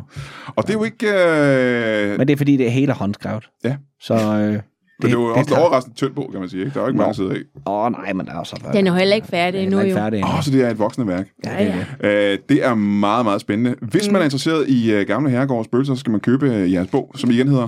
Og 0.56 0.64
det 0.64 0.70
er 0.70 0.74
jo 0.74 0.84
ikke... 0.84 1.08
Øh, 1.08 2.18
Men 2.18 2.28
det 2.28 2.34
er 2.34 2.38
fordi, 2.38 2.58
det 2.58 2.66
er 2.68 2.72
hele 2.72 2.94
håndskrevet. 2.94 3.50
Ja. 3.64 3.76
Så 4.02 4.14
øh, 4.14 4.20
det, 4.22 4.54
det, 4.54 4.62
det 5.02 5.08
er 5.08 5.12
jo 5.12 5.24
også 5.26 5.54
en 5.56 5.60
overraskende 5.62 5.96
tynd 5.96 6.14
bog, 6.16 6.30
kan 6.32 6.40
man 6.40 6.50
sige. 6.50 6.60
Ikke? 6.60 6.74
Der 6.74 6.80
er 6.80 6.84
jo 6.84 6.88
ikke 6.88 6.98
mange 6.98 7.14
sider 7.16 7.30
af. 7.32 7.38
Åh, 7.72 7.92
nej, 7.92 8.14
men 8.14 8.26
der 8.26 8.32
er 8.34 8.38
også... 8.40 8.60
Den 8.74 8.88
er 8.88 8.92
jo 8.92 8.98
heller 8.98 9.16
ikke 9.16 9.28
færdig 9.28 9.64
endnu, 9.64 9.78
er 9.80 9.84
jo. 9.86 9.96
færdig 9.96 10.18
endnu. 10.18 10.34
Åh, 10.38 10.42
så 10.44 10.52
det 10.52 10.62
er 10.64 10.70
et 10.70 10.80
voksende 10.80 11.08
værk. 11.08 11.28
Ja, 11.46 11.50
det 11.60 11.68
er 11.68 11.76
det. 12.02 12.32
Øh, 12.34 12.40
det 12.50 12.66
er 12.66 12.76
meget, 12.76 13.26
meget 13.26 13.42
spændende. 13.42 13.76
Hvis 13.82 14.12
man 14.12 14.22
er 14.22 14.24
interesseret 14.26 14.70
i 14.70 14.96
uh, 14.96 15.02
gamle 15.02 15.30
herregårds 15.30 15.66
spøgelser, 15.66 15.94
så 15.94 16.00
skal 16.00 16.12
man 16.12 16.20
købe 16.20 16.50
uh, 16.64 16.72
jeres 16.74 16.88
bog, 16.88 17.12
som 17.16 17.32
igen 17.32 17.48
hedder... 17.48 17.68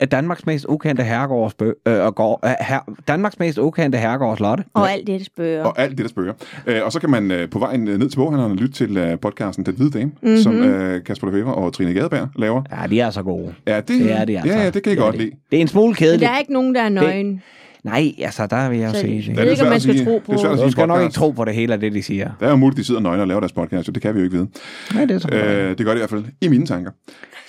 Er 0.00 0.06
Danmarks 0.06 0.46
mest 0.46 0.66
ukendte 0.68 1.02
herregårds 1.02 1.54
bø- 1.62 1.82
øh, 1.90 2.04
og 2.04 2.14
gård, 2.14 2.40
øh, 2.44 2.50
her, 2.60 2.78
Danmarks 3.08 3.38
mest 3.38 3.58
ukendte 3.58 3.98
herregårds 3.98 4.40
lotte. 4.40 4.64
Og 4.74 4.90
alt 4.92 5.06
det, 5.06 5.26
spørger. 5.26 5.64
Og 5.64 5.78
alt 5.80 5.90
det, 5.90 5.98
der 5.98 6.08
spøger. 6.08 6.32
Øh, 6.66 6.80
og 6.84 6.92
så 6.92 7.00
kan 7.00 7.10
man 7.10 7.30
øh, 7.30 7.50
på 7.50 7.58
vejen 7.58 7.88
øh, 7.88 7.98
ned 7.98 8.08
til 8.08 8.16
boghandleren 8.16 8.56
lytte 8.56 8.74
til 8.74 8.96
øh, 8.96 9.18
podcasten 9.20 9.66
Den 9.66 9.74
Hvide 9.74 9.90
Dame, 9.98 10.12
mm-hmm. 10.22 10.36
som 10.36 10.62
øh, 10.62 11.04
Kasper 11.04 11.26
Lefebvre 11.26 11.54
og 11.54 11.72
Trine 11.72 11.92
Gadeberg 11.94 12.28
laver. 12.36 12.62
Ja, 12.82 12.86
de 12.86 13.00
er 13.00 13.10
så 13.10 13.22
gode. 13.22 13.54
Ja, 13.66 13.76
det, 13.76 13.88
Det 13.88 14.12
er 14.12 14.24
de 14.24 14.38
altså. 14.38 14.52
Ja, 14.54 14.60
ja, 14.62 14.70
det 14.70 14.82
kan 14.82 14.92
jeg 14.92 14.98
er 14.98 15.02
godt 15.04 15.14
de. 15.14 15.18
lide. 15.18 15.30
Det 15.50 15.56
er 15.56 15.60
en 15.60 15.68
smule 15.68 15.86
Men 15.86 15.94
kedeligt. 15.94 16.20
der 16.22 16.28
er 16.34 16.38
ikke 16.38 16.52
nogen, 16.52 16.74
der 16.74 16.82
er 16.82 16.88
nøgen. 16.88 17.42
Nej, 17.84 18.12
altså, 18.18 18.46
der 18.46 18.68
vil 18.68 18.78
jeg 18.78 18.88
jo 18.88 18.94
Så 18.94 19.00
sige. 19.00 19.16
jeg 19.28 19.36
det. 19.36 19.44
ved 19.44 19.50
ikke, 19.50 19.62
om 19.62 19.68
man 19.68 19.80
skal 19.80 19.94
sige. 19.94 20.04
tro 20.04 20.18
på. 20.26 20.32
Det 20.32 20.44
er 20.44 20.56
Du 20.56 20.70
skal 20.70 20.88
nok 20.88 21.02
ikke 21.02 21.12
tro 21.14 21.30
på 21.30 21.44
det 21.44 21.54
hele 21.54 21.72
af 21.72 21.80
det, 21.80 21.92
de 21.92 22.02
siger. 22.02 22.30
Det 22.40 22.46
er 22.46 22.50
jo 22.50 22.56
muligt, 22.56 22.76
de 22.78 22.84
sidder 22.84 23.00
nøgne 23.00 23.22
og 23.22 23.28
laver 23.28 23.40
deres 23.40 23.52
podcast, 23.52 23.86
så 23.86 23.92
det 23.92 24.02
kan 24.02 24.14
vi 24.14 24.18
jo 24.20 24.24
ikke 24.24 24.36
vide. 24.36 24.48
Nej, 24.94 25.04
det 25.04 25.14
er 25.14 25.18
så 25.18 25.28
Øh, 25.32 25.78
det 25.78 25.86
gør 25.86 25.92
det 25.92 25.94
i 25.98 26.00
hvert 26.00 26.10
fald 26.10 26.24
i 26.40 26.48
mine 26.48 26.66
tanker. 26.66 26.90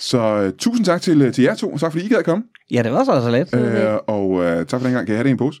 Så 0.00 0.18
øh, 0.42 0.52
tusind 0.58 0.86
tak 0.86 1.02
til, 1.02 1.32
til 1.32 1.44
jer 1.44 1.54
to, 1.54 1.70
og 1.72 1.80
tak 1.80 1.92
fordi 1.92 2.04
I 2.04 2.08
gad 2.08 2.22
komme. 2.22 2.44
Ja, 2.70 2.82
det 2.82 2.92
var 2.92 3.04
så 3.04 3.10
altså 3.12 3.30
let. 3.30 3.54
Øh, 3.54 3.94
og 4.06 4.44
øh, 4.44 4.66
tak 4.66 4.80
for 4.80 4.86
den 4.86 4.94
gang. 4.94 5.06
Kan 5.06 5.12
jeg 5.14 5.18
have 5.18 5.22
det 5.24 5.28
i 5.28 5.32
en 5.32 5.36
pose? 5.38 5.60